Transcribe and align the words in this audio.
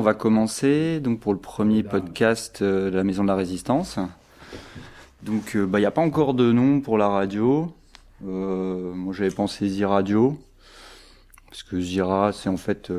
On 0.00 0.02
va 0.02 0.14
commencer 0.14 0.98
donc 0.98 1.20
pour 1.20 1.34
le 1.34 1.38
premier 1.38 1.82
podcast 1.82 2.62
de 2.62 2.88
la 2.88 3.04
Maison 3.04 3.22
de 3.22 3.28
la 3.28 3.34
Résistance. 3.34 3.98
Donc 5.22 5.50
il 5.52 5.66
n'y 5.66 5.84
a 5.84 5.90
pas 5.90 6.00
encore 6.00 6.32
de 6.32 6.52
nom 6.52 6.80
pour 6.80 6.96
la 6.96 7.06
radio. 7.06 7.70
moi 8.22 9.12
j'avais 9.12 9.30
pensé 9.30 9.68
Z-Radio. 9.68 10.38
Parce 11.50 11.62
que 11.64 11.78
Zira, 11.78 12.32
c'est 12.32 12.48
en 12.48 12.56
fait 12.56 12.90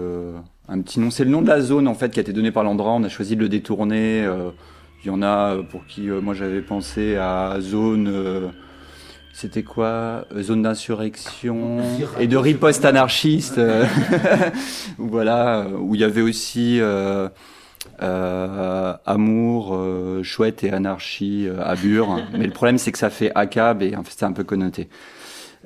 un 0.69 0.81
petit 0.81 0.99
nom. 0.99 1.09
C'est 1.09 1.23
le 1.23 1.31
nom 1.31 1.41
de 1.41 1.47
la 1.47 1.61
zone 1.61 1.87
en 1.87 1.95
fait 1.95 2.11
qui 2.11 2.19
a 2.19 2.21
été 2.21 2.33
donné 2.33 2.51
par 2.51 2.63
l'endroit. 2.63 2.91
On 2.91 3.03
a 3.03 3.09
choisi 3.09 3.35
de 3.35 3.41
le 3.41 3.49
détourner. 3.49 4.29
Il 5.03 5.07
y 5.07 5.09
en 5.09 5.23
a 5.23 5.57
pour 5.71 5.87
qui 5.87 6.01
moi 6.01 6.35
j'avais 6.35 6.61
pensé 6.61 7.15
à 7.15 7.57
zone 7.61 8.53
c'était 9.33 9.63
quoi 9.63 10.25
euh, 10.35 10.41
Zone 10.41 10.63
d'insurrection 10.63 11.79
et 12.19 12.27
de 12.27 12.37
riposte 12.37 12.85
anarchiste. 12.85 13.57
Euh, 13.57 13.85
voilà, 14.97 15.59
euh, 15.59 15.77
où 15.79 15.95
il 15.95 16.01
y 16.01 16.03
avait 16.03 16.21
aussi 16.21 16.79
euh, 16.79 17.29
amour, 19.05 19.79
chouette 20.23 20.63
et 20.63 20.71
anarchie 20.71 21.47
à 21.59 21.75
Bure. 21.75 22.19
Mais 22.37 22.45
le 22.45 22.53
problème, 22.53 22.77
c'est 22.77 22.91
que 22.91 22.97
ça 22.97 23.09
fait 23.09 23.31
ACAB 23.35 23.83
et 23.83 23.95
en 23.95 24.03
fait, 24.03 24.13
c'est 24.15 24.25
un 24.25 24.33
peu 24.33 24.43
connoté. 24.43 24.89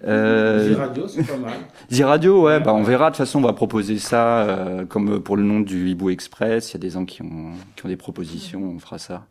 Euh, 0.06 0.68
Ziradio, 0.68 1.08
c'est 1.08 1.24
pas 1.24 1.38
mal. 1.38 1.54
Ziradio, 1.90 2.44
ouais, 2.44 2.60
bah 2.60 2.74
on 2.74 2.84
verra. 2.84 3.06
De 3.06 3.16
toute 3.16 3.26
façon, 3.26 3.40
on 3.40 3.44
va 3.44 3.54
proposer 3.54 3.98
ça 3.98 4.46
comme 4.90 5.22
pour 5.22 5.38
le 5.38 5.44
nom 5.44 5.62
du 5.62 5.90
Hibou 5.90 6.10
Express. 6.10 6.72
Il 6.72 6.74
y 6.74 6.76
a 6.78 6.80
des 6.80 6.90
gens 6.92 7.06
qui 7.06 7.22
ont, 7.22 7.54
qui 7.76 7.86
ont 7.86 7.90
des 7.90 7.96
propositions, 7.96 8.62
on 8.76 8.80
fera 8.80 9.00
ça. 9.00 9.26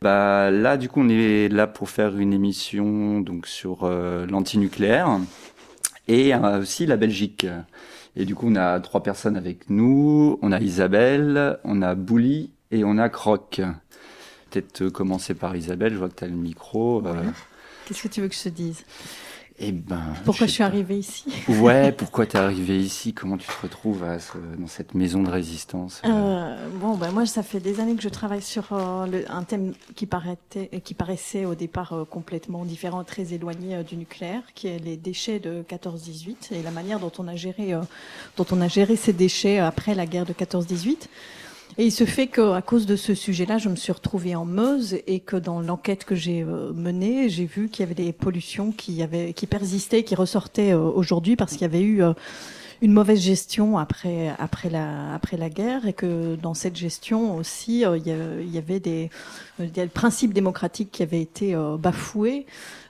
Bah 0.00 0.50
là, 0.50 0.76
du 0.76 0.88
coup, 0.88 1.00
on 1.00 1.08
est 1.08 1.48
là 1.48 1.66
pour 1.66 1.90
faire 1.90 2.16
une 2.16 2.32
émission 2.32 3.20
donc 3.20 3.46
sur 3.46 3.82
euh, 3.82 4.26
l'antinucléaire 4.26 5.18
et 6.06 6.34
euh, 6.34 6.60
aussi 6.60 6.86
la 6.86 6.96
Belgique. 6.96 7.46
Et 8.14 8.24
du 8.24 8.34
coup, 8.34 8.46
on 8.48 8.56
a 8.56 8.78
trois 8.80 9.02
personnes 9.02 9.36
avec 9.36 9.70
nous. 9.70 10.38
On 10.42 10.52
a 10.52 10.60
Isabelle, 10.60 11.58
on 11.64 11.82
a 11.82 11.94
Bouli 11.94 12.50
et 12.70 12.84
on 12.84 12.96
a 12.98 13.08
Croc. 13.08 13.60
Peut-être 14.50 14.82
euh, 14.82 14.90
commencer 14.90 15.34
par 15.34 15.56
Isabelle. 15.56 15.92
Je 15.94 15.98
vois 15.98 16.08
que 16.08 16.14
tu 16.16 16.24
as 16.24 16.28
le 16.28 16.34
micro. 16.34 17.02
Qu'est-ce 17.84 18.02
que 18.02 18.08
tu 18.08 18.20
veux 18.20 18.28
que 18.28 18.34
je 18.34 18.44
te 18.44 18.48
dise? 18.50 18.84
Eh 19.60 19.72
ben, 19.72 20.00
pourquoi 20.24 20.46
je, 20.46 20.52
suis 20.52 20.62
arrivée 20.62 20.98
ici 20.98 21.24
Ouais, 21.48 21.90
pourquoi 21.96 22.26
tu 22.26 22.36
es 22.36 22.40
arrivée 22.40 22.78
ici? 22.78 23.12
Comment 23.12 23.36
tu 23.36 23.48
te 23.48 23.62
retrouves 23.62 24.04
dans 24.58 24.66
cette 24.68 24.94
maison 24.94 25.22
de 25.22 25.30
résistance? 25.30 26.00
Euh, 26.04 26.68
Bon, 26.80 26.96
ben 26.96 27.10
moi, 27.10 27.26
ça 27.26 27.42
fait 27.42 27.58
des 27.58 27.80
années 27.80 27.96
que 27.96 28.02
je 28.02 28.08
travaille 28.08 28.42
sur 28.42 28.72
euh, 28.72 29.06
un 29.28 29.42
thème 29.42 29.74
qui, 29.96 30.06
paraissait, 30.06 30.70
qui 30.84 30.94
paraissait 30.94 31.44
au 31.44 31.56
départ 31.56 31.92
euh, 31.92 32.04
complètement 32.04 32.64
différent, 32.64 33.02
très 33.02 33.34
éloigné 33.34 33.82
du 33.82 33.96
nucléaire, 33.96 34.42
qui 34.54 34.68
est 34.68 34.78
les 34.78 34.96
déchets 34.96 35.40
de 35.40 35.64
14-18 35.68 36.54
et 36.54 36.62
la 36.62 36.70
manière 36.70 37.00
dont 37.00 37.12
on 37.18 37.26
a 37.26 37.34
géré, 37.34 37.74
dont 38.36 38.46
on 38.52 38.60
a 38.60 38.68
géré 38.68 38.94
ces 38.94 39.12
déchets 39.12 39.58
après 39.58 39.96
la 39.96 40.06
guerre 40.06 40.26
de 40.26 40.32
14-18. 40.32 41.08
Et 41.80 41.86
il 41.86 41.92
se 41.92 42.04
fait 42.04 42.26
qu'à 42.26 42.60
cause 42.60 42.86
de 42.86 42.96
ce 42.96 43.14
sujet-là, 43.14 43.58
je 43.58 43.68
me 43.68 43.76
suis 43.76 43.92
retrouvée 43.92 44.34
en 44.34 44.44
Meuse 44.44 44.98
et 45.06 45.20
que 45.20 45.36
dans 45.36 45.60
l'enquête 45.60 46.04
que 46.04 46.16
j'ai 46.16 46.42
euh, 46.42 46.72
menée, 46.72 47.28
j'ai 47.28 47.44
vu 47.44 47.68
qu'il 47.68 47.84
y 47.84 47.86
avait 47.86 47.94
des 47.94 48.12
pollutions 48.12 48.72
qui, 48.72 49.00
avaient, 49.00 49.32
qui 49.32 49.46
persistaient, 49.46 50.02
qui 50.02 50.16
ressortaient 50.16 50.72
euh, 50.72 50.80
aujourd'hui 50.80 51.36
parce 51.36 51.52
qu'il 51.52 51.62
y 51.62 51.66
avait 51.66 51.82
eu 51.82 52.02
euh, 52.02 52.14
une 52.82 52.92
mauvaise 52.92 53.20
gestion 53.20 53.78
après 53.78 54.32
après 54.38 54.70
la 54.70 55.14
après 55.14 55.36
la 55.36 55.50
guerre 55.50 55.86
et 55.86 55.92
que 55.92 56.36
dans 56.36 56.54
cette 56.54 56.76
gestion 56.76 57.34
aussi 57.34 57.80
il 57.80 58.52
y 58.52 58.58
avait 58.58 58.78
des 58.78 59.10
il 59.58 59.76
y 59.76 59.80
a 59.80 59.86
qui 60.92 61.02
avait 61.02 61.20
été 61.20 61.56
bafoué 61.76 62.46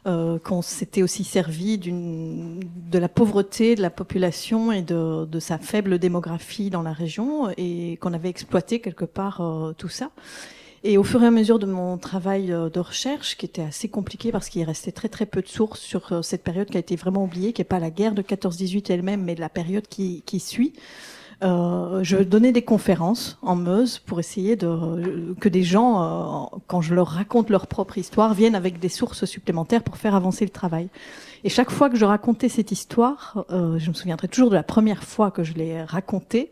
euh, 0.06 0.38
qu'on 0.38 0.62
s'était 0.62 1.02
aussi 1.02 1.24
servi 1.24 1.78
de 1.78 2.98
la 2.98 3.08
pauvreté 3.08 3.74
de 3.74 3.82
la 3.82 3.90
population 3.90 4.72
et 4.72 4.82
de, 4.82 5.24
de, 5.24 5.40
sa 5.40 5.58
faible 5.58 5.98
démographie 5.98 6.70
dans 6.70 6.82
la 6.82 6.92
région 6.92 7.50
et 7.56 7.98
qu'on 8.00 8.12
avait 8.12 8.28
exploité 8.28 8.80
quelque 8.80 9.04
part 9.04 9.40
euh, 9.40 9.72
tout 9.76 9.88
ça. 9.88 10.10
Et 10.84 10.96
au 10.96 11.02
fur 11.02 11.22
et 11.22 11.26
à 11.26 11.30
mesure 11.30 11.58
de 11.58 11.66
mon 11.66 11.98
travail 11.98 12.52
euh, 12.52 12.70
de 12.70 12.78
recherche, 12.78 13.36
qui 13.36 13.46
était 13.46 13.62
assez 13.62 13.88
compliqué 13.88 14.30
parce 14.30 14.48
qu'il 14.48 14.62
restait 14.62 14.92
très 14.92 15.08
très 15.08 15.26
peu 15.26 15.42
de 15.42 15.48
sources 15.48 15.80
sur 15.80 16.12
euh, 16.12 16.22
cette 16.22 16.44
période 16.44 16.68
qui 16.68 16.76
a 16.76 16.80
été 16.80 16.94
vraiment 16.94 17.24
oubliée, 17.24 17.52
qui 17.52 17.60
n'est 17.60 17.66
pas 17.66 17.80
la 17.80 17.90
guerre 17.90 18.14
de 18.14 18.22
14-18 18.22 18.92
elle-même, 18.92 19.24
mais 19.24 19.34
la 19.34 19.48
période 19.48 19.88
qui, 19.88 20.22
qui 20.24 20.38
suit, 20.38 20.72
euh, 21.42 22.02
je 22.02 22.16
donnais 22.16 22.50
des 22.50 22.62
conférences 22.62 23.38
en 23.42 23.54
Meuse 23.54 24.00
pour 24.00 24.18
essayer 24.18 24.56
de 24.56 25.34
que 25.40 25.48
des 25.48 25.62
gens, 25.62 26.02
euh, 26.02 26.56
quand 26.66 26.80
je 26.80 26.94
leur 26.94 27.06
raconte 27.06 27.48
leur 27.50 27.68
propre 27.68 27.96
histoire, 27.98 28.34
viennent 28.34 28.56
avec 28.56 28.80
des 28.80 28.88
sources 28.88 29.24
supplémentaires 29.24 29.84
pour 29.84 29.96
faire 29.96 30.16
avancer 30.16 30.44
le 30.44 30.50
travail. 30.50 30.88
Et 31.44 31.48
chaque 31.48 31.70
fois 31.70 31.90
que 31.90 31.96
je 31.96 32.04
racontais 32.04 32.48
cette 32.48 32.72
histoire, 32.72 33.44
euh, 33.50 33.78
je 33.78 33.88
me 33.88 33.94
souviendrai 33.94 34.26
toujours 34.26 34.50
de 34.50 34.56
la 34.56 34.64
première 34.64 35.04
fois 35.04 35.30
que 35.30 35.44
je 35.44 35.54
l'ai 35.54 35.84
racontée, 35.84 36.50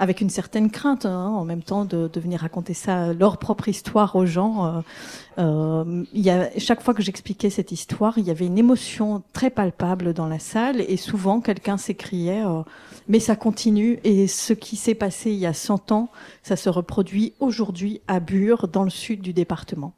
avec 0.00 0.20
une 0.20 0.28
certaine 0.28 0.70
crainte 0.70 1.06
hein, 1.06 1.28
en 1.28 1.44
même 1.44 1.62
temps 1.62 1.84
de, 1.84 2.10
de, 2.12 2.20
venir 2.20 2.40
raconter 2.40 2.74
ça 2.74 3.14
leur 3.14 3.38
propre 3.38 3.68
histoire 3.68 4.16
aux 4.16 4.26
gens. 4.26 4.82
Euh, 5.38 6.04
il 6.12 6.20
y 6.20 6.30
a, 6.30 6.50
chaque 6.58 6.82
fois 6.82 6.92
que 6.92 7.02
j'expliquais 7.02 7.48
cette 7.48 7.70
histoire, 7.70 8.18
il 8.18 8.24
y 8.24 8.30
avait 8.30 8.44
une 8.46 8.58
émotion 8.58 9.22
très 9.32 9.50
palpable 9.50 10.12
dans 10.12 10.26
la 10.26 10.40
salle 10.40 10.80
et 10.80 10.96
souvent 10.96 11.40
quelqu'un 11.40 11.78
s'écriait 11.78 12.42
mais 13.08 13.20
ça 13.20 13.36
continue 13.36 13.98
et 14.04 14.26
ce 14.26 14.52
qui 14.52 14.76
s'est 14.76 14.94
passé 14.94 15.30
il 15.30 15.38
y 15.38 15.46
a 15.46 15.52
100 15.52 15.92
ans, 15.92 16.10
ça 16.42 16.56
se 16.56 16.68
reproduit 16.68 17.34
aujourd'hui 17.40 18.00
à 18.08 18.20
Bure 18.20 18.68
dans 18.68 18.84
le 18.84 18.90
sud 18.90 19.20
du 19.20 19.32
département. 19.32 19.94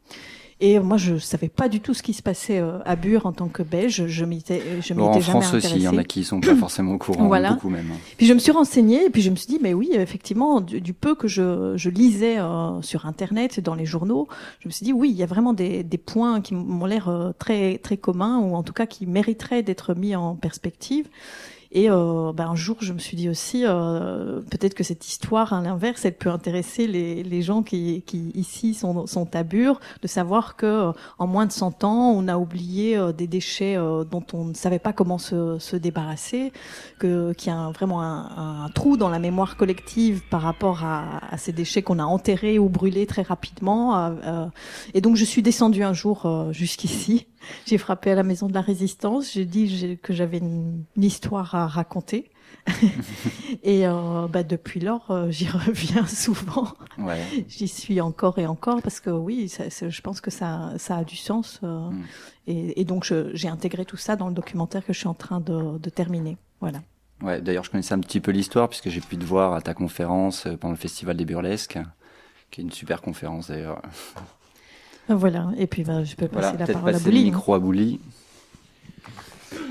Et 0.61 0.81
moi, 0.81 0.97
je 0.97 1.19
savais 1.19 1.49
pas 1.49 1.69
du 1.69 1.81
tout 1.81 1.95
ce 1.95 2.03
qui 2.03 2.13
se 2.13 2.23
passait 2.23 2.59
euh, 2.59 2.81
à 2.85 2.97
Bure 2.97 3.27
en 3.27 3.33
tant 3.33 3.47
que 3.47 3.63
Belge. 3.63 4.09
Je 4.09 4.25
m'étais, 4.25 4.61
je 4.81 4.93
m'étais 4.93 5.07
en 5.07 5.13
jamais 5.13 5.23
France 5.23 5.55
aussi, 5.55 5.77
il 5.77 5.83
y 5.83 5.89
en 5.89 5.97
a 5.97 6.03
qui 6.03 6.25
sont 6.25 6.41
pas 6.41 6.57
forcément 6.57 6.95
au 6.95 6.99
courant, 6.99 7.29
voilà. 7.29 7.53
beaucoup 7.53 7.69
même. 7.69 7.93
Hein. 7.93 7.99
Puis 8.17 8.27
je 8.27 8.33
me 8.33 8.41
suis 8.41 8.51
renseignée 8.51 9.05
et 9.05 9.11
puis 9.11 9.23
je 9.23 9.31
me 9.31 9.37
suis 9.37 9.47
dit, 9.47 9.61
mais 9.63 9.73
oui, 9.73 9.91
effectivement, 9.93 10.61
du, 10.61 10.93
peu 10.95 11.15
que 11.15 11.29
je, 11.29 11.75
je 11.77 11.91
lisais 11.91 12.41
euh, 12.41 12.83
sur 12.83 13.07
Internet, 13.07 13.61
dans 13.61 13.77
les 13.77 13.87
journaux, 13.87 14.27
je 14.59 14.67
me 14.67 14.73
suis 14.73 14.85
dit, 14.85 14.93
oui, 14.93 15.11
il 15.11 15.17
y 15.17 15.23
a 15.23 15.27
vraiment 15.27 15.53
des, 15.53 15.85
des 15.85 15.99
points 15.99 16.41
qui 16.41 16.55
m'ont 16.55 16.87
l'air 16.87 17.09
euh, 17.09 17.31
très 17.39 17.79
très 17.79 17.97
communs 17.97 18.39
ou 18.39 18.57
en 18.57 18.65
tout 18.65 18.73
cas 18.73 18.87
qui 18.87 19.07
mériteraient 19.07 19.63
d'être 19.63 19.95
mis 19.95 20.17
en 20.17 20.35
perspective. 20.35 21.07
Et 21.71 21.91
euh, 21.91 22.33
ben, 22.33 22.49
un 22.49 22.55
jour, 22.55 22.79
je 22.81 22.95
me 22.95 22.99
suis 22.99 23.17
dit 23.17 23.29
aussi, 23.29 23.65
euh, 23.67 24.41
peut-être 24.51 24.75
que 24.75 24.85
cette 24.85 25.07
histoire, 25.07 25.53
à 25.53 25.61
l'inverse, 25.61 26.05
elle 26.07 26.17
peut 26.17 26.31
intéresser 26.31 26.87
les, 26.87 27.23
les 27.23 27.43
gens 27.43 27.63
qui, 27.63 28.03
qui 28.07 28.31
ici 28.35 28.73
sont, 28.73 29.07
sont 29.07 29.35
à 29.37 29.43
Bure, 29.43 29.79
de 30.01 30.09
savoir 30.09 30.57
que 30.57 30.67
euh, 30.67 30.93
en 31.19 31.27
moins 31.27 31.45
de 31.45 31.53
100 31.53 31.85
ans, 31.85 32.13
on 32.17 32.27
a 32.27 32.39
oublié 32.39 32.97
euh, 32.97 33.13
des 33.13 33.27
déchets 33.27 33.77
euh, 33.77 34.05
dont 34.05 34.25
on 34.33 34.47
ne 34.47 34.55
savait 34.55 34.79
pas 34.79 34.95
comment 34.95 35.19
se, 35.19 35.59
se 35.59 35.77
débarrasser, 35.77 36.53
que 36.99 37.33
qu'il 37.35 37.53
y 37.53 37.55
a 37.55 37.71
vraiment 37.71 38.01
un, 38.03 38.65
un, 38.65 38.69
trou 38.71 38.97
dans 38.97 39.11
la 39.11 39.19
mémoire 39.19 39.57
collective 39.57 40.23
par 40.31 40.41
rapport 40.41 40.85
à, 40.85 41.33
à 41.33 41.37
ces 41.37 41.53
déchets 41.53 41.83
qu'on 41.83 41.99
a 41.99 42.05
enterrés 42.05 42.59
ou 42.59 42.71
brûlés 42.71 43.07
très 43.07 43.23
rapidement. 43.23 44.15
et 44.95 45.01
donc, 45.01 45.17
je 45.17 45.25
suis 45.25 45.43
descendue 45.43 45.83
un 45.83 45.93
jour 45.93 46.49
jusqu'ici 46.53 47.27
j'ai 47.67 47.79
frappé 47.79 48.11
à 48.11 48.15
la 48.15 48.23
maison 48.23 48.49
de 48.49 48.55
la 48.55 48.61
résistance. 48.61 49.33
J'ai 49.33 49.45
dit 49.45 49.99
que 50.03 50.13
j'avais 50.13 50.39
une, 50.39 50.85
histoire 50.97 51.55
à 51.55 51.67
raconter. 51.67 52.31
et 53.63 53.87
euh, 53.87 54.27
bah, 54.29 54.43
depuis 54.43 54.81
lors, 54.81 55.11
euh, 55.11 55.31
j'y 55.31 55.49
reviens 55.49 56.07
souvent. 56.07 56.69
Ouais. 56.99 57.23
J'y 57.49 57.69
suis 57.69 58.01
encore 58.01 58.39
et 58.39 58.47
encore 58.47 58.83
parce 58.83 59.01
que 59.01 59.11
oui, 59.11 59.49
ça, 59.49 59.65
je 59.69 60.01
pense 60.01 60.21
que 60.21 60.31
ça, 60.31 60.73
ça 60.77 60.99
a 60.99 61.05
du 61.05 61.17
sens. 61.17 61.61
Euh, 61.63 61.91
mm. 61.91 62.05
et, 62.47 62.81
et, 62.81 62.85
donc, 62.85 63.13
j'ai 63.33 63.49
intégré 63.49 63.85
tout 63.85 63.97
ça 63.97 64.17
dans 64.17 64.29
le 64.29 64.35
documentaire 64.35 64.85
que 64.85 64.93
je 64.93 64.99
suis 64.99 65.09
en 65.09 65.15
train 65.15 65.41
de, 65.41 65.79
de 65.79 65.91
terminer. 65.91 66.37
Voilà. 66.61 66.83
Ouais, 67.23 67.41
d'ailleurs, 67.41 67.65
je 67.65 67.71
connaissais 67.71 67.95
un 67.95 68.01
petit 68.01 68.21
peu 68.21 68.31
l'histoire 68.31 68.69
puisque 68.69 68.91
j'ai 68.91 69.01
pu 69.01 69.17
te 69.17 69.25
voir 69.25 69.55
à 69.55 69.61
ta 69.61 69.75
conférence 69.75 70.47
pendant 70.61 70.73
le 70.73 70.79
Festival 70.79 71.17
des 71.17 71.25
Burlesques, 71.25 71.79
qui 72.51 72.61
est 72.61 72.65
une 72.65 72.73
super 72.73 73.03
conférence 73.03 73.49
d'ailleurs. 73.49 73.83
Ah, 75.11 75.15
voilà, 75.15 75.51
et 75.57 75.67
puis 75.67 75.85
bah, 75.85 76.05
je 76.05 76.15
peux 76.17 76.29
passer 76.29 76.59
la 76.59 76.67
parole 76.67 76.95
à 76.95 76.99
Bouli. 76.99 77.19
le 77.19 77.25
micro 77.25 77.55
à 77.55 77.59
Bouli. 77.59 77.99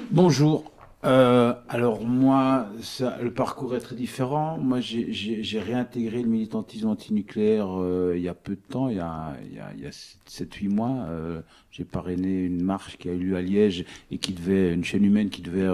Bonjour. 0.10 0.72
Euh, 1.06 1.54
alors 1.70 2.02
moi, 2.04 2.68
ça, 2.82 3.20
le 3.22 3.32
parcours 3.32 3.76
est 3.76 3.80
très 3.80 3.96
différent. 3.96 4.58
Moi, 4.58 4.80
j'ai 4.82 5.60
réintégré 5.60 6.24
le 6.24 6.28
militantisme 6.28 6.88
antinucléaire 6.88 7.68
euh, 7.80 8.14
il 8.16 8.24
y 8.24 8.30
a 8.30 8.34
peu 8.34 8.56
de 8.56 8.62
temps, 8.68 8.90
il 8.90 8.98
y 8.98 9.00
a, 9.00 9.36
il 9.46 9.56
y 9.56 9.60
a, 9.60 9.70
il 9.76 9.84
y 9.84 9.86
a 9.86 9.92
7-8 9.92 10.70
mois. 10.70 11.06
Euh, 11.10 11.42
j'ai 11.70 11.84
parrainé 11.84 12.44
une 12.44 12.64
marche 12.64 12.98
qui 12.98 13.08
a 13.08 13.14
eu 13.14 13.20
lieu 13.20 13.36
à 13.36 13.42
Liège 13.42 13.86
et 14.10 14.18
qui 14.18 14.34
devait, 14.34 14.74
une 14.74 14.84
chaîne 14.84 15.06
humaine 15.06 15.30
qui 15.30 15.44
devait 15.44 15.68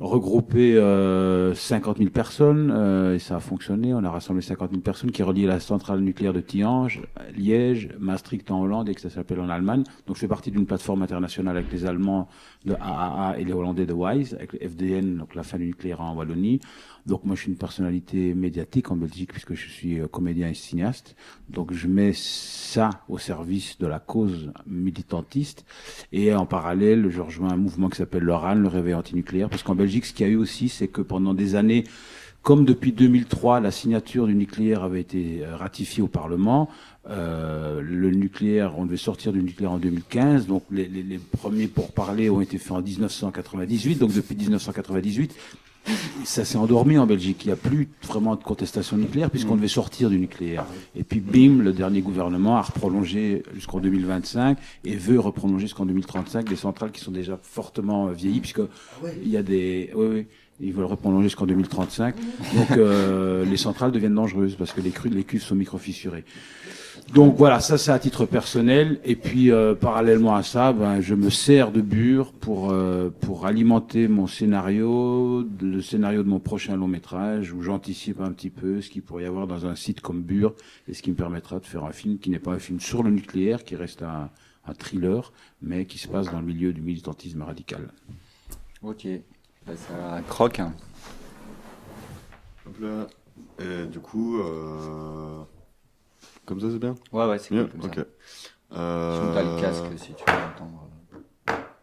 regrouper 0.00 0.76
euh, 0.76 1.54
50 1.54 1.98
000 1.98 2.10
personnes 2.10 2.72
euh, 2.74 3.14
et 3.14 3.18
ça 3.18 3.36
a 3.36 3.40
fonctionné. 3.40 3.92
On 3.92 4.02
a 4.02 4.10
rassemblé 4.10 4.40
50 4.40 4.70
000 4.70 4.80
personnes 4.82 5.10
qui 5.10 5.22
relient 5.22 5.46
la 5.46 5.60
centrale 5.60 6.00
nucléaire 6.00 6.32
de 6.32 6.40
Tihange, 6.40 7.02
Liège, 7.36 7.90
Maastricht 7.98 8.50
en 8.50 8.62
Hollande 8.62 8.88
et 8.88 8.94
que 8.94 9.00
ça 9.00 9.10
s'appelle 9.10 9.40
en 9.40 9.50
Allemagne. 9.50 9.84
Donc 10.06 10.16
je 10.16 10.20
fais 10.20 10.28
partie 10.28 10.50
d'une 10.50 10.64
plateforme 10.64 11.02
internationale 11.02 11.56
avec 11.58 11.70
les 11.70 11.84
Allemands 11.84 12.28
de 12.64 12.74
AAA 12.74 13.40
et 13.40 13.44
les 13.44 13.52
Hollandais 13.52 13.86
de 13.86 13.92
WISE, 13.92 14.34
avec 14.34 14.54
le 14.54 14.68
FDN, 14.68 15.18
donc 15.18 15.34
la 15.34 15.42
fin 15.42 15.58
du 15.58 15.66
nucléaire 15.66 16.00
en 16.00 16.14
Wallonie. 16.14 16.60
Donc 17.06 17.24
moi 17.24 17.34
je 17.34 17.42
suis 17.42 17.50
une 17.50 17.58
personnalité 17.58 18.34
médiatique 18.34 18.90
en 18.90 18.96
Belgique 18.96 19.32
puisque 19.32 19.54
je 19.54 19.68
suis 19.68 20.00
euh, 20.00 20.06
comédien 20.06 20.48
et 20.48 20.54
cinéaste. 20.54 21.16
Donc 21.48 21.72
je 21.72 21.88
mets 21.88 22.12
ça 22.14 22.90
au 23.08 23.18
service 23.18 23.78
de 23.78 23.86
la 23.86 23.98
cause 23.98 24.52
militantiste 24.66 25.64
et 26.12 26.34
en 26.34 26.46
parallèle 26.46 27.10
je 27.10 27.20
rejoins 27.20 27.50
un 27.50 27.56
mouvement 27.56 27.88
qui 27.88 27.96
s'appelle 27.96 28.22
le 28.22 28.34
RAN, 28.34 28.54
le 28.54 28.68
réveil 28.68 28.94
antinucléaire, 28.94 29.48
parce 29.48 29.62
qu'en 29.62 29.74
Belgique 29.74 29.89
ce 29.90 30.12
qu'il 30.12 30.26
y 30.26 30.28
a 30.28 30.32
eu 30.32 30.36
aussi 30.36 30.68
c'est 30.68 30.88
que 30.88 31.02
pendant 31.02 31.34
des 31.34 31.54
années 31.54 31.84
Comme 32.42 32.64
depuis 32.64 32.92
2003, 32.92 33.60
la 33.60 33.70
signature 33.70 34.26
du 34.26 34.34
nucléaire 34.34 34.82
avait 34.82 35.02
été 35.02 35.42
euh, 35.42 35.56
ratifiée 35.56 36.02
au 36.02 36.06
Parlement, 36.06 36.70
euh, 37.10 37.82
le 37.82 38.10
nucléaire, 38.10 38.78
on 38.78 38.86
devait 38.86 38.96
sortir 38.96 39.32
du 39.32 39.42
nucléaire 39.42 39.72
en 39.72 39.78
2015, 39.78 40.46
donc 40.46 40.62
les, 40.70 40.88
les, 40.88 41.02
les 41.02 41.18
premiers 41.18 41.66
pourparlers 41.66 42.30
ont 42.30 42.40
été 42.40 42.56
faits 42.56 42.72
en 42.72 42.80
1998, 42.80 43.98
donc 43.98 44.14
depuis 44.14 44.34
1998, 44.36 45.34
ça 46.24 46.44
s'est 46.44 46.58
endormi 46.58 46.98
en 46.98 47.06
Belgique. 47.06 47.44
Il 47.44 47.48
n'y 47.48 47.52
a 47.52 47.56
plus 47.56 47.88
vraiment 48.02 48.36
de 48.36 48.42
contestation 48.42 48.96
nucléaire 48.96 49.30
puisqu'on 49.30 49.56
devait 49.56 49.68
sortir 49.68 50.10
du 50.10 50.18
nucléaire. 50.18 50.64
Et 50.94 51.04
puis, 51.04 51.20
bim, 51.20 51.62
le 51.62 51.72
dernier 51.72 52.00
gouvernement 52.02 52.56
a 52.56 52.62
reprolongé 52.62 53.42
jusqu'en 53.54 53.80
2025 53.80 54.58
et 54.84 54.96
veut 54.96 55.18
reprolonger 55.18 55.66
jusqu'en 55.66 55.86
2035 55.86 56.48
des 56.48 56.56
centrales 56.56 56.92
qui 56.92 57.00
sont 57.00 57.12
déjà 57.12 57.38
fortement 57.42 58.06
vieillies 58.08 58.40
puisque 58.40 58.62
il 59.22 59.28
y 59.28 59.36
a 59.36 59.42
des, 59.42 59.90
oui, 59.94 60.06
oui, 60.06 60.26
ils 60.60 60.72
veulent 60.72 60.84
reprolonger 60.84 61.24
jusqu'en 61.24 61.46
2035. 61.46 62.14
Donc, 62.54 62.70
euh, 62.72 63.44
les 63.50 63.56
centrales 63.56 63.92
deviennent 63.92 64.14
dangereuses 64.14 64.56
parce 64.56 64.72
que 64.72 64.80
les 64.80 64.90
crues, 64.90 65.08
les 65.08 65.24
cuves 65.24 65.42
sont 65.42 65.54
microfissurées. 65.54 66.24
Donc 67.14 67.36
voilà, 67.36 67.60
ça 67.60 67.76
c'est 67.76 67.90
à 67.90 67.98
titre 67.98 68.24
personnel. 68.24 69.00
Et 69.04 69.16
puis 69.16 69.50
euh, 69.50 69.74
parallèlement 69.74 70.34
à 70.36 70.42
ça, 70.42 70.72
ben, 70.72 71.00
je 71.00 71.14
me 71.14 71.30
sers 71.30 71.72
de 71.72 71.80
Bure 71.80 72.32
pour 72.32 72.70
euh, 72.70 73.10
pour 73.20 73.46
alimenter 73.46 74.06
mon 74.06 74.26
scénario, 74.26 75.44
le 75.60 75.80
scénario 75.80 76.22
de 76.22 76.28
mon 76.28 76.38
prochain 76.38 76.76
long 76.76 76.86
métrage, 76.86 77.52
où 77.52 77.62
j'anticipe 77.62 78.20
un 78.20 78.32
petit 78.32 78.50
peu 78.50 78.80
ce 78.80 78.90
qu'il 78.90 79.02
pourrait 79.02 79.24
y 79.24 79.26
avoir 79.26 79.46
dans 79.46 79.66
un 79.66 79.74
site 79.74 80.00
comme 80.00 80.22
Bure, 80.22 80.54
et 80.88 80.94
ce 80.94 81.02
qui 81.02 81.10
me 81.10 81.16
permettra 81.16 81.58
de 81.58 81.66
faire 81.66 81.84
un 81.84 81.92
film 81.92 82.18
qui 82.18 82.30
n'est 82.30 82.38
pas 82.38 82.52
un 82.52 82.58
film 82.58 82.78
sur 82.80 83.02
le 83.02 83.10
nucléaire, 83.10 83.64
qui 83.64 83.74
reste 83.74 84.02
un, 84.02 84.30
un 84.66 84.74
thriller, 84.74 85.32
mais 85.62 85.86
qui 85.86 85.98
se 85.98 86.06
passe 86.06 86.30
dans 86.30 86.40
le 86.40 86.46
milieu 86.46 86.72
du 86.72 86.80
militantisme 86.80 87.42
radical. 87.42 87.88
Ok, 88.82 89.06
ça 89.66 90.20
croque. 90.28 90.60
Hop 92.66 92.78
là. 92.80 93.06
Et 93.58 93.86
du 93.86 94.00
coup, 94.00 94.40
euh... 94.40 95.42
comme 96.44 96.60
ça 96.60 96.70
c'est 96.70 96.78
bien 96.78 96.94
Ouais, 97.12 97.26
ouais, 97.26 97.38
c'est 97.38 97.54
Bien, 97.54 97.66
cool 97.66 97.80
comme 97.80 97.90
ok. 97.90 97.96
ça. 97.96 98.76
Euh... 98.78 99.32
Sinon, 99.32 99.56
le 99.56 99.60
casque 99.60 99.98
si 99.98 100.14
tu 100.14 100.24
veux 100.26 100.38
entendre. 100.38 100.86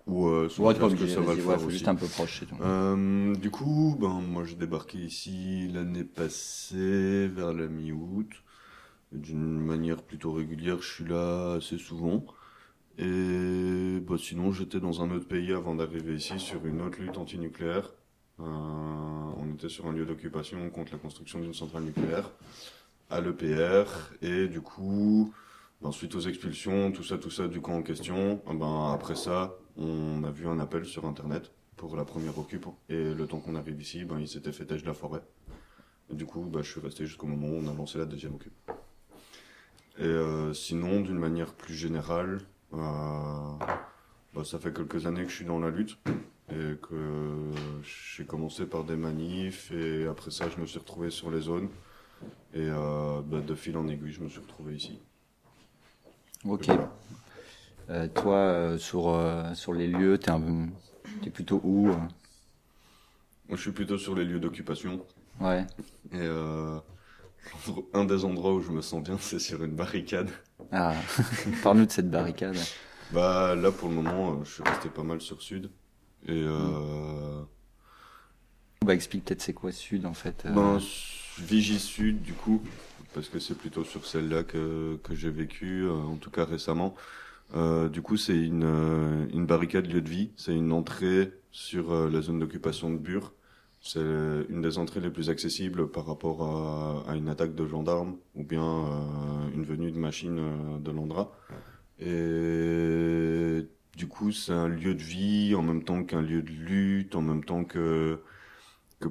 Ou 0.06 0.28
euh, 0.28 0.50
Ouais, 0.60 0.74
casque, 0.74 0.86
obligé, 0.86 1.14
ça 1.14 1.20
va 1.22 1.34
le 1.34 1.40
ouais, 1.42 1.46
faire 1.48 1.60
faut 1.60 1.66
aussi. 1.68 1.72
juste 1.78 1.88
un 1.90 1.96
peu 1.96 2.08
proche, 2.08 2.44
tout. 2.48 2.56
Euh, 2.62 3.36
du 3.36 3.50
coup, 3.52 3.98
ben 4.00 4.22
moi 4.22 4.46
j'ai 4.46 4.56
débarqué 4.56 5.00
ici 5.00 5.68
l'année 5.74 6.06
passée, 6.06 7.28
vers 7.28 7.54
la 7.54 7.68
mi-août. 7.68 8.30
D'une 9.12 9.60
manière 9.60 10.02
plutôt 10.04 10.34
régulière, 10.34 10.82
je 10.82 10.94
suis 10.94 11.06
là 11.06 11.54
assez 11.54 11.78
souvent. 11.78 12.26
Et 12.98 14.00
bah, 14.02 14.16
sinon, 14.18 14.52
j'étais 14.52 14.80
dans 14.80 15.02
un 15.02 15.12
autre 15.12 15.28
pays 15.28 15.54
avant 15.54 15.76
d'arriver 15.76 16.16
ici 16.16 16.40
sur 16.40 16.66
une 16.66 16.82
autre 16.82 17.00
lutte 17.00 17.18
antinucléaire. 17.18 17.94
Euh, 18.40 18.44
on 18.44 19.54
était 19.54 19.70
sur 19.70 19.86
un 19.88 19.94
lieu 19.94 20.06
d'occupation 20.06 20.70
contre 20.70 20.94
la 20.94 20.98
construction 20.98 21.40
d'une 21.40 21.54
centrale 21.54 21.84
nucléaire 21.84 22.32
à 23.10 23.22
l'EPR. 23.22 23.86
Et 24.22 24.48
du 24.48 24.62
coup, 24.62 25.34
ben, 25.82 25.92
suite 25.92 26.16
aux 26.16 26.22
expulsions, 26.22 26.92
tout 26.92 27.04
ça, 27.04 27.18
tout 27.18 27.30
ça 27.30 27.48
du 27.48 27.62
camp 27.62 27.76
en 27.76 27.84
question, 27.84 28.42
eh 28.50 28.54
ben, 28.56 28.92
après 28.94 29.16
ça, 29.16 29.56
on 29.78 30.24
a 30.24 30.32
vu 30.32 30.48
un 30.48 30.60
appel 30.60 30.86
sur 30.86 31.06
Internet 31.06 31.52
pour 31.76 31.96
la 31.96 32.06
première 32.06 32.38
occupe. 32.40 32.66
Et 32.90 33.14
le 33.14 33.28
temps 33.28 33.40
qu'on 33.40 33.56
arrive 33.56 33.80
ici, 33.80 34.06
ben, 34.06 34.20
il 34.20 34.28
s'était 34.28 34.52
fait 34.52 34.66
têche 34.66 34.82
de 34.82 34.88
la 34.88 34.96
forêt. 34.96 35.22
Et 36.12 36.16
du 36.16 36.26
coup, 36.26 36.42
ben, 36.42 36.64
je 36.64 36.72
suis 36.72 36.82
resté 36.82 37.06
jusqu'au 37.06 37.28
moment 37.28 37.48
où 37.48 37.62
on 37.64 37.70
a 37.70 37.74
lancé 37.76 38.00
la 38.00 38.06
deuxième 38.06 38.34
occupe. 38.34 38.54
Et 40.00 40.04
euh, 40.04 40.54
sinon, 40.54 41.02
d'une 41.02 41.18
manière 41.18 41.54
plus 41.54 41.74
générale, 41.74 42.40
bah, 42.72 43.58
ça 44.44 44.60
fait 44.60 44.74
quelques 44.74 45.06
années 45.06 45.24
que 45.24 45.30
je 45.30 45.36
suis 45.36 45.46
dans 45.46 45.60
la 45.60 45.70
lutte 45.70 45.98
et 46.50 46.76
que 46.82 47.52
j'ai 48.16 48.26
commencé 48.26 48.66
par 48.66 48.84
des 48.84 48.96
manifs 48.96 49.72
et 49.72 50.08
après 50.08 50.32
ça, 50.32 50.50
je 50.50 50.60
me 50.62 50.66
suis 50.66 50.80
retrouvé 50.80 51.10
sur 51.10 51.32
les 51.32 51.42
zones. 51.42 51.70
Et 52.54 52.62
euh, 52.62 53.22
bah, 53.24 53.42
de 53.42 53.56
fil 53.56 53.78
en 53.78 53.88
aiguille, 53.88 54.12
je 54.12 54.22
me 54.22 54.30
suis 54.30 54.40
retrouvé 54.40 54.76
ici. 54.76 55.00
Ok. 56.46 56.70
Euh, 57.90 58.08
toi, 58.08 58.36
euh, 58.36 58.78
sur, 58.78 59.10
euh, 59.10 59.54
sur 59.54 59.74
les 59.74 59.88
lieux, 59.88 60.18
t'es, 60.18 60.32
un... 60.32 60.68
t'es 61.22 61.30
plutôt 61.30 61.62
où 61.64 61.90
euh? 61.90 61.96
Moi, 63.48 63.56
je 63.56 63.62
suis 63.62 63.72
plutôt 63.72 63.98
sur 63.98 64.14
les 64.16 64.26
lieux 64.26 64.40
d'occupation. 64.40 65.06
Ouais. 65.40 65.66
Et 66.12 66.18
euh, 66.18 66.80
un 67.94 68.06
des 68.06 68.26
endroits 68.26 68.54
où 68.54 68.62
je 68.62 68.72
me 68.72 68.82
sens 68.82 69.04
bien, 69.04 69.18
c'est 69.20 69.40
sur 69.40 69.64
une 69.64 69.76
barricade. 69.76 70.30
Ah, 70.72 70.94
parle-nous 71.64 71.86
de 71.86 71.92
cette 71.92 72.10
barricade. 72.10 72.58
Bah 73.12 73.56
là, 73.56 73.72
pour 73.72 73.90
le 73.90 73.96
moment, 73.96 74.34
euh, 74.34 74.44
je 74.44 74.52
suis 74.52 74.64
resté 74.64 74.90
pas 74.90 75.04
mal 75.04 75.22
sur 75.22 75.42
Sud. 75.42 75.72
Et 76.28 76.32
euh, 76.44 77.42
Bah, 78.86 78.94
explique 78.94 79.26
peut-être 79.26 79.42
c'est 79.42 79.54
quoi 79.54 79.72
Sud 79.72 80.06
en 80.06 80.14
fait. 80.14 80.46
euh. 80.46 80.52
Ben, 80.54 80.80
Vigie 81.40 81.80
Sud, 81.80 82.22
du 82.22 82.34
coup, 82.34 82.62
parce 83.14 83.30
que 83.30 83.40
c'est 83.40 83.56
plutôt 83.58 83.84
sur 83.84 84.06
celle-là 84.06 84.44
que, 84.44 85.00
que 85.04 85.16
j'ai 85.16 85.30
vécu, 85.30 85.84
euh, 85.84 85.94
en 85.94 86.18
tout 86.18 86.32
cas 86.32 86.46
récemment. 86.46 86.96
Euh, 87.56 87.90
du 87.90 88.02
coup, 88.02 88.18
c'est 88.18 88.38
une, 88.38 89.28
une 89.34 89.46
barricade 89.46 89.88
lieu 89.92 90.02
de 90.02 90.10
vie. 90.10 90.32
C'est 90.38 90.54
une 90.56 90.72
entrée 90.74 91.34
sur 91.52 92.10
la 92.10 92.22
zone 92.22 92.40
d'occupation 92.40 92.92
de 92.92 92.98
Bure. 92.98 93.34
C'est 93.88 94.02
une 94.50 94.62
des 94.62 94.80
entrées 94.80 95.00
les 95.00 95.10
plus 95.10 95.30
accessibles 95.30 95.90
par 95.90 96.06
rapport 96.06 96.44
à, 97.08 97.16
une 97.16 97.30
attaque 97.30 97.56
de 97.56 97.66
gendarmes 97.66 98.18
ou 98.36 98.44
bien 98.44 98.62
euh, 98.62 99.56
une 99.56 99.64
venue 99.64 99.92
de 99.92 99.98
machine 99.98 100.40
euh, 100.40 100.78
de 100.80 100.92
l'Andra. 100.92 101.32
Et 102.00 103.66
du 103.96 104.08
coup, 104.08 104.34
c'est 104.34 104.52
un 104.52 104.68
lieu 104.68 104.94
de 104.94 105.02
vie 105.02 105.56
en 105.56 105.62
même 105.62 105.84
temps 105.84 106.04
qu'un 106.04 106.22
lieu 106.22 106.42
de 106.42 106.52
lutte, 106.52 107.16
en 107.16 107.22
même 107.22 107.46
temps 107.46 107.64
que, 107.64 108.20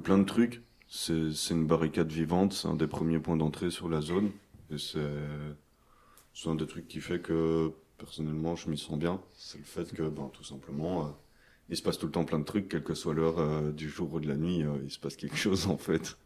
plein 0.03 0.19
de 0.19 0.25
trucs. 0.25 0.61
C'est 0.87 1.33
une 1.49 1.65
barricade 1.65 2.11
vivante, 2.11 2.53
c'est 2.53 2.67
un 2.67 2.75
des 2.75 2.87
premiers 2.87 3.19
points 3.19 3.35
d'entrée 3.35 3.71
sur 3.71 3.89
la 3.89 4.01
zone. 4.01 4.29
Et 4.69 4.77
c'est 4.77 4.99
c'est 6.35 6.49
un 6.49 6.55
des 6.55 6.67
trucs 6.67 6.87
qui 6.87 7.01
fait 7.01 7.19
que, 7.19 7.71
personnellement, 7.97 8.55
je 8.55 8.69
m'y 8.69 8.77
sens 8.77 8.99
bien. 8.99 9.19
C'est 9.33 9.57
le 9.57 9.63
fait 9.63 9.91
que, 9.91 10.03
ben, 10.03 10.29
tout 10.31 10.43
simplement, 10.43 11.07
euh, 11.07 11.09
il 11.69 11.77
se 11.77 11.81
passe 11.81 11.97
tout 11.97 12.05
le 12.05 12.11
temps 12.11 12.25
plein 12.25 12.39
de 12.39 12.45
trucs, 12.45 12.69
quelle 12.69 12.83
que 12.83 12.93
soit 12.93 13.13
l'heure 13.13 13.39
euh, 13.39 13.71
du 13.71 13.89
jour 13.89 14.13
ou 14.13 14.19
de 14.19 14.27
la 14.27 14.35
nuit, 14.35 14.63
euh, 14.63 14.77
il 14.83 14.91
se 14.91 14.99
passe 14.99 15.15
quelque 15.15 15.35
chose, 15.37 15.67
en 15.67 15.77
fait. 15.77 16.17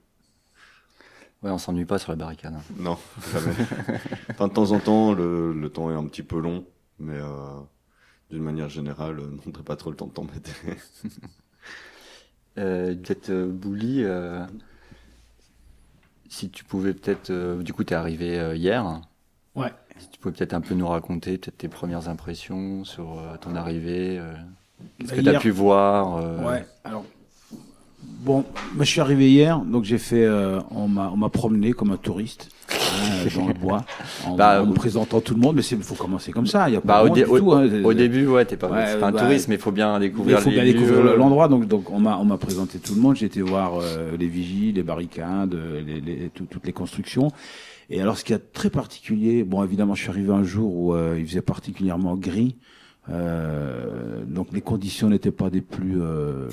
Ouais, 1.44 1.50
on 1.50 1.58
s'ennuie 1.58 1.86
pas 1.86 1.98
sur 1.98 2.12
la 2.12 2.16
barricade. 2.18 2.54
hein. 2.54 2.62
Non, 2.78 2.98
jamais. 3.34 3.56
enfin, 4.30 4.48
de 4.48 4.54
temps 4.54 4.72
en 4.72 4.80
temps, 4.80 5.14
le, 5.14 5.54
le 5.54 5.70
temps 5.70 5.90
est 5.92 5.96
un 5.96 6.06
petit 6.06 6.22
peu 6.24 6.40
long, 6.40 6.66
mais 7.00 7.18
euh, 7.18 7.60
d'une 8.30 8.44
manière 8.44 8.70
générale, 8.70 9.20
euh, 9.20 9.28
non, 9.46 9.52
t'as 9.52 9.64
pas 9.64 9.76
trop 9.76 9.90
le 9.90 9.96
temps 9.96 10.08
de 10.08 10.14
t'embêter. 10.14 10.52
Euh, 12.58 12.94
peut-être 12.96 13.30
euh, 13.30 13.48
Bouli, 13.50 14.04
euh, 14.04 14.46
si 16.30 16.50
tu 16.50 16.64
pouvais 16.64 16.94
peut-être, 16.94 17.30
euh, 17.30 17.62
du 17.64 17.74
coup 17.74 17.84
t'es 17.84 17.96
arrivé 17.96 18.40
euh, 18.40 18.56
hier. 18.56 19.02
Ouais. 19.56 19.74
Si 19.98 20.10
tu 20.10 20.20
pouvais 20.20 20.34
peut-être 20.36 20.54
un 20.54 20.62
peu 20.62 20.74
nous 20.76 20.88
raconter 20.88 21.38
peut-être 21.38 21.58
tes 21.58 21.68
premières 21.70 22.10
impressions 22.10 22.84
sur 22.84 23.20
euh, 23.20 23.38
ton 23.38 23.56
arrivée. 23.56 24.20
Bah, 25.00 25.16
que 25.16 25.22
tu 25.22 25.30
as 25.30 25.40
pu 25.40 25.50
voir 25.52 26.18
euh, 26.18 26.48
Ouais, 26.48 26.66
alors. 26.84 27.04
Bon, 28.24 28.46
moi 28.76 28.86
je 28.86 28.90
suis 28.90 29.02
arrivé 29.02 29.30
hier, 29.32 29.60
donc 29.60 29.84
j'ai 29.84 29.98
fait. 29.98 30.24
euh, 30.26 30.60
on 30.70 30.88
m'a 30.88 31.10
on 31.12 31.18
m'a 31.18 31.30
promené 31.30 31.74
comme 31.74 31.90
un 31.92 31.98
touriste 31.98 32.50
hein, 32.72 33.28
dans 33.36 33.48
le 33.48 33.54
bois, 33.56 33.84
en, 34.28 34.36
Bah, 34.36 34.62
en 34.62 34.66
me 34.68 34.72
au- 34.72 34.76
présentant 34.76 35.22
tout 35.22 35.34
le 35.34 35.40
monde, 35.40 35.56
mais 35.56 35.64
il 35.64 35.82
faut 35.82 35.96
commencer 35.96 36.32
comme 36.32 36.46
ça. 36.46 36.70
Il 36.70 36.74
y 36.74 36.76
a 36.78 36.82
Bah, 36.82 36.98
pas 37.00 37.04
au, 37.04 37.08
honte 37.08 37.16
dé- 37.16 37.26
au- 37.26 37.40
tout, 37.40 37.52
hein. 37.54 37.68
au 37.84 37.94
début, 37.96 38.28
ouais, 38.28 38.46
t'es 38.46 38.58
pas, 38.58 38.70
Ouais, 38.70 38.86
c'est 38.86 39.00
pas 39.00 39.08
un 39.08 39.12
bah, 39.12 39.22
touriste, 39.22 39.48
mais 39.48 39.56
il 39.56 39.62
faut 39.62 39.72
bien 39.72 39.98
Il 39.98 40.02
découvrir 40.02 40.40
faut 40.40 40.52
bien 40.52 40.64
lieux. 40.64 40.74
découvrir 40.74 41.18
l'endroit, 41.18 41.48
donc, 41.48 41.68
donc 41.68 41.90
on 41.90 42.00
m'a 42.00 42.18
on 42.20 42.26
m'a 42.26 42.38
présenté 42.38 42.78
tout 42.78 42.94
le 42.94 43.02
monde. 43.02 43.16
J'ai 43.16 43.26
été 43.26 43.42
voir 43.42 43.80
euh, 43.82 44.16
les 44.20 44.28
vigies, 44.28 44.72
les 44.72 44.84
barricades, 44.84 45.56
euh, 45.56 45.82
les, 45.82 46.00
les- 46.00 46.30
tout- 46.30 46.46
toutes 46.46 46.68
les 46.68 46.74
constructions. 46.74 47.30
Et 47.90 48.02
alors, 48.02 48.18
ce 48.20 48.24
qui 48.24 48.34
est 48.34 48.54
très 48.54 48.70
particulier, 48.70 49.44
bon, 49.44 49.64
évidemment, 49.64 49.96
je 49.96 50.02
suis 50.04 50.12
arrivé 50.12 50.32
un 50.32 50.44
jour 50.44 50.76
où 50.76 50.94
euh, 50.94 51.16
il 51.20 51.26
faisait 51.26 51.42
particulièrement 51.42 52.16
gris, 52.16 52.56
euh, 53.10 54.24
donc 54.28 54.48
les 54.54 54.62
conditions 54.62 55.10
n'étaient 55.10 55.32
pas 55.32 55.50
des 55.50 55.62
plus. 55.62 56.02
euh, 56.02 56.48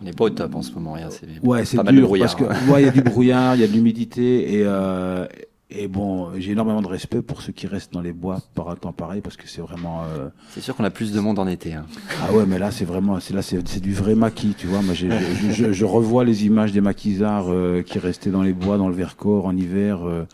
On 0.00 0.04
n'est 0.04 0.12
pas 0.12 0.24
au 0.24 0.30
top 0.30 0.54
en 0.54 0.62
ce 0.62 0.72
moment, 0.72 0.92
rien. 0.92 1.08
C'est 1.10 1.26
Ouais, 1.42 1.64
c'est 1.64 1.76
dur 1.92 2.08
parce 2.18 2.34
que 2.34 2.44
ouais, 2.70 2.82
il 2.82 2.86
y 2.86 2.88
a 2.88 2.92
du 2.92 3.02
brouillard, 3.12 3.54
il 3.56 3.60
y 3.60 3.64
a 3.64 3.68
de 3.68 3.72
l'humidité 3.72 4.54
et 4.58 4.62
euh, 4.64 5.26
et 5.74 5.88
bon, 5.88 6.28
j'ai 6.38 6.52
énormément 6.52 6.82
de 6.82 6.86
respect 6.86 7.22
pour 7.22 7.40
ceux 7.40 7.52
qui 7.52 7.66
restent 7.66 7.94
dans 7.94 8.02
les 8.02 8.12
bois 8.12 8.40
par 8.54 8.68
un 8.68 8.74
temps 8.76 8.92
pareil 8.92 9.22
parce 9.22 9.38
que 9.38 9.48
c'est 9.48 9.62
vraiment 9.62 10.02
euh, 10.02 10.28
C'est 10.50 10.60
sûr 10.60 10.76
qu'on 10.76 10.84
a 10.84 10.90
plus 10.90 11.12
de 11.12 11.20
monde 11.20 11.38
en 11.38 11.46
été. 11.46 11.72
hein. 11.72 11.86
ah 12.22 12.30
ouais, 12.34 12.44
mais 12.46 12.58
là 12.58 12.70
c'est 12.70 12.84
vraiment 12.84 13.20
c'est 13.20 13.32
là 13.32 13.40
c'est 13.40 13.80
du 13.80 13.94
vrai 13.94 14.14
maquis, 14.14 14.54
tu 14.56 14.66
vois. 14.66 14.82
Moi, 14.82 14.92
je, 14.92 15.06
je, 15.50 15.72
je 15.72 15.84
revois 15.86 16.24
les 16.24 16.44
images 16.44 16.72
des 16.72 16.82
maquisards 16.82 17.46
euh, 17.50 17.80
qui 17.82 17.98
restaient 17.98 18.30
dans 18.30 18.42
les 18.42 18.52
bois, 18.52 18.76
dans 18.76 18.88
le 18.88 18.94
Vercors 18.94 19.46
en 19.46 19.56
hiver. 19.56 20.06
euh, 20.06 20.24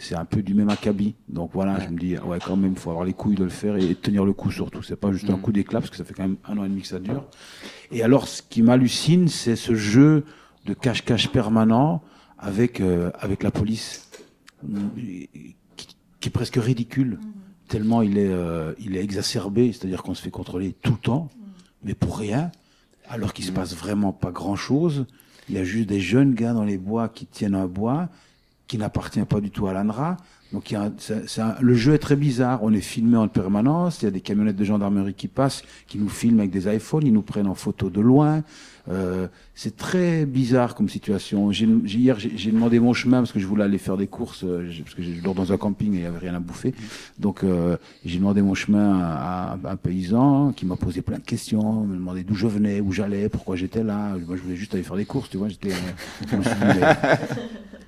c'est 0.00 0.14
un 0.14 0.24
peu 0.24 0.42
du 0.42 0.54
même 0.54 0.68
acabit. 0.68 1.14
Donc 1.28 1.50
voilà, 1.52 1.80
je 1.80 1.88
me 1.88 1.98
dis 1.98 2.16
ouais 2.18 2.38
quand 2.44 2.56
même, 2.56 2.76
faut 2.76 2.90
avoir 2.90 3.04
les 3.04 3.12
couilles 3.12 3.34
de 3.34 3.44
le 3.44 3.50
faire 3.50 3.76
et, 3.76 3.84
et 3.90 3.94
tenir 3.94 4.24
le 4.24 4.32
coup 4.32 4.50
surtout. 4.50 4.82
C'est 4.82 4.96
pas 4.96 5.12
juste 5.12 5.28
un 5.30 5.36
Mm. 5.36 5.40
coup 5.40 5.52
d'éclat 5.52 5.80
parce 5.80 5.90
que 5.90 5.96
ça 5.96 6.04
fait 6.04 6.14
quand 6.14 6.22
même 6.22 6.36
un 6.46 6.56
an 6.58 6.64
et 6.64 6.68
demi 6.68 6.82
que 6.82 6.88
ça 6.88 6.98
dure. 6.98 7.24
Et 7.90 8.02
alors, 8.02 8.28
ce 8.28 8.42
qui 8.42 8.62
m'hallucine, 8.62 9.28
c'est 9.28 9.56
ce 9.56 9.74
jeu 9.74 10.24
de 10.66 10.74
cache-cache 10.74 11.28
permanent 11.30 12.02
avec 12.38 12.80
euh, 12.80 13.10
avec 13.18 13.42
la 13.42 13.50
police, 13.50 14.08
qui, 14.96 15.28
qui 16.20 16.28
est 16.28 16.30
presque 16.30 16.56
ridicule, 16.56 17.18
tellement 17.68 18.02
il 18.02 18.18
est 18.18 18.30
euh, 18.30 18.72
il 18.78 18.96
est 18.96 19.02
exacerbé, 19.02 19.72
c'est-à-dire 19.72 20.02
qu'on 20.02 20.14
se 20.14 20.22
fait 20.22 20.30
contrôler 20.30 20.74
tout 20.82 20.92
le 20.92 20.98
temps, 20.98 21.28
mais 21.84 21.94
pour 21.94 22.18
rien, 22.18 22.50
alors 23.08 23.32
qu'il 23.32 23.44
se 23.44 23.52
passe 23.52 23.74
vraiment 23.74 24.12
pas 24.12 24.30
grand-chose. 24.30 25.06
Il 25.48 25.56
y 25.56 25.58
a 25.58 25.64
juste 25.64 25.88
des 25.88 26.00
jeunes 26.00 26.34
gars 26.34 26.52
dans 26.52 26.64
les 26.64 26.78
bois 26.78 27.08
qui 27.08 27.26
tiennent 27.26 27.56
un 27.56 27.66
bois 27.66 28.08
qui 28.72 28.78
n'appartient 28.78 29.20
pas 29.26 29.42
du 29.42 29.50
tout 29.50 29.66
à 29.66 29.74
l'ANRA. 29.74 30.16
Donc 30.54 30.70
il 30.70 30.74
y 30.74 30.76
a 30.78 30.84
un- 30.84 30.92
c'est 30.96 31.40
un- 31.42 31.56
le 31.60 31.74
jeu 31.74 31.92
est 31.92 31.98
très 31.98 32.16
bizarre. 32.16 32.60
On 32.62 32.72
est 32.72 32.80
filmé 32.80 33.18
en 33.18 33.28
permanence. 33.28 34.00
Il 34.00 34.06
y 34.06 34.08
a 34.08 34.10
des 34.10 34.22
camionnettes 34.22 34.56
de 34.56 34.64
gendarmerie 34.64 35.12
qui 35.12 35.28
passent, 35.28 35.62
qui 35.86 35.98
nous 35.98 36.08
filment 36.08 36.40
avec 36.40 36.50
des 36.52 36.74
iPhones. 36.74 37.06
Ils 37.06 37.12
nous 37.12 37.20
prennent 37.20 37.48
en 37.48 37.54
photo 37.54 37.90
de 37.90 38.00
loin. 38.00 38.42
Euh, 38.90 39.28
c'est 39.54 39.76
très 39.76 40.24
bizarre 40.24 40.74
comme 40.74 40.88
situation. 40.88 41.52
J'ai, 41.52 41.66
hier, 41.84 42.18
j'ai, 42.18 42.50
demandé 42.50 42.80
mon 42.80 42.94
chemin 42.94 43.18
parce 43.18 43.30
que 43.30 43.40
je 43.40 43.46
voulais 43.46 43.62
aller 43.64 43.76
faire 43.76 43.98
des 43.98 44.06
courses, 44.06 44.42
euh, 44.42 44.68
parce 44.82 44.94
que 44.94 45.02
je 45.02 45.20
dors 45.20 45.34
dans 45.34 45.52
un 45.52 45.58
camping 45.58 45.92
et 45.92 45.96
il 45.96 46.00
n'y 46.00 46.06
avait 46.06 46.18
rien 46.18 46.34
à 46.34 46.40
bouffer. 46.40 46.74
Donc 47.18 47.44
euh, 47.44 47.76
j'ai 48.06 48.18
demandé 48.18 48.40
mon 48.40 48.54
chemin 48.54 49.00
à, 49.02 49.58
à 49.64 49.70
un 49.72 49.76
paysan 49.76 50.52
qui 50.52 50.64
m'a 50.64 50.76
posé 50.76 51.02
plein 51.02 51.18
de 51.18 51.24
questions, 51.24 51.82
me 51.84 51.94
demandé 51.94 52.24
d'où 52.24 52.34
je 52.34 52.46
venais, 52.46 52.80
où 52.80 52.90
j'allais, 52.90 53.28
pourquoi 53.28 53.54
j'étais 53.56 53.84
là. 53.84 54.16
Moi, 54.26 54.36
je 54.36 54.42
voulais 54.42 54.56
juste 54.56 54.72
aller 54.72 54.82
faire 54.82 54.96
des 54.96 55.04
courses, 55.04 55.28
tu 55.28 55.36
vois. 55.36 55.48
J'étais, 55.48 55.72
euh, 55.72 57.16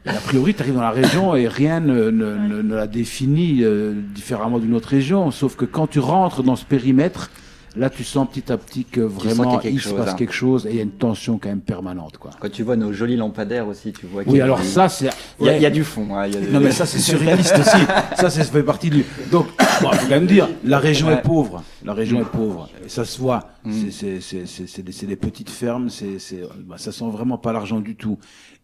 et 0.06 0.10
a 0.10 0.12
priori, 0.14 0.54
tu 0.54 0.62
arrives 0.62 0.74
dans 0.74 0.80
la 0.82 0.90
région 0.90 1.34
et 1.34 1.48
rien 1.48 1.80
ne, 1.80 2.10
ne, 2.10 2.34
ne- 2.36 2.62
ne 2.62 2.74
la 2.74 2.86
définit 2.86 3.60
euh, 3.62 3.94
différemment 4.14 4.58
d'une 4.58 4.74
autre 4.74 4.88
région. 4.88 5.30
Sauf 5.30 5.56
que 5.56 5.64
quand 5.64 5.86
tu 5.86 5.98
rentres 5.98 6.42
dans 6.42 6.56
ce 6.56 6.64
périmètre, 6.64 7.30
là, 7.76 7.88
tu 7.90 8.04
sens 8.04 8.28
petit 8.28 8.52
à 8.52 8.56
petit 8.58 8.84
que 8.84 9.00
vraiment 9.00 9.58
quelque 9.58 9.74
il 9.74 9.80
se 9.80 9.88
chose, 9.88 9.96
passe 9.98 10.10
hein. 10.10 10.14
quelque 10.14 10.32
chose 10.34 10.66
et 10.66 10.70
il 10.70 10.76
y 10.76 10.78
a 10.78 10.82
une 10.82 10.90
tension 10.92 11.38
quand 11.38 11.48
même 11.48 11.60
permanente. 11.62 12.18
Quoi. 12.18 12.30
Quand 12.38 12.50
tu 12.50 12.62
vois 12.62 12.76
nos 12.76 12.92
jolis 12.92 13.16
lampadaires 13.16 13.66
aussi, 13.66 13.92
tu 13.92 14.06
vois 14.06 14.22
Oui, 14.26 14.40
alors 14.40 14.62
ça, 14.62 14.88
c'est. 14.88 15.08
il 15.40 15.46
y, 15.46 15.48
a- 15.48 15.52
ouais. 15.52 15.58
il 15.58 15.62
y 15.62 15.66
a 15.66 15.70
du 15.70 15.82
fond. 15.84 16.06
hein, 16.14 16.26
y 16.26 16.36
a 16.36 16.40
des- 16.40 16.50
Non, 16.52 16.60
mais 16.60 16.70
ça, 16.70 16.84
c'est 16.86 16.98
surréaliste 17.00 17.58
aussi. 17.58 17.84
Ça, 18.16 18.28
ça 18.30 18.44
fait 18.44 18.62
partie 18.62 18.90
du. 18.90 19.04
Donc, 19.32 19.46
bon, 19.82 19.90
faut 19.90 20.04
quand 20.06 20.08
même 20.10 20.26
dire, 20.26 20.48
la 20.64 20.78
région 20.78 21.08
Ouais. 21.08 21.14
est 21.14 21.22
pauvre. 21.22 21.62
La 21.84 21.94
région 21.94 22.20
est 22.20 22.24
pauvre. 22.30 22.68
Et 22.84 22.88
ça 22.88 23.04
se 23.04 23.18
voit. 23.18 23.48
Mm. 23.64 23.72
C'est- 23.72 23.90
C'est 23.90 24.20
c'est- 24.20 24.46
c'est- 24.46 24.66
c'est 24.68 24.82
des, 24.82 24.92
c'est 24.92 25.06
des 25.06 25.16
petites 25.16 25.50
fermes. 25.50 25.88
C'est 25.88 26.18
c'est 26.18 26.42
bah, 26.60 26.76
ça 26.78 26.92
sent 26.92 27.08
vraiment 27.10 27.38
pas 27.38 27.52
l'argent 27.52 27.80
du 27.80 27.96
tout. 27.96 28.18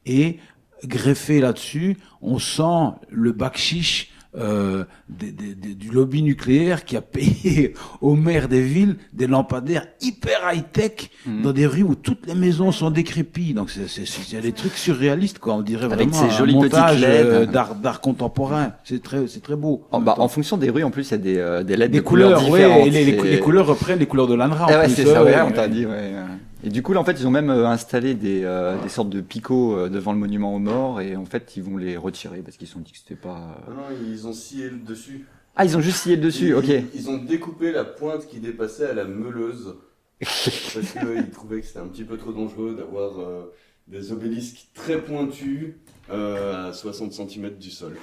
Et 0.06 0.38
greffé 0.86 1.40
là-dessus, 1.40 1.96
on 2.22 2.38
sent 2.38 2.94
le 3.10 3.32
bac 3.32 3.56
chiche. 3.58 4.10
Euh, 4.38 4.84
des- 5.08 5.32
des- 5.32 5.56
des- 5.56 5.74
du 5.74 5.90
lobby 5.90 6.22
nucléaire 6.22 6.84
qui 6.84 6.96
a 6.96 7.00
payé 7.00 7.74
aux 8.00 8.14
maires 8.14 8.46
des 8.46 8.62
villes 8.62 8.94
des 9.12 9.26
lampadaires 9.26 9.88
hyper 10.00 10.38
high-tech 10.52 11.10
Mm. 11.26 11.42
dans 11.42 11.52
des 11.52 11.66
rues 11.66 11.82
où 11.82 11.96
toutes 11.96 12.28
les 12.28 12.36
maisons 12.36 12.70
sont 12.70 12.92
décrépies. 12.92 13.54
Donc 13.54 13.70
c'est 13.70 14.40
des 14.40 14.52
trucs 14.52 14.74
surréalistes 14.76 15.40
quoi. 15.40 15.54
On 15.54 15.62
dirait 15.62 15.86
Avec 15.86 16.10
vraiment 16.10 16.12
ces 16.28 16.32
un 16.32 16.38
jolies 16.38 16.54
montage 16.54 17.00
euh, 17.02 17.44
d'art 17.44 18.00
contemporain. 18.00 18.74
C'est 18.84 19.02
très 19.02 19.26
c'est 19.26 19.42
très 19.42 19.56
beau. 19.56 19.82
En, 19.90 20.00
bah, 20.00 20.14
en 20.18 20.28
fonction 20.28 20.56
des 20.56 20.70
rues, 20.70 20.84
en 20.84 20.92
plus, 20.92 21.08
il 21.08 21.10
y 21.10 21.14
a 21.14 21.18
des, 21.18 21.36
euh, 21.38 21.64
des 21.64 21.76
LED 21.76 21.90
des 21.90 21.98
de 21.98 22.02
couleurs, 22.04 22.38
couleurs, 22.44 22.70
ouais, 22.78 22.86
et 22.86 22.90
les, 22.90 23.04
les, 23.06 23.18
C'est- 23.18 23.30
les 23.32 23.38
couleurs 23.40 23.66
reprennent 23.66 23.98
les 23.98 24.06
couleurs 24.06 24.28
de 24.28 24.34
l'ANRA. 24.34 24.66
Ah 24.70 24.76
en 24.76 24.80
ouais, 24.82 24.88
c'est 24.90 25.06
ça, 25.06 25.24
ouais, 25.24 25.40
on 25.44 25.50
t'a 25.50 25.66
dit, 25.66 25.86
ouais. 25.86 26.12
Et 26.62 26.68
du 26.68 26.82
coup, 26.82 26.92
là, 26.92 27.00
en 27.00 27.04
fait, 27.04 27.12
ils 27.18 27.26
ont 27.26 27.30
même 27.30 27.50
euh, 27.50 27.66
installé 27.66 28.14
des, 28.14 28.42
euh, 28.44 28.80
des 28.82 28.88
sortes 28.88 29.08
de 29.10 29.20
picots 29.20 29.76
euh, 29.76 29.88
devant 29.88 30.12
le 30.12 30.18
monument 30.18 30.54
aux 30.54 30.58
morts, 30.58 31.00
et 31.00 31.16
en 31.16 31.24
fait, 31.24 31.56
ils 31.56 31.62
vont 31.62 31.76
les 31.76 31.96
retirer 31.96 32.42
parce 32.42 32.56
qu'ils 32.56 32.66
se 32.66 32.74
sont 32.74 32.80
dit 32.80 32.92
que 32.92 32.98
c'était 32.98 33.14
pas. 33.14 33.56
Ah 33.66 33.70
non, 33.70 33.96
ils 34.06 34.26
ont 34.26 34.32
scié 34.32 34.68
le 34.68 34.76
dessus. 34.78 35.26
Ah, 35.56 35.64
ils 35.64 35.76
ont 35.76 35.80
juste 35.80 35.98
scié 35.98 36.16
le 36.16 36.22
dessus, 36.22 36.48
Ils- 36.48 36.54
ok. 36.54 36.68
Ils, 36.68 36.84
ils 36.94 37.10
ont 37.10 37.18
découpé 37.18 37.72
la 37.72 37.84
pointe 37.84 38.26
qui 38.26 38.40
dépassait 38.40 38.86
à 38.86 38.94
la 38.94 39.04
meuleuse. 39.04 39.76
parce 40.20 40.92
qu'ils 40.92 41.30
trouvaient 41.30 41.60
que 41.62 41.66
c'était 41.66 41.78
un 41.78 41.86
petit 41.88 42.04
peu 42.04 42.18
trop 42.18 42.32
dangereux 42.32 42.74
d'avoir 42.76 43.18
euh, 43.20 43.44
des 43.88 44.12
obélisques 44.12 44.68
très 44.74 44.98
pointus 45.00 45.72
euh, 46.10 46.68
à 46.68 46.72
60 46.74 47.12
cm 47.12 47.56
du 47.58 47.70
sol. 47.70 47.96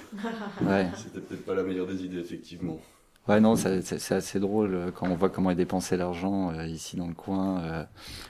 Ouais. 0.66 0.88
C'était 0.96 1.20
peut-être 1.20 1.46
pas 1.46 1.54
la 1.54 1.62
meilleure 1.62 1.86
des 1.86 2.04
idées, 2.04 2.18
effectivement. 2.18 2.80
Ouais, 3.28 3.40
non, 3.42 3.56
c'est 3.56 3.82
c'est 3.84 4.16
assez 4.16 4.40
drôle 4.40 4.74
euh, 4.74 4.90
quand 4.94 5.08
on 5.10 5.16
voit 5.16 5.30
comment 5.30 5.52
est 5.52 5.56
dépensé 5.56 5.98
l'argent 5.98 6.52
euh, 6.56 6.66
ici 6.66 6.96
dans 6.96 7.08
le 7.08 7.14
coin. 7.14 7.62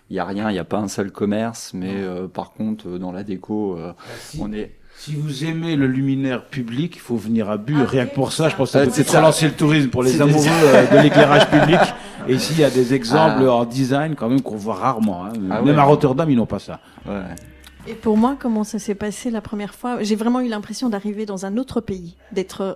Il 0.10 0.16
y 0.16 0.20
a 0.20 0.26
rien, 0.26 0.50
il 0.50 0.54
n'y 0.54 0.60
a 0.60 0.64
pas 0.64 0.78
un 0.80 0.88
seul 0.88 1.12
commerce, 1.12 1.72
mais 1.74 1.94
euh, 1.96 2.28
par 2.28 2.52
contre, 2.52 2.88
euh, 2.88 2.98
dans 3.00 3.12
la 3.12 3.24
déco, 3.24 3.78
euh, 3.78 3.94
Si, 4.22 4.40
on 4.42 4.52
est. 4.54 4.72
si 4.98 5.14
vous 5.16 5.44
aimez 5.46 5.76
le 5.76 5.86
luminaire 5.86 6.46
public, 6.46 6.96
il 6.96 7.00
faut 7.00 7.16
venir 7.18 7.50
à 7.50 7.58
Bure. 7.58 7.82
Ah, 7.84 7.90
Rien 7.92 8.06
que 8.08 8.16
pour 8.16 8.32
ça, 8.32 8.50
je 8.50 8.56
pense 8.56 8.72
que 8.72 8.78
Ouais, 8.80 8.86
ça 8.90 9.04
peut 9.04 9.04
c'est 9.10 9.18
relancer 9.18 9.46
le 9.48 9.54
tourisme 9.54 9.90
pour 9.90 10.02
les 10.04 10.20
amoureux 10.22 10.44
des- 10.44 10.50
euh, 10.50 10.92
de 10.98 11.04
l'éclairage 11.04 11.48
public. 11.50 11.80
Et 12.28 12.34
ici, 12.34 12.54
il 12.54 12.60
y 12.60 12.64
a 12.64 12.70
des 12.72 12.94
exemples 12.94 13.44
Ah. 13.48 13.54
en 13.54 13.66
design 13.66 14.16
quand 14.16 14.30
même 14.30 14.42
qu'on 14.42 14.56
voit 14.58 14.76
rarement. 14.76 15.26
hein. 15.26 15.34
Ah 15.52 15.62
Même 15.62 15.76
ouais. 15.76 15.80
à 15.80 15.84
Rotterdam, 15.84 16.30
ils 16.30 16.36
n'ont 16.38 16.46
pas 16.48 16.60
ça. 16.60 16.80
Ouais. 17.06 17.22
Et 17.88 17.94
pour 17.94 18.18
moi, 18.18 18.36
comment 18.40 18.64
ça 18.66 18.80
s'est 18.80 18.96
passé 18.96 19.30
la 19.32 19.42
première 19.42 19.74
fois? 19.76 20.02
J'ai 20.04 20.16
vraiment 20.16 20.40
eu 20.42 20.48
l'impression 20.50 20.90
d'arriver 20.90 21.26
dans 21.26 21.46
un 21.46 21.56
autre 21.58 21.80
pays, 21.82 22.16
d'être 22.34 22.62
euh, 22.62 22.74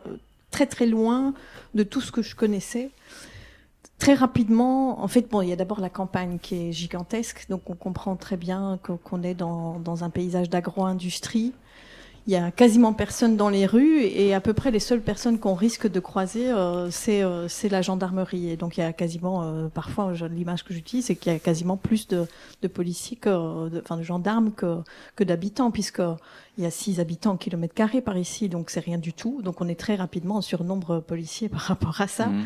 très 0.52 0.68
très 0.68 0.86
loin 0.86 1.34
de 1.74 1.84
tout 1.84 2.02
ce 2.02 2.12
que 2.12 2.22
je 2.22 2.36
connaissais. 2.36 2.92
Très 3.98 4.14
rapidement, 4.14 5.02
en 5.04 5.08
fait, 5.08 5.30
bon, 5.30 5.42
il 5.42 5.50
y 5.50 5.54
a 5.54 5.56
d'abord 5.56 5.80
la 5.80 5.90
campagne 5.90 6.40
qui 6.40 6.56
est 6.56 6.72
gigantesque, 6.72 7.46
donc 7.50 7.70
on 7.70 7.76
comprend 7.76 8.16
très 8.16 8.38
bien 8.38 8.80
qu'on 9.04 9.24
est 9.24 9.36
dans 9.36 10.04
un 10.04 10.10
paysage 10.10 10.50
d'agro-industrie. 10.50 11.54
Il 12.28 12.34
y 12.34 12.36
a 12.36 12.52
quasiment 12.52 12.94
personne 12.94 13.36
dans 13.36 13.50
les 13.50 13.66
rues 13.66 14.04
et 14.04 14.36
à 14.36 14.42
peu 14.42 14.54
près 14.54 14.70
les 14.70 14.80
seules 14.80 15.02
personnes 15.02 15.40
qu'on 15.40 15.56
risque 15.56 15.90
de 15.90 16.00
croiser, 16.00 16.52
euh, 16.52 16.92
c'est 16.92 17.24
euh, 17.24 17.48
c'est 17.48 17.68
la 17.68 17.82
gendarmerie. 17.82 18.52
Et 18.52 18.58
donc 18.58 18.78
il 18.78 18.82
y 18.82 18.84
a 18.84 18.94
quasiment, 18.94 19.44
euh, 19.44 19.70
parfois, 19.70 20.14
l'image 20.30 20.64
que 20.64 20.74
j'utilise, 20.74 21.06
c'est 21.06 21.16
qu'il 21.16 21.32
y 21.34 21.36
a 21.36 21.40
quasiment 21.40 21.78
plus 21.78 22.08
de, 22.08 22.28
policiers, 22.68 23.18
que, 23.18 23.80
enfin 23.80 23.98
de 23.98 24.04
gendarmes 24.04 24.52
que, 24.52 25.24
d'habitants, 25.24 25.72
puisque 25.72 26.02
il 26.58 26.64
y 26.64 26.68
a 26.68 26.72
6 26.72 27.00
habitants 27.00 27.34
au 27.34 27.38
kilomètre 27.38 27.74
carré 27.74 28.02
par 28.02 28.18
ici, 28.18 28.50
donc 28.50 28.70
c'est 28.70 28.82
rien 28.82 29.00
du 29.00 29.14
tout. 29.14 29.42
Donc 29.42 29.60
on 29.60 29.68
est 29.68 29.80
très 29.80 29.96
rapidement 29.96 30.36
en 30.36 30.42
surnombre 30.42 31.02
policier 31.02 31.50
par 31.50 31.62
rapport 31.62 32.02
à 32.02 32.08
ça. 32.08 32.28
Mhm. 32.28 32.46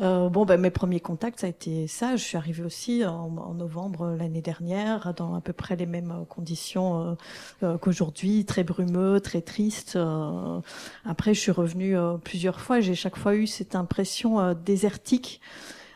Euh, 0.00 0.28
bon, 0.28 0.44
ben, 0.44 0.60
mes 0.60 0.70
premiers 0.70 0.98
contacts, 1.00 1.40
ça 1.40 1.46
a 1.46 1.50
été 1.50 1.86
ça. 1.86 2.16
Je 2.16 2.24
suis 2.24 2.36
arrivée 2.36 2.64
aussi 2.64 3.04
en, 3.04 3.54
novembre 3.54 4.16
l'année 4.18 4.42
dernière, 4.42 5.14
dans 5.14 5.34
à 5.34 5.40
peu 5.40 5.52
près 5.52 5.76
les 5.76 5.86
mêmes 5.86 6.10
euh, 6.10 6.24
conditions 6.24 7.00
euh, 7.00 7.14
euh, 7.62 7.78
qu'aujourd'hui, 7.78 8.44
très 8.44 8.64
brumeux, 8.64 9.20
très 9.20 9.40
triste. 9.40 9.94
euh. 9.96 10.60
Après, 11.04 11.32
je 11.34 11.40
suis 11.40 11.52
revenue 11.52 11.96
euh, 11.96 12.16
plusieurs 12.16 12.60
fois. 12.60 12.80
J'ai 12.80 12.94
chaque 12.96 13.16
fois 13.16 13.36
eu 13.36 13.46
cette 13.46 13.76
impression 13.76 14.40
euh, 14.40 14.54
désertique 14.54 15.40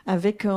avec 0.09 0.47
euh, 0.47 0.51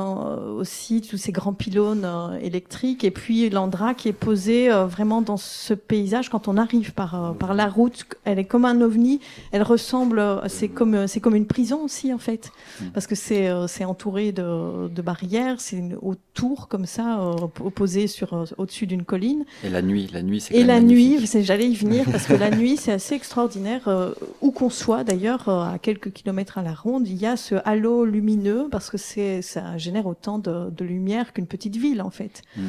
aussi 0.56 1.02
tous 1.02 1.18
ces 1.18 1.30
grands 1.30 1.52
pylônes 1.52 2.04
euh, 2.06 2.38
électriques 2.40 3.04
et 3.04 3.10
puis 3.10 3.50
l'Andra 3.50 3.92
qui 3.94 4.08
est 4.08 4.12
posée 4.14 4.72
euh, 4.72 4.86
vraiment 4.86 5.20
dans 5.20 5.36
ce 5.36 5.74
paysage 5.74 6.30
quand 6.30 6.48
on 6.48 6.56
arrive 6.56 6.94
par 6.94 7.14
euh, 7.14 7.32
par 7.34 7.52
la 7.54 7.66
route 7.68 8.06
elle 8.24 8.38
est 8.38 8.46
comme 8.46 8.64
un 8.64 8.80
ovni 8.80 9.20
elle 9.52 9.62
ressemble 9.62 10.20
c'est 10.48 10.68
comme 10.68 11.06
c'est 11.06 11.20
comme 11.20 11.34
une 11.36 11.46
prison 11.46 11.82
aussi 11.84 12.14
en 12.14 12.18
fait 12.18 12.50
parce 12.94 13.06
que 13.06 13.14
c'est 13.14 13.48
euh, 13.48 13.66
c'est 13.66 13.84
entouré 13.84 14.32
de, 14.32 14.88
de 14.88 15.02
barrières 15.02 15.60
c'est 15.60 15.76
une 15.76 15.98
haute 16.00 16.18
tour 16.32 16.66
comme 16.68 16.86
ça 16.86 17.20
euh, 17.20 17.34
posée 17.74 18.06
sur 18.06 18.32
euh, 18.32 18.44
au-dessus 18.56 18.86
d'une 18.86 19.04
colline 19.04 19.44
Et 19.64 19.68
la 19.68 19.82
nuit, 19.82 20.08
la 20.14 20.22
nuit, 20.22 20.40
c'est 20.40 20.54
et 20.54 20.64
la 20.64 20.80
nuit, 20.80 21.10
magnifique. 21.10 21.28
c'est- 21.28 21.42
j'allais 21.42 21.68
y 21.68 21.74
venir 21.74 22.06
parce 22.10 22.24
que 22.26 22.32
la 22.32 22.50
nuit, 22.56 22.78
c'est 22.78 22.92
assez 22.92 23.14
extraordinaire. 23.14 23.86
euh, 23.88 24.12
où 24.40 24.50
qu'on 24.50 24.70
soit, 24.70 25.04
d'ailleurs, 25.04 25.48
euh, 25.50 25.74
à 25.74 25.78
quelques 25.78 26.10
kilomètres 26.10 26.56
à 26.56 26.62
la 26.62 26.72
ronde, 26.72 27.06
il 27.06 27.16
y 27.16 27.26
a 27.26 27.36
ce 27.36 27.56
halo 27.66 28.06
lumineux 28.06 28.68
parce 28.70 28.88
que 28.88 28.96
c'est 28.96 29.41
ça 29.42 29.76
génère 29.78 30.06
autant 30.06 30.38
de, 30.38 30.70
de 30.70 30.84
lumière 30.84 31.32
qu'une 31.32 31.46
petite 31.46 31.76
ville, 31.76 32.02
en 32.02 32.10
fait. 32.10 32.42
Mm. 32.56 32.62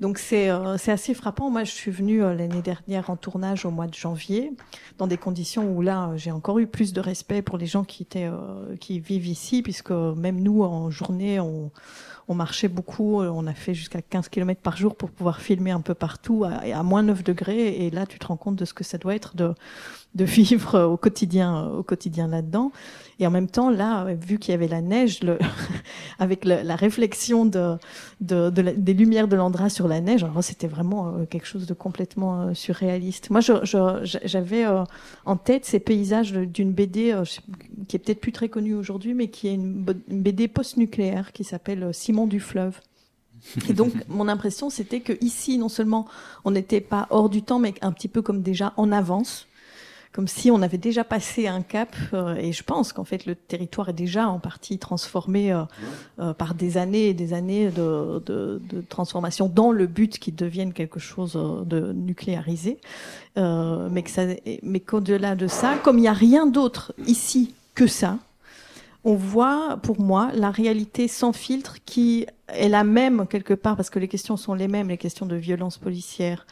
Donc 0.00 0.18
c'est 0.18 0.50
euh, 0.50 0.76
c'est 0.76 0.92
assez 0.92 1.14
frappant. 1.14 1.50
Moi, 1.50 1.64
je 1.64 1.70
suis 1.70 1.90
venue 1.90 2.22
euh, 2.22 2.34
l'année 2.34 2.62
dernière 2.62 3.10
en 3.10 3.16
tournage 3.16 3.64
au 3.64 3.70
mois 3.70 3.86
de 3.86 3.94
janvier, 3.94 4.52
dans 4.98 5.06
des 5.06 5.16
conditions 5.16 5.70
où 5.72 5.82
là, 5.82 6.12
j'ai 6.16 6.30
encore 6.30 6.58
eu 6.58 6.66
plus 6.66 6.92
de 6.92 7.00
respect 7.00 7.42
pour 7.42 7.58
les 7.58 7.66
gens 7.66 7.84
qui 7.84 8.02
étaient 8.02 8.26
euh, 8.26 8.76
qui 8.80 8.98
vivent 9.00 9.26
ici, 9.26 9.62
puisque 9.62 9.92
même 9.92 10.40
nous, 10.40 10.62
en 10.62 10.90
journée, 10.90 11.40
on 11.40 11.70
on 12.26 12.34
marchait 12.34 12.68
beaucoup, 12.68 13.20
on 13.20 13.46
a 13.46 13.52
fait 13.52 13.74
jusqu'à 13.74 14.00
15 14.00 14.30
km 14.30 14.58
par 14.62 14.78
jour 14.78 14.96
pour 14.96 15.10
pouvoir 15.10 15.42
filmer 15.42 15.72
un 15.72 15.82
peu 15.82 15.92
partout 15.92 16.44
à, 16.44 16.52
à 16.74 16.82
moins 16.82 17.02
9 17.02 17.22
degrés. 17.22 17.84
Et 17.84 17.90
là, 17.90 18.06
tu 18.06 18.18
te 18.18 18.26
rends 18.26 18.38
compte 18.38 18.56
de 18.56 18.64
ce 18.64 18.72
que 18.72 18.82
ça 18.82 18.96
doit 18.96 19.14
être 19.14 19.36
de, 19.36 19.52
de 20.14 20.24
vivre 20.24 20.84
au 20.84 20.96
quotidien, 20.96 21.66
au 21.66 21.82
quotidien 21.82 22.28
là-dedans. 22.28 22.72
Et 23.20 23.26
en 23.26 23.30
même 23.30 23.48
temps, 23.48 23.70
là, 23.70 24.06
vu 24.14 24.38
qu'il 24.38 24.52
y 24.52 24.54
avait 24.54 24.66
la 24.68 24.80
neige, 24.80 25.22
le, 25.22 25.38
avec 26.18 26.44
le- 26.44 26.62
la 26.62 26.76
réflexion 26.76 27.46
de, 27.46 27.76
de, 28.20 28.50
de 28.50 28.62
la- 28.62 28.72
des 28.72 28.94
lumières 28.94 29.28
de 29.28 29.36
l'Andra 29.36 29.68
sur 29.68 29.86
la 29.88 30.00
neige, 30.00 30.24
alors 30.24 30.42
c'était 30.42 30.66
vraiment 30.66 31.08
euh, 31.08 31.24
quelque 31.24 31.46
chose 31.46 31.66
de 31.66 31.74
complètement 31.74 32.40
euh, 32.42 32.54
surréaliste. 32.54 33.30
Moi, 33.30 33.40
j'avais 33.42 34.64
euh, 34.66 34.82
en 35.26 35.36
tête 35.36 35.64
ces 35.64 35.78
paysages 35.80 36.32
d'une 36.32 36.72
BD 36.72 37.14
qui 37.88 37.96
est 37.96 37.98
peut-être 37.98 38.20
plus 38.20 38.32
très 38.32 38.48
connue 38.48 38.74
aujourd'hui, 38.74 39.14
mais 39.14 39.28
qui 39.28 39.48
est 39.48 39.54
une, 39.54 39.84
une 40.08 40.22
BD 40.22 40.48
post-nucléaire 40.48 41.32
qui 41.32 41.44
s'appelle 41.44 41.90
Simon 41.92 42.26
du 42.26 42.40
fleuve. 42.40 42.80
Et 43.68 43.74
donc, 43.74 43.92
mon 44.08 44.26
impression, 44.28 44.70
c'était 44.70 45.00
que 45.00 45.12
ici, 45.20 45.58
non 45.58 45.68
seulement 45.68 46.06
on 46.44 46.50
n'était 46.50 46.80
pas 46.80 47.06
hors 47.10 47.28
du 47.28 47.42
temps, 47.42 47.58
mais 47.58 47.74
un 47.82 47.92
petit 47.92 48.08
peu 48.08 48.22
comme 48.22 48.42
déjà 48.42 48.72
en 48.76 48.90
avance, 48.90 49.46
comme 50.14 50.28
si 50.28 50.52
on 50.52 50.62
avait 50.62 50.78
déjà 50.78 51.02
passé 51.02 51.48
un 51.48 51.60
cap. 51.62 51.94
euh, 52.12 52.36
et 52.36 52.52
je 52.52 52.62
pense 52.62 52.92
qu'en 52.92 53.02
fait, 53.02 53.26
le 53.26 53.34
territoire 53.34 53.88
est 53.88 53.94
déjà 53.94 54.28
en 54.28 54.38
partie 54.38 54.78
transformé 54.78 55.52
euh, 55.52 55.64
euh, 56.20 56.32
par 56.32 56.54
des 56.54 56.76
années 56.78 57.08
et 57.08 57.14
des 57.14 57.32
années 57.32 57.68
de, 57.70 58.22
de, 58.24 58.62
de 58.70 58.80
transformation 58.88 59.50
dans 59.52 59.72
le 59.72 59.88
but 59.88 60.20
qu'il 60.20 60.36
devienne 60.36 60.72
quelque 60.72 61.00
chose 61.00 61.34
euh, 61.34 61.64
de 61.64 61.92
nucléarisé. 61.92 62.78
Euh, 63.36 63.88
mais 63.90 64.02
que 64.04 64.10
ça, 64.10 64.22
mais 64.62 64.78
qu'au-delà 64.78 65.34
de 65.34 65.48
ça, 65.48 65.74
comme 65.82 65.98
il 65.98 66.02
n'y 66.02 66.08
a 66.08 66.12
rien 66.12 66.46
d'autre 66.46 66.94
ici 67.08 67.52
que 67.74 67.88
ça, 67.88 68.18
on 69.04 69.14
voit, 69.14 69.78
pour 69.82 70.00
moi, 70.00 70.30
la 70.34 70.50
réalité 70.50 71.08
sans 71.08 71.34
filtre 71.34 71.76
qui 71.84 72.26
est 72.48 72.68
la 72.68 72.84
même 72.84 73.26
quelque 73.26 73.52
part, 73.52 73.76
parce 73.76 73.90
que 73.90 73.98
les 73.98 74.08
questions 74.08 74.38
sont 74.38 74.54
les 74.54 74.66
mêmes, 74.66 74.88
les 74.88 74.96
questions 74.96 75.26
de 75.26 75.36
violence 75.36 75.76
policière, 75.76 76.46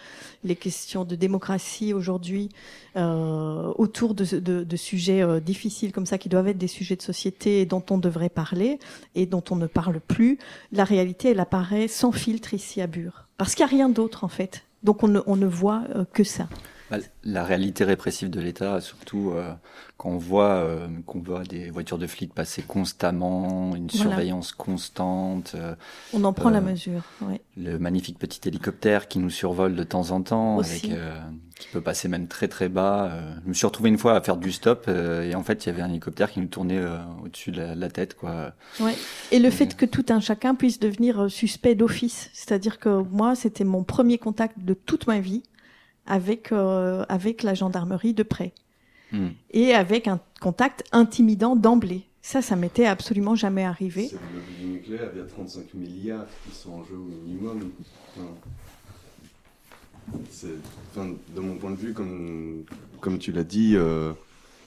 les 0.45 0.55
questions 0.55 1.05
de 1.05 1.15
démocratie 1.15 1.95
aujourd'hui, 1.95 2.51
euh, 2.97 3.73
autour 3.77 4.15
de, 4.15 4.77
sujets 4.77 5.23
euh, 5.23 5.41
difficiles 5.41 5.93
comme 5.93 6.05
ça, 6.05 6.19
qui 6.19 6.29
doivent 6.29 6.49
être 6.49 6.59
des 6.59 6.69
sujets 6.69 6.97
de 6.97 7.03
société 7.03 7.65
dont 7.65 7.83
on 7.91 7.97
devrait 7.97 8.29
parler 8.29 8.79
et 9.15 9.25
dont 9.25 9.45
on 9.51 9.57
ne 9.57 9.67
parle 9.67 10.01
plus. 10.01 10.39
La 10.73 10.85
réalité, 10.85 11.31
elle 11.31 11.41
apparaît 11.41 11.89
sans 11.89 12.13
filtre 12.13 12.53
ici 12.53 12.83
à 12.83 12.87
Bure. 12.87 13.29
Parce 13.39 13.55
qu'il 13.55 13.65
n'y 13.65 13.73
a 13.73 13.77
rien 13.77 13.89
d'autre, 13.89 14.25
en 14.25 14.29
fait. 14.29 14.65
Donc 14.83 15.03
on 15.03 15.09
ne, 15.09 15.21
on 15.27 15.37
ne 15.37 15.47
voit 15.47 15.85
euh, 15.95 16.05
que 16.13 16.25
ça. 16.25 16.49
Bah, 16.93 16.99
la 17.25 17.43
réalité 17.43 17.85
répressive 17.85 18.29
de 18.29 18.39
l'État, 18.39 18.83
surtout 18.83 19.33
euh, 19.35 19.51
quand 19.97 20.11
on 20.11 20.19
voit 20.19 20.57
euh, 20.57 20.87
qu'on 21.07 21.21
voit 21.21 21.43
des 21.43 21.71
voitures 21.71 21.97
de 21.97 22.07
flics 22.07 22.35
passer 22.35 22.61
constamment, 22.61 23.75
une 23.75 23.87
Voilà. 23.87 24.11
surveillance 24.11 24.53
constante, 24.53 25.53
euh, 25.55 25.75
On 26.13 26.23
en 26.25 26.35
prend 26.35 26.51
la 26.51 26.61
mesure. 26.61 27.03
Ouais. 27.23 27.41
le 27.57 27.79
magnifique 27.79 28.19
petit 28.19 28.47
hélicoptère 28.47 29.09
qui 29.09 29.21
nous 29.21 29.31
survole 29.31 29.75
de 29.75 29.85
temps 29.85 30.11
en 30.11 30.21
temps, 30.21 30.59
avec, 30.59 30.83
qui 30.83 31.69
peut 31.73 31.81
passer 31.81 32.09
même 32.09 32.29
très 32.29 32.49
très 32.49 32.69
bas. 32.69 33.11
je 33.43 33.49
me 33.49 33.55
suis 33.55 33.65
retrouvé 33.65 33.89
une 33.89 33.97
fois 33.97 34.15
à 34.15 34.21
faire 34.21 34.37
du 34.37 34.53
stop 34.53 34.87
et 34.89 35.35
en 35.35 35.43
fait 35.43 35.65
il 35.65 35.69
y 35.69 35.73
avait 35.73 35.83
un 35.83 35.89
hélicoptère 35.89 36.31
qui 36.31 36.41
nous 36.41 36.49
tournait 36.49 36.83
au-dessus 37.25 37.53
de 37.53 37.63
la, 37.75 37.89
tête, 37.89 38.17
quoi. 38.19 38.53
Ouais. 38.81 38.95
Et 39.31 39.39
le 39.39 39.49
fait 39.49 39.77
que 39.77 39.87
tout 39.87 40.05
un 40.11 40.21
chacun 40.21 40.55
puisse 40.55 40.79
devenir 40.79 41.31
suspect 41.31 41.75
d'office, 41.75 42.29
c'est-à-dire 42.35 42.79
que 42.79 43.03
moi, 43.11 43.35
c'était 43.35 43.65
mon 43.65 43.83
premier 43.83 44.19
contact 44.19 44.59
de 44.59 44.75
toute 44.75 45.07
ma 45.07 45.21
vie 45.21 45.43
avec 46.07 46.53
euh, 46.53 47.05
avec 47.09 47.43
la 47.43 47.55
gendarmerie 47.55 48.15
de 48.15 48.23
près 48.23 48.53
Hmm. 49.13 49.29
et 49.51 49.75
avec 49.75 50.09
un 50.09 50.19
contact 50.41 50.85
intimidant 50.91 51.55
d'emblée. 51.55 52.07
Ça, 52.23 52.41
ça 52.41 52.57
m'était 52.57 52.87
absolument 52.87 53.35
jamais 53.35 53.63
arrivé. 53.63 54.09
C'est 54.09 54.17
du 54.59 54.67
nucléaire, 54.71 55.11
il 55.13 55.19
y 55.19 55.21
a 55.23 55.27
35 55.27 55.75
milliards 55.75 56.25
qui 56.49 56.57
sont 56.57 56.73
en 56.73 56.85
jeu 56.85 56.95
au 56.97 57.05
minimum. 57.05 57.71
Enfin, 58.17 58.29
c'est- 60.31 60.49
enfin, 60.91 61.11
de 61.35 61.41
mon 61.41 61.57
point 61.57 61.71
de 61.73 61.77
vue, 61.77 61.93
comme, 61.93 62.65
comme 63.01 63.19
tu 63.19 63.33
l'as 63.33 63.45
dit, 63.45 63.75
euh, 63.77 64.13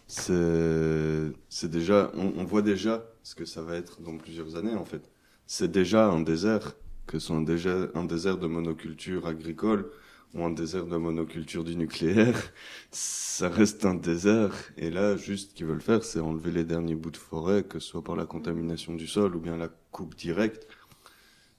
c'est 0.08 1.32
c'est 1.50 1.72
déjà, 1.72 2.12
on, 2.16 2.34
on 2.38 2.44
voit 2.44 2.62
déjà 2.62 3.04
ce 3.24 3.36
que 3.36 3.46
ça 3.46 3.62
va 3.62 3.76
être 3.76 4.02
dans 4.02 4.16
plusieurs 4.18 4.56
années 4.56 4.76
en 4.76 4.86
fait. 4.86 5.02
C'est 5.48 5.72
déjà 5.72 6.08
un 6.08 6.22
désert, 6.22 6.76
que 7.08 7.18
ce 7.20 7.28
soit 7.28 7.42
déjà 7.44 7.76
un 7.96 8.06
désert 8.06 8.38
de 8.38 8.48
monoculture 8.48 9.26
agricole 9.28 9.90
ou 10.36 10.44
un 10.44 10.52
désert 10.52 10.86
de 10.86 10.98
monoculture 10.98 11.64
du 11.64 11.76
nucléaire. 11.76 12.54
Ça 12.92 13.50
reste 13.50 13.86
un 13.86 13.96
désert. 13.96 14.54
Et 14.78 14.90
là, 14.90 15.16
juste 15.16 15.52
ce 15.52 15.56
qu'ils 15.56 15.66
veulent 15.66 15.82
faire, 15.82 16.04
c'est 16.04 16.20
enlever 16.20 16.52
les 16.52 16.66
derniers 16.66 16.96
bouts 16.96 17.12
de 17.12 17.18
forêt, 17.18 17.64
que 17.64 17.80
ce 17.80 17.88
soit 17.88 18.04
par 18.04 18.16
la 18.16 18.26
contamination 18.26 18.94
du 18.94 19.08
sol 19.08 19.36
ou 19.36 19.40
bien 19.40 19.58
la 19.58 19.70
coupe 19.92 20.16
directe. 20.16 20.68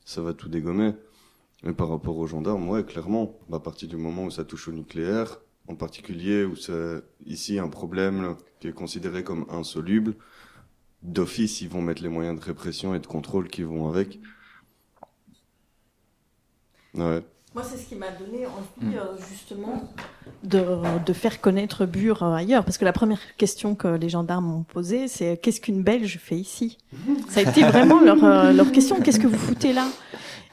Ça 0.05 0.23
va 0.23 0.35
tout 0.35 0.49
dégommer. 0.49 0.95
Mais 1.63 1.73
par 1.73 1.89
rapport 1.89 2.17
aux 2.19 2.27
gendarmes, 2.27 2.69
ouais, 2.69 2.85
clairement, 2.85 3.39
bah, 3.49 3.57
à 3.57 3.61
partir 3.61 3.89
du 3.89 3.97
moment 3.97 4.25
où 4.27 4.31
ça 4.31 4.45
touche 4.45 4.69
au 4.69 4.73
nucléaire, 4.73 5.41
en 5.69 5.75
particulier 5.75 6.45
où 6.45 6.55
c'est 6.55 7.03
ici 7.25 7.59
un 7.59 7.69
problème 7.69 8.37
qui 8.61 8.69
est 8.69 8.73
considéré 8.73 9.25
comme 9.25 9.47
insoluble, 9.49 10.15
d'office, 11.03 11.61
ils 11.63 11.69
vont 11.69 11.83
mettre 11.83 12.03
les 12.03 12.09
moyens 12.09 12.39
de 12.39 12.45
répression 12.45 12.95
et 12.95 13.01
de 13.01 13.07
contrôle 13.07 13.49
qui 13.49 13.63
vont 13.63 13.89
avec. 13.89 14.21
Ouais. 16.95 17.23
Moi, 17.57 17.65
c'est 17.65 17.79
ce 17.79 17.87
qui 17.89 17.95
m'a 17.95 18.11
donné 18.11 18.45
envie, 18.45 18.99
euh, 18.99 19.17
justement, 19.31 19.91
de, 20.45 20.63
de 21.07 21.13
faire 21.15 21.41
connaître 21.41 21.87
Bure 21.87 22.23
euh, 22.23 22.35
ailleurs. 22.35 22.67
Parce 22.67 22.77
que 22.77 22.85
la 22.85 22.93
première 22.93 23.19
question 23.39 23.75
que 23.75 23.89
les 23.89 24.11
gendarmes 24.11 24.45
m'ont 24.45 24.63
posée, 24.63 25.09
c'est 25.09 25.39
qu'est-ce 25.39 25.63
qu'une 25.63 25.83
Belge 25.83 26.19
fait 26.23 26.37
ici? 26.37 26.77
Ça 27.31 27.41
a 27.41 27.45
été 27.45 27.63
vraiment 27.63 27.99
leur, 28.03 28.23
euh, 28.23 28.53
leur 28.53 28.71
question. 28.73 29.01
Qu'est-ce 29.01 29.19
que 29.19 29.27
vous 29.27 29.39
foutez 29.39 29.73
là? 29.73 29.87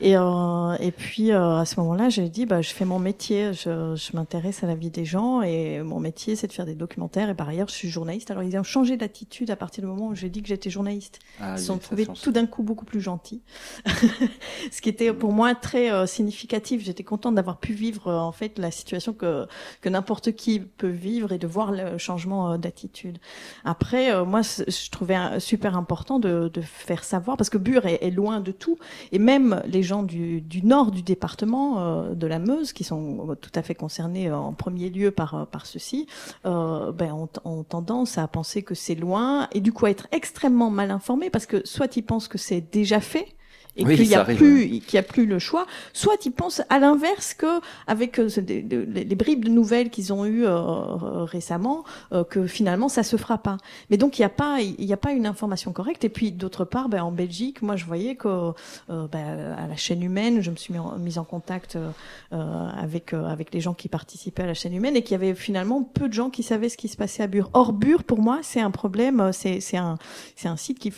Et, 0.03 0.17
euh, 0.17 0.75
et 0.79 0.91
puis, 0.91 1.31
euh, 1.31 1.57
à 1.57 1.65
ce 1.65 1.79
moment-là, 1.79 2.09
j'ai 2.09 2.27
dit, 2.27 2.45
bah, 2.45 2.61
je 2.61 2.71
fais 2.71 2.83
mon 2.83 2.99
métier. 2.99 3.53
Je, 3.53 3.95
je 3.95 4.15
m'intéresse 4.15 4.63
à 4.63 4.67
la 4.67 4.75
vie 4.75 4.89
des 4.89 5.05
gens. 5.05 5.41
Et 5.41 5.81
mon 5.81 5.99
métier, 5.99 6.35
c'est 6.35 6.47
de 6.47 6.53
faire 6.53 6.65
des 6.65 6.75
documentaires. 6.75 7.29
Et 7.29 7.35
par 7.35 7.47
ailleurs, 7.47 7.69
je 7.69 7.73
suis 7.73 7.89
journaliste. 7.89 8.29
Alors, 8.29 8.43
ils 8.43 8.57
ont 8.57 8.63
changé 8.63 8.97
d'attitude 8.97 9.49
à 9.49 9.55
partir 9.55 9.81
du 9.81 9.87
moment 9.87 10.07
où 10.07 10.15
j'ai 10.15 10.29
dit 10.29 10.41
que 10.41 10.49
j'étais 10.49 10.69
journaliste. 10.69 11.19
Ah, 11.39 11.53
Ils 11.55 11.59
se 11.59 11.65
sont 11.67 11.77
trouvés 11.77 12.05
tout 12.05 12.31
d'un 12.31 12.45
coup 12.45 12.63
beaucoup 12.63 12.83
plus 12.85 12.99
gentils. 12.99 13.41
Ce 14.71 14.81
qui 14.81 14.89
était 14.89 15.13
pour 15.13 15.31
moi 15.31 15.55
très 15.55 15.91
euh, 15.91 16.05
significatif. 16.05 16.83
J'étais 16.83 17.03
contente 17.03 17.35
d'avoir 17.35 17.57
pu 17.57 17.71
vivre 17.73 18.09
euh, 18.09 18.17
en 18.17 18.31
fait 18.33 18.59
la 18.59 18.71
situation 18.71 19.13
que 19.13 19.47
que 19.81 19.89
n'importe 19.89 20.33
qui 20.33 20.59
peut 20.59 20.87
vivre 20.87 21.31
et 21.31 21.37
de 21.37 21.47
voir 21.47 21.71
le 21.71 21.97
changement 21.97 22.51
euh, 22.51 22.57
d'attitude. 22.57 23.19
Après, 23.63 24.13
euh, 24.13 24.25
moi, 24.25 24.41
je 24.41 24.89
trouvais 24.89 25.39
super 25.39 25.77
important 25.77 26.19
de, 26.19 26.49
de 26.53 26.61
faire 26.61 27.03
savoir 27.03 27.37
parce 27.37 27.49
que 27.49 27.57
Bure 27.57 27.85
est, 27.85 28.03
est 28.03 28.11
loin 28.11 28.39
de 28.39 28.51
tout 28.51 28.77
et 29.11 29.19
même 29.19 29.61
les 29.65 29.83
gens 29.83 29.92
du, 30.01 30.41
du 30.41 30.63
nord 30.63 30.89
du 30.89 31.03
département 31.03 31.79
euh, 31.79 32.15
de 32.15 32.25
la 32.25 32.39
Meuse 32.39 32.73
qui 32.73 32.83
sont 32.83 33.29
euh, 33.29 33.35
tout 33.35 33.51
à 33.53 33.61
fait 33.61 33.75
concernés 33.75 34.29
euh, 34.29 34.35
en 34.35 34.53
premier 34.53 34.89
lieu 34.89 35.11
par 35.11 35.45
par 35.51 35.67
ceci, 35.67 36.07
ben 36.43 37.11
ont, 37.11 37.29
ont 37.43 37.63
tendance 37.63 38.17
à 38.17 38.27
penser 38.27 38.63
que 38.63 38.73
c'est 38.73 38.95
loin 38.95 39.47
et 39.51 39.61
du 39.61 39.71
coup 39.71 39.85
à 39.85 39.91
être 39.91 40.07
extrêmement 40.11 40.71
mal 40.71 40.89
informés 40.89 41.29
parce 41.29 41.45
que 41.45 41.61
soit 41.65 41.95
ils 41.97 42.03
pensent 42.03 42.27
que 42.27 42.37
c'est 42.37 42.61
déjà 42.61 42.99
fait 42.99 43.27
et 43.75 43.85
Oui, 43.85 43.95
qu'il 43.95 44.05
y 44.05 44.09
ça 44.09 44.21
a 44.21 44.25
plus 44.25 44.65
y 44.91 44.97
a 44.97 45.03
plus 45.03 45.25
le 45.25 45.39
choix. 45.39 45.65
Soit 45.93 46.25
ils 46.25 46.31
pensent 46.31 46.61
à 46.69 46.77
l'inverse 46.77 47.33
que 47.33 47.59
avec 47.87 48.19
euh, 48.19 48.29
des- 48.41 48.61
les, 48.61 49.15
bribes 49.15 49.45
de 49.45 49.49
nouvelles 49.49 49.89
qu'ils 49.89 50.13
ont 50.13 50.25
eues 50.25 50.45
euh, 50.45 51.23
récemment 51.23 51.83
euh, 52.11 52.23
que 52.23 52.45
finalement 52.45 52.87
ça 52.87 53.01
se 53.01 53.17
fera 53.17 53.39
pas. 53.39 53.57
Mais 53.89 53.97
donc 53.97 54.19
il 54.19 54.21
n'y 54.21 54.25
a 54.25 54.29
pas 54.29 54.59
il 54.61 54.93
a 54.93 54.97
pas 54.97 55.11
une 55.11 55.25
information 55.25 55.71
correcte. 55.71 56.03
Et 56.03 56.09
puis 56.09 56.31
d'autre 56.31 56.65
part 56.65 56.87
ben, 56.87 57.01
en 57.01 57.11
Belgique 57.11 57.63
moi 57.63 57.75
je 57.75 57.85
voyais 57.85 58.15
que 58.15 58.51
ben, 58.89 59.55
à 59.57 59.67
la 59.67 59.75
chaîne 59.75 60.03
humaine 60.03 60.41
je 60.41 60.51
me 60.51 60.55
suis 60.55 60.73
mis 60.73 60.79
en, 60.79 60.97
mise 60.99 61.17
en 61.17 61.23
contact 61.23 61.77
avec 62.31 63.13
avec 63.13 63.53
les 63.53 63.61
gens 63.61 63.73
qui 63.73 63.89
participaient 63.89 64.43
à 64.43 64.47
la 64.47 64.53
chaîne 64.53 64.73
humaine 64.73 64.95
et 64.95 65.01
qu'il 65.01 65.13
y 65.13 65.15
avait 65.15 65.33
finalement 65.33 65.81
peu 65.81 66.07
de 66.07 66.13
gens 66.13 66.29
qui 66.29 66.43
savaient 66.43 66.69
ce 66.69 66.77
qui 66.77 66.87
se 66.87 66.97
passait 66.97 67.23
à 67.23 67.27
Bure. 67.27 67.49
Or 67.53 67.73
Bure 67.73 68.03
pour 68.03 68.19
moi 68.21 68.39
c'est 68.43 68.61
un 68.61 68.71
problème 68.71 69.31
c'est 69.33 69.61
c'est 69.61 69.77
un 69.77 69.97
c'est 70.35 70.47
un 70.47 70.57
site 70.57 70.77
qui 70.77 70.93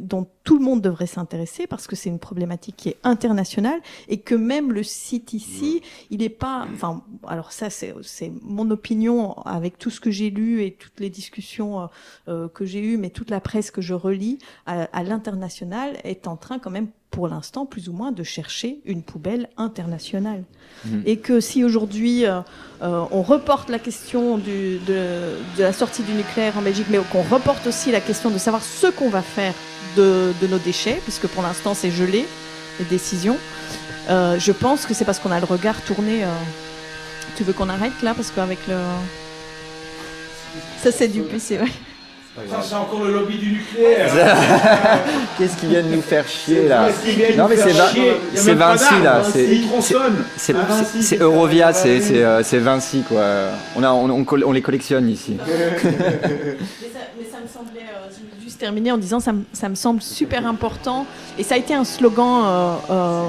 dont 0.00 0.26
tout 0.44 0.58
le 0.58 0.64
monde 0.64 0.80
devrait 0.80 1.06
s'intéresser 1.06 1.66
parce 1.66 1.86
que 1.86 1.96
c'est 1.96 2.13
une 2.14 2.20
problématique 2.20 2.76
qui 2.76 2.88
est 2.88 2.96
internationale 3.02 3.80
et 4.08 4.18
que 4.18 4.34
même 4.34 4.72
le 4.72 4.82
site 4.82 5.32
ici, 5.32 5.82
il 6.10 6.18
n'est 6.20 6.28
pas. 6.28 6.66
Enfin, 6.72 7.02
alors 7.26 7.52
ça, 7.52 7.70
c'est 7.70 7.94
c'est 8.02 8.32
mon 8.42 8.70
opinion 8.70 9.32
avec 9.42 9.78
tout 9.78 9.90
ce 9.90 10.00
que 10.00 10.10
j'ai 10.10 10.30
lu 10.30 10.62
et 10.62 10.72
toutes 10.72 11.00
les 11.00 11.10
discussions 11.10 11.80
euh, 11.80 11.86
euh, 12.28 12.48
que 12.48 12.64
j'ai 12.64 12.80
eues, 12.80 12.96
mais 12.96 13.10
toute 13.10 13.30
la 13.30 13.40
presse 13.40 13.70
que 13.70 13.82
je 13.82 13.94
relis 13.94 14.38
à, 14.66 14.84
à 14.84 15.02
l'international 15.02 15.98
est 16.04 16.26
en 16.26 16.36
train 16.36 16.58
quand 16.58 16.70
même 16.70 16.88
pour 17.14 17.28
l'instant 17.28 17.64
plus 17.66 17.88
ou 17.88 17.92
moins 17.92 18.12
de 18.12 18.22
chercher 18.24 18.78
une 18.84 19.02
poubelle 19.02 19.48
internationale 19.56 20.42
Mhm. 20.84 21.02
et 21.06 21.16
que 21.26 21.40
si 21.40 21.64
aujourd'hui 21.64 22.26
euh, 22.26 22.40
euh, 22.82 23.04
on 23.10 23.22
reporte 23.22 23.70
la 23.70 23.78
question 23.78 24.36
du, 24.36 24.78
de, 24.90 24.98
de 25.56 25.62
la 25.62 25.72
sortie 25.72 26.02
du 26.02 26.12
nucléaire 26.12 26.58
en 26.58 26.62
Belgique, 26.62 26.88
mais 26.90 26.98
qu'on 27.12 27.22
reporte 27.22 27.66
aussi 27.66 27.90
la 27.92 28.00
question 28.00 28.28
de 28.30 28.38
savoir 28.38 28.62
ce 28.62 28.88
qu'on 28.88 29.08
va 29.08 29.22
faire 29.22 29.54
de, 29.96 30.32
de 30.42 30.46
nos 30.48 30.58
déchets, 30.58 30.98
puisque 31.04 31.26
pour 31.28 31.42
l'instant 31.42 31.72
c'est 31.74 31.90
gelé, 31.92 32.26
les 32.80 32.84
décisions, 32.86 33.38
euh, 34.10 34.38
je 34.38 34.52
pense 34.52 34.84
que 34.86 34.92
c'est 34.94 35.04
parce 35.06 35.20
qu'on 35.20 35.30
a 35.30 35.38
le 35.40 35.46
regard 35.46 35.80
tourné. 35.84 36.24
euh, 36.24 36.28
Tu 37.36 37.44
veux 37.44 37.52
qu'on 37.54 37.68
arrête 37.70 37.98
là? 38.02 38.12
Parce 38.14 38.30
qu'avec 38.34 38.58
le. 38.68 38.76
Ça 40.82 40.90
c'est 40.92 41.08
du 41.08 41.22
PC, 41.22 41.58
ouais. 41.58 41.72
Ça, 42.50 42.60
c'est 42.62 42.74
encore 42.74 43.04
le 43.04 43.12
lobby 43.14 43.38
du 43.38 43.52
nucléaire. 43.52 44.12
Qu'est-ce 45.38 45.56
qu'ils 45.56 45.68
viennent 45.68 45.90
nous 45.90 46.02
faire 46.02 46.26
chier 46.26 46.66
là 46.68 46.88
Non 47.36 47.46
mais 47.48 47.56
c'est 47.56 48.52
Vinci 48.54 49.02
là, 49.04 49.22
hein, 49.24 50.82
c'est 51.00 51.20
Eurovia, 51.20 51.72
ça. 51.72 51.82
c'est 51.82 52.00
c'est 52.00 52.24
euh, 52.24 52.42
c'est 52.42 52.58
Vinci 52.58 53.02
quoi. 53.06 53.22
On 53.76 53.82
a 53.84 53.90
on, 53.92 54.10
on, 54.10 54.24
coll- 54.24 54.44
on 54.44 54.50
les 54.52 54.62
collectionne 54.62 55.08
ici. 55.08 55.36
Mais 55.46 55.88
ça, 56.92 57.00
mais 57.18 57.24
ça 57.30 57.38
me 57.40 57.46
semblait, 57.48 57.80
euh, 57.82 58.08
je 58.10 58.16
vais 58.36 58.42
juste 58.44 58.58
terminer 58.58 58.90
en 58.92 58.98
disant, 58.98 59.20
ça 59.20 59.32
me, 59.32 59.42
ça 59.52 59.68
me 59.68 59.74
semble 59.74 60.00
super 60.02 60.46
important, 60.46 61.06
et 61.38 61.42
ça 61.42 61.54
a 61.54 61.58
été 61.58 61.74
un 61.74 61.84
slogan 61.84 62.42
euh, 62.44 62.74
euh, 62.90 63.22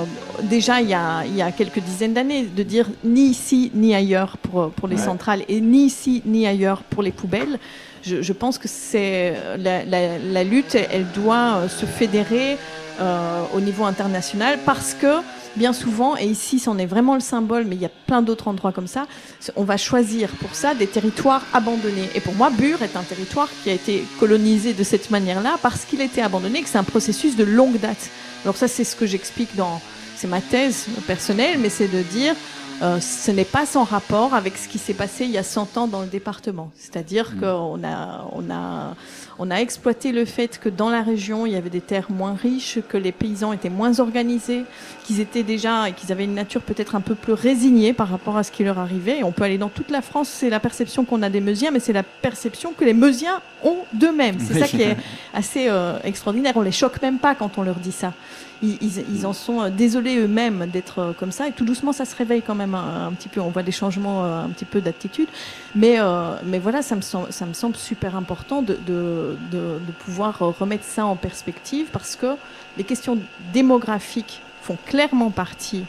déjà 0.44 0.82
il 0.82 0.90
y, 0.90 0.94
a, 0.94 1.24
il 1.26 1.36
y 1.36 1.42
a 1.42 1.52
quelques 1.52 1.80
dizaines 1.80 2.14
d'années, 2.14 2.44
de 2.44 2.64
dire 2.64 2.88
ni 3.04 3.28
ici 3.30 3.72
ni 3.74 3.94
ailleurs 3.96 4.38
pour, 4.38 4.70
pour 4.72 4.88
les 4.88 4.96
Ouais. 4.98 5.02
centrales, 5.04 5.42
et 5.48 5.62
ni 5.62 5.86
ici 5.86 6.22
ni 6.26 6.48
ailleurs 6.48 6.82
pour 6.84 7.04
les 7.04 7.12
poubelles. 7.12 7.60
Je, 8.06 8.22
je 8.22 8.34
pense 8.34 8.58
que 8.58 8.68
c'est 8.68 9.34
la, 9.58 9.84
la, 9.84 10.20
la 10.20 10.44
lutte, 10.44 10.76
elle 10.76 11.08
doit 11.14 11.56
euh, 11.56 11.68
se 11.68 11.86
fédérer 11.86 12.58
euh, 13.00 13.44
au 13.54 13.62
niveau 13.62 13.84
international 13.84 14.60
parce 14.64 14.94
que 14.94 15.22
bien 15.56 15.74
souvent, 15.74 16.16
et 16.18 16.26
ici 16.26 16.60
c'en 16.60 16.78
est 16.78 16.86
vraiment 16.86 17.16
le 17.16 17.22
symbole, 17.22 17.66
mais 17.66 17.76
il 17.76 17.82
y 17.82 17.86
a 17.86 17.92
plein 18.08 18.22
d'autres 18.22 18.48
endroits 18.48 18.72
comme 18.72 18.88
ça, 18.88 19.08
on 19.56 19.64
va 19.64 19.78
choisir 19.78 20.30
pour 20.42 20.54
ça 20.54 20.76
des 20.76 20.88
territoires 20.88 21.42
abandonnés. 21.54 22.10
Et 22.14 22.20
pour 22.20 22.36
moi, 22.36 22.50
Bure 22.50 22.84
est 22.84 22.96
un 22.96 23.04
territoire 23.04 23.50
qui 23.64 23.70
a 23.70 23.74
été 23.74 24.06
colonisé 24.20 24.74
de 24.74 24.84
cette 24.84 25.10
manière-là 25.10 25.58
parce 25.62 25.86
qu'il 25.86 26.02
était 26.02 26.22
abandonné, 26.22 26.62
que 26.62 26.70
c'est 26.70 26.78
un 26.78 26.84
processus 26.84 27.36
de 27.36 27.44
longue 27.44 27.80
date. 27.80 28.10
Alors 28.44 28.58
ça, 28.58 28.68
c'est 28.68 28.84
ce 28.84 28.96
que 28.96 29.06
j'explique 29.06 29.56
dans, 29.56 29.82
c'est 30.16 30.28
ma 30.28 30.42
thèse 30.42 30.86
personnelle, 31.08 31.58
mais 31.60 31.70
c'est 31.70 31.88
de 31.88 32.02
dire, 32.02 32.36
euh, 32.82 33.00
ce 33.00 33.32
n'est 33.32 33.46
pas 33.46 33.66
sans 33.66 33.84
rapport 33.84 34.34
avec 34.34 34.58
ce 34.58 34.68
qui 34.68 34.80
s'est 34.80 34.94
passé 34.94 35.24
il 35.24 35.32
y 35.32 35.38
a 35.38 35.44
100 35.44 35.78
ans 35.78 35.88
dans 35.88 36.02
le 36.02 36.08
département. 36.08 36.72
C'est-à-dire 36.76 37.32
mmh. 37.32 37.40
qu'on 37.40 37.84
a, 37.84 38.28
on 38.34 38.52
a, 38.52 38.96
on 39.40 39.50
a 39.50 39.56
exploité 39.56 40.12
le 40.12 40.26
fait 40.26 40.60
que 40.60 40.68
dans 40.68 40.90
la 40.90 41.02
région, 41.02 41.46
il 41.46 41.54
y 41.54 41.56
avait 41.56 41.70
des 41.70 41.82
terres 41.82 42.12
moins 42.12 42.36
riches, 42.36 42.80
que 42.90 42.98
les 42.98 43.14
paysans 43.14 43.54
étaient 43.54 43.70
moins 43.70 44.00
organisés, 44.00 44.64
qu'ils 45.06 45.22
étaient 45.22 45.44
déjà 45.44 45.88
et 45.90 45.94
qu'ils 45.94 46.12
avaient 46.12 46.26
une 46.26 46.34
nature 46.34 46.62
peut-être 46.62 46.96
un 46.96 47.02
peu 47.02 47.16
plus 47.16 47.34
résignée 47.34 47.94
par 47.94 48.10
rapport 48.10 48.36
à 48.36 48.44
ce 48.44 48.52
qui 48.52 48.64
leur 48.64 48.78
arrivait. 48.78 49.20
Et 49.20 49.24
on 49.24 49.32
peut 49.32 49.44
aller 49.44 49.58
dans 49.58 49.70
toute 49.70 49.90
la 49.90 50.02
France, 50.02 50.28
c'est 50.30 50.50
la 50.50 50.60
perception 50.60 51.06
qu'on 51.06 51.22
a 51.22 51.30
des 51.30 51.42
Meusiens, 51.42 51.72
mais 51.72 51.80
c'est 51.80 51.94
la 51.94 52.04
perception 52.04 52.74
que 52.74 52.84
les 52.84 52.94
Meusiens 52.94 53.42
ont 53.64 53.80
d'eux-mêmes. 53.94 54.38
C'est 54.40 54.60
ça 54.60 54.68
qui 54.68 54.82
est 54.82 54.98
assez 55.34 55.68
euh, 55.70 55.98
extraordinaire. 56.04 56.54
On 56.56 56.62
les 56.62 56.72
choque 56.72 57.02
même 57.02 57.20
pas 57.20 57.36
quand 57.36 57.58
on 57.58 57.64
leur 57.64 57.76
dit 57.76 57.94
ça 57.94 58.14
ils, 58.62 59.26
en 59.26 59.34
sont 59.34 59.62
euh, 59.62 59.70
désolés 59.70 60.18
eux-mêmes 60.18 60.68
d'être 60.72 61.00
euh, 61.00 61.14
comme 61.14 61.32
ça. 61.32 61.48
Et 61.48 61.52
tout 61.52 61.66
doucement, 61.66 61.92
ça 61.92 62.06
se 62.06 62.16
réveille 62.16 62.42
quand 62.42 62.56
même 62.56 62.76
un, 62.76 63.12
petit 63.14 63.28
peu. 63.28 63.42
On 63.42 63.50
voit 63.50 63.64
des 63.64 63.72
changements 63.72 64.26
euh, 64.26 64.44
un 64.44 64.50
petit 64.50 64.66
peu 64.66 64.82
d'attitude. 64.82 65.28
Mais, 65.76 65.98
mais 66.46 66.60
voilà, 66.60 66.82
ça 66.82 66.96
me, 66.96 67.02
semble, 67.02 67.32
ça 67.32 67.46
me 67.46 67.54
semble 67.54 67.76
super 67.76 68.16
important 68.16 68.62
de, 68.62 68.78
de, 68.86 69.38
de, 69.52 69.92
pouvoir 70.00 70.40
remettre 70.40 70.84
ça 70.84 71.06
en 71.06 71.16
perspective 71.16 71.88
parce 71.92 72.16
que 72.16 72.36
les 72.78 72.84
questions 72.84 73.18
démographiques 73.54 74.42
font 74.62 74.78
clairement 74.86 75.32
partie 75.32 75.84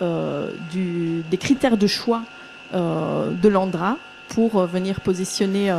du, 0.00 1.22
des 1.30 1.36
critères 1.38 1.76
de 1.76 1.86
choix 1.86 2.22
de 2.74 3.48
l'ANDRA 3.48 3.96
pour 4.32 4.56
euh, 4.56 4.66
venir 4.66 5.00
positionner 5.00 5.70
euh, 5.70 5.76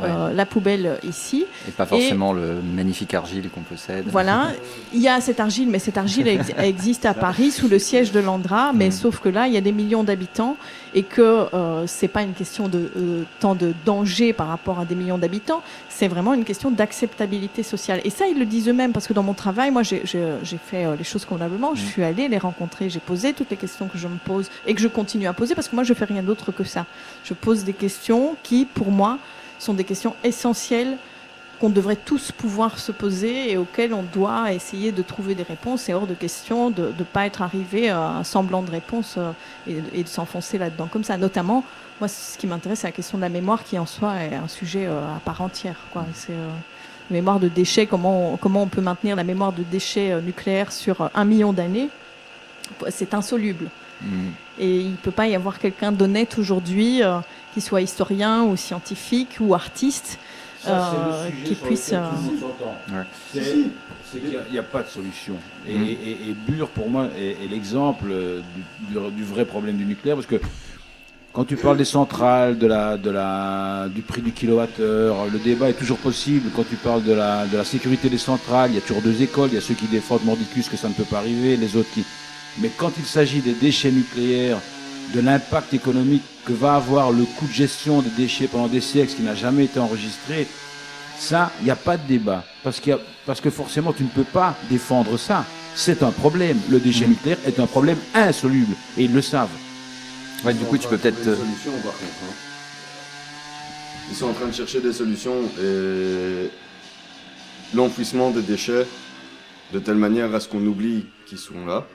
euh, 0.00 0.32
la 0.32 0.46
poubelle 0.46 0.98
ici. 1.02 1.44
Et 1.68 1.72
pas 1.72 1.86
forcément 1.86 2.32
le 2.32 2.60
magnifique 2.62 3.14
argile 3.14 3.50
qu'on 3.50 3.62
possède. 3.62 4.04
Voilà, 4.06 4.52
il 4.94 5.00
y 5.00 5.08
a 5.08 5.20
cette 5.20 5.40
argile, 5.40 5.68
mais 5.68 5.78
cette 5.78 5.98
argile 5.98 6.28
existe 6.58 7.04
à 7.04 7.14
Paris 7.14 7.50
sous 7.50 7.68
le 7.68 7.78
siège 7.78 8.12
de 8.12 8.20
l'Andra, 8.20 8.72
mais 8.72 8.88
mm. 8.88 8.92
sauf 8.92 9.18
que 9.18 9.28
là, 9.28 9.48
il 9.48 9.54
y 9.54 9.56
a 9.56 9.60
des 9.60 9.72
millions 9.72 10.04
d'habitants 10.04 10.56
et 10.96 11.02
que 11.02 11.46
euh, 11.54 11.86
c'est 11.86 12.08
pas 12.08 12.22
une 12.22 12.32
question 12.32 12.68
de 12.68 12.90
euh, 12.96 13.22
tant 13.38 13.54
de 13.54 13.74
danger 13.84 14.32
par 14.32 14.48
rapport 14.48 14.80
à 14.80 14.86
des 14.86 14.94
millions 14.94 15.18
d'habitants, 15.18 15.62
c'est 15.90 16.08
vraiment 16.08 16.32
une 16.32 16.44
question 16.44 16.70
d'acceptabilité 16.70 17.62
sociale. 17.62 18.00
Et 18.04 18.10
ça, 18.10 18.26
ils 18.26 18.38
le 18.38 18.46
disent 18.46 18.66
eux-mêmes 18.68 18.92
parce 18.92 19.06
que 19.06 19.12
dans 19.12 19.22
mon 19.22 19.34
travail, 19.34 19.70
moi, 19.70 19.82
j'ai 19.82 20.02
fait 20.06 20.86
euh, 20.86 20.96
les 20.96 21.04
choses 21.04 21.26
convenablement. 21.26 21.74
Je 21.74 21.84
suis 21.84 22.02
allée 22.02 22.28
les 22.28 22.38
rencontrer, 22.38 22.88
j'ai 22.88 22.98
posé 22.98 23.34
toutes 23.34 23.50
les 23.50 23.58
questions 23.58 23.88
que 23.88 23.98
je 23.98 24.08
me 24.08 24.16
pose 24.16 24.50
et 24.66 24.74
que 24.74 24.80
je 24.80 24.88
continue 24.88 25.26
à 25.26 25.34
poser 25.34 25.54
parce 25.54 25.68
que 25.68 25.74
moi, 25.74 25.84
je 25.84 25.92
fais 25.92 26.06
rien 26.06 26.22
d'autre 26.22 26.50
que 26.50 26.64
ça. 26.64 26.86
Je 27.24 27.34
pose 27.34 27.64
des 27.64 27.74
questions 27.74 28.34
qui, 28.42 28.64
pour 28.64 28.90
moi, 28.90 29.18
sont 29.58 29.74
des 29.74 29.84
questions 29.84 30.16
essentielles 30.24 30.96
qu'on 31.60 31.70
devrait 31.70 31.96
tous 31.96 32.32
pouvoir 32.32 32.78
se 32.78 32.92
poser 32.92 33.52
et 33.52 33.56
auxquelles 33.56 33.94
on 33.94 34.02
doit 34.02 34.52
essayer 34.52 34.92
de 34.92 35.02
trouver 35.02 35.34
des 35.34 35.42
réponses. 35.42 35.82
C'est 35.82 35.94
hors 35.94 36.06
de 36.06 36.14
question 36.14 36.70
de 36.70 36.92
ne 36.98 37.04
pas 37.04 37.26
être 37.26 37.42
arrivé 37.42 37.88
à 37.88 38.08
un 38.08 38.24
semblant 38.24 38.62
de 38.62 38.70
réponse 38.70 39.16
euh, 39.18 39.32
et, 39.66 40.02
de 40.02 40.08
s'enfoncer 40.08 40.58
là-dedans 40.58 40.88
comme 40.90 41.04
ça. 41.04 41.16
Notamment, 41.16 41.64
moi, 42.00 42.08
ce 42.08 42.36
qui 42.36 42.46
m'intéresse, 42.46 42.80
c'est 42.80 42.88
la 42.88 42.92
question 42.92 43.16
de 43.16 43.22
la 43.22 43.28
mémoire 43.28 43.64
qui 43.64 43.78
en 43.78 43.86
soi 43.86 44.16
est 44.16 44.34
un 44.34 44.48
sujet 44.48 44.86
euh, 44.86 45.16
à 45.16 45.20
part 45.20 45.40
entière. 45.40 45.78
Quoi. 45.92 46.04
C'est 46.12 46.32
euh, 46.32 46.48
la 47.10 47.14
mémoire 47.14 47.40
de 47.40 47.48
déchets, 47.48 47.86
comment 47.86 48.34
on, 48.34 48.36
comment 48.36 48.62
on 48.62 48.68
peut 48.68 48.82
maintenir 48.82 49.16
la 49.16 49.24
mémoire 49.24 49.52
de 49.52 49.62
déchets 49.62 50.20
nucléaires 50.20 50.72
sur 50.72 51.10
un 51.14 51.24
million 51.24 51.52
d'années? 51.52 51.88
C'est 52.90 53.14
insoluble. 53.14 53.68
Mm. 54.02 54.28
Et 54.58 54.80
il 54.80 54.90
ne 54.90 54.96
peut 54.96 55.10
pas 55.10 55.26
y 55.26 55.34
avoir 55.34 55.58
quelqu'un 55.58 55.92
d'honnête 55.92 56.36
aujourd'hui, 56.38 57.02
qui 57.54 57.60
soit 57.60 57.80
historien 57.80 58.42
ou 58.42 58.56
scientifique 58.56 59.36
ou 59.40 59.54
artiste, 59.54 60.18
euh, 60.68 61.30
qui 61.44 61.54
puisse. 61.54 61.92
Euh, 61.92 63.02
c'est 63.32 64.20
qu'il 64.20 64.38
n'y 64.52 64.58
a, 64.58 64.62
pas 64.62 64.82
de 64.82 64.88
solution. 64.88 65.34
Et, 65.68 65.76
mm. 65.76 65.84
et, 65.84 66.36
Bure, 66.46 66.68
pour 66.68 66.88
moi, 66.88 67.08
est, 67.16 67.48
l'exemple 67.50 68.12
du, 68.88 69.24
vrai 69.24 69.44
problème 69.44 69.76
du 69.76 69.84
nucléaire, 69.84 70.16
parce 70.16 70.26
que 70.26 70.40
quand 71.32 71.44
tu 71.44 71.56
parles 71.56 71.76
des 71.76 71.84
centrales, 71.84 72.56
de 72.56 72.66
la, 72.66 72.96
de 72.96 73.10
la, 73.10 73.88
du 73.88 74.00
prix 74.02 74.22
du 74.22 74.32
kilowattheure, 74.32 75.26
le 75.30 75.38
débat 75.38 75.68
est 75.68 75.74
toujours 75.74 75.98
possible. 75.98 76.50
Quand 76.54 76.64
tu 76.68 76.76
parles 76.76 77.02
de 77.02 77.12
la, 77.12 77.46
de 77.46 77.56
la 77.56 77.64
sécurité 77.64 78.08
des 78.08 78.18
centrales, 78.18 78.70
il 78.70 78.76
y 78.76 78.78
a 78.78 78.80
toujours 78.80 79.02
deux 79.02 79.20
écoles. 79.22 79.50
Il 79.52 79.54
y 79.56 79.58
a 79.58 79.60
ceux 79.60 79.74
qui 79.74 79.86
défendent 79.86 80.24
mordicus 80.24 80.68
que 80.68 80.76
ça 80.76 80.88
ne 80.88 80.94
peut 80.94 81.04
pas 81.04 81.18
arriver, 81.18 81.56
les 81.56 81.76
autres 81.76 81.90
qui. 81.92 82.04
Mais 82.58 82.70
quand 82.74 82.92
il 82.96 83.04
s'agit 83.04 83.40
des 83.40 83.52
déchets 83.52 83.92
nucléaires, 83.92 84.58
de 85.14 85.20
l'impact 85.20 85.74
économique 85.74 86.22
que 86.46 86.52
va 86.52 86.76
avoir 86.76 87.10
le 87.10 87.24
coût 87.24 87.46
de 87.46 87.52
gestion 87.52 88.02
des 88.02 88.10
déchets 88.10 88.46
pendant 88.46 88.68
des 88.68 88.80
siècles 88.80 89.12
qui 89.14 89.22
n'a 89.22 89.34
jamais 89.34 89.64
été 89.64 89.80
enregistré, 89.80 90.46
ça, 91.18 91.50
il 91.60 91.64
n'y 91.64 91.70
a 91.70 91.76
pas 91.76 91.96
de 91.96 92.06
débat. 92.06 92.44
Parce, 92.62 92.80
qu'il 92.80 92.96
parce 93.26 93.40
que 93.40 93.50
forcément, 93.50 93.92
tu 93.92 94.04
ne 94.04 94.08
peux 94.08 94.24
pas 94.24 94.56
défendre 94.70 95.16
ça. 95.18 95.44
C'est 95.74 96.02
un 96.02 96.10
problème. 96.10 96.58
Le 96.70 96.78
déchet 96.78 97.06
mmh. 97.06 97.10
nucléaire 97.10 97.38
est 97.46 97.58
un 97.58 97.66
problème 97.66 97.98
insoluble. 98.14 98.74
Et 98.96 99.04
ils 99.04 99.12
le 99.12 99.22
savent. 99.22 99.50
Ouais, 100.44 100.54
du 100.54 100.64
coup, 100.64 100.78
tu 100.78 100.88
peux 100.88 100.98
peut-être. 100.98 101.28
Hein. 101.28 101.36
Ils 104.10 104.16
sont 104.16 104.26
en 104.26 104.32
train 104.32 104.46
de 104.46 104.54
chercher 104.54 104.80
des 104.80 104.92
solutions 104.92 105.42
et 105.60 106.48
l'enfouissement 107.74 108.30
des 108.30 108.42
déchets 108.42 108.86
de 109.72 109.78
telle 109.80 109.96
manière 109.96 110.32
à 110.34 110.40
ce 110.40 110.48
qu'on 110.48 110.64
oublie 110.64 111.06
qu'ils 111.26 111.38
sont 111.38 111.66
là 111.66 111.86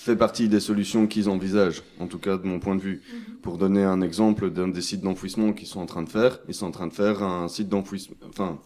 fait 0.00 0.16
partie 0.16 0.48
des 0.48 0.60
solutions 0.60 1.06
qu'ils 1.06 1.28
envisagent, 1.28 1.82
en 1.98 2.06
tout 2.06 2.18
cas 2.18 2.38
de 2.38 2.46
mon 2.46 2.58
point 2.58 2.74
de 2.74 2.80
vue. 2.80 3.02
Mhm. 3.12 3.36
Pour 3.42 3.58
donner 3.58 3.84
un 3.84 4.00
exemple 4.00 4.50
d'un 4.50 4.68
des 4.68 4.80
sites 4.80 5.02
d'enfouissement 5.02 5.52
qu'ils 5.52 5.66
sont 5.66 5.80
en 5.80 5.86
train 5.86 6.02
de 6.02 6.08
faire, 6.08 6.38
ils 6.48 6.54
sont 6.54 6.66
en 6.66 6.70
train 6.70 6.86
de 6.86 6.94
faire 6.94 7.22
un 7.22 7.48
site 7.48 7.68
d'enfouissement, 7.68 8.16
enfin, 8.26 8.58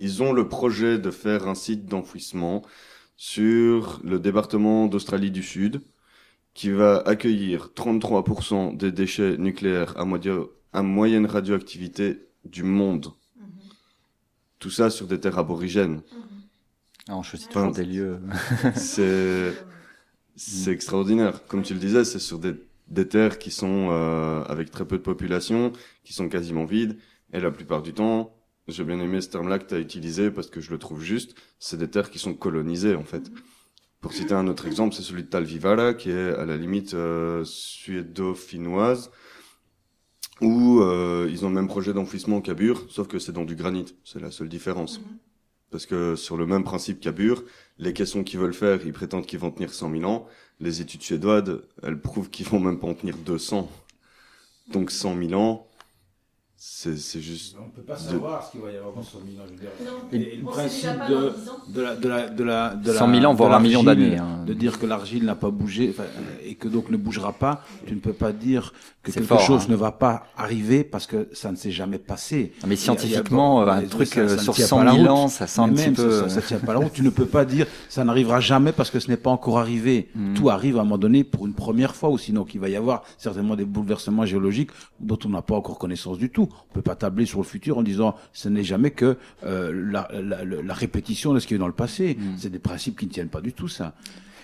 ils 0.00 0.22
ont 0.22 0.34
le 0.34 0.48
projet 0.48 0.98
de 0.98 1.10
faire 1.10 1.48
un 1.48 1.54
site 1.54 1.86
d'enfouissement 1.86 2.60
sur 3.16 4.00
le 4.04 4.18
département 4.18 4.86
d'Australie 4.86 5.30
du 5.30 5.42
Sud, 5.42 5.80
qui 6.52 6.68
va 6.68 6.98
accueillir 7.06 7.70
33% 7.74 8.76
des 8.76 8.92
déchets 8.92 9.38
nucléaires 9.38 9.94
à, 9.96 10.06
à 10.78 10.82
moyenne 10.82 11.24
radioactivité 11.24 12.26
du 12.44 12.64
monde. 12.64 13.06
Mhm. 13.38 13.46
Tout 14.58 14.70
ça 14.70 14.90
sur 14.90 15.06
des 15.06 15.18
terres 15.18 15.38
aborigènes. 15.38 16.02
Mhm. 16.02 16.02
Ah, 17.08 17.16
on 17.16 17.22
choisit 17.22 17.48
toujours 17.48 17.72
des 17.72 17.86
lieux. 17.86 18.20
c'est 18.74 19.54
c'est 20.36 20.72
extraordinaire. 20.72 21.46
Comme 21.46 21.62
tu 21.62 21.74
le 21.74 21.80
disais, 21.80 22.04
c'est 22.04 22.18
sur 22.18 22.38
des, 22.38 22.54
des, 22.88 23.06
terres 23.06 23.38
qui 23.38 23.50
sont 23.50 23.88
euh, 23.90 24.42
avec 24.44 24.70
très 24.70 24.84
peu 24.84 24.96
de 24.96 25.02
population, 25.02 25.72
qui 26.04 26.12
sont 26.12 26.28
quasiment 26.28 26.64
vides. 26.64 26.96
Et 27.32 27.40
la 27.40 27.50
plupart 27.50 27.82
du 27.82 27.92
temps, 27.92 28.34
j'ai 28.68 28.84
bien 28.84 28.98
aimé 29.00 29.20
ce 29.20 29.28
terme-là 29.28 29.58
que 29.58 29.66
tu 29.66 29.74
as 29.74 29.78
utilisé 29.78 30.30
parce 30.30 30.48
que 30.48 30.60
je 30.60 30.70
le 30.70 30.78
trouve 30.78 31.02
juste, 31.02 31.34
c'est 31.58 31.78
des 31.78 31.88
terres 31.88 32.10
qui 32.10 32.18
sont 32.18 32.34
colonisées 32.34 32.94
en 32.94 33.04
fait. 33.04 33.30
Pour 34.00 34.12
citer 34.12 34.34
un 34.34 34.48
autre 34.48 34.66
exemple, 34.66 34.96
c'est 34.96 35.02
celui 35.02 35.22
de 35.22 35.28
Talvivala, 35.28 35.94
qui 35.94 36.10
est 36.10 36.34
à 36.34 36.44
la 36.44 36.56
limite 36.56 36.92
euh, 36.94 37.44
suédo-finnoise, 37.44 39.12
où 40.40 40.80
euh, 40.80 41.28
ils 41.30 41.44
ont 41.44 41.48
le 41.48 41.54
même 41.54 41.68
projet 41.68 41.92
d'enfouissement 41.92 42.40
qu'à 42.40 42.54
Bure, 42.54 42.84
sauf 42.88 43.06
que 43.06 43.20
c'est 43.20 43.30
dans 43.30 43.44
du 43.44 43.54
granit. 43.54 43.94
C'est 44.02 44.20
la 44.20 44.32
seule 44.32 44.48
différence. 44.48 44.98
Mhm. 44.98 45.18
Parce 45.70 45.86
que 45.86 46.16
sur 46.16 46.36
le 46.36 46.46
même 46.46 46.64
principe 46.64 46.98
qu'à 46.98 47.12
Bure, 47.12 47.44
les 47.82 47.92
caissons 47.92 48.22
qu'ils 48.22 48.38
veulent 48.38 48.54
faire, 48.54 48.78
ils 48.86 48.92
prétendent 48.92 49.26
qu'ils 49.26 49.40
vont 49.40 49.50
tenir 49.50 49.74
100 49.74 49.90
000 49.90 50.04
ans. 50.04 50.28
Les 50.60 50.80
études 50.80 51.02
suédoises, 51.02 51.60
elles 51.82 52.00
prouvent 52.00 52.30
qu'ils 52.30 52.46
vont 52.46 52.60
même 52.60 52.78
pas 52.78 52.86
en 52.86 52.94
tenir 52.94 53.16
200. 53.16 53.68
Donc 54.68 54.92
100 54.92 55.18
000 55.18 55.32
ans, 55.40 55.66
c'est 56.64 57.20
juste. 57.20 57.56
On 57.60 57.66
ne 57.66 57.70
peut 57.70 57.82
pas 57.82 57.96
savoir 57.96 58.46
ce 58.46 58.52
qu'il 58.52 58.60
va 58.60 58.70
y 58.70 58.76
avoir 58.76 58.94
dans 58.94 59.02
100 59.02 59.18
000 59.18 59.42
ans. 59.42 59.46
Je 59.46 59.52
veux 59.52 60.20
dire. 60.20 60.32
Et, 60.32 60.36
le 60.36 60.44
principe 60.44 60.90
de, 61.08 61.32
de, 61.74 61.80
la, 61.80 61.96
de, 61.96 62.08
la, 62.08 62.28
de, 62.28 62.44
la, 62.44 62.74
de 62.74 62.92
100 62.92 63.14
000 63.14 63.24
ans, 63.24 63.34
voire 63.34 63.54
un 63.54 63.60
million 63.60 63.82
d'années. 63.82 64.16
Hein. 64.16 64.44
De 64.46 64.54
dire 64.54 64.78
que 64.78 64.86
l'argile 64.86 65.24
n'a 65.24 65.34
pas 65.34 65.50
bougé 65.50 65.94
et 66.44 66.54
que 66.54 66.68
donc 66.68 66.88
ne 66.90 66.96
bougera 66.96 67.32
pas, 67.32 67.64
tu 67.86 67.94
ne 67.94 68.00
peux 68.00 68.12
pas 68.12 68.32
dire 68.32 68.72
que 69.02 69.10
quelque 69.10 69.38
chose 69.38 69.62
hein. 69.62 69.70
ne 69.70 69.76
va 69.76 69.90
pas 69.90 70.26
arriver 70.36 70.84
parce 70.84 71.08
que 71.08 71.28
ça 71.32 71.50
ne 71.50 71.56
s'est 71.56 71.72
jamais 71.72 71.98
passé. 71.98 72.52
Mais 72.66 72.76
scientifiquement, 72.76 73.62
un 73.62 73.82
truc 73.82 74.16
euh, 74.16 74.38
sur 74.38 74.56
100 74.56 74.94
000 74.96 75.06
ans, 75.08 75.28
ça 75.28 75.48
sent 75.48 75.60
un 75.62 75.68
petit 75.70 75.90
peu. 75.90 76.28
Ça, 76.28 76.36
ne 76.36 76.40
tient 76.42 76.58
pas 76.58 76.74
la 76.74 76.78
route. 76.78 76.92
tu 76.92 77.02
ne 77.02 77.10
peux 77.10 77.26
pas 77.26 77.44
dire 77.44 77.66
ça 77.88 78.04
n'arrivera 78.04 78.38
jamais 78.38 78.70
parce 78.72 78.90
que 78.90 79.00
ce 79.00 79.08
n'est 79.08 79.16
pas 79.16 79.30
encore 79.30 79.58
arrivé. 79.58 80.10
Hmm. 80.14 80.34
Tout 80.34 80.48
arrive 80.48 80.78
à 80.78 80.80
un 80.82 80.84
moment 80.84 80.98
donné 80.98 81.24
pour 81.24 81.46
une 81.46 81.54
première 81.54 81.96
fois 81.96 82.10
ou 82.10 82.18
sinon 82.18 82.44
qu'il 82.44 82.60
va 82.60 82.68
y 82.68 82.76
avoir 82.76 83.02
certainement 83.18 83.56
des 83.56 83.64
bouleversements 83.64 84.24
géologiques 84.24 84.70
dont 85.00 85.18
on 85.24 85.30
n'a 85.30 85.42
pas 85.42 85.56
encore 85.56 85.78
connaissance 85.78 86.18
du 86.18 86.30
tout. 86.30 86.48
On 86.70 86.74
peut 86.74 86.82
pas 86.82 86.96
tabler 86.96 87.26
sur 87.26 87.38
le 87.38 87.44
futur 87.44 87.78
en 87.78 87.82
disant 87.82 88.16
ce 88.32 88.48
n'est 88.48 88.64
jamais 88.64 88.90
que 88.90 89.18
euh, 89.44 89.72
la, 89.72 90.08
la, 90.12 90.44
la, 90.44 90.74
répétition 90.74 91.34
de 91.34 91.40
ce 91.40 91.46
qui 91.46 91.54
est 91.54 91.58
dans 91.58 91.66
le 91.66 91.72
passé. 91.72 92.16
Mm. 92.18 92.34
C'est 92.36 92.50
des 92.50 92.58
principes 92.58 92.98
qui 92.98 93.06
ne 93.06 93.10
tiennent 93.10 93.28
pas 93.28 93.40
du 93.40 93.52
tout 93.52 93.68
ça. 93.68 93.94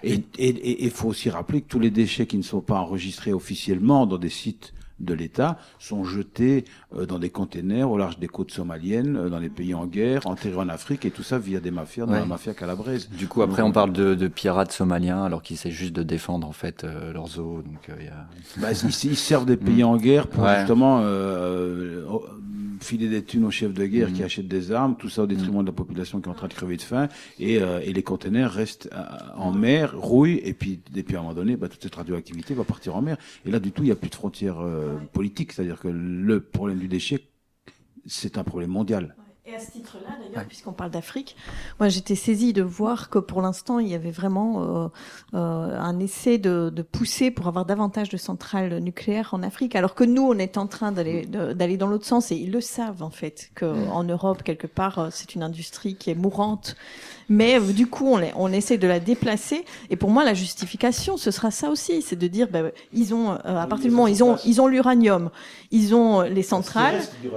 Et 0.02 0.14
il 0.14 0.24
et, 0.38 0.84
et, 0.84 0.90
faut 0.90 1.08
aussi 1.08 1.28
rappeler 1.30 1.62
que 1.62 1.68
tous 1.68 1.80
les 1.80 1.90
déchets 1.90 2.26
qui 2.26 2.36
ne 2.36 2.42
sont 2.42 2.60
pas 2.60 2.78
enregistrés 2.78 3.32
officiellement 3.32 4.06
dans 4.06 4.18
des 4.18 4.28
sites 4.28 4.72
de 5.00 5.14
l'État 5.14 5.58
sont 5.78 6.04
jetés 6.04 6.64
euh, 6.94 7.06
dans 7.06 7.18
des 7.18 7.30
containers 7.30 7.90
au 7.90 7.96
large 7.98 8.18
des 8.18 8.28
côtes 8.28 8.50
somaliennes, 8.50 9.16
euh, 9.16 9.28
dans 9.28 9.38
les 9.38 9.48
pays 9.48 9.74
en 9.74 9.86
guerre, 9.86 10.26
enterrés 10.26 10.56
en 10.56 10.68
Afrique, 10.68 11.04
et 11.04 11.10
tout 11.10 11.22
ça 11.22 11.38
via 11.38 11.60
des 11.60 11.70
mafias, 11.70 12.06
dans 12.06 12.12
la 12.12 12.24
mafia 12.24 12.54
calabraise. 12.54 13.08
Du 13.10 13.28
coup, 13.28 13.42
après, 13.42 13.62
on 13.62 13.72
parle 13.72 13.92
de, 13.92 14.14
de 14.14 14.28
pirates 14.28 14.72
somaliens, 14.72 15.24
alors 15.24 15.42
qu'ils 15.42 15.54
essaient 15.54 15.70
juste 15.70 15.94
de 15.94 16.02
défendre 16.02 16.46
en 16.46 16.52
fait 16.52 16.84
euh, 16.84 17.12
leurs 17.12 17.38
eaux. 17.38 17.62
Donc, 17.62 17.88
y 17.88 18.08
a... 18.08 18.26
bah, 18.60 18.72
ils, 18.72 19.16
servent 19.16 19.46
des 19.46 19.56
pays 19.56 19.82
mm. 19.82 19.86
en 19.86 19.96
guerre 19.96 20.26
pour 20.26 20.46
justement 20.48 21.02
filer 22.80 23.08
des 23.08 23.22
thunes 23.24 23.44
aux 23.44 23.50
chefs 23.50 23.72
de 23.74 23.86
guerre 23.86 24.08
qui 24.12 24.20
Mhm. 24.20 24.26
achètent 24.26 24.48
des 24.48 24.72
armes, 24.72 24.96
tout 24.96 25.08
ça 25.08 25.22
au 25.22 25.26
détriment 25.26 25.62
de 25.62 25.66
la 25.66 25.72
population 25.72 26.20
qui 26.20 26.28
est 26.28 26.32
en 26.32 26.34
train 26.34 26.48
de 26.48 26.54
crever 26.54 26.76
de 26.76 26.82
faim, 26.82 27.08
et, 27.38 27.60
euh, 27.60 27.80
et 27.82 27.92
les 27.92 28.02
conteneurs 28.02 28.52
restent 28.52 28.88
euh, 28.92 29.04
en 29.36 29.52
mer, 29.52 29.98
rouillent, 29.98 30.40
et 30.44 30.54
puis, 30.54 30.80
et 30.94 31.02
puis 31.02 31.16
à 31.16 31.18
un 31.18 31.22
moment 31.22 31.34
donné, 31.34 31.56
bah, 31.56 31.68
toute 31.68 31.82
cette 31.82 31.94
radioactivité 31.94 32.54
va 32.54 32.64
partir 32.64 32.96
en 32.96 33.02
mer. 33.02 33.16
Et 33.46 33.50
là, 33.50 33.58
du 33.60 33.72
tout, 33.72 33.82
il 33.82 33.86
n'y 33.86 33.92
a 33.92 33.96
plus 33.96 34.10
de 34.10 34.14
frontières 34.14 34.60
euh, 34.60 34.96
politiques, 35.12 35.52
c'est-à-dire 35.52 35.78
que 35.80 35.88
le 35.88 36.40
problème 36.40 36.78
du 36.78 36.88
déchet, 36.88 37.28
c'est 38.06 38.38
un 38.38 38.44
problème 38.44 38.70
mondial. 38.70 39.14
Et 39.46 39.54
à 39.54 39.58
ce 39.60 39.70
titre-là, 39.72 40.17
d'ailleurs, 40.38 40.48
puisqu'on 40.48 40.72
parle 40.72 40.90
d'Afrique, 40.90 41.36
moi 41.80 41.88
j'étais 41.88 42.14
saisie 42.14 42.52
de 42.52 42.62
voir 42.62 43.10
que 43.10 43.18
pour 43.18 43.42
l'instant, 43.42 43.78
il 43.78 43.88
y 43.88 43.94
avait 43.94 44.10
vraiment 44.10 44.62
euh, 44.84 44.88
euh, 45.34 45.78
un 45.78 45.98
essai 46.00 46.38
de, 46.38 46.70
de 46.74 46.82
pousser 46.82 47.30
pour 47.30 47.46
avoir 47.48 47.64
davantage 47.64 48.08
de 48.08 48.16
centrales 48.16 48.78
nucléaires 48.78 49.30
en 49.32 49.42
Afrique, 49.42 49.74
alors 49.76 49.94
que 49.94 50.04
nous, 50.04 50.22
on 50.22 50.38
est 50.38 50.56
en 50.56 50.66
train 50.66 50.92
d'aller 50.92 51.26
de- 51.26 51.52
d'aller 51.52 51.76
dans 51.76 51.86
l'autre 51.86 52.06
sens, 52.06 52.30
et 52.32 52.36
ils 52.36 52.50
le 52.50 52.60
savent 52.60 53.02
en 53.02 53.10
fait, 53.10 53.50
qu'en 53.54 54.04
Europe, 54.04 54.42
quelque 54.42 54.66
part, 54.66 54.98
euh, 54.98 55.08
c'est 55.10 55.34
une 55.34 55.42
industrie 55.42 55.94
qui 55.96 56.10
est 56.10 56.14
mourante. 56.14 56.76
Mais 57.30 57.58
euh, 57.60 57.72
du 57.72 57.86
coup, 57.86 58.06
on, 58.06 58.20
on 58.36 58.52
essaie 58.52 58.78
de 58.78 58.86
la 58.86 59.00
déplacer. 59.00 59.64
Et 59.90 59.96
pour 59.96 60.08
moi, 60.10 60.24
la 60.24 60.32
justification, 60.32 61.18
ce 61.18 61.30
sera 61.30 61.50
ça 61.50 61.68
aussi, 61.68 62.00
c'est 62.00 62.16
de 62.16 62.26
dire, 62.26 62.48
ben, 62.50 62.72
ils 62.94 63.12
ont, 63.12 63.32
euh, 63.32 63.36
à 63.44 63.66
partir 63.66 63.86
du 63.86 63.90
moment 63.90 64.04
où 64.04 64.08
ils 64.08 64.24
ont, 64.24 64.36
ils 64.46 64.60
ont 64.62 64.66
l'uranium, 64.66 65.28
ils 65.70 65.94
ont 65.94 66.22
euh, 66.22 66.28
les 66.28 66.42
centrales. 66.42 66.94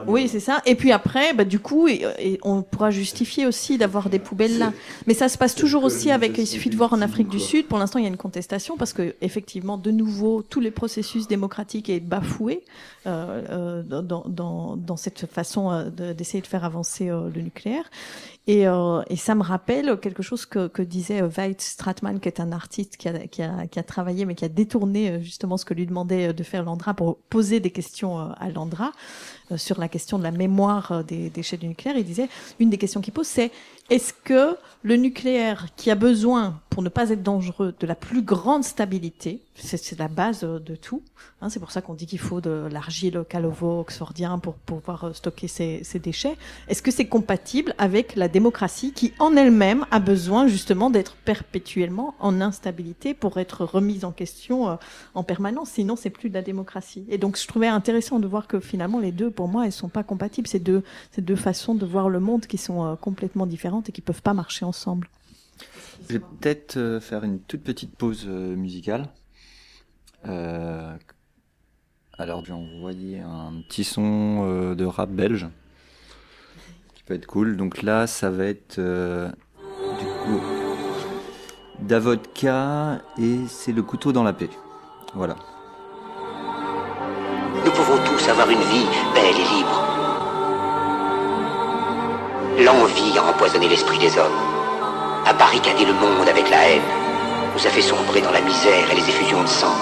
Oui, 0.08 0.30
c'est 0.30 0.40
ça. 0.40 0.62
Et 0.66 0.76
puis 0.76 0.94
après, 0.94 1.34
bah, 1.34 1.44
du 1.44 1.60
coup, 1.60 1.90
et, 1.90 2.06
et 2.20 2.40
on 2.44 2.62
pourra 2.62 2.90
justifier 2.92 3.46
aussi 3.46 3.78
d'avoir 3.78 4.10
des 4.10 4.20
poubelles 4.20 4.58
là. 4.58 4.74
Mais 5.08 5.14
ça 5.14 5.30
se 5.30 5.38
passe 5.38 5.56
toujours 5.56 5.84
aussi 5.84 6.12
avec. 6.12 6.38
Il 6.38 6.48
suffit 6.48 6.70
de 6.70 6.78
voir 6.78 6.94
en 6.94 7.02
Afrique 7.02 7.30
du 7.30 7.40
Sud. 7.40 7.68
Pour 7.68 7.78
l'instant, 7.80 8.00
il 8.00 8.04
y 8.04 8.06
a 8.06 8.10
une 8.10 8.18
contestation 8.18 8.78
parce 8.78 8.94
que 8.94 9.16
effectivement, 9.22 9.78
de 9.78 9.92
nouveau, 9.92 10.42
tous 10.42 10.60
les 10.60 10.72
processus 10.72 11.28
démocratiques 11.28 11.90
est 11.90 12.00
bafoué 12.00 12.64
euh, 13.08 13.82
euh, 13.90 14.02
dans, 14.02 14.24
dans, 14.28 14.78
dans 14.78 14.98
cette 14.98 15.26
façon 15.26 15.72
euh, 15.72 15.90
de- 15.90 16.14
d'essayer 16.14 16.42
de 16.42 16.48
faire 16.48 16.66
avancer 16.66 17.10
euh, 17.10 17.30
le 17.34 17.42
nucléaire. 17.42 17.86
Et, 18.48 18.68
euh, 18.68 19.02
et 19.08 19.18
ça 19.18 19.36
me 19.36 19.44
rappelle 19.44 20.00
quelque 20.02 20.24
chose 20.24 20.46
que, 20.48 20.68
que 20.68 20.82
disait 20.82 21.22
Veit 21.22 21.56
Stratman, 21.60 22.20
qui 22.20 22.28
est 22.28 22.40
un 22.40 22.52
artiste 22.52 22.98
qui 22.98 23.08
a, 23.08 23.28
qui, 23.28 23.44
a, 23.44 23.68
qui 23.68 23.78
a 23.80 23.84
travaillé, 23.84 24.26
mais 24.26 24.34
qui 24.34 24.46
a 24.46 24.50
détourné 24.50 25.22
justement 25.22 25.58
ce 25.58 25.66
que 25.66 25.76
lui 25.76 25.86
demandait 25.86 26.34
de 26.34 26.44
faire 26.44 26.64
Landra 26.64 26.96
pour 26.96 27.18
poser 27.30 27.60
des 27.60 27.70
questions 27.70 28.18
à 28.20 28.50
Landra 28.50 28.92
sur 29.58 29.80
la 29.80 29.88
question 29.88 30.18
de 30.18 30.24
la 30.24 30.32
mémoire 30.32 30.92
euh, 30.92 31.04
des 31.04 31.30
déchets 31.30 31.58
du 31.58 31.68
nucléaire. 31.68 31.98
Il 31.98 32.06
disait, 32.06 32.30
une 32.60 32.70
des 32.70 32.78
questions 32.78 33.02
qu'il 33.02 33.14
pose, 33.14 33.28
c'est 33.28 33.52
est-ce 33.90 34.14
que 34.14 34.56
le 34.84 34.96
nucléaire, 34.96 35.68
qui 35.76 35.92
a 35.92 35.96
besoin, 35.96 36.60
pour 36.70 36.82
ne 36.82 36.90
pas 36.90 37.10
être 37.10 37.22
dangereux, 37.22 37.76
de 37.80 37.86
la 37.86 37.94
plus 37.94 38.22
grande 38.22 38.64
stabilité, 38.64 39.42
c'est 39.56 40.00
la 40.00 40.08
base 40.08 40.44
euh, 40.44 40.60
de 40.60 40.76
tout, 40.76 41.04
hein, 41.42 41.50
c'est 41.50 41.60
pour 41.60 41.72
ça 41.72 41.82
qu'on 41.82 41.94
dit 41.94 42.08
qu'il 42.08 42.20
faut 42.20 42.42
de 42.42 42.68
l'argile 42.72 43.24
calovo-oxfordien 43.30 44.40
pour 44.40 44.56
pouvoir 44.56 45.04
euh, 45.04 45.14
stocker 45.14 45.48
ces, 45.48 45.84
ces 45.84 46.00
déchets, 46.00 46.38
est-ce 46.68 46.82
que 46.82 46.90
c'est 46.90 47.06
compatible 47.08 47.76
avec 47.78 48.16
la 48.16 48.28
démocratie 48.28 48.94
qui, 48.94 49.14
en 49.20 49.36
elle-même, 49.36 49.86
a 49.92 50.00
besoin 50.00 50.48
justement 50.48 50.90
d'être 50.90 51.16
perpétuellement 51.16 52.16
en 52.20 52.42
instabilité 52.42 53.14
pour 53.14 53.38
être 53.38 53.66
remise 53.66 54.06
en 54.06 54.12
question 54.12 54.70
euh, 54.70 54.76
en 55.16 55.24
permanence? 55.24 55.72
Sinon, 55.72 55.96
c'est 55.96 56.10
plus 56.10 56.30
de 56.30 56.34
la 56.36 56.42
démocratie. 56.42 57.06
Et 57.10 57.18
donc, 57.18 57.38
je 57.38 57.46
trouvais 57.46 57.68
intéressant 57.68 58.20
de 58.20 58.28
voir 58.28 58.48
que 58.48 58.60
finalement, 58.60 59.00
les 59.00 59.12
deux, 59.12 59.30
pour 59.42 59.50
moi, 59.50 59.66
elles 59.66 59.72
sont 59.72 59.90
pas 59.90 60.04
compatibles. 60.04 60.48
C'est 60.48 60.60
deux, 60.60 60.84
c'est 61.10 61.26
deux 61.26 61.36
façons 61.36 61.74
de 61.74 61.84
voir 61.84 62.10
le 62.10 62.20
monde 62.20 62.46
qui 62.46 62.60
sont 62.60 62.86
euh, 62.86 62.96
complètement 62.96 63.48
différentes 63.48 63.90
et 63.90 63.92
qui 63.92 64.02
peuvent 64.02 64.22
pas 64.22 64.36
marcher 64.36 64.66
ensemble. 64.66 65.10
Je 66.08 66.14
vais 66.14 66.20
peut-être 66.20 66.78
euh, 66.78 67.00
faire 67.00 67.24
une 67.24 67.40
toute 67.40 67.64
petite 67.64 67.96
pause 67.96 68.26
euh, 68.28 68.56
musicale. 68.56 69.08
Alors, 72.20 72.46
j'ai 72.46 72.54
envoyé 72.54 73.22
un 73.22 73.64
petit 73.68 73.84
son 73.84 74.76
de 74.76 74.86
rap 74.86 75.10
belge 75.10 75.48
qui 76.94 77.02
peut 77.02 77.16
être 77.16 77.26
cool. 77.26 77.58
Donc 77.58 77.82
là, 77.82 78.06
ça 78.06 78.30
va 78.30 78.46
être 78.46 78.80
du 78.80 80.06
coup 80.06 80.40
Davodka 81.80 83.02
et 83.18 83.40
c'est 83.48 83.72
le 83.72 83.82
couteau 83.82 84.12
dans 84.12 84.24
la 84.24 84.34
paix. 84.34 84.52
Voilà. 85.16 85.36
Tous 88.00 88.30
avoir 88.30 88.50
une 88.50 88.60
vie 88.60 88.86
belle 89.14 89.36
et 89.36 89.56
libre. 89.56 89.84
L'envie 92.60 93.18
a 93.18 93.24
empoisonné 93.30 93.68
l'esprit 93.68 93.98
des 93.98 94.18
hommes, 94.18 94.40
a 95.26 95.34
barricadé 95.34 95.84
le 95.86 95.94
monde 95.94 96.28
avec 96.30 96.50
la 96.50 96.70
haine, 96.70 96.82
nous 97.54 97.68
a 97.68 97.70
fait 97.70 97.82
sombrer 97.82 98.22
dans 98.22 98.32
la 98.32 98.42
misère 98.42 98.90
et 98.92 98.96
les 98.96 99.10
effusions 99.10 99.42
de 99.44 99.48
sang. 99.48 99.76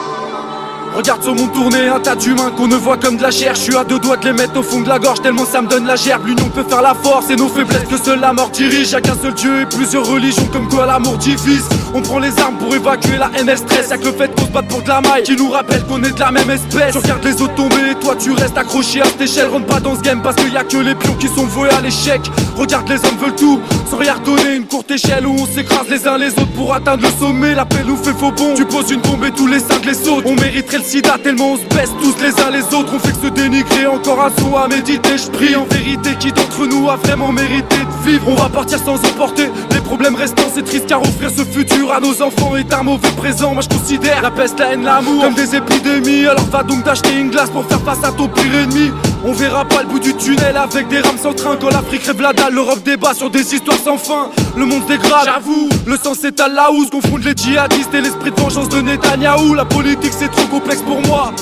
Regarde 0.95 1.23
ce 1.23 1.29
monde 1.29 1.53
tourner, 1.53 1.87
un 1.87 1.99
tas 1.99 2.15
d'humains 2.15 2.49
qu'on 2.51 2.67
ne 2.67 2.75
voit 2.75 2.97
comme 2.97 3.17
de 3.17 3.21
la 3.21 3.31
chair. 3.31 3.53
Je 3.53 3.61
suis 3.61 3.75
à 3.75 3.83
deux 3.83 3.99
doigts 3.99 4.17
de 4.17 4.25
les 4.25 4.33
mettre 4.33 4.57
au 4.59 4.63
fond 4.63 4.81
de 4.81 4.89
la 4.89 4.97
gorge, 4.97 5.21
tellement 5.21 5.45
ça 5.45 5.61
me 5.61 5.67
donne 5.67 5.85
la 5.85 5.95
gerbe. 5.95 6.25
L'union 6.25 6.49
peut 6.49 6.63
faire 6.63 6.81
la 6.81 6.95
force 6.95 7.29
et 7.29 7.35
nos 7.35 7.47
faiblesses 7.47 7.87
que 7.87 7.97
seule 7.97 8.19
la 8.19 8.33
mort 8.33 8.49
dirige. 8.49 8.99
Qu'un 9.01 9.15
seul 9.15 9.33
Dieu 9.35 9.61
et 9.61 9.65
plusieurs 9.67 10.05
religions, 10.07 10.47
comme 10.51 10.67
quoi 10.67 10.87
l'amour 10.87 11.17
divise. 11.17 11.69
On 11.93 12.01
prend 12.01 12.19
les 12.19 12.37
armes 12.39 12.57
pour 12.57 12.75
évacuer 12.75 13.17
la 13.17 13.31
haine 13.35 13.49
et 13.49 13.55
stress. 13.55 13.89
Y'a 13.89 13.97
que 13.97 14.05
le 14.05 14.11
fait 14.11 14.27
qu'on 14.35 14.45
se 14.45 14.51
batte 14.51 14.67
pour 14.67 14.81
de 14.83 14.89
la 14.89 15.01
maille 15.01 15.23
qui 15.23 15.35
nous 15.35 15.49
rappelle 15.49 15.83
qu'on 15.85 16.01
est 16.03 16.11
de 16.11 16.19
la 16.19 16.31
même 16.31 16.49
espèce. 16.49 16.91
Tu 16.91 16.97
regardes 16.99 17.23
les 17.23 17.41
autres 17.41 17.55
tomber 17.55 17.91
et 17.91 17.95
toi 17.95 18.15
tu 18.15 18.31
restes 18.31 18.57
accroché 18.57 19.01
à 19.01 19.05
cette 19.05 19.21
échelle. 19.21 19.47
Rentre 19.47 19.65
pas 19.65 19.79
dans 19.79 19.95
ce 19.95 20.01
game 20.01 20.21
parce 20.21 20.35
qu'il 20.35 20.53
y 20.53 20.57
a 20.57 20.63
que 20.63 20.77
les 20.77 20.95
pions 20.95 21.15
qui 21.15 21.27
sont 21.27 21.45
voués 21.45 21.69
à 21.69 21.81
l'échec. 21.81 22.21
Regarde 22.59 22.89
les 22.89 22.97
hommes 22.97 23.17
veulent 23.21 23.35
tout 23.35 23.59
sans 23.89 23.97
rien 23.97 24.15
redonner. 24.15 24.55
Une 24.55 24.65
courte 24.65 24.91
échelle 24.91 25.25
où 25.25 25.33
on 25.39 25.45
s'écrase 25.45 25.87
les 25.89 26.05
uns 26.05 26.17
les 26.17 26.31
autres 26.31 26.51
pour 26.57 26.73
atteindre 26.73 27.03
le 27.03 27.09
sommet. 27.17 27.55
La 27.55 27.65
paix 27.65 27.83
nous 27.87 27.95
fait 27.95 28.11
faux 28.11 28.31
bon. 28.31 28.53
Tu 28.53 28.65
poses 28.65 28.91
une 28.91 28.99
bombe 28.99 29.23
et 29.23 29.31
tous 29.31 29.47
les 29.47 29.59
cinq 29.59 29.85
les 29.85 29.93
sautent. 29.93 30.25
On 30.25 30.35
mériterait 30.35 30.79
le 30.79 30.83
sida 30.83 31.17
tellement 31.23 31.53
on 31.53 31.57
se 31.57 31.63
baisse 31.73 31.91
tous 32.01 32.21
les 32.21 32.31
uns 32.43 32.51
les 32.51 32.63
autres. 32.75 32.93
On 32.93 32.99
fait 32.99 33.13
que 33.13 33.27
se 33.27 33.31
dénigrer. 33.31 33.87
Encore 33.87 34.21
un 34.21 34.31
son 34.41 34.57
à 34.57 34.67
méditer. 34.67 35.17
Je 35.17 35.31
prie 35.31 35.55
en 35.55 35.63
vérité 35.63 36.15
qui 36.19 36.33
d'entre 36.33 36.67
nous 36.67 36.89
a 36.89 36.97
vraiment 36.97 37.31
mérité 37.31 37.77
de 37.77 38.09
vivre? 38.09 38.27
On 38.27 38.35
va 38.35 38.49
partir 38.49 38.77
sans 38.77 38.95
emporter 38.95 39.49
les 39.71 39.79
problèmes 39.79 40.15
restants. 40.15 40.51
C'est 40.53 40.65
triste 40.65 40.87
car 40.87 41.01
offrir 41.01 41.29
ce 41.29 41.45
futur 41.45 41.93
à 41.93 42.01
nos 42.01 42.21
enfants 42.21 42.57
est 42.57 42.73
un 42.73 42.83
mauvais 42.83 43.11
présent. 43.11 43.53
Moi 43.53 43.63
je 43.63 43.69
considère 43.69 44.21
la 44.21 44.31
peste, 44.31 44.59
la 44.59 44.73
haine, 44.73 44.83
l'amour 44.83 45.23
comme 45.23 45.33
des 45.33 45.55
épidémies. 45.55 46.27
Alors 46.27 46.45
va 46.51 46.63
donc 46.63 46.83
t'acheter 46.83 47.17
une 47.17 47.29
glace 47.29 47.49
pour 47.49 47.65
faire 47.65 47.81
face 47.81 48.03
à 48.03 48.11
ton 48.11 48.27
pire 48.27 48.53
ennemi. 48.53 48.91
On 49.25 49.33
verra 49.33 49.65
pas 49.65 49.81
le 49.81 49.89
bout 49.89 49.99
du 49.99 50.15
tunnel 50.15 50.55
avec 50.55 50.87
des 50.87 51.01
rames 51.01 51.17
sans 51.17 51.33
train. 51.33 51.57
Quand 51.59 51.69
l'Afrique 51.69 52.03
rêve 52.03 52.21
la 52.21 52.31
dalle, 52.31 52.53
l'Europe 52.53 52.81
débat 52.83 53.13
sur 53.13 53.29
des 53.29 53.53
histoires 53.53 53.77
sans 53.77 53.97
fin. 53.97 54.29
Le 54.55 54.65
monde 54.65 54.85
dégrade, 54.85 55.25
j'avoue. 55.25 55.67
Le 55.85 55.97
sang 55.97 56.13
s'étale 56.13 56.53
là 56.53 56.71
où 56.71 56.85
se 56.85 56.89
confondent 56.89 57.23
les 57.23 57.35
djihadistes 57.35 57.93
et 57.93 57.99
l'esprit 58.01 58.31
de 58.31 58.39
vengeance 58.39 58.69
de 58.69 58.79
Netanyahou 58.79 59.55
La 59.55 59.65
politique 59.65 60.13
c'est 60.17 60.31
trop 60.31 60.47
complexe 60.47 60.81
pour 60.81 61.01
moi. 61.05 61.33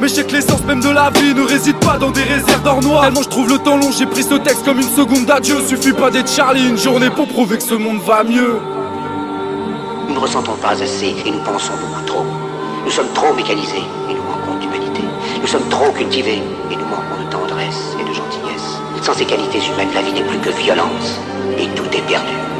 Mais 0.00 0.08
je 0.08 0.14
sais 0.14 0.24
que 0.24 0.32
l'essence 0.32 0.64
même 0.64 0.80
de 0.80 0.88
la 0.88 1.10
vie 1.10 1.34
ne 1.34 1.42
réside 1.42 1.76
pas 1.76 1.98
dans 1.98 2.10
des 2.10 2.22
réserves 2.22 2.62
d'or 2.64 2.82
noir 2.82 3.02
Tellement 3.02 3.22
je 3.22 3.28
trouve 3.28 3.48
le 3.48 3.58
temps 3.58 3.76
long, 3.76 3.92
j'ai 3.96 4.06
pris 4.06 4.24
ce 4.24 4.34
texte 4.34 4.64
comme 4.64 4.78
une 4.78 4.90
seconde 4.90 5.26
d'adieu. 5.26 5.56
Suffit 5.68 5.92
pas 5.92 6.10
d'être 6.10 6.30
Charlie 6.30 6.68
une 6.68 6.78
journée 6.78 7.10
pour 7.10 7.28
prouver 7.28 7.58
que 7.58 7.62
ce 7.62 7.74
monde 7.74 8.00
va 8.04 8.24
mieux. 8.24 8.56
Nous 10.08 10.14
ne 10.14 10.18
ressentons 10.18 10.56
pas 10.56 10.82
assez 10.82 11.14
et 11.24 11.30
nous 11.30 11.42
pensons 11.44 11.74
beaucoup 11.80 12.04
trop. 12.06 12.26
Nous 12.84 12.90
sommes 12.90 13.12
trop 13.14 13.32
mécanisés 13.34 13.84
et. 14.08 14.14
Nous 14.14 14.19
sommes 15.50 15.68
trop 15.68 15.90
cultivés 15.90 16.40
et 16.70 16.76
nous 16.76 16.84
manquons 16.84 17.24
de 17.24 17.28
tendresse 17.28 17.96
et 18.00 18.08
de 18.08 18.14
gentillesse. 18.14 18.78
Sans 19.02 19.14
ces 19.14 19.24
qualités 19.24 19.58
humaines, 19.58 19.92
la 19.92 20.02
vie 20.02 20.12
n'est 20.12 20.22
plus 20.22 20.38
que 20.38 20.50
violence 20.50 21.18
et 21.58 21.66
tout 21.74 21.86
est 21.86 22.06
perdu. 22.06 22.59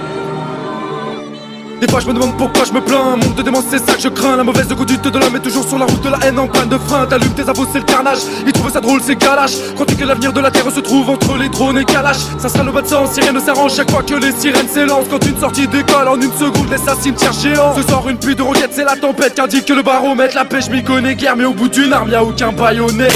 Des 1.81 1.89
fois 1.89 2.01
je 2.01 2.07
me 2.09 2.13
demande 2.13 2.37
pourquoi 2.37 2.65
je 2.65 2.73
me 2.73 2.81
plains, 2.83 3.17
monde 3.17 3.35
de 3.35 3.43
démence 3.43 3.65
c'est 3.71 3.79
ça 3.79 3.95
que 3.95 4.03
je 4.03 4.09
crains. 4.09 4.37
La 4.37 4.45
mauvaise 4.45 4.69
conduite 4.69 5.03
de 5.03 5.19
l'homme 5.19 5.35
est 5.37 5.41
toujours 5.41 5.67
sur 5.67 5.79
la 5.79 5.87
route 5.87 6.03
de 6.03 6.11
la 6.11 6.19
haine. 6.27 6.39
En 6.39 6.47
panne 6.47 6.69
de 6.69 6.77
frein 6.77 7.07
T'allumes 7.07 7.33
tes 7.33 7.49
abos 7.49 7.67
c'est 7.73 7.79
le 7.79 7.85
carnage, 7.85 8.19
ils 8.47 8.53
trouvent 8.53 8.71
ça 8.71 8.81
drôle 8.81 9.01
c'est 9.03 9.17
galache 9.17 9.53
Crois-tu 9.75 9.97
que 9.97 10.05
l'avenir 10.05 10.33
de 10.33 10.41
la 10.41 10.51
terre 10.51 10.71
se 10.71 10.81
trouve 10.81 11.09
entre 11.09 11.39
les 11.39 11.49
drones 11.49 11.79
et 11.79 11.85
Kalash. 11.85 12.19
Ça 12.39 12.51
sera 12.51 12.65
le 12.65 12.73
bas 12.73 12.83
de 12.83 12.87
sens 12.87 13.19
rien 13.19 13.33
ne 13.33 13.41
s'arrange 13.41 13.75
chaque 13.75 13.91
fois 13.91 14.03
que 14.03 14.15
les 14.15 14.33
sirènes 14.33 14.69
s'élancent. 14.69 15.09
Quand 15.11 15.25
une 15.25 15.39
sortie 15.39 15.69
d'école 15.69 16.09
en 16.09 16.17
une 16.17 16.33
seconde 16.33 16.69
laisse 16.71 16.87
un 16.87 16.97
cimetière 16.97 17.33
géant. 17.33 17.75
Ce 17.75 17.83
soir 17.83 18.07
une 18.09 18.19
pluie 18.19 18.37
de 18.37 18.43
roquettes 18.43 18.73
c'est 18.73 18.85
la 18.85 18.97
tempête 18.97 19.35
qu'indique 19.35 19.65
que 19.65 19.73
le 19.73 19.83
baromètre 19.83 20.35
La 20.35 20.45
pêche 20.45 20.69
m'y 20.69 20.85
connaît 20.85 21.15
guère. 21.15 21.37
Mais 21.37 21.45
au 21.45 21.55
bout 21.55 21.69
d'une 21.69 21.93
arme 21.95 22.11
y'a 22.11 22.23
aucun 22.23 22.53
baïonnet 22.53 23.09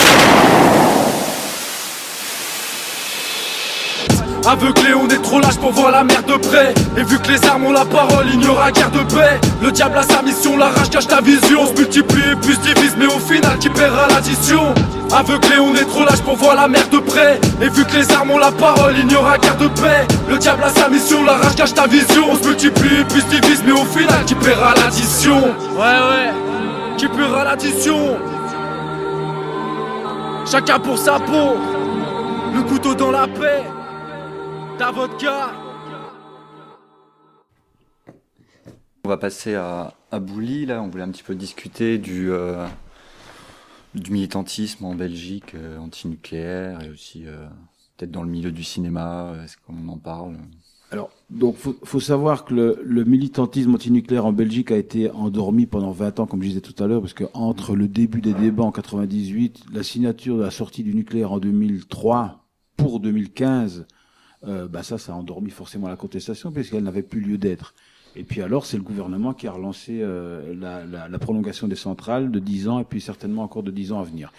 Aveuglé, 4.47 4.93
on 4.93 5.09
est 5.09 5.23
trop 5.23 5.41
lâche 5.41 5.57
pour 5.57 5.73
voir 5.73 5.91
la 5.91 6.05
mer 6.05 6.23
de 6.23 6.35
près. 6.35 6.75
Et 6.99 7.03
vu 7.03 7.19
que 7.19 7.29
les 7.29 7.43
armes 7.47 7.65
ont 7.65 7.73
la 7.73 7.87
parole, 7.87 8.27
il 8.31 8.39
n'y 8.39 8.47
aura 8.47 8.71
guère 8.71 8.91
de 8.91 8.99
paix. 8.99 9.41
Le 9.63 9.73
diable 9.73 9.97
a 9.97 10.03
sa 10.03 10.21
mission, 10.21 10.59
la 10.59 10.67
rage 10.67 10.91
cache 10.91 11.07
ta 11.07 11.23
vision. 11.23 11.63
On 11.63 11.67
se 11.67 11.73
multiplie 11.73 12.33
et 12.33 12.37
puis 12.37 12.55
se 12.55 12.61
divise, 12.61 12.95
mais 12.99 13.07
au 13.07 13.19
final, 13.19 13.59
qui 13.59 13.71
paiera 13.71 14.07
l'addition? 14.09 14.75
Aveuglé, 15.17 15.59
on 15.59 15.75
est 15.75 15.87
trop 15.87 16.05
lâche 16.05 16.21
pour 16.21 16.37
voir 16.37 16.57
la 16.57 16.69
mer 16.69 16.87
de 16.91 16.99
près. 16.99 17.41
Et 17.63 17.71
vu 17.71 17.87
que 17.87 17.97
les 17.97 18.13
armes 18.13 18.33
ont 18.33 18.39
la 18.39 18.53
parole, 18.53 18.95
il 18.99 19.07
n'y 19.07 19.17
aura 19.17 19.39
guère 19.39 19.57
de 19.57 19.69
paix. 19.69 20.07
Le 20.29 20.37
diable 20.37 20.65
a 20.65 20.69
sa 20.69 20.91
mission, 20.91 21.25
la 21.25 21.37
rage 21.37 21.55
cache 21.55 21.73
ta 21.73 21.87
vision. 21.87 22.25
On 22.31 22.37
se 22.37 22.47
multiplie 22.47 23.01
et 23.01 23.05
puis 23.05 23.23
se 23.23 23.41
divise, 23.41 23.63
mais 23.65 23.73
au 23.73 23.87
final, 23.87 24.25
qui 24.27 24.35
paiera 24.35 24.75
l'addition? 24.75 25.41
Ouais, 25.75 25.81
ouais, 25.81 26.33
qui 26.99 27.09
paiera 27.09 27.45
l'addition? 27.45 28.19
Chacun 30.45 30.79
pour 30.79 30.99
sa 30.99 31.13
peau, 31.13 31.57
le 32.55 32.63
couteau 32.63 32.95
dans 32.95 33.11
la 33.11 33.27
paix. 33.27 33.65
Ta 34.79 34.91
vodka 34.91 35.53
On 39.05 39.09
va 39.09 39.17
passer 39.17 39.55
à, 39.55 39.95
à 40.11 40.19
Bouli, 40.19 40.67
là. 40.67 40.83
On 40.83 40.89
voulait 40.89 41.05
un 41.05 41.11
petit 41.11 41.23
peu 41.23 41.37
discuter 41.37 41.99
du, 41.99 42.33
euh, 42.33 42.67
du 43.95 44.11
militantisme 44.11 44.85
en 44.85 44.97
Belgique 44.97 45.55
euh, 45.55 45.79
antinucléaire 45.79 46.83
et 46.83 46.91
aussi 46.91 47.25
euh, 47.27 47.47
peut-être 47.97 48.11
dans 48.11 48.25
le 48.25 48.29
milieu 48.29 48.51
du 48.51 48.65
cinéma, 48.65 49.35
est-ce 49.45 49.57
qu'on 49.59 49.87
en 49.89 49.99
parle? 49.99 50.39
Alors, 50.91 51.11
donc, 51.31 51.57
faut, 51.57 51.77
faut 51.85 52.01
savoir 52.01 52.45
que 52.45 52.55
le, 52.55 52.81
le, 52.85 53.05
militantisme 53.05 53.75
antinucléaire 53.75 54.27
en 54.27 54.33
Belgique 54.33 54.73
a 54.73 54.77
été 54.77 55.09
endormi 55.13 55.67
pendant 55.67 55.93
20 55.93 56.19
ans, 56.19 56.27
comme 56.27 56.43
je 56.43 56.49
disais 56.49 56.61
tout 56.61 56.83
à 56.83 56.89
l'heure, 56.89 57.01
parce 57.01 57.15
que 57.15 57.25
entre 57.33 57.77
le 57.77 57.87
début 57.87 58.21
des 58.21 58.35
débats 58.35 58.65
en 58.65 58.73
98, 58.73 59.67
la 59.73 59.85
signature 59.85 60.37
de 60.37 60.43
la 60.43 60.51
sortie 60.51 60.83
du 60.83 60.95
nucléaire 60.95 61.31
en 61.31 61.39
2003 61.39 62.45
pour 62.77 62.99
2015, 62.99 63.87
euh, 64.47 64.69
bah 64.69 64.83
ça, 64.83 64.99
ça 64.99 65.13
a 65.13 65.17
endormi 65.17 65.51
forcément 65.51 65.89
la 65.89 65.97
contestation, 65.97 66.53
puisqu'elle 66.53 66.85
n'avait 66.85 67.03
plus 67.03 67.21
lieu 67.21 67.39
d'être. 67.39 67.75
Et 68.17 68.25
puis 68.25 68.43
alors, 68.43 68.67
c'est 68.67 68.77
le 68.77 68.83
gouvernement 68.83 69.35
qui 69.35 69.47
a 69.47 69.53
relancé 69.53 70.01
euh, 70.01 70.55
la, 70.55 70.85
la, 70.85 71.09
la, 71.09 71.19
prolongation 71.19 71.67
des 71.67 71.77
centrales 71.77 72.31
de 72.31 72.39
10 72.39 72.69
ans, 72.69 72.81
et 72.81 72.85
puis 72.85 73.01
certainement 73.01 73.43
encore 73.43 73.63
de 73.63 73.71
10 73.71 73.93
ans 73.93 74.01
à 74.01 74.05
venir. 74.05 74.33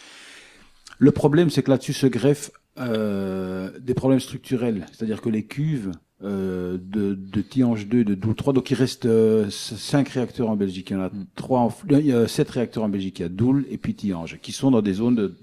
Le 0.98 1.12
problème, 1.12 1.50
c'est 1.50 1.62
que 1.62 1.72
là-dessus 1.72 1.94
se 1.94 2.08
greffent 2.08 2.52
euh, 2.78 3.72
des 3.80 3.94
problèmes 3.94 4.20
structurels, 4.20 4.86
c'est-à-dire 4.92 5.22
que 5.22 5.30
les 5.30 5.46
cuves 5.46 5.92
euh, 6.24 6.78
de, 6.82 7.14
de 7.14 7.42
Tihange 7.42 7.88
2 7.88 8.06
de 8.06 8.16
Doul 8.16 8.36
3. 8.36 8.54
Donc 8.54 8.72
il 8.72 8.76
reste 8.76 9.06
euh, 9.06 9.50
5 9.50 10.08
réacteurs 10.08 10.50
en 10.50 10.56
Belgique. 10.56 10.90
Il 10.90 10.94
y 10.94 10.96
en 10.96 11.02
a 11.02 11.10
mm. 11.10 11.26
trois 11.36 11.60
en, 11.60 11.76
il 11.90 12.06
y 12.06 12.14
a 12.14 12.26
7 12.26 12.50
réacteurs 12.52 12.84
en 12.84 12.90
Belgique. 12.90 13.20
Il 13.20 13.24
y 13.24 13.26
a 13.26 13.30
Doul 13.30 13.66
et 13.70 13.78
puis 13.78 13.96
Tihange, 13.96 14.40
qui 14.42 14.54
sont 14.54 14.72
dans 14.72 14.82
des 14.82 14.94
zones 14.94 15.16
de 15.16 15.36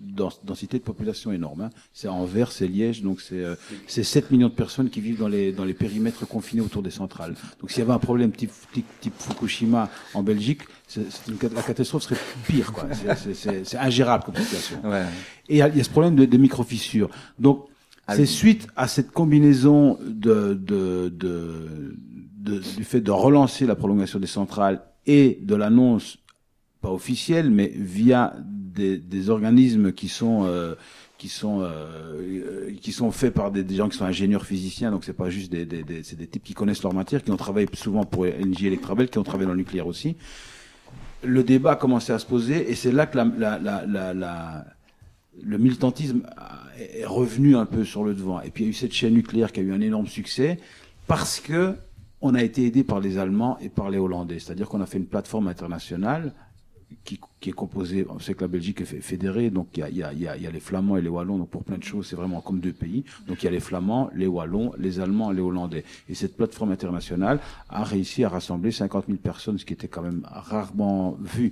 densité 0.45 0.79
de 0.79 0.83
population 0.83 1.31
énorme. 1.31 1.61
Hein. 1.61 1.71
C'est 1.93 2.09
Anvers, 2.09 2.53
c'est 2.53 2.67
Liège, 2.67 3.03
donc 3.03 3.21
c'est 3.21 3.45
euh, 3.45 3.55
7 3.87 4.31
millions 4.31 4.49
de 4.49 4.55
personnes 4.55 4.89
qui 4.89 5.03
vivent 5.03 5.19
dans 5.19 5.29
les, 5.29 5.53
dans 5.53 5.67
les 5.67 5.75
périmètres 5.75 6.27
confinés 6.27 6.63
autour 6.63 6.83
des 6.83 6.91
centrales. 6.91 7.35
Donc 7.61 7.71
s'il 7.71 7.81
y 7.81 7.83
avait 7.83 7.93
un 7.93 7.99
problème 7.99 8.33
type, 8.33 8.53
type, 8.73 8.87
type 9.03 9.15
Fukushima 9.19 9.91
en 10.15 10.23
Belgique, 10.23 10.63
c'est 10.89 11.03
une, 11.29 11.37
la 11.55 11.63
catastrophe 11.63 12.05
serait 12.05 12.17
pire. 12.47 12.73
quoi. 12.73 12.89
C'est 13.25 13.77
ingérable 13.77 14.25
comme 14.25 14.37
situation. 14.37 14.79
Ouais. 14.85 15.05
Et 15.51 15.57
il 15.57 15.59
y, 15.59 15.63
a, 15.63 15.69
il 15.69 15.77
y 15.77 15.81
a 15.83 15.85
ce 15.85 15.91
problème 15.91 16.17
de, 16.17 16.25
de 16.25 16.37
micro-fissures. 16.39 17.11
Donc 17.39 17.67
c'est 18.09 18.27
suite 18.27 18.67
à 18.77 18.89
cette 18.89 19.13
combinaison 19.13 19.99
de, 20.05 20.55
de, 20.55 21.09
de, 21.09 21.97
de, 22.39 22.59
du 22.59 22.85
fait 22.85 23.01
de 23.01 23.11
relancer 23.11 23.67
la 23.67 23.77
prolongation 23.77 24.19
des 24.19 24.27
centrales 24.27 24.83
et 25.07 25.39
de 25.43 25.55
l'annonce, 25.55 26.19
pas 26.81 26.91
officielle, 26.91 27.51
mais 27.51 27.73
via 27.75 28.35
des, 28.45 28.99
des 28.99 29.31
organismes 29.31 29.93
qui 29.93 30.09
sont 30.09 30.45
euh, 30.47 30.75
qui 31.19 31.29
sont 31.29 31.61
euh, 31.63 32.73
qui 32.81 32.91
sont 32.91 33.13
faits 33.13 33.33
par 33.33 33.53
des, 33.53 33.65
gens 33.75 33.89
qui 33.89 33.97
sont 33.97 34.05
ingénieurs 34.05 34.45
physiciens, 34.45 34.91
donc 34.91 35.05
c'est 35.05 35.13
pas 35.13 35.31
juste 35.31 35.53
des, 35.53 35.65
des, 35.65 35.85
des 35.85 36.03
des 36.03 36.27
types 36.27 36.43
qui 36.43 36.55
connaissent 36.55 36.83
leur 36.83 36.95
matière, 36.95 37.23
qui 37.23 37.31
ont 37.31 37.37
travaillé 37.37 37.69
souvent 37.75 38.05
pour 38.05 38.27
NJ 38.27 38.65
Electrabel, 38.65 39.09
qui 39.09 39.19
ont 39.19 39.23
travaillé 39.23 39.47
dans 39.47 39.53
le 39.53 39.59
nucléaire 39.59 39.87
aussi. 39.87 40.17
Le 41.23 41.45
débat 41.45 41.73
a 41.73 41.77
commencé 41.77 42.13
à 42.13 42.19
se 42.19 42.27
poser 42.27 42.69
et 42.69 42.75
c'est 42.75 42.91
là 42.91 43.07
que 43.07 43.17
la, 43.17 43.25
la, 43.25 43.87
la, 43.87 44.15
la 44.15 44.65
le 45.41 45.59
militantisme 45.59 46.23
est 46.79 47.07
revenu 47.07 47.57
un 47.57 47.67
peu 47.67 47.85
sur 47.85 48.05
le 48.05 48.15
devant. 48.15 48.41
Et 48.41 48.51
puis 48.51 48.65
il 48.65 48.67
y 48.67 48.69
a 48.69 48.71
eu 48.71 48.75
cette 48.75 48.93
chaîne 48.93 49.15
nucléaire 49.15 49.53
qui 49.53 49.61
a 49.61 49.63
eu 49.63 49.73
un 49.73 49.81
énorme 49.81 50.07
succès 50.07 50.59
parce 51.07 51.41
que 51.41 51.75
on 52.21 52.35
a 52.35 52.43
été 52.43 52.65
aidé 52.65 52.85
par 52.85 53.01
les 53.01 53.19
Allemands 53.19 53.59
et 53.61 53.69
par 53.69 53.91
les 53.91 53.99
Hollandais. 53.99 54.39
C'est-à-dire 54.39 54.69
qu'on 54.69 54.81
a 54.81 54.87
fait 54.87 54.99
une 54.99 55.07
plateforme 55.07 55.49
internationale 55.49 56.33
qui, 57.05 57.19
est 57.49 57.53
composé, 57.53 58.07
on 58.09 58.19
sait 58.19 58.35
que 58.35 58.43
la 58.43 58.49
Belgique 58.49 58.83
est 58.83 58.85
fédérée, 58.85 59.51
donc 59.51 59.69
il 59.77 59.81
y, 59.81 60.03
a, 60.03 60.13
il 60.13 60.21
y 60.21 60.27
a, 60.27 60.51
les 60.51 60.61
Flamands 60.61 60.97
et 60.97 61.03
les 61.03 61.09
Wallons, 61.09 61.39
donc 61.39 61.51
pour 61.51 61.65
plein 61.65 61.79
de 61.79 61.83
choses, 61.83 62.07
c'est 62.07 62.17
vraiment 62.17 62.41
comme 62.41 62.61
deux 62.61 62.73
pays. 62.73 63.05
Donc 63.27 63.43
il 63.43 63.47
y 63.47 63.49
a 63.49 63.51
les 63.51 63.61
Flamands, 63.61 64.11
les 64.15 64.27
Wallons, 64.27 64.73
les 64.79 65.01
Allemands 65.01 65.33
et 65.33 65.35
les 65.35 65.41
Hollandais. 65.41 65.85
Et 66.09 66.15
cette 66.15 66.37
plateforme 66.37 66.71
internationale 66.71 67.41
a 67.69 67.83
réussi 67.83 68.25
à 68.25 68.29
rassembler 68.29 68.71
50 68.71 69.07
000 69.07 69.19
personnes, 69.19 69.59
ce 69.59 69.65
qui 69.65 69.73
était 69.73 69.89
quand 69.89 70.03
même 70.03 70.23
rarement 70.25 71.17
vu. 71.21 71.51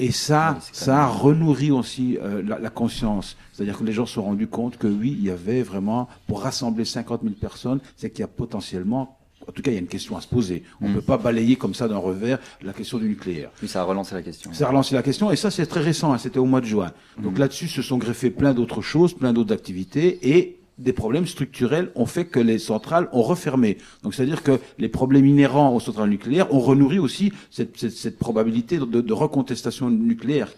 Et 0.00 0.12
ça, 0.12 0.58
ça 0.72 1.02
a 1.02 1.06
renourri 1.08 1.72
aussi 1.72 2.18
euh, 2.22 2.40
la, 2.46 2.60
la, 2.60 2.70
conscience. 2.70 3.36
C'est-à-dire 3.52 3.76
que 3.76 3.82
les 3.82 3.92
gens 3.92 4.06
se 4.06 4.14
sont 4.14 4.22
rendus 4.22 4.46
compte 4.46 4.78
que 4.78 4.86
oui, 4.86 5.16
il 5.18 5.24
y 5.24 5.30
avait 5.30 5.62
vraiment, 5.62 6.08
pour 6.28 6.42
rassembler 6.42 6.84
50 6.84 7.22
000 7.24 7.34
personnes, 7.34 7.80
c'est 7.96 8.08
qu'il 8.10 8.20
y 8.20 8.22
a 8.22 8.28
potentiellement 8.28 9.18
en 9.48 9.52
tout 9.52 9.62
cas, 9.62 9.70
il 9.70 9.74
y 9.74 9.76
a 9.78 9.80
une 9.80 9.86
question 9.86 10.14
à 10.14 10.20
se 10.20 10.28
poser. 10.28 10.62
On 10.80 10.88
ne 10.88 10.90
mm. 10.90 10.94
peut 10.96 11.02
pas 11.02 11.16
balayer 11.16 11.56
comme 11.56 11.72
ça 11.72 11.88
d'un 11.88 11.96
revers 11.96 12.38
la 12.60 12.74
question 12.74 12.98
du 12.98 13.08
nucléaire. 13.08 13.50
Oui, 13.62 13.68
ça 13.68 13.80
a 13.80 13.84
relancé 13.84 14.14
la 14.14 14.22
question. 14.22 14.52
Ça 14.52 14.66
a 14.66 14.68
relancé 14.68 14.94
la 14.94 15.02
question, 15.02 15.30
et 15.30 15.36
ça, 15.36 15.50
c'est 15.50 15.64
très 15.64 15.80
récent. 15.80 16.12
Hein, 16.12 16.18
C'était 16.18 16.38
au 16.38 16.44
mois 16.44 16.60
de 16.60 16.66
juin. 16.66 16.92
Donc 17.18 17.36
mm. 17.36 17.38
là-dessus, 17.38 17.68
se 17.68 17.80
sont 17.80 17.96
greffés 17.96 18.30
plein 18.30 18.52
d'autres 18.52 18.82
choses, 18.82 19.14
plein 19.14 19.32
d'autres 19.32 19.54
activités, 19.54 20.18
et 20.22 20.57
des 20.78 20.92
problèmes 20.92 21.26
structurels 21.26 21.90
ont 21.94 22.06
fait 22.06 22.26
que 22.26 22.40
les 22.40 22.58
centrales 22.58 23.08
ont 23.12 23.22
refermé. 23.22 23.78
Donc 24.02 24.14
c'est-à-dire 24.14 24.42
que 24.42 24.60
les 24.78 24.88
problèmes 24.88 25.26
inhérents 25.26 25.74
aux 25.74 25.80
centrales 25.80 26.08
nucléaires 26.08 26.52
ont 26.54 26.60
renourri 26.60 26.98
aussi 26.98 27.32
cette, 27.50 28.18
probabilité 28.18 28.78
de, 28.78 29.12
recontestation 29.12 29.90
nucléaire 29.90 30.52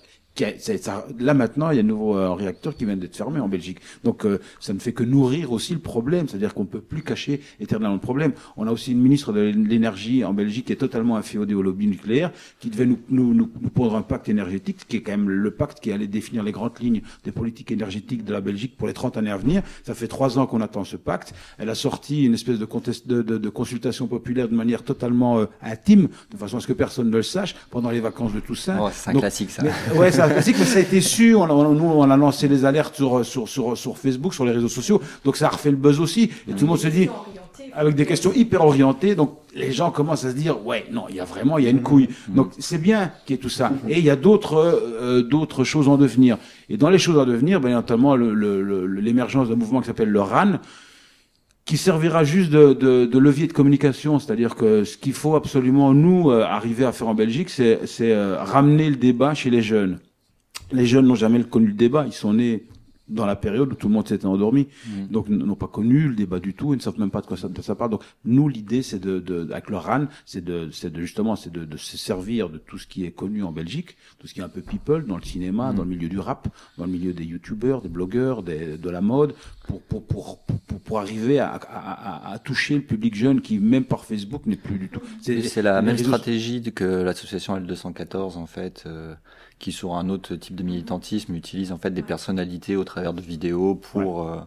ça, 0.81 1.07
là 1.19 1.35
maintenant, 1.35 1.71
il 1.71 1.77
y 1.77 1.79
a 1.79 1.83
un 1.83 1.87
nouveau 1.87 2.17
euh, 2.17 2.33
réacteur 2.33 2.77
qui 2.77 2.85
vient 2.85 2.97
d'être 2.97 3.17
fermé 3.17 3.41
en 3.41 3.49
Belgique. 3.49 3.79
Donc 4.05 4.25
euh, 4.25 4.39
ça 4.61 4.73
ne 4.73 4.79
fait 4.79 4.93
que 4.93 5.05
nourrir 5.05 5.53
aussi 5.53 5.73
le 5.73 5.81
problème, 5.81 6.29
c'est-à-dire 6.29 6.55
qu'on 6.55 6.63
ne 6.63 6.69
peut 6.69 6.81
plus 6.81 7.03
cacher 7.03 7.41
éternellement 7.61 7.95
le 7.95 8.01
problème. 8.01 8.33
On 8.57 8.67
a 8.67 8.73
aussi 8.73 8.93
une 8.93 9.01
ministre 9.01 9.33
de 9.33 9.41
l'énergie 9.41 10.25
en 10.25 10.33
Belgique 10.33 10.67
qui 10.67 10.73
est 10.73 10.77
totalement 10.77 11.17
inféodée 11.17 11.55
au 11.55 11.63
lobby 11.63 11.87
nucléaire, 11.87 12.33
qui 12.59 12.71
devait 12.71 12.87
nous, 12.87 12.99
nous, 13.09 13.35
nous, 13.35 13.51
nous 13.61 13.71
pondre 13.71 13.97
un 13.97 14.03
pacte 14.03 14.29
énergétique, 14.29 14.79
qui 14.89 14.97
est 14.97 15.03
quand 15.03 15.13
même 15.13 15.29
le 15.29 15.51
pacte 15.51 15.81
qui 15.81 15.93
allait 15.93 16.07
définir 16.07 16.43
les 16.43 16.53
grandes 16.53 16.79
lignes 16.81 17.03
des 17.25 17.33
politiques 17.33 17.71
énergétiques 17.71 18.25
de 18.25 18.33
la 18.33 18.41
Belgique 18.41 18.77
pour 18.77 18.87
les 18.87 18.95
30 18.95 19.17
années 19.17 19.31
à 19.31 19.37
venir. 19.37 19.63
Ça 19.85 19.95
fait 19.95 20.09
trois 20.09 20.39
ans 20.39 20.47
qu'on 20.47 20.61
attend 20.61 20.85
ce 20.85 20.97
pacte. 20.97 21.35
Elle 21.59 21.71
a 21.71 21.75
sorti 21.75 22.25
une 22.25 22.35
espèce 22.35 22.59
de, 22.59 22.65
contest, 22.65 23.07
de, 23.07 23.23
de, 23.23 23.39
de 23.39 23.49
consultation 23.49 24.07
populaire 24.07 24.49
de 24.49 24.55
manière 24.55 24.83
totalement 24.83 25.39
euh, 25.39 25.47
intime, 25.63 26.09
de 26.31 26.37
façon 26.37 26.59
à 26.59 26.61
ce 26.61 26.67
que 26.67 26.73
personne 26.73 27.11
ne 27.11 27.17
le 27.17 27.23
sache, 27.23 27.55
pendant 27.71 27.91
les 27.91 28.01
vacances 28.01 28.33
de 28.33 28.41
Toussaint. 28.41 28.79
Oh, 28.81 28.89
c'est 28.93 29.11
un 29.11 29.13
Donc, 29.13 29.23
classique 29.23 29.51
ça. 29.51 29.63
Mais, 29.63 29.99
ouais, 29.99 30.11
un 30.21 30.29
classique, 30.33 30.57
mais 30.59 30.65
ça 30.65 30.79
a 30.79 30.83
été 30.83 31.01
su. 31.01 31.35
On 31.35 31.45
a, 31.45 31.75
nous, 31.75 31.85
on 31.85 32.11
a 32.11 32.17
lancé 32.17 32.49
les 32.49 32.65
alertes 32.65 32.95
sur, 32.97 33.25
sur, 33.25 33.49
sur, 33.49 33.77
sur 33.77 33.99
Facebook, 33.99 34.35
sur 34.35 34.45
les 34.45 34.53
réseaux 34.53 34.69
sociaux. 34.69 35.01
Donc 35.25 35.37
ça 35.37 35.47
a 35.47 35.51
refait 35.51 35.71
le 35.71 35.77
buzz 35.77 36.01
aussi. 36.01 36.31
Et 36.49 36.53
tout 36.53 36.63
le 36.63 36.67
monde 36.67 36.79
se 36.79 36.89
dit, 36.89 37.09
avec 37.73 37.95
des 37.95 38.07
questions 38.07 38.33
hyper 38.33 38.65
orientées. 38.65 39.15
Donc 39.15 39.39
les 39.55 39.73
gens 39.73 39.91
commencent 39.91 40.25
à 40.25 40.31
se 40.31 40.37
dire, 40.37 40.65
ouais, 40.65 40.87
non, 40.91 41.05
il 41.09 41.17
y 41.17 41.21
a 41.21 41.25
vraiment, 41.25 41.59
il 41.59 41.65
y 41.65 41.67
a 41.67 41.71
une 41.71 41.83
couille. 41.83 42.09
Donc 42.29 42.53
c'est 42.59 42.81
bien 42.81 43.13
qu'il 43.27 43.37
y 43.37 43.39
ait 43.39 43.43
tout 43.43 43.49
ça. 43.49 43.73
Et 43.89 43.99
il 43.99 44.05
y 44.05 44.11
a 44.11 44.17
d'autres 44.17 44.57
euh, 44.57 45.23
d'autres 45.23 45.65
choses 45.65 45.89
en 45.89 45.97
devenir. 45.97 46.39
Et 46.69 46.77
dans 46.77 46.91
les 46.91 46.99
choses 46.99 47.19
à 47.19 47.25
devenir, 47.25 47.61
ben, 47.61 47.73
notamment 47.73 48.17
l'émergence 48.17 49.49
d'un 49.49 49.57
mouvement 49.57 49.81
qui 49.81 49.87
s'appelle 49.87 50.11
le 50.11 50.21
RAN 50.21 50.59
qui 51.67 51.77
servira 51.77 52.25
juste 52.25 52.51
de, 52.51 52.73
de, 52.73 53.07
de, 53.07 53.19
levier 53.19 53.47
de 53.47 53.53
communication, 53.53 54.19
c'est-à-dire 54.19 54.57
que 54.57 54.83
ce 54.83 54.97
qu'il 54.97 55.13
faut 55.13 55.37
absolument 55.37 55.95
nous 55.95 56.29
euh, 56.29 56.43
arriver 56.43 56.85
à 56.85 56.91
faire 56.91 57.07
en 57.07 57.15
Belgique, 57.15 57.49
c'est 57.49 57.79
euh, 58.01 58.43
ramener 58.43 58.91
le 58.91 58.97
débat 58.97 59.35
chez 59.35 59.51
les 59.51 59.63
jeunes. 59.63 60.01
Les 60.73 60.87
jeunes 60.87 61.07
n'ont 61.07 61.15
jamais 61.15 61.43
connu 61.45 61.69
le 61.69 61.73
débat, 61.75 62.05
ils 62.07 62.13
sont 62.13 62.35
nés 62.35 62.67
dans 63.11 63.27
la 63.27 63.37
période 63.37 63.73
où 63.73 63.75
tout 63.75 63.89
le 63.89 63.95
monde 63.95 64.09
s'était 64.09 64.27
endormi. 64.27 64.69
Mmh. 64.87 65.07
Donc, 65.11 65.29
n'ont 65.29 65.55
pas 65.57 65.67
connu 65.67 66.09
le 66.09 66.15
débat 66.15 66.39
du 66.39 66.55
tout, 66.55 66.73
ils 66.73 66.77
ne 66.77 66.83
savent 66.83 66.99
même 66.99 67.11
pas 67.11 67.21
de 67.21 67.27
quoi 67.27 67.37
ça, 67.37 67.49
de 67.49 67.63
ça 67.63 67.75
parle. 67.75 67.91
Donc, 67.91 68.03
nous, 68.25 68.49
l'idée, 68.49 68.83
c'est 68.83 69.01
de, 69.01 69.19
de, 69.19 69.51
avec 69.51 69.69
le 69.69 69.77
RAN, 69.77 70.07
c'est 70.25 70.45
de, 70.45 70.71
c'est 70.73 70.93
de, 70.93 71.01
justement, 71.01 71.37
c'est 71.37 71.53
de, 71.53 71.65
de, 71.65 71.77
se 71.77 71.97
servir 71.97 72.49
de 72.49 72.59
tout 72.59 72.79
ce 72.79 72.87
qui 72.87 73.05
est 73.05 73.11
connu 73.11 73.43
en 73.43 73.53
Belgique, 73.53 73.97
tout 74.19 74.27
ce 74.27 74.35
qui 74.35 74.41
est 74.41 74.45
un 74.45 74.49
peu 74.49 74.63
people, 74.63 75.05
dans 75.07 75.17
le 75.17 75.23
cinéma, 75.23 75.73
mmh. 75.73 75.75
dans 75.75 75.83
le 75.83 75.89
milieu 75.89 76.09
du 76.09 76.19
rap, 76.19 76.49
dans 76.79 76.87
le 76.87 76.93
milieu 76.93 77.13
des 77.13 77.25
youtubeurs, 77.25 77.83
des 77.83 77.89
blogueurs, 77.89 78.43
des, 78.43 78.79
de 78.79 78.91
la 78.91 79.01
mode, 79.01 79.35
pour, 79.67 79.83
pour, 79.83 80.05
pour, 80.05 80.39
pour, 80.39 80.81
pour 80.81 80.99
arriver 81.01 81.41
à, 81.41 81.51
à, 81.55 82.33
à, 82.33 82.39
toucher 82.39 82.77
le 82.77 82.83
public 82.83 83.15
jeune 83.15 83.41
qui, 83.41 83.59
même 83.59 83.85
par 83.85 84.05
Facebook, 84.05 84.47
n'est 84.47 84.57
plus 84.57 84.79
du 84.79 84.89
tout. 84.89 85.01
C'est 85.21 85.63
la 85.63 85.83
même 85.83 85.99
stratégie 85.99 86.63
que 86.73 86.85
l'association 86.85 87.59
L214, 87.59 88.37
en 88.37 88.47
fait, 88.47 88.85
euh, 88.87 89.15
qui, 89.61 89.71
sur 89.71 89.95
un 89.95 90.09
autre 90.09 90.35
type 90.35 90.57
de 90.57 90.65
militantisme, 90.65 91.35
utilise, 91.37 91.71
en 91.71 91.79
fait, 91.79 91.91
des 91.91 92.03
personnalités 92.03 92.75
au 92.75 92.83
travers 92.83 93.15
de 93.15 93.21
vidéos 93.21 93.77
pour, 93.77 94.25
ouais. 94.25 94.33
euh, 94.33 94.41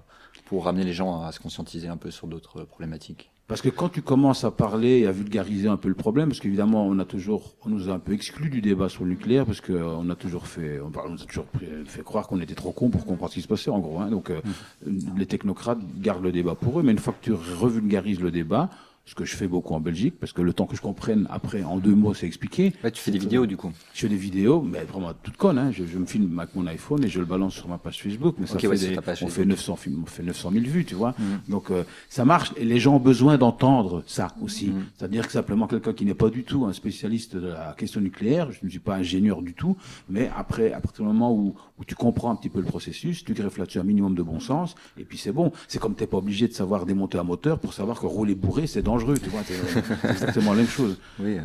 pour 0.45 0.65
ramener 0.65 0.83
les 0.83 0.93
gens 0.93 1.21
à 1.21 1.31
se 1.31 1.39
conscientiser 1.39 1.87
un 1.87 1.97
peu 1.97 2.11
sur 2.11 2.27
d'autres 2.27 2.63
problématiques. 2.63 3.29
Parce 3.47 3.61
que 3.61 3.69
quand 3.69 3.89
tu 3.89 4.01
commences 4.01 4.45
à 4.45 4.51
parler 4.51 4.99
et 4.99 5.07
à 5.07 5.11
vulgariser 5.11 5.67
un 5.67 5.75
peu 5.75 5.89
le 5.89 5.95
problème, 5.95 6.29
parce 6.29 6.39
qu'évidemment 6.39 6.87
on 6.87 6.97
a 6.97 7.05
toujours, 7.05 7.55
on 7.65 7.69
nous 7.69 7.89
a 7.89 7.93
un 7.93 7.99
peu 7.99 8.13
exclus 8.13 8.49
du 8.49 8.61
débat 8.61 8.87
sur 8.87 9.03
le 9.03 9.09
nucléaire, 9.09 9.45
parce 9.45 9.59
que 9.59 9.73
on 9.73 10.09
a 10.09 10.15
toujours 10.15 10.47
fait, 10.47 10.79
on, 10.79 10.89
nous 11.09 11.21
a 11.21 11.25
toujours 11.25 11.45
fait 11.85 12.03
croire 12.03 12.27
qu'on 12.27 12.39
était 12.39 12.55
trop 12.55 12.71
cons 12.71 12.89
pour 12.89 13.05
comprendre 13.05 13.29
ce 13.31 13.35
qui 13.35 13.41
se 13.41 13.47
passait 13.47 13.69
en 13.69 13.79
gros. 13.79 13.99
Hein. 13.99 14.09
Donc 14.09 14.29
euh, 14.29 14.39
mmh. 14.85 15.17
les 15.17 15.25
technocrates 15.25 15.79
gardent 15.99 16.23
le 16.23 16.31
débat 16.31 16.55
pour 16.55 16.79
eux, 16.79 16.83
mais 16.83 16.93
une 16.93 16.99
fois 16.99 17.13
que 17.13 17.25
tu 17.25 17.33
revulgarises 17.33 18.21
le 18.21 18.31
débat, 18.31 18.69
ce 19.05 19.15
que 19.15 19.25
je 19.25 19.35
fais 19.35 19.47
beaucoup 19.47 19.73
en 19.73 19.81
Belgique, 19.81 20.15
parce 20.17 20.31
que 20.31 20.41
le 20.41 20.53
temps 20.53 20.65
que 20.65 20.77
je 20.77 20.81
comprenne 20.81 21.27
après, 21.29 21.63
en 21.63 21.77
deux 21.77 21.93
mots, 21.93 22.13
c'est 22.13 22.25
expliqué. 22.25 22.73
Ouais, 22.83 22.91
tu 22.91 23.01
fais 23.01 23.11
des 23.11 23.19
vidéos 23.19 23.45
du 23.45 23.57
coup 23.57 23.71
Je 23.93 24.01
fais 24.01 24.07
des 24.07 24.15
vidéos, 24.15 24.61
mais 24.61 24.83
vraiment 24.83 25.11
toutes 25.21 25.35
connes. 25.35 25.57
Hein. 25.57 25.71
Je, 25.71 25.83
je, 25.85 25.97
me 25.97 26.05
filme 26.05 26.39
avec 26.39 26.55
mon 26.55 26.65
iPhone 26.67 27.03
et 27.03 27.09
je 27.09 27.19
le 27.19 27.25
balance 27.25 27.53
sur 27.53 27.67
ma 27.67 27.77
page 27.77 28.01
Facebook. 28.01 28.35
Mais 28.39 28.47
ça 28.47 28.55
okay, 28.55 28.67
fait 28.67 28.85
ouais, 28.85 28.95
des, 28.95 29.23
on, 29.23 29.27
fait 29.27 29.45
900, 29.45 29.77
on 30.03 30.05
fait 30.05 30.23
900 30.23 30.51
000 30.51 30.65
vues, 30.65 30.85
tu 30.85 30.95
vois. 30.95 31.11
Mmh. 31.11 31.51
Donc 31.51 31.69
euh, 31.69 31.83
ça 32.07 32.23
marche 32.23 32.53
et 32.55 32.63
les 32.63 32.79
gens 32.79 32.95
ont 32.95 32.99
besoin 32.99 33.37
d'entendre 33.37 34.03
ça 34.07 34.29
aussi. 34.41 34.67
Mmh. 34.67 34.85
C'est-à-dire 34.97 35.25
que 35.27 35.33
simplement 35.33 35.67
quelqu'un 35.67 35.93
qui 35.93 36.05
n'est 36.05 36.13
pas 36.13 36.29
du 36.29 36.43
tout 36.43 36.65
un 36.65 36.73
spécialiste 36.73 37.35
de 37.35 37.49
la 37.49 37.75
question 37.77 37.99
nucléaire, 37.99 38.51
je 38.51 38.59
ne 38.63 38.69
suis 38.69 38.79
pas 38.79 38.95
ingénieur 38.95 39.41
du 39.41 39.53
tout, 39.53 39.75
mais 40.09 40.31
après, 40.35 40.71
à 40.71 40.79
partir 40.79 41.03
du 41.03 41.11
moment 41.11 41.33
où, 41.33 41.55
où 41.83 41.85
tu 41.85 41.95
comprends 41.95 42.31
un 42.31 42.35
petit 42.35 42.49
peu 42.49 42.59
le 42.59 42.65
processus, 42.65 43.23
tu 43.25 43.33
greffes 43.33 43.57
là-dessus 43.57 43.79
un 43.79 43.83
minimum 43.83 44.15
de 44.15 44.23
bon 44.23 44.39
sens, 44.39 44.75
et 44.97 45.03
puis 45.03 45.17
c'est 45.17 45.33
bon. 45.33 45.51
C'est 45.67 45.79
comme 45.79 45.95
t'es 45.95 46.07
pas 46.07 46.17
obligé 46.17 46.47
de 46.47 46.53
savoir 46.53 46.85
démonter 46.85 47.17
un 47.17 47.23
moteur 47.23 47.59
pour 47.59 47.73
savoir 47.73 47.99
que 47.99 48.05
rouler 48.05 48.35
bourré, 48.35 48.67
c'est 48.67 48.81
dangereux, 48.81 49.17
tu 49.21 49.29
vois. 49.29 49.41
C'est 49.45 50.09
exactement 50.09 50.51
la 50.51 50.57
même 50.57 50.67
chose. 50.67 50.97
Oui. 51.19 51.37
Euh... 51.37 51.41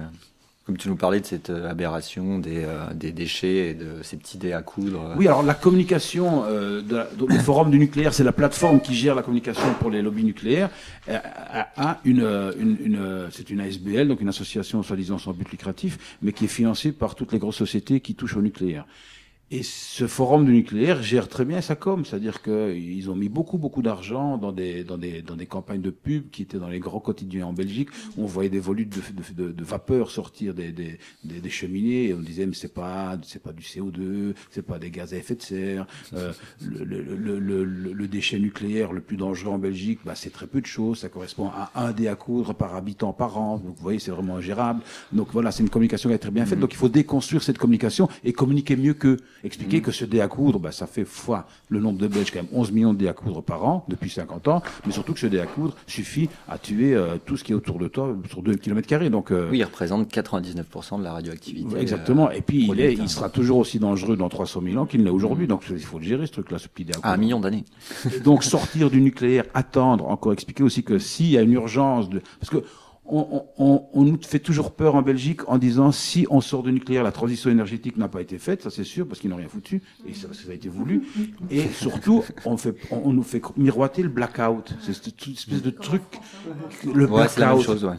comme 0.64 0.76
tu 0.76 0.89
nous 0.91 0.97
parlais 0.97 1.18
de 1.20 1.24
cette 1.26 1.49
euh, 1.51 1.70
aberration 1.70 2.39
des, 2.39 2.62
euh, 2.64 2.93
des 2.95 3.11
déchets 3.11 3.70
et 3.70 3.74
de 3.74 4.03
ces 4.03 4.16
petits 4.18 4.36
dés 4.39 4.53
à 4.53 4.61
coudre. 4.62 5.14
Oui, 5.16 5.26
alors 5.26 5.43
la 5.43 5.55
communication 5.55 6.45
euh, 6.45 6.82
de 6.82 6.97
la- 6.97 7.05
donc, 7.18 7.32
le 7.32 7.39
forum 7.39 7.70
du 7.70 7.78
nucléaire, 7.78 8.12
c'est 8.12 8.22
la 8.24 8.32
plateforme 8.32 8.80
qui 8.80 8.95
gère 8.95 9.14
la 9.14 9.22
communication 9.22 9.64
pour 9.80 9.91
les 9.91 10.03
lobbies 10.03 10.24
nucléaires, 10.24 10.68
euh, 11.09 11.16
a, 11.22 11.68
a 11.91 12.01
une, 12.05 12.20
euh, 12.22 12.53
une, 12.61 12.76
une, 12.84 12.97
euh, 12.97 13.28
c'est 13.30 13.49
une 13.51 13.61
ASBL, 13.61 14.09
donc 14.09 14.20
une 14.20 14.28
association 14.28 14.82
soi-disant 14.82 15.16
sans 15.18 15.32
but 15.32 15.51
lucratif, 15.51 16.16
mais 16.22 16.32
qui 16.32 16.45
est 16.45 16.49
financée 16.49 16.93
par 16.93 17.14
toutes 17.14 17.32
les 17.32 17.39
grosses 17.39 17.57
sociétés 17.57 18.01
qui 18.01 18.14
touchent 18.14 18.36
au 18.36 18.43
nucléaire. 18.43 18.84
Et 19.51 19.62
ce 19.62 20.07
forum 20.07 20.44
du 20.44 20.53
nucléaire 20.53 21.03
gère 21.03 21.26
très 21.26 21.46
bien 21.46 21.62
sa 21.62 21.74
com, 21.74 22.05
c'est-à-dire 22.05 22.42
qu'ils 22.42 23.09
ont 23.09 23.16
mis 23.16 23.30
beaucoup 23.30 23.57
beaucoup 23.57 23.80
d'argent 23.80 24.36
dans 24.36 24.53
des 24.53 24.84
dans 24.84 24.99
des 24.99 25.22
dans 25.22 25.36
des 25.36 25.46
campagnes 25.46 25.80
de 25.80 25.88
pub 25.88 26.28
qui 26.28 26.42
étaient 26.42 26.59
dans 26.59 26.68
les 26.68 26.80
grands 26.80 27.01
quotidiens 27.01 27.46
en 27.46 27.55
Belgique. 27.55 27.88
où 28.18 28.24
On 28.24 28.26
voyait 28.26 28.51
des 28.51 28.59
volutes 28.61 28.90
de, 28.94 29.01
de, 29.01 29.44
de, 29.49 29.53
de 29.53 29.64
vapeur 29.64 30.11
sortir 30.11 30.53
des, 30.53 30.70
des, 30.70 30.99
des, 31.24 31.40
des 31.40 31.49
cheminées 31.49 32.09
et 32.09 32.14
on 32.14 32.20
disait 32.20 32.44
mais 32.44 32.53
c'est 32.55 32.74
pas 32.74 33.16
c'est 33.22 33.42
pas 33.42 33.53
du 33.55 33.62
CO2, 33.62 34.34
c'est 34.51 34.61
pas 34.61 34.78
des 34.78 34.90
gaz 34.90 35.14
à 35.14 35.16
effet 35.16 35.34
de 35.34 35.40
serre. 35.42 35.86
Euh, 36.12 36.34
le, 36.61 36.84
le, 36.84 37.38
le, 37.38 37.64
le, 37.64 38.07
déchet 38.09 38.38
nucléaire 38.38 38.92
le 38.92 39.01
plus 39.01 39.16
dangereux 39.16 39.53
en 39.53 39.59
Belgique, 39.59 40.01
bah, 40.05 40.14
c'est 40.14 40.30
très 40.30 40.46
peu 40.46 40.61
de 40.61 40.66
choses. 40.66 40.99
Ça 40.99 41.09
correspond 41.09 41.46
à 41.46 41.70
un 41.74 41.92
dé 41.92 42.09
à 42.09 42.16
coudre 42.16 42.53
par 42.55 42.74
habitant 42.74 43.14
par 43.14 43.38
an. 43.38 43.57
Donc 43.57 43.76
vous 43.76 43.82
voyez 43.82 43.99
c'est 43.99 44.11
vraiment 44.11 44.36
ingérable. 44.36 44.82
Donc 45.12 45.28
voilà 45.32 45.53
c'est 45.53 45.62
une 45.62 45.70
communication 45.70 46.11
qui 46.11 46.14
est 46.14 46.18
très 46.18 46.30
bien 46.30 46.44
faite. 46.44 46.61
Donc 46.61 46.74
il 46.74 46.76
faut 46.76 46.90
déconstruire 46.90 47.42
cette 47.42 47.57
communication 47.57 48.11
et 48.24 48.34
communiquer 48.34 48.76
mieux 48.76 48.92
que 48.92 49.16
expliquer 49.45 49.80
que 49.80 49.93
ce 49.93 50.05
dé 50.05 50.20
à 50.20 50.28
coudre, 50.28 50.59
bah, 50.59 50.72
ça 50.72 50.86
fait 50.86 51.05
fois 51.05 51.47
le 51.68 51.80
nombre 51.80 51.99
de 51.99 52.07
Belges, 52.09 52.30
quand 52.32 52.43
même 52.43 52.51
11 52.53 52.72
millions 52.72 52.93
de 52.93 52.99
dés 52.99 53.09
à 53.09 53.12
coudre 53.12 53.43
par 53.43 53.64
an 53.64 53.84
depuis 53.89 54.11
50 54.11 54.49
ans, 54.49 54.62
mais 54.86 54.93
surtout 54.93 55.12
que 55.14 55.20
ce 55.20 55.26
dé 55.26 55.39
à 55.39 55.47
coudre 55.47 55.76
suffit 55.86 56.28
à 56.49 56.59
tuer 56.59 56.95
euh, 56.95 57.16
tout 57.24 57.36
ce 57.36 57.45
qui 57.45 57.53
est 57.53 57.55
autour 57.55 57.78
de 57.78 57.89
toi 57.89 58.16
sur 58.28 58.43
2 58.43 58.55
km. 58.57 59.09
Donc, 59.11 59.30
euh, 59.30 59.49
Oui, 59.51 59.59
il 59.59 59.64
représente 59.64 60.11
99% 60.12 60.99
de 60.99 61.05
la 61.05 61.12
radioactivité. 61.12 61.76
Exactement. 61.78 62.28
euh, 62.28 62.32
Et 62.32 62.41
puis, 62.41 62.68
il, 62.70 62.80
est, 62.80 62.95
il 62.95 63.09
sera 63.09 63.28
toujours 63.28 63.59
aussi 63.59 63.78
dangereux 63.78 64.16
dans 64.16 64.28
300 64.28 64.61
000 64.64 64.76
ans 64.82 64.86
qu'il 64.86 65.05
l'est 65.05 65.11
aujourd'hui. 65.11 65.47
Donc, 65.47 65.64
il 65.70 65.78
faut 65.78 65.99
le 65.99 66.05
gérer, 66.05 66.26
ce 66.26 66.32
truc-là, 66.32 66.59
ce 66.59 66.68
petit 66.68 66.84
dé 66.84 66.93
à 66.95 66.97
à 66.97 67.01
coudre. 67.01 67.14
un 67.14 67.16
million 67.16 67.41
d'années. 67.41 67.64
Donc 68.24 68.45
sortir 68.45 68.91
du 68.91 69.01
nucléaire, 69.01 69.45
attendre, 69.55 70.07
encore 70.09 70.32
expliquer 70.32 70.62
aussi 70.62 70.82
que 70.82 70.99
s'il 70.99 71.30
y 71.30 71.39
a 71.39 71.43
une 71.43 71.53
urgence 71.53 72.09
de, 72.09 72.20
parce 72.41 72.51
que 72.51 72.64
on, 73.09 73.44
on, 73.59 73.82
on 73.92 74.02
nous 74.04 74.18
fait 74.22 74.38
toujours 74.38 74.72
peur 74.72 74.94
en 74.94 75.02
Belgique 75.02 75.48
en 75.48 75.59
disant 75.59 75.92
si 75.92 76.26
on 76.30 76.40
sort 76.40 76.62
du 76.62 76.72
nucléaire, 76.72 77.02
la 77.02 77.12
transition 77.12 77.50
énergétique 77.50 77.96
n'a 77.96 78.09
pas 78.09 78.20
été 78.20 78.38
faite, 78.38 78.62
ça 78.62 78.70
c'est 78.70 78.84
sûr, 78.84 79.06
parce 79.06 79.20
qu'ils 79.20 79.30
n'ont 79.30 79.36
rien 79.36 79.48
foutu, 79.48 79.82
et 80.06 80.14
ça, 80.14 80.28
ça 80.32 80.50
a 80.50 80.54
été 80.54 80.68
voulu. 80.68 81.02
Et 81.50 81.68
surtout, 81.68 82.24
on, 82.44 82.56
fait, 82.56 82.74
on, 82.90 83.12
nous 83.12 83.22
fait 83.22 83.42
miroiter 83.56 84.02
le 84.02 84.09
blackout. 84.09 84.74
C'est 84.80 85.00
toute 85.16 85.36
espèce 85.36 85.62
de 85.62 85.70
truc, 85.70 86.02
le 86.84 87.06
Ouais, 87.06 87.26
c'est 87.28 87.40
la 87.40 87.46
même 87.48 87.56
blackout. 87.56 87.64
chose, 87.66 87.84
ouais. 87.84 87.96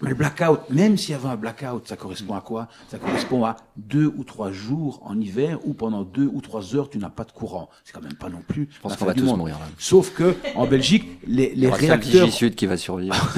Mais 0.00 0.08
le 0.10 0.16
blackout, 0.16 0.58
même 0.68 0.96
s'il 0.96 1.10
y 1.12 1.14
avait 1.14 1.28
un 1.28 1.36
blackout, 1.36 1.86
ça 1.86 1.94
correspond 1.96 2.34
à 2.34 2.40
quoi? 2.40 2.66
Ça 2.88 2.98
correspond 2.98 3.44
à 3.44 3.56
deux 3.76 4.12
ou 4.16 4.24
trois 4.24 4.50
jours 4.50 5.00
en 5.04 5.20
hiver 5.20 5.60
où 5.64 5.74
pendant 5.74 6.02
deux 6.02 6.28
ou 6.32 6.40
trois 6.40 6.74
heures 6.74 6.90
tu 6.90 6.98
n'as 6.98 7.08
pas 7.08 7.22
de 7.22 7.30
courant. 7.30 7.68
C'est 7.84 7.92
quand 7.92 8.02
même 8.02 8.14
pas 8.14 8.28
non 8.28 8.42
plus. 8.46 8.68
Je 8.74 8.80
pense 8.80 8.96
qu'on 8.96 9.04
va 9.04 9.14
tous 9.14 9.22
monde. 9.22 9.38
mourir 9.38 9.60
là. 9.60 9.66
Sauf 9.78 10.12
que 10.12 10.34
en 10.56 10.66
Belgique, 10.66 11.04
les, 11.24 11.52
Il 11.52 11.58
y 11.58 11.60
les 11.62 11.66
aura 11.68 11.76
réacteurs, 11.76 12.32
Sud 12.32 12.56
qui 12.56 12.66
va 12.66 12.76
survivre. 12.76 13.14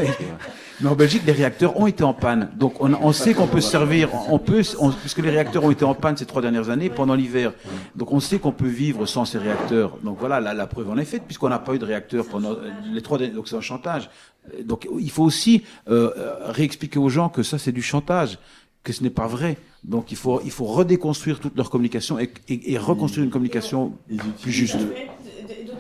mais 0.81 0.89
en 0.89 0.95
Belgique, 0.95 1.23
les 1.27 1.33
réacteurs 1.33 1.79
ont 1.79 1.87
été 1.87 2.03
en 2.05 2.15
panne. 2.15 2.51
Donc 2.57 2.81
on, 2.81 2.93
on 2.95 3.13
sait 3.13 3.33
qu'on 3.35 3.47
peut 3.47 3.61
se 3.61 3.71
servir, 3.71 4.09
on 4.31 4.39
peut, 4.39 4.63
on- 4.81 4.91
puisque 4.91 5.19
les 5.19 5.31
réacteurs 5.31 5.65
ont 5.65 5.71
été 5.71 5.85
en 5.85 5.95
panne 5.95 6.17
ces 6.17 6.27
trois 6.27 6.43
dernières 6.43 6.69
années 6.71 6.91
pendant 6.91 7.15
l'hiver. 7.15 7.53
Donc 7.97 8.13
on 8.13 8.21
sait 8.21 8.39
qu'on 8.39 8.53
peut 8.53 8.67
vivre 8.69 9.07
sans 9.07 9.25
ces 9.25 9.39
réacteurs. 9.39 9.97
Donc 10.03 10.17
voilà, 10.19 10.41
la, 10.41 10.55
la 10.55 10.67
preuve 10.67 10.91
en 10.91 10.97
est 10.99 11.05
faite 11.05 11.23
puisqu'on 11.27 11.49
n'a 11.49 11.59
pas 11.59 11.75
eu 11.75 11.79
de 11.79 11.85
réacteurs 11.85 12.27
pendant 12.27 12.57
les 12.93 13.03
trois. 13.03 13.19
dernières- 13.19 13.37
Donc 13.37 13.49
c'est 13.49 13.57
un 13.57 13.61
chantage. 13.61 14.11
Donc 14.65 14.87
il 15.01 15.11
faut 15.11 15.25
aussi 15.25 15.63
euh, 15.89 16.11
réexpliquer 16.47 16.99
aux 16.99 17.09
gens 17.09 17.29
que 17.29 17.43
ça 17.43 17.57
c'est 17.59 17.73
du 17.73 17.83
chantage, 17.83 18.39
que 18.83 18.93
ce 18.93 19.03
n'est 19.03 19.11
pas 19.11 19.27
vrai. 19.27 19.57
Donc 19.85 20.11
il 20.13 20.17
faut 20.17 20.41
il 20.45 20.51
faut 20.51 20.65
redéconstruire 20.67 21.41
toute 21.41 21.57
leur 21.57 21.71
communication 21.71 22.19
et, 22.19 22.31
et- 22.49 22.73
et 22.73 22.79
reconstruire 22.79 23.25
une 23.25 23.31
communication 23.31 23.93
plus 24.43 24.53
juste. 24.53 24.77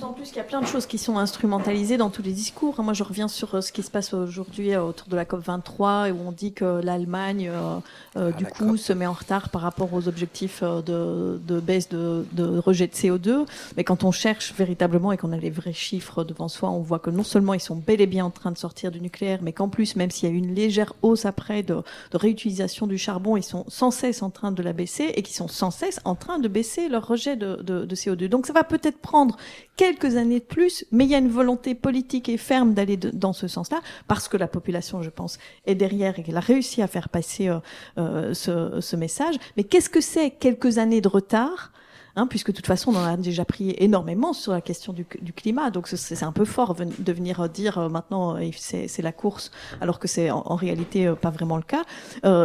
D'autant 0.04 0.16
plus 0.16 0.28
qu'il 0.28 0.36
y 0.36 0.40
a 0.40 0.44
plein 0.44 0.60
de 0.60 0.66
choses 0.66 0.84
qui 0.84 0.98
sont 0.98 1.16
instrumentalisées 1.16 1.96
dans 1.96 2.10
tous 2.10 2.20
les 2.20 2.32
discours. 2.32 2.78
Moi, 2.82 2.92
je 2.92 3.02
reviens 3.02 3.26
sur 3.26 3.54
euh, 3.54 3.60
ce 3.62 3.72
qui 3.72 3.82
se 3.82 3.90
passe 3.90 4.12
aujourd'hui 4.12 4.74
euh, 4.74 4.82
autour 4.82 5.08
de 5.08 5.16
la 5.16 5.24
COP 5.24 5.40
23, 5.40 6.10
où 6.10 6.28
on 6.28 6.30
dit 6.30 6.52
que 6.52 6.82
l'Allemagne, 6.82 7.50
euh, 7.50 7.78
Ah, 8.14 8.30
du 8.32 8.44
la 8.44 8.50
coup, 8.50 8.72
COP. 8.72 8.76
se 8.76 8.92
met 8.92 9.06
en 9.06 9.14
retard 9.14 9.48
par 9.48 9.62
rapport 9.62 9.94
aux 9.94 10.06
objectifs 10.06 10.62
de, 10.62 11.40
de 11.42 11.58
baisse 11.58 11.88
de, 11.88 12.26
de 12.32 12.58
rejet 12.58 12.86
de 12.86 12.92
CO2. 12.92 13.46
Mais 13.78 13.84
quand 13.84 14.04
on 14.04 14.10
cherche 14.10 14.52
véritablement 14.52 15.10
et 15.10 15.16
qu'on 15.16 15.32
a 15.32 15.38
les 15.38 15.48
vrais 15.48 15.72
chiffres 15.72 16.22
devant 16.22 16.48
soi, 16.48 16.68
on 16.68 16.80
voit 16.80 16.98
que 16.98 17.08
non 17.08 17.24
seulement 17.24 17.54
ils 17.54 17.60
sont 17.60 17.76
bel 17.76 18.02
et 18.02 18.06
bien 18.06 18.26
en 18.26 18.30
train 18.30 18.50
de 18.52 18.58
sortir 18.58 18.90
du 18.90 19.00
nucléaire, 19.00 19.38
mais 19.40 19.52
qu'en 19.54 19.70
plus, 19.70 19.96
même 19.96 20.10
s'il 20.10 20.28
y 20.28 20.32
a 20.32 20.34
une 20.34 20.54
légère 20.54 20.92
hausse 21.00 21.24
après 21.24 21.62
de, 21.62 21.76
de 22.10 22.16
réutilisation 22.18 22.86
du 22.86 22.98
charbon, 22.98 23.38
ils 23.38 23.42
sont 23.42 23.64
sans 23.68 23.90
cesse 23.90 24.22
en 24.22 24.28
train 24.28 24.52
de 24.52 24.62
la 24.62 24.74
baisser 24.74 25.12
et 25.14 25.22
qui 25.22 25.32
sont 25.32 25.48
sans 25.48 25.70
cesse 25.70 25.98
en 26.04 26.14
train 26.14 26.38
de 26.38 26.48
baisser 26.48 26.90
leur 26.90 27.06
rejet 27.08 27.36
de, 27.36 27.56
de, 27.62 27.86
de 27.86 27.94
CO2. 27.96 28.28
Donc 28.28 28.46
ça 28.46 28.52
va 28.52 28.64
peut-être 28.64 28.98
prendre 28.98 29.38
quelques 29.76 29.93
années 30.02 30.40
de 30.40 30.44
plus, 30.44 30.84
mais 30.92 31.04
il 31.04 31.10
y 31.10 31.14
a 31.14 31.18
une 31.18 31.28
volonté 31.28 31.74
politique 31.74 32.28
et 32.28 32.36
ferme 32.36 32.74
d'aller 32.74 32.96
dans 32.96 33.32
ce 33.32 33.48
sens-là, 33.48 33.80
parce 34.08 34.28
que 34.28 34.36
la 34.36 34.48
population, 34.48 35.02
je 35.02 35.10
pense, 35.10 35.38
est 35.66 35.74
derrière 35.74 36.18
et 36.18 36.22
qu'elle 36.22 36.36
a 36.36 36.40
réussi 36.40 36.82
à 36.82 36.86
faire 36.86 37.08
passer 37.08 37.48
euh, 37.48 37.60
euh, 37.98 38.34
ce, 38.34 38.96
message. 38.96 39.36
Mais 39.56 39.64
qu'est-ce 39.64 39.90
que 39.90 40.00
c'est 40.00 40.30
quelques 40.30 40.78
années 40.78 41.00
de 41.00 41.08
retard 41.08 41.72
Hein, 42.16 42.28
puisque 42.28 42.52
de 42.52 42.52
toute 42.52 42.68
façon, 42.68 42.92
on 42.92 42.96
en 42.96 43.04
a 43.04 43.16
déjà 43.16 43.44
pris 43.44 43.74
énormément 43.76 44.32
sur 44.32 44.52
la 44.52 44.60
question 44.60 44.92
du, 44.92 45.04
climat, 45.34 45.72
donc 45.72 45.88
c'est 45.88 46.22
un 46.22 46.30
peu 46.30 46.44
fort 46.44 46.76
de 46.76 47.12
venir 47.12 47.40
euh, 47.40 47.48
dire 47.48 47.90
maintenant 47.90 48.36
c'est 48.56 49.02
la 49.02 49.10
course, 49.10 49.50
alors 49.80 49.98
que 49.98 50.06
c'est 50.06 50.30
en, 50.30 50.44
en 50.46 50.54
réalité 50.54 51.12
pas 51.20 51.30
vraiment 51.30 51.56
le 51.56 51.64
cas. 51.64 51.82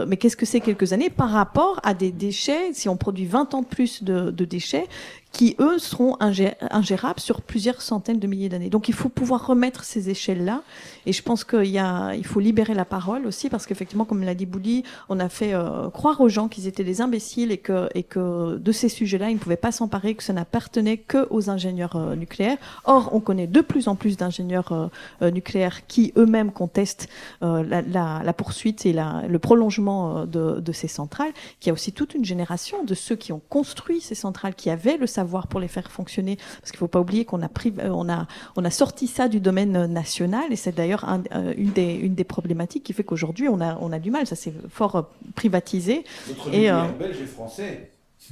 Mais 0.08 0.18
qu'est-ce 0.18 0.36
que 0.36 0.47
c'est 0.47 0.60
quelques 0.60 0.91
années 0.91 1.12
par 1.12 1.30
rapport 1.30 1.80
à 1.84 1.93
des 1.93 2.12
déchets 2.12 2.74
Si 2.74 2.89
on 2.89 2.97
produit 2.97 3.28
20 3.28 3.54
ans 3.54 3.62
de 3.62 3.68
plus 3.68 4.02
de 4.04 4.32
déchets, 4.43 4.88
qui 5.32 5.56
eux 5.60 5.78
seront 5.78 6.16
ingé- 6.18 6.56
ingérables 6.72 7.20
sur 7.20 7.42
plusieurs 7.42 7.82
centaines 7.82 8.20
de 8.20 8.28
milliers 8.28 8.50
d'années. 8.50 8.70
Donc 8.70 8.90
il 8.90 8.96
faut 8.96 9.10
pouvoir 9.10 9.46
remettre 9.46 9.84
ces 9.84 10.10
échelles-là. 10.10 10.64
Et 11.06 11.14
je 11.14 11.22
pense 11.22 11.44
qu'il 11.44 11.66
y 11.66 11.78
a, 11.78 12.14
il 12.16 12.26
faut 12.26 12.40
libérer 12.40 12.74
la 12.74 12.86
parole 12.86 13.26
aussi 13.26 13.50
parce 13.50 13.66
qu'effectivement, 13.66 14.06
comme 14.06 14.24
l'a 14.24 14.34
dit 14.34 14.48
Bouli, 14.48 14.84
on 15.08 15.20
a 15.20 15.30
fait 15.30 15.54
euh, 15.54 15.90
croire 15.92 16.20
aux 16.22 16.30
gens 16.30 16.48
qu'ils 16.48 16.68
étaient 16.68 16.84
des 16.84 17.02
imbéciles 17.02 17.52
et 17.52 17.58
que, 17.58 17.90
et 17.94 18.04
que 18.04 18.58
de 18.58 18.72
ces 18.72 18.90
sujets-là, 18.90 19.30
ils 19.30 19.36
ne 19.36 19.40
pouvaient 19.40 19.56
pas 19.56 19.72
s'emparer, 19.72 20.16
que 20.16 20.24
ça 20.24 20.34
n'appartenait 20.34 20.98
que 20.98 21.28
aux 21.30 21.50
ingénieurs 21.50 21.96
euh, 21.96 22.16
nucléaires. 22.16 22.58
Or, 22.86 23.10
on 23.14 23.20
connaît 23.20 23.48
de 23.48 23.62
plus 23.62 23.88
en 23.88 23.96
plus 23.96 24.18
d'ingénieurs 24.18 24.90
euh, 25.22 25.32
nucléaires 25.32 25.86
qui 25.88 26.12
eux-mêmes 26.18 26.52
contestent 26.52 27.08
la, 27.42 28.34
poursuite 28.34 28.86
et 28.86 28.94
le 28.94 29.40
prolongement 29.40 30.26
de, 30.26 30.60
de 30.60 30.72
ces 30.72 30.88
centrales. 30.88 31.32
Qu'il 31.60 31.70
y 31.70 31.72
a 31.72 31.74
aussi 31.74 31.92
toute 31.92 32.16
une 32.16 32.26
génération 32.26 32.84
de 32.84 32.94
ceux 32.94 33.16
qui 33.16 33.32
ont 33.32 33.42
construit 33.50 34.02
ces 34.02 34.16
centrales, 34.16 34.56
qui 34.56 34.70
avaient 34.70 34.98
le 34.98 35.08
savoir 35.08 35.19
pour 35.48 35.60
les 35.60 35.68
faire 35.68 35.92
fonctionner. 35.92 36.36
Parce 36.36 36.72
qu'il 36.72 36.78
ne 36.78 36.80
faut 36.80 36.88
pas 36.88 37.00
oublier 37.00 37.26
qu'on 37.26 37.42
a, 37.42 37.50
pris, 37.50 37.74
euh, 37.80 37.90
on 37.90 38.10
a, 38.10 38.28
on 38.56 38.66
a 38.66 38.70
sorti 38.72 39.08
ça 39.08 39.28
du 39.28 39.40
domaine 39.40 39.76
euh, 39.76 39.88
national 39.88 40.52
et 40.52 40.56
c'est 40.56 40.76
d'ailleurs 40.76 41.04
un- 41.08 41.24
euh, 41.36 41.54
une, 41.58 41.72
des, 41.72 41.94
une 41.96 42.16
des 42.16 42.24
problématiques 42.24 42.84
qui 42.84 42.94
fait 42.94 43.04
qu'aujourd'hui 43.04 43.48
on 43.50 43.62
a, 43.62 43.78
on 43.82 43.92
a 43.92 44.00
du 44.00 44.12
mal. 44.12 44.28
Ça 44.28 44.36
s'est 44.36 44.54
fort 44.70 45.10
privatisé. 45.36 46.04
Notre 46.28 46.54
Et, 46.54 46.70
euh, 46.70 46.84
belge 47.00 47.18
et 47.22 47.26
français. 47.26 47.92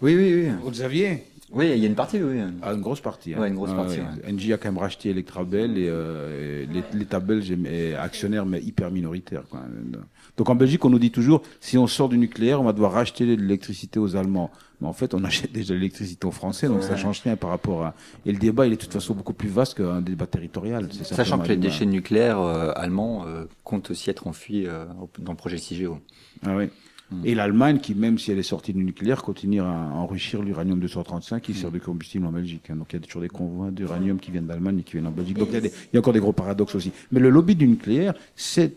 Oui, 0.00 0.14
oui, 0.14 0.48
oui. 0.64 0.74
Saviez 0.76 1.24
Oui, 1.52 1.70
il 1.74 1.78
y 1.78 1.84
a 1.84 1.88
une 1.88 1.94
partie, 1.94 2.22
oui. 2.22 2.40
Ah, 2.62 2.74
une 2.74 2.80
grosse 2.82 3.00
partie. 3.00 3.32
hein. 3.34 3.40
Ouais, 3.40 3.48
une 3.48 3.54
grosse 3.54 3.72
partie, 3.72 4.00
Engie 4.30 4.52
a 4.52 4.58
quand 4.58 4.68
même 4.68 4.78
racheté 4.78 5.10
Electrabel 5.10 5.78
et, 5.78 5.86
euh, 5.88 6.64
et 6.64 6.66
l'É- 6.66 6.84
l'État 6.92 7.20
belge 7.20 7.50
est, 7.50 7.58
est 7.66 7.94
actionnaire 7.94 8.44
mais 8.44 8.60
hyper 8.62 8.90
minoritaire. 8.90 9.42
Quoi. 9.48 9.60
Donc 10.36 10.50
en 10.50 10.54
Belgique, 10.54 10.84
on 10.84 10.90
nous 10.90 10.98
dit 10.98 11.10
toujours 11.10 11.42
si 11.60 11.78
on 11.78 11.86
sort 11.86 12.08
du 12.10 12.18
nucléaire, 12.18 12.60
on 12.60 12.64
va 12.64 12.72
devoir 12.72 12.92
racheter 12.92 13.24
de 13.24 13.40
l'électricité 13.40 13.98
aux 13.98 14.14
Allemands. 14.14 14.50
Mais 14.80 14.86
en 14.86 14.92
fait, 14.92 15.14
on 15.14 15.24
achète 15.24 15.50
déjà 15.50 15.72
l'électricité 15.74 16.26
aux 16.26 16.30
Français, 16.32 16.68
donc 16.68 16.82
ça 16.82 16.96
change 16.96 17.20
rien 17.22 17.34
par 17.36 17.50
rapport 17.50 17.82
à. 17.84 17.94
Et 18.26 18.32
le 18.32 18.38
débat, 18.38 18.66
il 18.66 18.72
est 18.74 18.76
de 18.76 18.80
toute 18.82 18.92
façon 18.92 19.14
beaucoup 19.14 19.32
plus 19.32 19.48
vaste 19.48 19.74
qu'un 19.78 20.00
débat 20.02 20.26
territorial. 20.26 20.86
Sachant 21.02 21.38
que 21.38 21.48
les 21.48 21.56
déchets 21.56 21.86
nucléaires 21.86 22.40
euh, 22.40 22.72
allemands 22.76 23.24
euh, 23.26 23.44
comptent 23.64 23.90
aussi 23.90 24.10
être 24.10 24.26
enfuis 24.26 24.66
euh, 24.66 24.84
dans 25.18 25.32
le 25.32 25.36
projet 25.38 25.56
CIGEO. 25.58 25.98
Ah 26.46 26.54
oui. 26.56 26.68
Et 27.24 27.34
l'Allemagne, 27.34 27.78
qui 27.78 27.94
même 27.94 28.18
si 28.18 28.30
elle 28.32 28.38
est 28.38 28.42
sortie 28.42 28.74
du 28.74 28.84
nucléaire, 28.84 29.22
continue 29.22 29.60
à 29.62 29.64
enrichir 29.94 30.42
l'uranium 30.42 30.78
235 30.78 31.42
qui 31.42 31.54
sert 31.54 31.70
de 31.70 31.78
combustible 31.78 32.26
en 32.26 32.32
Belgique. 32.32 32.68
hein. 32.70 32.76
Donc 32.76 32.88
il 32.92 32.96
y 32.96 32.98
a 32.98 33.00
toujours 33.06 33.22
des 33.22 33.28
convois 33.28 33.70
d'uranium 33.70 34.18
qui 34.18 34.30
viennent 34.30 34.46
d'Allemagne 34.46 34.80
et 34.80 34.82
qui 34.82 34.92
viennent 34.92 35.06
en 35.06 35.10
Belgique. 35.10 35.38
Donc 35.38 35.48
il 35.50 35.54
y, 35.54 35.56
a 35.56 35.60
des- 35.62 35.68
il 35.68 35.94
y 35.94 35.96
a 35.96 36.00
encore 36.00 36.12
des 36.12 36.20
gros 36.20 36.32
paradoxes 36.34 36.74
aussi. 36.74 36.92
Mais 37.10 37.20
le 37.20 37.30
lobby 37.30 37.54
du 37.54 37.66
nucléaire, 37.66 38.12
c'est 38.36 38.74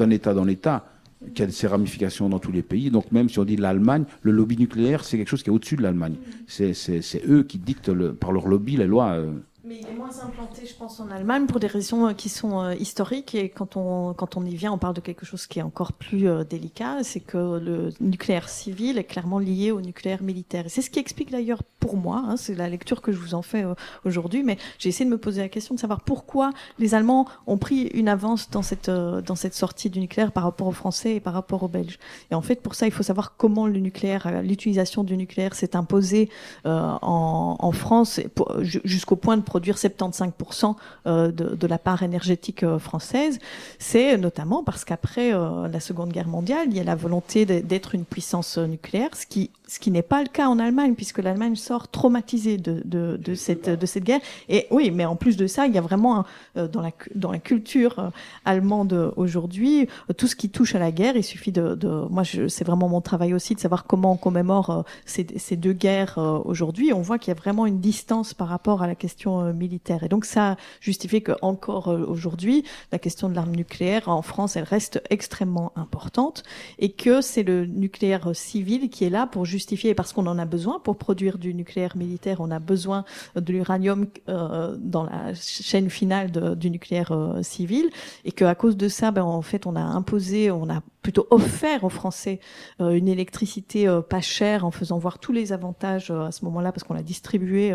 un 0.00 0.10
État 0.10 0.34
dans 0.34 0.44
l'État 0.44 0.86
qui 1.34 1.42
a 1.42 1.48
ses 1.50 1.66
ramifications 1.66 2.28
dans 2.28 2.38
tous 2.38 2.52
les 2.52 2.62
pays. 2.62 2.90
Donc 2.90 3.10
même 3.12 3.28
si 3.28 3.38
on 3.38 3.44
dit 3.44 3.56
l'Allemagne, 3.56 4.04
le 4.22 4.32
lobby 4.32 4.56
nucléaire, 4.56 5.04
c'est 5.04 5.16
quelque 5.16 5.28
chose 5.28 5.42
qui 5.42 5.50
est 5.50 5.52
au-dessus 5.52 5.76
de 5.76 5.82
l'Allemagne. 5.82 6.14
C'est 6.46 6.74
c'est- 6.74 7.02
c'est 7.02 7.22
eux 7.28 7.42
qui 7.42 7.58
dictent 7.58 7.88
le- 7.88 8.12
par 8.12 8.32
leur 8.32 8.46
lobby 8.48 8.76
les 8.76 8.86
lois. 8.86 9.10
euh. 9.12 9.32
Mais 9.68 9.80
il 9.82 9.86
est 9.86 9.92
moins 9.92 10.18
implanté, 10.22 10.64
je 10.64 10.74
pense, 10.74 10.98
en 10.98 11.10
Allemagne 11.10 11.44
pour 11.44 11.60
des 11.60 11.66
raisons 11.66 12.06
euh, 12.06 12.12
qui 12.14 12.30
sont 12.30 12.62
euh, 12.62 12.74
historiques. 12.76 13.34
Et 13.34 13.50
quand 13.50 13.76
on, 13.76 14.14
quand 14.14 14.38
on 14.38 14.46
y 14.46 14.54
vient, 14.54 14.72
on 14.72 14.78
parle 14.78 14.94
de 14.94 15.02
quelque 15.02 15.26
chose 15.26 15.46
qui 15.46 15.58
est 15.58 15.62
encore 15.62 15.92
plus 15.92 16.26
euh, 16.26 16.42
délicat. 16.42 17.02
C'est 17.02 17.20
que 17.20 17.58
le 17.58 17.90
nucléaire 18.00 18.48
civil 18.48 18.96
est 18.96 19.04
clairement 19.04 19.38
lié 19.38 19.70
au 19.70 19.82
nucléaire 19.82 20.22
militaire. 20.22 20.64
C'est 20.68 20.80
ce 20.80 20.88
qui 20.88 20.98
explique 21.00 21.30
d'ailleurs 21.30 21.62
pour 21.80 21.98
moi, 21.98 22.24
hein, 22.26 22.38
c'est 22.38 22.54
la 22.54 22.70
lecture 22.70 23.02
que 23.02 23.12
je 23.12 23.18
vous 23.18 23.34
en 23.34 23.42
fais 23.42 23.64
aujourd'hui, 24.04 24.42
mais 24.42 24.56
j'ai 24.78 24.88
essayé 24.88 25.04
de 25.04 25.10
me 25.10 25.18
poser 25.18 25.42
la 25.42 25.48
question 25.48 25.74
de 25.74 25.80
savoir 25.80 26.00
pourquoi 26.00 26.50
les 26.78 26.94
Allemands 26.94 27.26
ont 27.46 27.58
pris 27.58 27.82
une 27.88 28.08
avance 28.08 28.50
dans 28.50 28.62
cette, 28.62 28.90
dans 28.90 29.36
cette 29.36 29.54
sortie 29.54 29.88
du 29.88 30.00
nucléaire 30.00 30.32
par 30.32 30.42
rapport 30.42 30.66
aux 30.66 30.72
Français 30.72 31.16
et 31.16 31.20
par 31.20 31.34
rapport 31.34 31.62
aux 31.62 31.68
Belges. 31.68 31.98
Et 32.30 32.34
en 32.34 32.42
fait, 32.42 32.62
pour 32.62 32.74
ça, 32.74 32.86
il 32.86 32.92
faut 32.92 33.04
savoir 33.04 33.36
comment 33.36 33.66
le 33.66 33.78
nucléaire, 33.78 34.42
l'utilisation 34.42 35.04
du 35.04 35.16
nucléaire 35.16 35.54
s'est 35.54 35.76
imposée 35.76 36.30
en, 36.64 37.56
en 37.58 37.72
France 37.72 38.20
jusqu'au 38.62 39.16
point 39.16 39.36
de 39.36 39.42
75% 39.66 40.76
euh, 41.06 41.30
de, 41.30 41.66
la 41.66 41.78
part 41.78 42.02
énergétique 42.02 42.62
euh, 42.62 42.78
française, 42.78 43.38
c'est 43.78 44.16
notamment 44.16 44.64
parce 44.64 44.84
qu'après 44.84 45.34
euh, 45.34 45.68
la 45.68 45.80
Seconde 45.80 46.10
Guerre 46.10 46.28
mondiale, 46.28 46.68
il 46.70 46.76
y 46.76 46.80
a 46.80 46.84
la 46.84 46.96
volonté 46.96 47.44
d'être 47.44 47.94
une 47.94 48.04
puissance 48.04 48.58
nucléaire, 48.58 49.10
ce 49.14 49.26
qui 49.26 49.50
ce 49.70 49.78
qui 49.78 49.90
n'est 49.90 50.00
pas 50.00 50.22
le 50.22 50.28
cas 50.28 50.48
en 50.48 50.58
Allemagne, 50.58 50.94
puisque 50.94 51.18
l'Allemagne 51.18 51.54
sort 51.54 51.88
traumatisée 51.88 52.56
de, 52.56 52.80
de, 52.86 53.18
de, 53.22 53.34
cette, 53.34 53.68
de 53.68 53.84
cette 53.84 54.02
guerre. 54.02 54.20
Et 54.48 54.66
oui, 54.70 54.90
mais 54.90 55.04
en 55.04 55.14
plus 55.14 55.36
de 55.36 55.46
ça, 55.46 55.66
il 55.66 55.74
y 55.74 55.76
a 55.76 55.82
vraiment 55.82 56.24
dans, 56.54 56.80
la, 56.80 56.90
dans 57.14 57.30
la 57.30 57.38
culture 57.38 58.10
allemande 58.46 59.12
aujourd'hui, 59.16 59.86
tout 60.16 60.26
ce 60.26 60.36
qui 60.36 60.48
touche 60.48 60.74
à 60.74 60.78
la 60.78 60.90
guerre, 60.90 61.16
il 61.16 61.22
suffit 61.22 61.52
de... 61.52 61.74
de 61.74 61.86
moi, 62.08 62.22
c'est 62.24 62.64
vraiment 62.64 62.88
mon 62.88 63.02
travail 63.02 63.34
aussi 63.34 63.54
de 63.54 63.60
savoir 63.60 63.84
comment 63.84 64.12
on 64.12 64.16
commémore 64.16 64.86
ces, 65.04 65.26
ces 65.36 65.56
deux 65.56 65.74
guerres 65.74 66.16
aujourd'hui. 66.46 66.94
On 66.94 67.02
voit 67.02 67.18
qu'il 67.18 67.28
y 67.28 67.36
a 67.36 67.38
vraiment 67.38 67.66
une 67.66 67.80
distance 67.80 68.32
par 68.32 68.48
rapport 68.48 68.82
à 68.82 68.86
la 68.86 68.94
question 68.94 69.47
militaire. 69.52 70.04
Et 70.04 70.08
donc 70.08 70.24
ça 70.24 70.56
justifie 70.80 71.22
que 71.22 71.32
encore 71.42 71.88
euh, 71.88 72.04
aujourd'hui, 72.06 72.64
la 72.92 72.98
question 72.98 73.28
de 73.28 73.34
l'arme 73.34 73.54
nucléaire 73.54 74.08
en 74.08 74.22
France, 74.22 74.56
elle 74.56 74.64
reste 74.64 75.02
extrêmement 75.10 75.72
importante 75.76 76.42
et 76.78 76.92
que 76.92 77.20
c'est 77.20 77.42
le 77.42 77.66
nucléaire 77.66 78.34
civil 78.34 78.90
qui 78.90 79.04
est 79.04 79.10
là 79.10 79.26
pour 79.26 79.44
justifier, 79.44 79.94
parce 79.94 80.12
qu'on 80.12 80.26
en 80.26 80.38
a 80.38 80.44
besoin 80.44 80.80
pour 80.80 80.96
produire 80.96 81.38
du 81.38 81.54
nucléaire 81.54 81.96
militaire, 81.96 82.40
on 82.40 82.50
a 82.50 82.58
besoin 82.58 83.04
de 83.36 83.52
l'uranium 83.52 84.06
euh, 84.28 84.76
dans 84.78 85.04
la 85.04 85.34
chaîne 85.34 85.90
finale 85.90 86.30
du 86.56 86.70
nucléaire 86.70 87.12
euh, 87.12 87.42
civil, 87.42 87.90
et 88.24 88.32
qu'à 88.32 88.54
cause 88.54 88.76
de 88.76 88.88
ça, 88.88 89.10
ben, 89.10 89.22
en 89.22 89.42
fait, 89.42 89.66
on 89.66 89.76
a 89.76 89.80
imposé, 89.80 90.50
on 90.50 90.68
a 90.68 90.80
plutôt 91.08 91.26
offert 91.30 91.84
aux 91.84 91.88
Français 91.88 92.38
euh, 92.82 92.90
une 92.90 93.08
électricité 93.08 93.88
euh, 93.88 94.02
pas 94.02 94.20
chère 94.20 94.66
en 94.66 94.70
faisant 94.70 94.98
voir 94.98 95.18
tous 95.18 95.32
les 95.32 95.54
avantages 95.54 96.10
euh, 96.10 96.26
à 96.26 96.32
ce 96.32 96.44
moment-là 96.44 96.70
parce 96.70 96.84
qu'on 96.84 96.92
l'a 96.92 97.02
distribué 97.02 97.74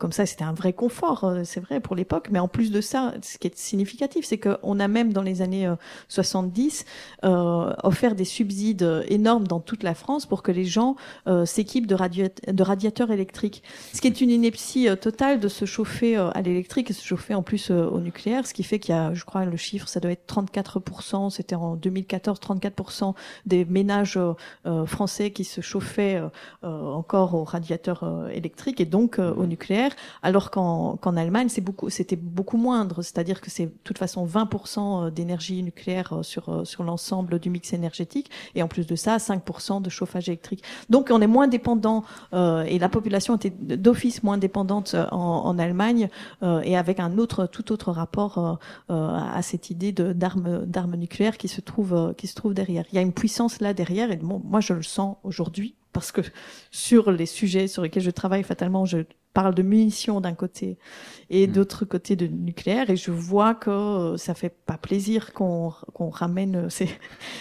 comme 0.00 0.10
ça. 0.10 0.26
C'était 0.26 0.42
un 0.42 0.52
vrai 0.52 0.72
confort, 0.72 1.32
c'est 1.44 1.60
vrai 1.60 1.78
pour 1.78 1.94
l'époque. 1.94 2.28
Mais 2.32 2.40
en 2.40 2.48
plus 2.48 2.72
de 2.72 2.80
ça, 2.80 3.14
ce 3.22 3.38
qui 3.38 3.46
est 3.46 3.56
significatif, 3.56 4.24
c'est 4.24 4.38
qu'on 4.38 4.80
a 4.80 4.88
même 4.88 5.12
dans 5.12 5.22
les 5.22 5.42
années 5.42 5.72
70 6.08 6.84
offert 7.22 8.14
des 8.14 8.24
subsides 8.24 9.04
énormes 9.08 9.46
dans 9.46 9.60
toute 9.60 9.82
la 9.82 9.94
France 9.94 10.26
pour 10.26 10.42
que 10.42 10.50
les 10.50 10.64
gens 10.64 10.96
s'équipent 11.44 11.86
de, 11.86 11.96
de, 12.52 12.62
radiateurs 12.62 13.10
électriques. 13.10 13.62
Ce 13.92 14.00
qui 14.00 14.08
est 14.08 14.20
une 14.20 14.30
ineptie 14.30 14.88
totale 15.00 15.40
de 15.40 15.48
se 15.48 15.64
chauffer 15.64 16.16
à 16.16 16.40
l'électrique 16.42 16.90
et 16.90 16.94
se 16.94 17.04
chauffer 17.04 17.34
en 17.34 17.42
plus 17.42 17.70
au 17.70 18.00
nucléaire, 18.00 18.46
ce 18.46 18.54
qui 18.54 18.62
fait 18.62 18.78
qu'il 18.78 18.94
y 18.94 18.98
a, 18.98 19.12
je 19.14 19.24
crois, 19.24 19.44
le 19.44 19.56
chiffre, 19.56 19.88
ça 19.88 20.00
doit 20.00 20.12
être 20.12 20.26
34%. 20.26 21.30
C'était 21.30 21.56
en 21.56 21.76
2014, 21.76 22.40
34 22.40 22.63
4% 22.64 23.14
des 23.46 23.64
ménages 23.64 24.16
euh, 24.16 24.32
euh, 24.66 24.86
français 24.86 25.30
qui 25.30 25.44
se 25.44 25.60
chauffaient 25.60 26.16
euh, 26.16 26.28
encore 26.62 27.34
au 27.34 27.44
radiateur 27.44 28.28
électrique 28.32 28.80
et 28.80 28.84
donc 28.84 29.18
au 29.18 29.46
nucléaire, 29.46 29.92
alors 30.22 30.50
qu'en 30.50 31.16
Allemagne, 31.16 31.48
c'est 31.48 31.60
beaucoup, 31.60 31.90
c'était 31.90 32.16
beaucoup 32.16 32.56
moindre. 32.56 33.02
C'est-à-dire 33.02 33.40
que 33.40 33.50
c'est 33.50 33.66
de 33.66 33.72
toute 33.84 33.98
façon 33.98 34.26
20% 34.26 35.10
d'énergie 35.10 35.62
nucléaire 35.62 36.18
sur 36.22 36.66
sur 36.66 36.82
l'ensemble 36.82 37.38
du 37.38 37.50
mix 37.50 37.72
énergétique 37.72 38.30
et 38.54 38.62
en 38.62 38.68
plus 38.68 38.86
de 38.86 38.96
ça, 38.96 39.16
5% 39.16 39.82
de 39.82 39.90
chauffage 39.90 40.28
électrique. 40.28 40.62
Donc 40.90 41.10
on 41.10 41.20
est 41.20 41.26
moins 41.26 41.48
dépendant 41.48 42.04
et 42.32 42.78
la 42.78 42.88
population 42.88 43.36
était 43.36 43.50
d'office 43.50 44.22
moins 44.22 44.38
dépendante 44.38 44.94
en, 45.10 45.44
en 45.44 45.58
Allemagne 45.58 46.08
et 46.42 46.76
avec 46.76 47.00
un 47.00 47.18
autre 47.18 47.46
tout 47.46 47.72
autre 47.72 47.90
rapport 47.92 48.58
à 48.88 49.42
cette 49.42 49.70
idée 49.70 49.92
d'armes 49.92 50.64
d'armes 50.66 50.96
nucléaires 50.96 51.36
qui 51.36 51.48
se 51.48 51.60
trouve 51.60 52.14
qui 52.16 52.26
se 52.26 52.34
trouve 52.34 52.43
derrière. 52.52 52.84
Il 52.92 52.96
y 52.96 52.98
a 52.98 53.02
une 53.02 53.12
puissance 53.12 53.60
là 53.60 53.72
derrière 53.72 54.10
et 54.10 54.18
moi 54.18 54.60
je 54.60 54.74
le 54.74 54.82
sens 54.82 55.16
aujourd'hui 55.22 55.76
parce 55.92 56.12
que 56.12 56.20
sur 56.70 57.10
les 57.10 57.26
sujets 57.26 57.68
sur 57.68 57.82
lesquels 57.82 58.02
je 58.02 58.10
travaille 58.10 58.42
fatalement, 58.42 58.84
je 58.84 58.98
parle 59.34 59.54
de 59.54 59.62
munitions 59.62 60.20
d'un 60.20 60.32
côté 60.32 60.78
et 61.28 61.46
mm. 61.46 61.52
d'autre 61.52 61.84
côté 61.84 62.16
de 62.16 62.26
nucléaire 62.26 62.88
et 62.88 62.96
je 62.96 63.10
vois 63.10 63.54
que 63.54 64.14
ça 64.16 64.34
fait 64.34 64.54
pas 64.64 64.78
plaisir 64.78 65.32
qu'on 65.34 65.72
qu'on 65.92 66.08
ramène 66.08 66.70
ces, 66.70 66.88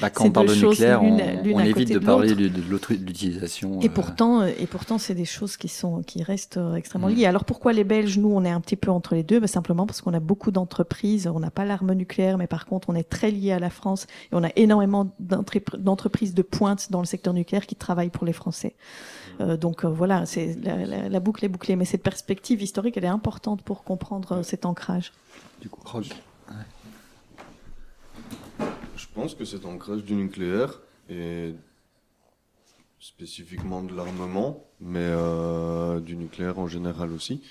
bah, 0.02 0.10
quand 0.10 0.26
on 0.26 0.32
parle 0.32 0.48
de 0.48 0.56
nucléaire, 0.56 1.02
on, 1.02 1.18
on 1.18 1.60
évite 1.60 1.94
de, 1.94 2.00
parler 2.00 2.36
de, 2.36 2.50
l'autre 2.70 2.94
l'utilisation. 2.94 3.80
Et 3.82 3.86
euh, 3.86 3.90
pourtant, 3.90 4.46
et 4.46 4.68
pourtant, 4.68 4.98
c'est 4.98 5.16
des 5.16 5.26
choses 5.26 5.56
qui 5.56 5.68
sont 5.68 6.02
qui 6.02 6.24
restent 6.24 6.60
extrêmement 6.76 7.08
mm. 7.08 7.14
liées. 7.14 7.26
Alors 7.26 7.46
pourquoi 7.46 7.72
les 7.72 7.84
Belges, 7.84 8.18
nous, 8.18 8.32
on 8.34 8.44
est 8.44 8.52
un 8.52 8.62
petit 8.62 8.76
peu 8.76 8.92
entre 8.92 9.16
les 9.16 9.24
deux? 9.24 9.40
Bah, 9.40 9.48
Simplement 9.48 9.86
parce 9.86 10.02
qu'on 10.02 10.14
a 10.14 10.20
beaucoup 10.20 10.50
d'entreprises. 10.52 11.28
On 11.28 11.40
n'a 11.40 11.52
pas 11.52 11.64
l'arme 11.64 11.94
nucléaire, 11.94 12.38
mais 12.40 12.48
par 12.48 12.66
contre, 12.66 12.90
on 12.90 12.96
est 12.96 13.08
très 13.08 13.30
lié 13.30 13.52
à 13.52 13.60
la 13.60 13.70
France 13.70 14.08
et 14.32 14.36
on 14.36 14.44
a 14.44 14.50
énormément 14.56 15.14
d'entreprises 15.20 16.34
de 16.34 16.42
pointe 16.42 16.92
dans 16.92 17.00
le 17.00 17.06
secteur 17.06 17.34
nucléaire 17.34 17.68
qui 17.68 17.76
travaillent 17.76 18.10
pour 18.10 18.26
les 18.26 18.34
Français. 18.34 18.76
Euh, 19.40 19.58
donc 19.58 19.86
voilà, 19.86 20.26
c'est 20.26 20.56
la, 20.62 20.86
la, 20.86 21.10
la, 21.10 21.20
boucle 21.20 21.44
est 21.46 21.50
bouclée, 21.50 21.76
mais 21.76 21.86
cette 21.86 22.04
perspective 22.04 22.62
historique, 22.62 22.98
elle 22.98 23.06
est 23.06 23.08
importante 23.08 23.64
pour 23.64 23.84
comprendre 23.84 24.34
euh, 24.34 24.44
cet 24.44 24.66
ancrage. 24.66 25.12
Du 25.62 25.70
coup, 25.70 25.82
Je 28.96 29.06
pense 29.14 29.36
que 29.36 29.46
cet 29.46 29.66
ancrage 29.66 30.04
du 30.04 30.14
nucléaire 30.16 30.82
est 31.10 31.54
spécifiquement 33.04 33.84
de 33.84 33.94
l'armement, 33.94 34.66
mais 34.80 35.00
euh, 35.02 36.00
du 36.00 36.16
nucléaire 36.16 36.58
en 36.58 36.68
général 36.68 37.12
aussi. 37.12 37.42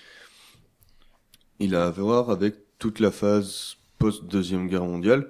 Il 1.59 1.75
a 1.75 1.87
à 1.87 1.91
voir 1.91 2.31
avec 2.31 2.57
toute 2.79 3.01
la 3.01 3.11
phase 3.11 3.77
post-deuxième 3.99 4.67
guerre 4.67 4.87
mondiale, 4.87 5.29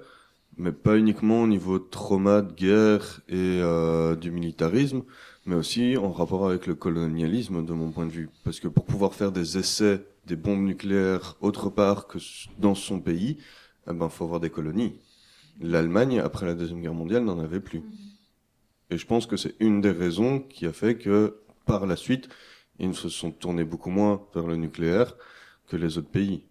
mais 0.57 0.71
pas 0.71 0.97
uniquement 0.97 1.41
au 1.41 1.47
niveau 1.47 1.77
trauma 1.77 2.41
de 2.41 2.53
guerre 2.53 3.19
et 3.27 3.59
euh, 3.61 4.15
du 4.15 4.31
militarisme, 4.31 5.03
mais 5.45 5.55
aussi 5.55 5.97
en 5.97 6.11
rapport 6.11 6.47
avec 6.47 6.67
le 6.67 6.75
colonialisme 6.75 7.65
de 7.65 7.73
mon 7.73 7.91
point 7.91 8.05
de 8.05 8.11
vue. 8.11 8.29
Parce 8.43 8.59
que 8.59 8.67
pour 8.67 8.85
pouvoir 8.85 9.13
faire 9.13 9.31
des 9.31 9.57
essais 9.57 10.05
des 10.25 10.35
bombes 10.35 10.63
nucléaires 10.63 11.35
autre 11.41 11.69
part 11.69 12.07
que 12.07 12.17
dans 12.57 12.75
son 12.75 12.99
pays, 12.99 13.37
eh 13.89 13.93
ben 13.93 14.09
faut 14.09 14.23
avoir 14.23 14.39
des 14.39 14.49
colonies. 14.49 14.95
L'Allemagne, 15.61 16.19
après 16.19 16.45
la 16.45 16.55
Deuxième 16.55 16.81
Guerre 16.81 16.93
mondiale, 16.93 17.23
n'en 17.23 17.39
avait 17.39 17.59
plus. 17.59 17.83
Et 18.89 18.97
je 18.97 19.05
pense 19.05 19.25
que 19.25 19.37
c'est 19.37 19.55
une 19.59 19.81
des 19.81 19.91
raisons 19.91 20.39
qui 20.39 20.65
a 20.65 20.73
fait 20.73 20.95
que, 20.95 21.37
par 21.65 21.85
la 21.85 21.95
suite, 21.95 22.29
ils 22.79 22.95
se 22.95 23.09
sont 23.09 23.31
tournés 23.31 23.63
beaucoup 23.63 23.89
moins 23.89 24.21
vers 24.33 24.47
le 24.47 24.55
nucléaire 24.55 25.15
que 25.67 25.75
les 25.75 25.97
autres 25.97 26.09
pays. 26.09 26.43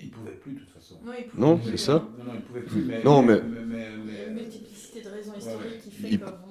Ils 0.00 0.10
pouvaient 0.10 0.32
plus, 0.32 0.54
de 0.54 0.58
toute 0.60 0.70
façon. 0.70 0.96
Non, 1.36 1.60
c'est 1.64 1.76
ça 1.76 2.06
Non, 2.18 2.24
non, 2.24 2.32
ils 2.34 2.42
pouvaient 2.42 2.60
plus, 2.62 2.84
mais... 2.84 3.02
Non, 3.02 3.22
mais... 3.22 3.40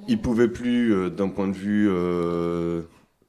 Ils, 0.08 0.22
pouvaient 0.22 0.48
plus, 0.48 0.94
euh, 0.94 1.10
d'un 1.10 1.30
point 1.30 1.48
de 1.48 1.54
vue... 1.54 1.88
Euh, 1.90 2.82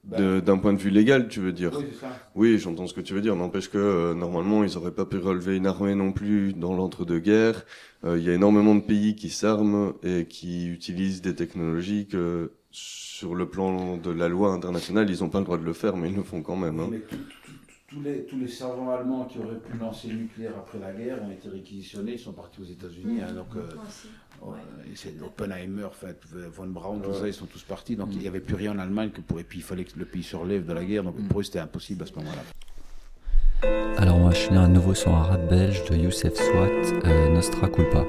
bah. 0.05 0.41
d'un 0.41 0.59
point 0.59 0.75
de 0.75 0.79
vue 0.79 0.91
légal, 0.91 1.29
tu 1.29 1.41
veux 1.41 1.53
dire 1.53 1.73
Oui, 1.79 1.87
oui 2.35 2.59
j'entends 2.59 2.87
ce 2.87 2.93
que 2.93 3.01
tu 3.01 3.15
veux 3.15 3.23
dire. 3.23 3.35
N'empêche 3.37 3.71
que 3.71 3.79
euh, 3.79 4.15
normalement, 4.15 4.63
ils 4.63 4.75
n'auraient 4.75 4.95
pas 4.95 5.07
pu 5.07 5.17
relever 5.17 5.57
une 5.57 5.67
armée 5.67 5.95
non 5.95 6.13
plus 6.13 6.53
dans 6.53 6.75
l'entre-deux-guerres. 6.75 7.65
Il 8.07 8.23
y 8.23 8.29
a 8.29 8.35
énormément 8.35 8.75
de 8.75 8.83
pays 8.83 9.17
qui 9.17 9.31
s'arment 9.31 9.95
et 10.03 10.27
qui 10.27 10.69
utilisent 10.69 11.23
des 11.23 11.35
technologies 11.35 12.07
que, 12.07 12.53
sur 12.71 13.35
le 13.35 13.49
plan 13.49 13.97
de 13.97 14.11
la 14.11 14.29
loi 14.29 14.53
internationale, 14.53 15.09
ils 15.09 15.23
n'ont 15.23 15.31
pas 15.31 15.39
le 15.39 15.47
droit 15.47 15.57
de 15.57 15.65
le 15.65 15.73
faire, 15.73 15.97
mais 15.97 16.11
ils 16.11 16.17
le 16.17 16.23
font 16.23 16.43
quand 16.43 16.57
même. 16.57 16.81
Hein 16.81 16.91
tous 17.95 18.03
les, 18.03 18.25
tous 18.25 18.39
les 18.39 18.49
servants 18.49 18.91
allemands 18.91 19.25
qui 19.25 19.39
auraient 19.39 19.59
pu 19.59 19.77
lancer 19.79 20.09
le 20.09 20.15
nucléaire 20.15 20.53
après 20.59 20.79
la 20.79 20.93
guerre 20.93 21.23
ont 21.23 21.31
été 21.31 21.49
réquisitionnés, 21.49 22.13
ils 22.13 22.19
sont 22.19 22.33
partis 22.33 22.61
aux 22.61 22.65
États-unis. 22.65 23.21
Hein, 23.23 23.33
donc, 23.33 23.55
euh, 23.57 23.69
oh, 24.43 24.55
c'est 24.95 25.23
Oppenheimer, 25.23 25.89
fait, 25.93 26.19
von 26.53 26.67
Braun, 26.67 27.01
tout 27.01 27.15
ça, 27.15 27.29
ils 27.29 27.35
sont 27.35 27.47
tous 27.47 27.63
partis. 27.63 27.97
Donc, 27.97 28.09
il 28.13 28.19
n'y 28.19 28.29
avait 28.29 28.41
plus 28.41 28.57
rien 28.57 28.73
en 28.73 28.79
Allemagne 28.79 29.11
que 29.11 29.21
pour. 29.21 29.39
Et 29.39 29.45
puis, 29.45 29.61
il 29.61 29.63
fallait 29.63 29.85
que 29.85 29.99
le 29.99 30.05
pays 30.05 30.25
se 30.25 30.35
relève 30.35 30.67
de 30.67 30.73
la 30.73 30.85
guerre. 30.85 31.05
Donc, 31.05 31.17
pour 31.29 31.41
eux, 31.41 31.45
c'était 31.45 31.61
impossible 31.61 32.03
à 32.03 32.07
ce 32.07 32.15
moment-là. 32.17 32.43
Alors, 33.97 34.17
on 34.17 34.25
va 34.25 34.33
finir 34.33 34.61
un 34.61 34.69
nouveau 34.69 34.95
son 34.95 35.15
arabe 35.15 35.49
belge 35.49 35.89
de 35.89 35.97
Youssef 35.97 36.35
Swat, 36.35 37.05
euh, 37.05 37.33
Nostra 37.33 37.69
Culpa. 37.69 38.05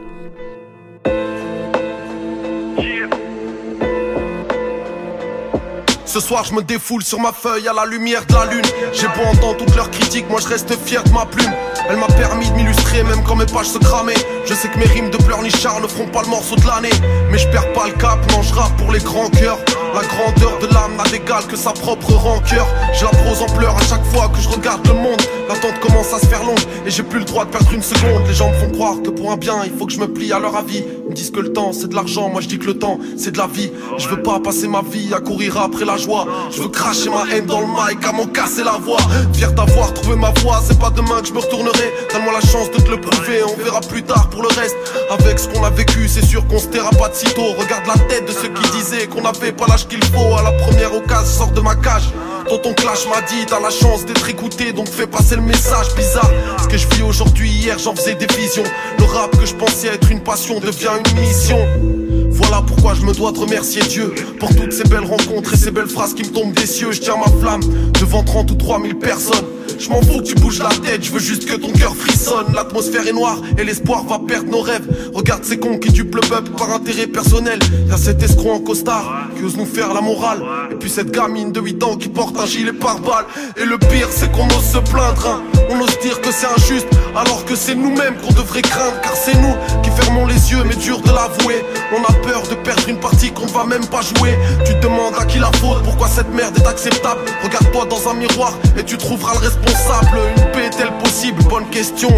Ce 6.15 6.21
soir 6.21 6.45
je 6.45 6.53
me 6.53 6.61
défoule 6.61 7.03
sur 7.03 7.19
ma 7.19 7.33
feuille 7.33 7.67
à 7.67 7.73
la 7.73 7.85
lumière 7.85 8.25
de 8.25 8.33
la 8.35 8.45
lune. 8.45 8.63
J'ai 8.93 9.05
beau 9.07 9.27
entendre 9.33 9.57
toutes 9.57 9.75
leurs 9.75 9.91
critiques, 9.91 10.29
moi 10.29 10.39
je 10.39 10.47
reste 10.47 10.73
fier 10.85 11.03
de 11.03 11.09
ma 11.09 11.25
plume. 11.25 11.51
Elle 11.89 11.97
m'a 11.97 12.07
permis 12.07 12.49
de 12.49 12.55
m'illustrer 12.55 13.03
même 13.03 13.21
quand 13.27 13.35
mes 13.35 13.45
pages 13.45 13.67
se 13.67 13.79
cramaient. 13.79 14.13
Je 14.45 14.53
sais 14.53 14.69
que 14.69 14.79
mes 14.79 14.85
rimes 14.85 15.09
de 15.09 15.17
pleurnichard 15.17 15.81
ne 15.81 15.87
feront 15.87 16.07
pas 16.07 16.21
le 16.21 16.29
morceau 16.29 16.55
de 16.55 16.65
l'année. 16.65 16.95
Mais 17.29 17.37
je 17.37 17.49
perds 17.49 17.73
pas 17.73 17.87
le 17.87 17.93
cap, 17.95 18.17
non 18.31 18.41
je 18.43 18.53
rappe 18.53 18.77
pour 18.77 18.93
les 18.93 18.99
grands 18.99 19.29
cœurs 19.29 19.59
La 19.95 20.01
grandeur 20.01 20.59
de 20.59 20.67
l'âme 20.73 20.97
n'a 20.97 21.03
d'égal 21.05 21.47
que 21.47 21.55
sa 21.55 21.71
propre 21.71 22.11
rancœur. 22.11 22.67
J'ai 22.93 23.05
la 23.05 23.11
prose 23.11 23.41
en 23.41 23.45
pleurs 23.45 23.77
à 23.77 23.81
chaque 23.81 24.03
fois 24.07 24.27
que 24.27 24.41
je 24.41 24.49
regarde 24.49 24.85
le 24.85 24.93
monde. 24.93 25.21
L'attente 25.47 25.79
commence 25.79 26.11
à 26.11 26.19
se 26.19 26.25
faire 26.25 26.43
longue 26.43 26.59
et 26.85 26.91
j'ai 26.91 27.03
plus 27.03 27.19
le 27.19 27.23
droit 27.25 27.45
de 27.45 27.51
perdre 27.51 27.71
une 27.71 27.81
seconde. 27.81 28.27
Les 28.27 28.33
gens 28.33 28.49
me 28.49 28.55
font 28.55 28.71
croire 28.71 28.95
que 29.01 29.09
pour 29.09 29.31
un 29.31 29.37
bien, 29.37 29.63
il 29.63 29.71
faut 29.77 29.85
que 29.85 29.93
je 29.93 29.99
me 29.99 30.11
plie 30.11 30.33
à 30.33 30.39
leur 30.39 30.53
avis. 30.57 30.83
Ils 31.05 31.11
me 31.11 31.15
disent 31.15 31.31
que 31.31 31.39
le 31.39 31.53
temps 31.53 31.71
c'est 31.71 31.87
de 31.87 31.95
l'argent, 31.95 32.27
moi 32.27 32.41
je 32.41 32.47
dis 32.49 32.59
que 32.59 32.65
le 32.65 32.77
temps 32.77 32.99
c'est 33.15 33.31
de 33.31 33.37
la 33.37 33.47
vie. 33.47 33.71
Je 33.97 34.09
veux 34.09 34.21
pas 34.21 34.41
passer 34.41 34.67
ma 34.67 34.81
vie 34.81 35.13
à 35.13 35.21
courir 35.21 35.57
après 35.61 35.85
la 35.85 35.95
joie. 35.95 36.27
Je 36.51 36.61
veux 36.61 36.67
cracher 36.67 37.09
ma 37.09 37.33
haine 37.33 37.45
dans 37.45 37.61
le 37.61 37.67
mic 37.67 38.05
à 38.05 38.11
m'en 38.11 38.25
casser 38.25 38.65
la 38.65 38.73
voix. 38.73 38.99
Fier 39.31 39.53
d'avoir 39.53 39.93
trouvé 39.93 40.17
ma 40.17 40.31
voie, 40.41 40.61
c'est 40.67 40.77
pas 40.77 40.89
demain 40.89 41.21
que 41.21 41.27
je 41.27 41.33
me 41.33 41.39
retournerai. 41.39 41.93
Donne-moi 42.11 42.33
la 42.33 42.45
chance 42.45 42.69
de 42.71 42.81
te 42.81 42.91
le 42.91 42.99
prouver, 42.99 43.43
on 43.47 43.63
verra 43.63 43.79
plus 43.79 44.03
tard 44.03 44.29
pour 44.29 44.41
le 44.41 44.49
reste. 44.49 44.75
Avec 45.09 45.39
ce 45.39 45.47
qu'on 45.47 45.63
a 45.63 45.69
vécu, 45.69 46.09
c'est 46.09 46.25
sûr 46.25 46.45
qu'on 46.47 46.59
se 46.59 46.67
taira 46.67 46.89
pas 46.89 47.07
de 47.07 47.15
sitôt. 47.15 47.53
Regarde 47.57 47.87
la 47.87 47.97
tête 48.09 48.27
de 48.27 48.33
ceux 48.33 48.49
qui 48.49 48.69
disaient 48.71 49.07
qu'on 49.07 49.23
avait 49.23 49.53
pas 49.53 49.67
qu'il 49.87 50.03
faut. 50.05 50.35
À 50.35 50.43
la 50.43 50.51
première 50.53 50.93
occasion, 50.93 51.25
sors 51.25 51.51
de 51.51 51.61
ma 51.61 51.75
cage. 51.75 52.11
Tonton 52.47 52.73
Clash 52.73 53.07
m'a 53.07 53.21
dit, 53.21 53.45
t'as 53.47 53.59
la 53.59 53.71
chance 53.71 54.05
d'être 54.05 54.29
écouté, 54.29 54.71
donc 54.71 54.87
fais 54.87 55.07
passer 55.07 55.35
le 55.35 55.41
message 55.41 55.95
bizarre. 55.95 56.29
Ce 56.61 56.67
que 56.67 56.77
je 56.77 56.87
vis 56.89 57.01
aujourd'hui, 57.01 57.49
hier 57.49 57.79
j'en 57.79 57.95
faisais 57.95 58.15
des 58.15 58.27
visions. 58.27 58.63
Le 58.99 59.05
rap 59.05 59.31
que 59.37 59.45
je 59.45 59.55
pensais 59.55 59.87
être 59.87 60.11
une 60.11 60.21
passion 60.21 60.59
devient 60.59 60.91
une 60.99 61.19
mission. 61.19 62.04
Voilà 62.47 62.61
pourquoi 62.61 62.93
je 62.93 63.01
me 63.01 63.13
dois 63.13 63.31
de 63.31 63.39
remercier 63.39 63.81
Dieu 63.83 64.13
pour 64.39 64.53
toutes 64.55 64.71
ces 64.71 64.83
belles 64.83 65.05
rencontres 65.05 65.53
et 65.53 65.57
ces 65.57 65.71
belles 65.71 65.87
phrases 65.89 66.13
qui 66.13 66.23
me 66.23 66.29
tombent 66.29 66.53
des 66.53 66.67
cieux. 66.67 66.91
Je 66.91 67.01
tiens 67.01 67.15
ma 67.17 67.31
flamme 67.41 67.61
devant 67.99 68.23
30 68.23 68.51
ou 68.51 68.55
3000 68.55 68.95
personnes. 68.97 69.45
Je 69.77 69.89
m'en 69.89 70.01
fous 70.01 70.19
que 70.19 70.23
tu 70.23 70.35
bouges 70.35 70.59
la 70.59 70.69
tête, 70.69 71.03
je 71.03 71.11
veux 71.11 71.19
juste 71.19 71.45
que 71.45 71.55
ton 71.55 71.69
cœur 71.73 71.93
frissonne. 71.95 72.45
L'atmosphère 72.53 73.05
est 73.07 73.11
noire 73.13 73.41
et 73.57 73.63
l'espoir 73.65 74.05
va 74.05 74.19
perdre 74.25 74.49
nos 74.49 74.61
rêves. 74.61 74.87
Regarde 75.13 75.43
ces 75.43 75.57
cons 75.57 75.77
qui 75.79 75.91
dupent 75.91 76.15
le 76.15 76.21
peuple 76.21 76.51
par 76.51 76.71
intérêt 76.71 77.07
personnel. 77.07 77.59
Y'a 77.89 77.97
cet 77.97 78.23
escroc 78.23 78.51
en 78.51 78.59
costard 78.59 79.27
qui 79.35 79.43
ose 79.43 79.57
nous 79.57 79.65
faire 79.65 79.93
la 79.93 79.99
morale. 79.99 80.41
Et 80.71 80.75
puis 80.75 80.89
cette 80.89 81.11
gamine 81.11 81.51
de 81.51 81.59
8 81.59 81.83
ans 81.83 81.95
qui 81.97 82.07
porte 82.07 82.39
un 82.39 82.45
gilet 82.45 82.71
pare-balles. 82.71 83.25
Et 83.57 83.65
le 83.65 83.77
pire, 83.77 84.07
c'est 84.11 84.31
qu'on 84.31 84.45
ose 84.47 84.63
se 84.71 84.77
plaindre. 84.77 85.27
hein. 85.27 85.41
On 85.69 85.81
ose 85.81 85.99
dire 86.01 86.21
que 86.21 86.31
c'est 86.31 86.47
injuste, 86.47 86.87
alors 87.15 87.43
que 87.43 87.55
c'est 87.55 87.75
nous-mêmes 87.75 88.15
qu'on 88.25 88.33
devrait 88.33 88.61
craindre. 88.61 89.01
Car 89.01 89.15
c'est 89.15 89.35
nous 89.35 89.55
qui 89.83 89.89
fermons 89.89 90.25
les 90.25 90.51
yeux, 90.51 90.63
mais 90.65 90.75
dur 90.75 91.01
de 91.01 91.07
l'avouer. 91.09 91.65
On 91.97 92.01
a 92.03 92.13
peur 92.25 92.34
de 92.43 92.55
perdre 92.55 92.89
une 92.89 92.99
partie 92.99 93.31
qu'on 93.31 93.45
va 93.45 93.65
même 93.65 93.85
pas 93.87 94.01
jouer. 94.01 94.37
Tu 94.65 94.73
te 94.73 94.81
demandes 94.81 95.15
à 95.17 95.25
qui 95.25 95.39
la 95.39 95.51
faute, 95.53 95.83
pourquoi 95.83 96.07
cette 96.07 96.29
merde 96.33 96.57
est 96.57 96.67
acceptable? 96.67 97.21
Regarde-toi 97.43 97.85
dans 97.85 98.09
un 98.09 98.13
miroir 98.13 98.53
et 98.77 98.83
tu 98.83 98.97
trouveras 98.97 99.33
le 99.35 99.47
responsable. 99.47 100.19
Une 100.37 100.51
paix 100.51 100.65
est-elle 100.65 100.91
possible? 100.97 101.41
Bonne 101.45 101.69
question. 101.69 102.09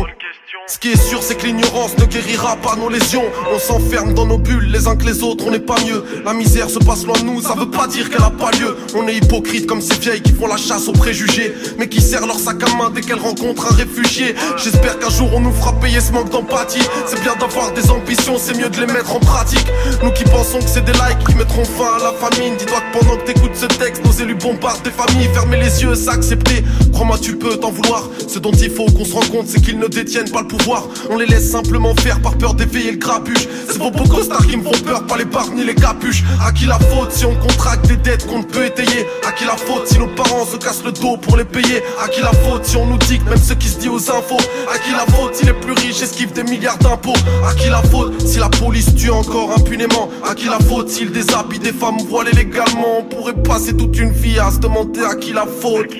Ce 0.69 0.77
qui 0.79 0.89
est 0.89 1.01
sûr, 1.01 1.23
c'est 1.23 1.35
que 1.35 1.45
l'ignorance 1.45 1.97
ne 1.97 2.03
guérira 2.03 2.57
pas 2.57 2.75
nos 2.75 2.89
lésions. 2.89 3.23
On 3.55 3.57
s'enferme 3.57 4.13
dans 4.13 4.25
nos 4.25 4.37
bulles, 4.37 4.69
les 4.69 4.85
uns 4.87 4.97
que 4.97 5.05
les 5.05 5.23
autres, 5.23 5.45
on 5.47 5.51
n'est 5.51 5.59
pas 5.59 5.77
mieux. 5.87 6.03
La 6.25 6.33
misère 6.33 6.69
se 6.69 6.79
passe 6.79 7.05
loin 7.05 7.17
de 7.17 7.23
nous, 7.23 7.41
ça 7.41 7.55
veut 7.57 7.71
pas 7.71 7.87
dire 7.87 8.09
qu'elle 8.09 8.21
a 8.21 8.31
pas 8.31 8.51
lieu. 8.51 8.75
On 8.93 9.07
est 9.07 9.15
hypocrite 9.15 9.65
comme 9.65 9.79
ces 9.79 9.97
vieilles 9.97 10.21
qui 10.21 10.33
font 10.33 10.45
la 10.45 10.57
chasse 10.57 10.89
aux 10.89 10.91
préjugés, 10.91 11.55
mais 11.79 11.87
qui 11.87 12.01
serrent 12.01 12.27
leur 12.27 12.37
sac 12.37 12.61
à 12.63 12.75
main 12.75 12.89
dès 12.89 12.99
qu'elles 12.99 13.17
rencontrent 13.17 13.71
un 13.71 13.75
réfugié. 13.75 14.35
J'espère 14.57 14.99
qu'un 14.99 15.09
jour 15.09 15.29
on 15.33 15.39
nous 15.39 15.53
fera 15.53 15.71
payer 15.79 16.01
ce 16.01 16.11
manque 16.11 16.31
d'empathie. 16.31 16.85
C'est 17.05 17.21
bien 17.21 17.37
d'avoir 17.37 17.71
des 17.71 17.89
ambitions, 17.89 18.35
c'est 18.37 18.57
mieux 18.57 18.69
de 18.69 18.81
les 18.81 18.87
mettre 18.87 19.15
en 19.15 19.21
pratique. 19.21 19.67
Nous 20.03 20.11
qui 20.11 20.25
pensons 20.25 20.59
que 20.59 20.67
c'est 20.67 20.83
des 20.83 20.91
likes 20.91 21.25
qui 21.29 21.35
mettront 21.35 21.63
fin 21.63 21.95
à 21.95 22.11
la 22.11 22.13
famine. 22.19 22.57
Dis-toi 22.57 22.79
que 22.91 22.99
pendant 22.99 23.15
que 23.15 23.23
t'écoutes 23.25 23.55
ce 23.55 23.67
texte, 23.67 24.03
nos 24.03 24.11
élus 24.11 24.35
bombardent 24.35 24.83
des 24.83 24.91
familles. 24.91 25.29
Fermer 25.33 25.61
les 25.61 25.81
yeux, 25.81 25.95
c'est 25.95 26.09
accepter. 26.09 26.65
Crois-moi, 26.97 27.19
tu 27.21 27.35
peux 27.35 27.55
t'en 27.57 27.69
vouloir. 27.69 28.09
Ce 28.27 28.39
dont 28.39 28.51
il 28.53 28.71
faut 28.71 28.85
qu'on 28.85 29.05
se 29.05 29.13
rende 29.13 29.29
compte, 29.29 29.45
c'est 29.45 29.61
qu'ils 29.61 29.77
ne 29.77 29.85
détiennent 29.85 30.31
pas 30.31 30.41
le 30.41 30.47
pouvoir. 30.47 30.87
On 31.11 31.17
les 31.19 31.27
laisse 31.27 31.47
simplement 31.47 31.93
faire 31.93 32.19
par 32.23 32.35
peur 32.39 32.55
d'éveiller 32.55 32.89
le 32.89 32.97
grabuge. 32.97 33.47
C'est 33.69 33.77
vos 33.77 33.91
beaux 33.91 34.07
costards 34.07 34.47
qui 34.47 34.57
me 34.57 34.63
font 34.63 34.83
peur, 34.83 35.05
pas 35.05 35.15
les 35.15 35.25
barbes 35.25 35.53
ni 35.53 35.63
les 35.63 35.75
capuches. 35.75 36.23
À 36.43 36.51
qui 36.51 36.65
la 36.65 36.79
faute 36.79 37.11
si 37.11 37.23
on 37.25 37.35
contracte 37.35 37.85
des 37.85 37.97
dettes 37.97 38.25
qu'on 38.25 38.39
ne 38.39 38.45
peut 38.45 38.65
étayer? 38.65 39.05
À 39.27 39.31
qui 39.31 39.45
la 39.45 39.57
faute 39.57 39.85
si 39.85 39.99
nos 39.99 40.07
parents 40.07 40.43
se 40.43 40.57
cassent 40.57 40.83
le 40.83 40.91
dos 40.91 41.17
pour 41.17 41.37
les 41.37 41.45
payer? 41.45 41.83
À 42.03 42.07
qui 42.07 42.21
la 42.21 42.31
faute 42.31 42.65
si 42.65 42.77
on 42.77 42.87
nous 42.87 42.97
dit 42.97 43.19
que 43.19 43.29
même 43.29 43.37
ce 43.37 43.53
qui 43.53 43.67
se 43.67 43.77
dit 43.77 43.89
aux 43.89 44.09
infos? 44.09 44.41
À 44.73 44.79
qui 44.79 44.89
la 44.91 45.05
faute 45.15 45.35
si 45.35 45.45
les 45.45 45.53
plus 45.53 45.73
riches 45.73 46.01
esquivent 46.01 46.33
des 46.33 46.45
milliards 46.45 46.79
d'impôts? 46.79 47.13
À 47.47 47.53
qui 47.53 47.69
la 47.69 47.83
faute 47.83 48.25
si 48.25 48.39
la 48.39 48.49
police 48.49 48.95
tue 48.95 49.11
encore 49.11 49.51
impunément? 49.55 50.09
À 50.27 50.33
qui 50.33 50.45
la 50.45 50.57
faute 50.57 50.89
s'ils 50.89 51.11
déshabillent 51.11 51.59
des 51.59 51.73
femmes 51.73 51.99
voilées 52.09 52.31
légalement? 52.31 53.01
On 53.01 53.03
pourrait 53.03 53.39
passer 53.43 53.77
toute 53.77 53.95
une 53.99 54.11
vie 54.11 54.39
à 54.39 54.49
se 54.49 54.57
demander 54.57 55.03
à 55.03 55.13
qui 55.13 55.31
la 55.31 55.45
faute 55.45 55.93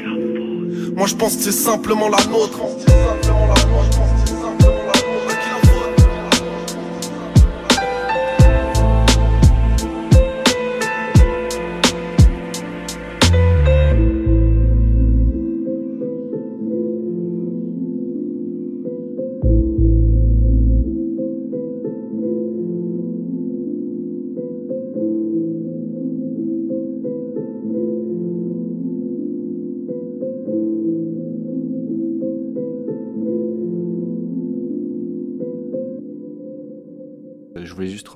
Moi 0.96 1.08
je 1.08 1.16
pense 1.16 1.36
que 1.36 1.44
c'est 1.44 1.52
simplement 1.52 2.10
la 2.10 2.24
nôtre 2.26 2.62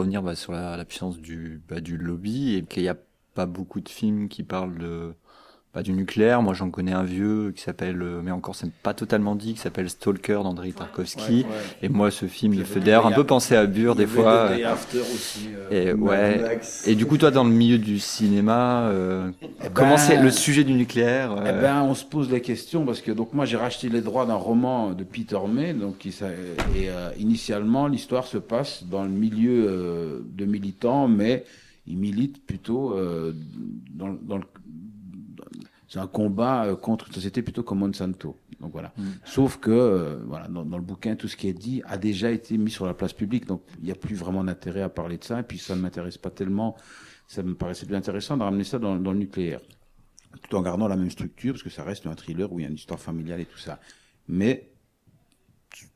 revenir 0.02 0.22
bah, 0.22 0.36
sur 0.36 0.52
la, 0.52 0.84
puissance 0.86 1.20
du, 1.20 1.62
bah, 1.68 1.80
du 1.82 1.98
lobby 1.98 2.56
et 2.56 2.64
qu'il 2.64 2.84
n'y 2.84 2.90
a 2.90 2.98
pas 3.34 3.46
beaucoup 3.46 3.82
de 3.82 3.90
films 3.90 4.28
qui 4.30 4.44
parlent 4.44 4.78
de, 4.78 5.16
bah, 5.74 5.84
du 5.84 5.94
nucléaire. 5.94 6.42
Moi, 6.42 6.54
j'en 6.54 6.70
connais 6.70 6.92
un 6.92 7.04
vieux 7.04 7.52
qui 7.56 7.62
s'appelle, 7.64 8.02
euh, 8.02 8.22
mais 8.24 8.32
encore, 8.32 8.56
c'est 8.56 8.72
pas 8.72 8.94
totalement 8.94 9.36
dit, 9.36 9.54
qui 9.54 9.60
s'appelle 9.60 9.90
Stalker 9.90 10.40
d'Andrei 10.44 10.72
Tarkovsky. 10.72 11.46
Et 11.82 11.90
moi, 11.90 12.12
ce 12.12 12.26
film 12.26 12.56
me 12.56 12.64
fait 12.64 12.80
d'ailleurs 12.80 13.08
un 13.08 13.12
peu 13.12 13.24
penser 13.26 13.56
à 13.56 13.66
Bure 13.66 13.96
des 13.96 14.08
fois. 14.08 14.50
Day 14.50 14.64
After 14.64 15.00
aussi. 15.00 15.50
euh, 15.56 15.90
Et 15.90 15.94
ouais. 15.94 16.40
Max. 16.42 16.88
Et 16.88 16.96
du 16.96 17.06
coup, 17.06 17.18
toi, 17.18 17.32
dans 17.32 17.44
le 17.44 17.52
milieu 17.52 17.78
du 17.78 18.00
cinéma, 18.00 18.82
euh, 18.90 19.32
comment 19.74 19.92
ben, 19.92 19.98
c'est 19.98 20.22
le 20.22 20.30
sujet 20.30 20.64
du 20.64 20.74
nucléaire 20.74 21.36
Eh 21.46 21.50
euh, 21.50 21.62
ben, 21.62 21.82
on 21.84 21.96
se 21.96 22.06
pose 22.06 22.32
la 22.32 22.40
question 22.40 22.86
parce 22.86 23.02
que 23.02 23.12
donc 23.12 23.34
moi 23.34 23.46
j'ai 23.46 23.58
racheté 23.58 23.90
les 23.90 24.02
droits 24.02 24.26
d'un 24.26 24.36
roman 24.36 24.92
de 24.92 25.04
Peter 25.04 25.40
May, 25.48 25.74
donc 25.74 25.98
qui 25.98 26.12
et 26.76 26.90
euh, 26.90 27.10
initialement 27.18 27.88
l'histoire 27.88 28.26
se 28.26 28.38
passe 28.38 28.84
dans 28.84 29.04
le 29.04 29.10
milieu 29.10 29.66
euh, 29.68 30.20
de 30.26 30.46
militants, 30.46 31.08
mais 31.08 31.46
il 31.88 31.98
milite 31.98 32.46
plutôt 32.46 32.94
euh, 32.94 33.34
dans, 33.94 34.10
dans 34.22 34.38
le 34.38 34.44
c'est 35.92 36.00
un 36.00 36.08
combat 36.08 36.68
euh, 36.68 36.78
contre 36.78 37.08
une 37.10 37.14
société 37.14 37.42
plutôt 37.42 37.64
comme 37.64 37.80
Monsanto. 37.80 38.38
Donc 38.62 38.72
voilà. 38.72 38.94
Sauf 39.26 39.58
que 39.58 39.72
euh, 39.72 40.20
voilà, 40.26 40.48
dans, 40.48 40.64
dans 40.64 40.78
le 40.78 40.84
bouquin, 40.84 41.18
tout 41.18 41.28
ce 41.28 41.36
qui 41.36 41.50
est 41.50 41.54
dit 41.54 41.82
a 41.86 41.98
déjà 41.98 42.32
été 42.32 42.58
mis 42.58 42.72
sur 42.72 42.86
la 42.86 42.94
place 42.94 43.12
publique, 43.12 43.46
donc 43.46 43.62
il 43.80 43.84
n'y 43.84 43.92
a 43.92 43.96
plus 43.96 44.16
vraiment 44.16 44.42
d'intérêt 44.42 44.84
à 44.84 44.88
parler 44.88 45.18
de 45.18 45.26
ça. 45.26 45.42
Et 45.42 45.44
puis 45.44 45.58
ça 45.58 45.76
ne 45.76 45.82
m'intéresse 45.82 46.18
pas 46.18 46.30
tellement. 46.30 46.78
Ça 47.28 47.44
me 47.44 47.56
paraissait 47.56 47.86
plus 47.86 47.96
intéressant 47.96 48.38
de 48.38 48.44
ramener 48.44 48.64
ça 48.64 48.80
dans, 48.80 48.96
dans 48.96 49.12
le 49.12 49.20
nucléaire 49.20 49.60
tout 50.48 50.56
en 50.56 50.62
gardant 50.62 50.88
la 50.88 50.96
même 50.96 51.12
structure, 51.12 51.54
parce 51.54 51.64
que 51.64 51.70
ça 51.70 51.84
reste 51.84 52.08
un 52.08 52.16
thriller 52.16 52.50
où 52.54 52.60
il 52.60 52.64
y 52.64 52.66
a 52.66 52.70
une 52.70 52.76
histoire 52.76 53.02
familiale 53.02 53.42
et 53.42 53.46
tout 53.46 53.58
ça. 53.58 53.82
Mais 54.30 54.72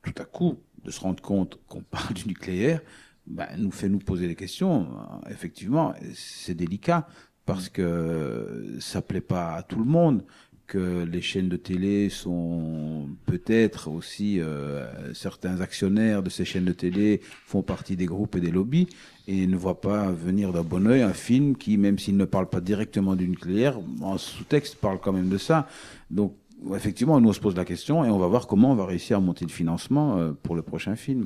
tout 0.04 0.14
à 0.18 0.26
coup, 0.26 0.60
de 0.84 0.92
se 0.92 1.00
rendre 1.00 1.24
compte 1.24 1.58
qu'on 1.68 1.82
parle 1.90 2.14
du 2.14 2.28
nucléaire, 2.28 2.82
ben, 3.26 3.48
nous 3.58 3.72
fait 3.72 3.88
nous 3.88 4.00
poser 4.00 4.28
des 4.28 4.36
questions. 4.36 4.88
Effectivement, 5.30 5.94
c'est 6.14 6.54
délicat 6.54 7.08
parce 7.46 7.70
que 7.70 8.78
ça 8.80 9.02
plaît 9.02 9.22
pas 9.22 9.56
à 9.56 9.64
tout 9.64 9.80
le 9.80 9.86
monde 9.86 10.24
que 10.68 11.04
les 11.04 11.22
chaînes 11.22 11.50
de 11.50 11.58
télé 11.58 12.10
sont 12.10 13.08
peut-être 13.28 13.88
aussi 13.88 14.40
euh, 14.40 15.14
certains 15.14 15.62
actionnaires 15.62 16.24
de 16.24 16.30
ces 16.32 16.44
chaînes 16.44 16.66
de 16.66 16.72
télé 16.74 17.22
font 17.46 17.62
partie 17.62 17.96
des 17.96 18.08
groupes 18.08 18.36
et 18.36 18.40
des 18.40 18.50
lobbies 18.50 18.88
et 19.28 19.46
ne 19.46 19.58
voient 19.58 19.80
pas 19.80 20.12
venir 20.12 20.54
d'un 20.54 20.64
bon 20.64 20.88
oeil 20.88 21.04
un 21.04 21.14
film 21.14 21.56
qui, 21.56 21.78
même 21.78 22.00
s'il 22.00 22.18
ne 22.18 22.26
parle 22.26 22.50
pas 22.50 22.62
directement 22.62 23.16
du 23.16 23.28
nucléaire, 23.28 23.80
en 24.02 24.18
sous-texte 24.18 24.78
parle 24.78 25.00
quand 25.00 25.14
même 25.14 25.30
de 25.30 25.38
ça. 25.38 25.68
Donc 26.10 26.36
effectivement, 26.76 27.20
nous 27.20 27.30
on 27.30 27.34
se 27.34 27.40
pose 27.40 27.56
la 27.56 27.66
question 27.66 28.04
et 28.06 28.10
on 28.10 28.18
va 28.18 28.28
voir 28.28 28.48
comment 28.48 28.72
on 28.72 28.76
va 28.76 28.86
réussir 28.86 29.18
à 29.18 29.20
monter 29.20 29.46
le 29.46 29.52
financement 29.52 30.18
euh, 30.18 30.32
pour 30.32 30.56
le 30.56 30.62
prochain 30.62 30.96
film. 30.96 31.26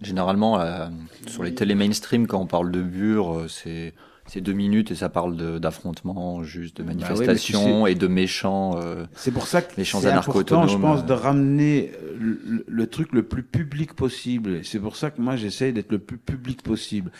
Généralement, 0.00 0.60
euh, 0.60 0.88
sur 1.26 1.42
les 1.42 1.54
télé 1.54 1.74
mainstream, 1.74 2.26
quand 2.26 2.40
on 2.40 2.46
parle 2.46 2.72
de 2.72 2.82
Bure, 2.82 3.32
euh, 3.32 3.48
c'est 3.48 3.94
c'est 4.28 4.40
deux 4.40 4.52
minutes 4.52 4.90
et 4.90 4.94
ça 4.94 5.08
parle 5.08 5.36
de- 5.36 5.58
d'affrontements, 5.58 6.42
juste 6.42 6.76
de 6.78 6.82
Bah 6.82 6.92
tu 6.92 6.98
manifestations 6.98 7.86
et 7.86 7.94
de 7.94 8.06
méchants. 8.06 8.78
euh, 8.78 9.06
C'est 9.14 9.30
pour 9.32 9.46
ça 9.46 9.62
que 9.62 9.82
champs 9.84 10.00
c'est 10.00 10.10
important, 10.10 10.66
je 10.68 10.76
pense, 10.78 11.04
de 11.04 11.12
ramener 11.12 11.92
euh, 12.02 12.16
le, 12.20 12.64
le 12.66 12.86
truc 12.86 13.12
le 13.12 13.22
plus 13.22 13.42
public 13.42 13.94
possible. 13.94 14.64
C'est 14.64 14.78
pour 14.80 14.96
ça 14.96 15.10
que 15.10 15.20
moi, 15.20 15.36
j'essaye 15.36 15.72
d'être 15.72 15.90
le 15.92 15.98
plus 15.98 16.18
public 16.18 16.62
possible. 16.62 17.10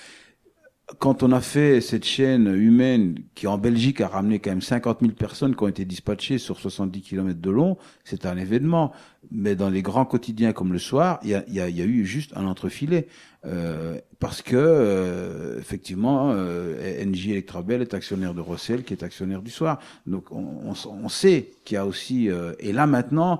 Quand 0.98 1.22
on 1.22 1.32
a 1.32 1.40
fait 1.40 1.80
cette 1.80 2.04
chaîne 2.04 2.46
humaine 2.46 3.18
qui 3.34 3.46
en 3.46 3.58
Belgique 3.58 4.00
a 4.00 4.08
ramené 4.08 4.38
quand 4.38 4.50
même 4.50 4.62
50 4.62 5.00
000 5.00 5.12
personnes 5.12 5.54
qui 5.54 5.62
ont 5.62 5.68
été 5.68 5.84
dispatchées 5.84 6.38
sur 6.38 6.58
70 6.58 7.02
km 7.02 7.40
de 7.40 7.50
long, 7.50 7.76
c'est 8.04 8.24
un 8.24 8.36
événement. 8.38 8.92
Mais 9.30 9.54
dans 9.54 9.68
les 9.68 9.82
grands 9.82 10.06
quotidiens 10.06 10.52
comme 10.52 10.72
le 10.72 10.78
soir, 10.78 11.20
il 11.22 11.30
y 11.30 11.34
a, 11.34 11.44
y, 11.48 11.60
a, 11.60 11.68
y 11.68 11.82
a, 11.82 11.84
eu 11.84 12.06
juste 12.06 12.32
un 12.36 12.46
entrefilet. 12.46 13.08
Euh, 13.44 13.98
parce 14.18 14.40
que 14.42 14.56
euh, 14.56 15.58
effectivement, 15.58 16.30
euh, 16.32 17.04
NJ 17.04 17.28
Electrabel 17.28 17.82
est 17.82 17.94
actionnaire 17.94 18.32
de 18.34 18.40
Rossel, 18.40 18.82
qui 18.82 18.94
est 18.94 19.02
actionnaire 19.02 19.42
du 19.42 19.50
soir. 19.50 19.78
Donc 20.06 20.32
on, 20.32 20.72
on, 20.72 20.74
on 20.90 21.08
sait 21.08 21.50
qu'il 21.64 21.74
y 21.74 21.78
a 21.78 21.86
aussi 21.86 22.30
euh, 22.30 22.54
et 22.58 22.72
là 22.72 22.86
maintenant, 22.86 23.38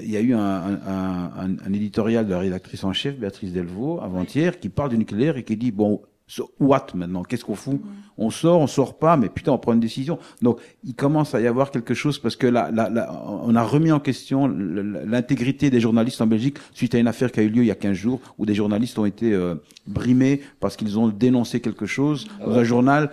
il 0.00 0.10
y 0.10 0.16
a 0.16 0.20
eu 0.20 0.34
un, 0.34 0.38
un, 0.38 1.32
un, 1.36 1.56
un, 1.66 1.72
éditorial 1.72 2.26
de 2.26 2.30
la 2.30 2.38
rédactrice 2.38 2.84
en 2.84 2.92
chef 2.92 3.18
Béatrice 3.18 3.52
Delvaux 3.52 4.00
avant-hier 4.00 4.60
qui 4.60 4.68
parle 4.68 4.90
du 4.90 4.98
nucléaire 4.98 5.36
et 5.36 5.42
qui 5.42 5.56
dit 5.56 5.72
bon 5.72 6.02
what 6.58 6.86
maintenant? 6.94 7.22
Qu'est-ce 7.22 7.44
qu'on 7.44 7.54
fout? 7.54 7.80
On 8.18 8.30
sort, 8.30 8.60
on 8.60 8.66
sort 8.66 8.98
pas, 8.98 9.16
mais 9.16 9.28
putain, 9.28 9.52
on 9.52 9.58
prend 9.58 9.72
une 9.72 9.80
décision. 9.80 10.18
Donc, 10.42 10.60
il 10.84 10.94
commence 10.94 11.34
à 11.34 11.40
y 11.40 11.46
avoir 11.46 11.70
quelque 11.70 11.94
chose 11.94 12.18
parce 12.18 12.36
que 12.36 12.46
là, 12.46 12.70
là, 12.70 12.88
là 12.90 13.12
on 13.26 13.54
a 13.54 13.62
remis 13.62 13.92
en 13.92 14.00
question 14.00 14.48
l'intégrité 14.48 15.70
des 15.70 15.80
journalistes 15.80 16.20
en 16.20 16.26
Belgique 16.26 16.58
suite 16.72 16.94
à 16.94 16.98
une 16.98 17.08
affaire 17.08 17.32
qui 17.32 17.40
a 17.40 17.42
eu 17.42 17.48
lieu 17.48 17.62
il 17.62 17.68
y 17.68 17.70
a 17.70 17.76
15 17.76 17.96
jours 17.96 18.20
où 18.38 18.46
des 18.46 18.54
journalistes 18.54 18.98
ont 18.98 19.06
été 19.06 19.32
euh, 19.32 19.54
brimés 19.86 20.40
parce 20.60 20.76
qu'ils 20.76 20.98
ont 20.98 21.08
dénoncé 21.08 21.60
quelque 21.60 21.86
chose 21.86 22.28
dans 22.44 22.56
un 22.56 22.64
journal 22.64 23.10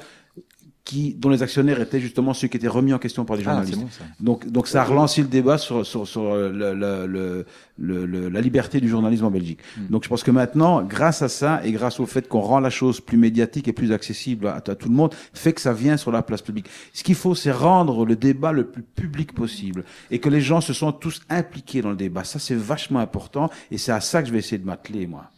qui, 0.87 1.13
dont 1.13 1.29
les 1.29 1.43
actionnaires 1.43 1.81
étaient 1.81 1.99
justement 1.99 2.33
ceux 2.33 2.47
qui 2.47 2.55
étaient 2.55 2.69
remis 2.69 2.93
en 2.93 2.97
question 2.97 3.25
par 3.25 3.35
les 3.35 3.43
journalistes. 3.43 3.77
Ah, 3.77 3.83
bon, 3.83 3.89
ça. 3.91 4.03
Donc, 4.21 4.47
donc 4.49 4.67
ça 4.69 4.81
a 4.83 4.85
relancé 4.85 5.21
le 5.21 5.27
débat 5.27 5.57
sur, 5.57 5.85
sur, 5.85 6.07
sur 6.07 6.33
le, 6.33 6.73
le, 6.73 7.45
le, 7.77 8.05
le, 8.05 8.29
la 8.29 8.39
liberté 8.39 8.79
du 8.79 8.87
journalisme 8.87 9.25
en 9.25 9.29
Belgique. 9.29 9.59
Mm. 9.77 9.87
Donc 9.89 10.05
je 10.05 10.09
pense 10.09 10.23
que 10.23 10.31
maintenant, 10.31 10.81
grâce 10.83 11.21
à 11.21 11.27
ça 11.27 11.59
et 11.65 11.73
grâce 11.73 11.99
au 11.99 12.05
fait 12.05 12.29
qu'on 12.29 12.39
rend 12.39 12.61
la 12.61 12.69
chose 12.69 13.01
plus 13.01 13.17
médiatique 13.17 13.67
et 13.67 13.73
plus 13.73 13.91
accessible 13.91 14.47
à, 14.47 14.55
à, 14.55 14.75
tout 14.75 14.87
le 14.87 14.95
monde, 14.95 15.13
fait 15.33 15.51
que 15.51 15.59
ça 15.59 15.73
vient 15.73 15.97
sur 15.97 16.13
la 16.13 16.21
place 16.21 16.41
publique. 16.41 16.67
Ce 16.93 17.03
qu'il 17.03 17.15
faut, 17.15 17.35
c'est 17.35 17.51
rendre 17.51 18.05
le 18.05 18.15
débat 18.15 18.53
le 18.53 18.65
plus 18.65 18.83
public 18.83 19.33
possible 19.33 19.83
et 20.09 20.19
que 20.19 20.29
les 20.29 20.39
gens 20.39 20.61
se 20.61 20.71
sont 20.71 20.93
tous 20.93 21.21
impliqués 21.29 21.81
dans 21.81 21.89
le 21.89 21.97
débat. 21.97 22.23
Ça, 22.23 22.39
c'est 22.39 22.55
vachement 22.55 22.99
important 22.99 23.49
et 23.71 23.77
c'est 23.77 23.91
à 23.91 23.99
ça 23.99 24.21
que 24.21 24.29
je 24.29 24.33
vais 24.33 24.39
essayer 24.39 24.57
de 24.57 24.65
m'atteler, 24.65 25.05
moi. 25.05 25.29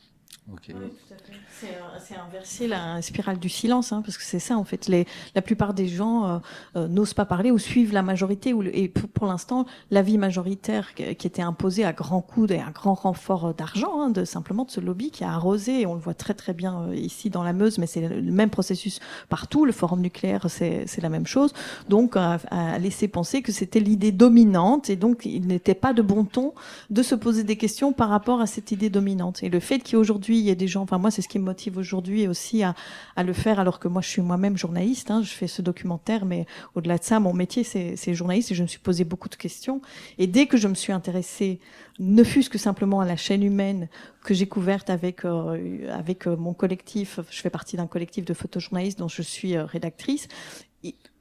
Okay. 0.54 0.74
C'est 1.99 2.16
inverser 2.16 2.68
la 2.68 3.01
spirale 3.01 3.39
du 3.39 3.49
silence, 3.49 3.91
hein, 3.91 4.01
parce 4.01 4.18
que 4.18 4.24
c'est 4.24 4.39
ça 4.39 4.57
en 4.57 4.64
fait. 4.64 4.88
Les, 4.88 5.05
la 5.36 5.41
plupart 5.41 5.74
des 5.74 5.88
gens 5.88 6.26
euh, 6.26 6.39
euh, 6.76 6.88
n'osent 6.88 7.14
pas 7.14 7.26
parler 7.26 7.51
ou 7.51 7.57
suivent 7.57 7.93
la 7.93 8.01
majorité. 8.01 8.53
Ou, 8.53 8.64
et 8.64 8.88
pour, 8.88 9.10
pour 9.10 9.28
l'instant, 9.28 9.66
l'avis 9.91 10.18
majoritaire 10.18 10.93
qui, 10.93 11.16
qui, 11.16 11.28
était 11.28 11.41
imposé 11.41 11.84
à 11.84 11.93
grands 11.93 12.22
coups 12.22 12.51
et 12.51 12.60
à 12.60 12.72
grand 12.72 12.93
renfort 12.93 13.53
d'argent, 13.53 14.01
hein, 14.01 14.10
de 14.10 14.24
simplement 14.26 14.64
de 14.64 14.72
ce 14.72 14.80
lobby 14.80 15.12
qui 15.12 15.24
a 15.24 15.32
arrosé. 15.32 15.82
Et 15.82 15.86
on 15.86 15.93
le 15.93 15.99
voit 15.99 16.14
très 16.14 16.34
très 16.34 16.53
bien 16.53 16.84
euh, 16.84 16.95
ici 16.95 17.30
dans 17.30 17.43
la 17.43 17.53
Meuse, 17.53 17.78
mais 17.78 17.88
c'est 17.88 18.07
le 18.07 18.32
même 18.32 18.49
processus 18.49 18.99
partout. 19.28 19.66
Le 19.66 19.72
forum 19.72 20.01
nucléaire, 20.01 20.45
c'est 20.49 21.01
la 21.01 21.10
même 21.10 21.28
chose. 21.28 21.53
Donc, 21.89 22.16
à, 22.16 22.39
à 22.51 22.80
laisser 22.80 23.07
penser 23.07 23.41
que 23.41 23.51
c'était 23.51 23.80
l'idée 23.80 24.12
dominante, 24.12 24.89
et 24.89 24.95
donc 24.95 25.26
il 25.26 25.47
n'était 25.47 25.76
pas 25.76 25.93
de 25.93 26.01
bon 26.01 26.26
ton 26.26 26.53
de 26.89 27.03
se 27.03 27.16
poser 27.16 27.43
des 27.43 27.57
questions 27.57 27.93
par 27.93 28.10
rapport 28.10 28.41
à 28.41 28.47
cette 28.47 28.72
idée 28.72 28.89
dominante. 28.89 29.43
Et 29.43 29.49
le 29.49 29.60
fait 29.60 29.80
qu'aujourd'hui 29.80 30.39
il 30.39 30.45
y 30.45 30.49
ait 30.49 30.55
des 30.55 30.68
gens, 30.68 30.82
enfin 30.84 30.97
moi 30.97 31.12
c'est 31.12 31.22
ce 31.22 31.28
qui 31.28 31.39
me 31.39 31.49
motive 31.50 31.78
aujourd'hui 31.78 32.28
aussi 32.28 32.64
à, 32.64 32.76
le 33.30 33.34
faire, 33.34 33.60
alors 33.60 33.80
que 33.80 33.88
moi 33.88 34.02
je 34.02 34.10
suis 34.10 34.22
moi-même 34.22 34.58
journaliste, 34.58 35.10
hein, 35.12 35.22
je 35.24 35.32
fais 35.32 35.47
ce 35.47 35.62
documentaire, 35.62 36.26
mais 36.26 36.45
au-delà 36.76 36.97
de 36.97 37.04
ça, 37.04 37.20
mon 37.20 37.34
métier 37.34 37.64
c'est 37.64 38.14
journaliste 38.14 38.52
et 38.52 38.56
je 38.56 38.64
me 38.64 38.68
suis 38.68 38.80
posé 38.80 39.04
beaucoup 39.04 39.30
de 39.30 39.36
questions. 39.36 39.82
Et 40.18 40.28
dès 40.28 40.45
que 40.45 40.58
je 40.58 40.68
me 40.68 40.76
suis 40.76 40.93
intéressée, 40.93 41.60
ne 42.00 42.24
fût-ce 42.24 42.50
que 42.50 42.58
simplement 42.58 43.02
à 43.02 43.06
la 43.06 43.18
chaîne 43.18 43.43
humaine 43.43 43.89
que 44.24 44.34
j'ai 44.34 44.47
couverte 44.47 44.89
avec 44.89 45.26
euh, 45.26 45.91
avec 45.91 46.28
euh, 46.28 46.36
mon 46.38 46.54
collectif, 46.54 47.20
je 47.30 47.41
fais 47.41 47.50
partie 47.50 47.76
d'un 47.78 47.88
collectif 47.88 48.26
de 48.26 48.34
photojournalistes 48.34 49.00
dont 49.00 49.08
je 49.08 49.22
suis 49.22 49.56
euh, 49.56 49.66
rédactrice, 49.66 50.28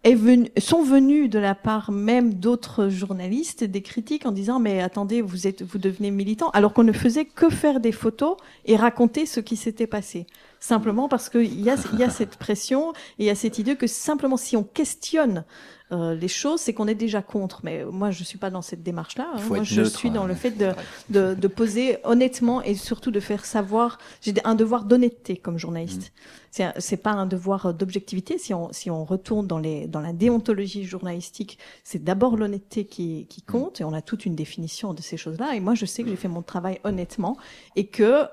est 0.05 0.15
venu, 0.15 0.49
sont 0.59 0.83
venus 0.83 1.29
de 1.29 1.39
la 1.39 1.55
part 1.55 1.91
même 1.91 2.35
d'autres 2.35 2.89
journalistes 2.89 3.65
des 3.65 3.83
critiques 3.83 4.27
en 4.27 4.33
disant 4.33 4.61
mais 4.61 4.81
attendez 4.81 5.21
vous 5.21 5.47
êtes 5.47 5.63
vous 5.63 5.79
devenez 5.79 6.11
militant 6.11 6.51
alors 6.51 6.73
qu'on 6.73 6.85
ne 6.85 6.93
faisait 6.93 7.25
que 7.25 7.51
faire 7.51 7.81
des 7.81 7.93
photos 7.93 8.37
et 8.65 8.77
raconter 8.77 9.27
ce 9.27 9.41
qui 9.41 9.57
s'était 9.57 9.89
passé. 9.89 10.27
Simplement 10.61 11.09
parce 11.09 11.29
qu'il 11.29 11.61
y 11.61 11.71
a 11.71 11.77
y 11.97 12.03
a 12.03 12.11
cette 12.11 12.37
pression 12.37 12.93
et 12.93 13.25
il 13.25 13.27
y 13.27 13.31
a 13.31 13.35
cette 13.35 13.59
idée 13.59 13.77
que 13.77 13.87
simplement 13.87 14.37
si 14.37 14.57
on 14.57 14.65
questionne 14.65 15.45
euh, 15.91 16.15
les 16.15 16.29
choses, 16.29 16.61
c'est 16.61 16.75
qu'on 16.75 16.87
est 16.87 16.95
déjà 16.95 17.23
contre. 17.23 17.61
Mais 17.63 17.85
moi, 17.85 18.11
je 18.11 18.23
suis 18.25 18.39
pas 18.39 18.51
dans 18.51 18.63
cette 18.63 18.83
démarche-là. 18.83 19.29
Hein. 19.35 19.41
Moi, 19.49 19.63
je 19.63 19.81
neutre, 19.81 19.99
suis 19.99 20.11
dans 20.11 20.25
hein. 20.25 20.29
le 20.29 20.35
fait 20.35 20.51
de, 20.51 20.73
de, 21.09 21.35
de, 21.35 21.49
poser 21.49 21.99
honnêtement 22.05 22.63
et 22.63 22.75
surtout 22.75 23.11
de 23.11 23.21
faire 23.21 23.45
savoir. 23.45 23.99
J'ai 24.21 24.35
un 24.45 24.55
devoir 24.55 24.85
d'honnêteté 24.85 25.37
comme 25.37 25.59
journaliste. 25.59 26.13
Mmh. 26.59 26.63
C'est 26.79 26.97
pas 26.97 27.13
un 27.13 27.27
devoir 27.27 27.73
d'objectivité. 27.73 28.39
Si 28.39 28.53
on, 28.53 28.73
si 28.73 28.91
on 28.91 29.05
retourne 29.05 29.47
dans, 29.47 29.59
les, 29.59 29.87
dans 29.87 30.01
la 30.01 30.13
déontologie 30.13 30.85
journalistique, 30.85 31.59
c'est 31.85 32.03
d'abord 32.03 32.37
l'honnêteté 32.37 32.85
qui, 32.85 33.27
qui 33.29 33.43
compte. 33.43 33.81
Et 33.81 33.85
on 33.85 33.93
a 33.93 34.03
toute 34.03 34.27
une 34.27 34.35
définition 34.35 34.95
de 34.95 35.01
ces 35.01 35.17
choses-là. 35.17 35.55
Et 35.55 35.61
moi, 35.61 35.75
je 35.75 35.87
sais 35.87 36.03
que 36.03 36.11
j'ai 36.11 36.17
fait 36.17 36.29
mon 36.29 36.43
travail 36.43 36.81
honnêtement 36.85 37.37
et 37.77 37.87
que 37.87 38.25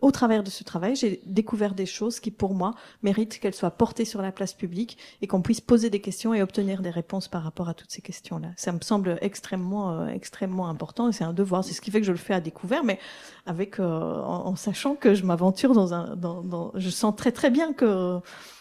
au 0.00 0.10
travers 0.12 0.42
de 0.44 0.50
ce 0.50 0.62
travail, 0.62 0.94
j'ai 0.94 1.20
découvert 1.26 1.74
des 1.74 1.86
choses 1.86 2.20
qui, 2.20 2.30
pour 2.30 2.54
moi, 2.54 2.74
méritent 3.02 3.40
qu'elles 3.40 3.54
soient 3.54 3.72
portées 3.72 4.04
sur 4.04 4.22
la 4.22 4.30
place 4.30 4.54
publique 4.54 4.96
et 5.20 5.26
qu'on 5.26 5.42
puisse 5.42 5.60
poser 5.60 5.90
des 5.90 6.00
questions 6.00 6.34
et 6.34 6.42
obtenir 6.42 6.82
des 6.82 6.90
réponses 6.90 7.28
par 7.28 7.42
rapport 7.42 7.68
à 7.68 7.74
toutes 7.74 7.90
ces 7.90 8.00
questions-là. 8.00 8.48
Ça 8.56 8.70
me 8.72 8.80
semble 8.80 9.18
extrêmement, 9.20 9.90
euh, 9.90 10.06
extrêmement 10.08 10.68
important 10.68 11.08
et 11.08 11.12
c'est 11.12 11.24
un 11.24 11.32
devoir. 11.32 11.64
C'est 11.64 11.74
ce 11.74 11.80
qui 11.80 11.90
fait 11.90 12.00
que 12.00 12.06
je 12.06 12.12
le 12.12 12.18
fais 12.18 12.34
à 12.34 12.40
découvert, 12.40 12.84
mais 12.84 13.00
avec 13.44 13.80
euh, 13.80 13.84
en, 14.22 14.46
en, 14.46 14.56
sachant 14.56 14.94
que 14.94 15.14
je 15.14 15.24
m'aventure 15.24 15.72
dans 15.72 15.94
un, 15.94 16.14
dans, 16.14 16.42
dans, 16.42 16.70
je 16.74 16.90
sens 16.90 17.14
très 17.16 17.32
très 17.32 17.50
bien 17.50 17.72
que 17.72 18.20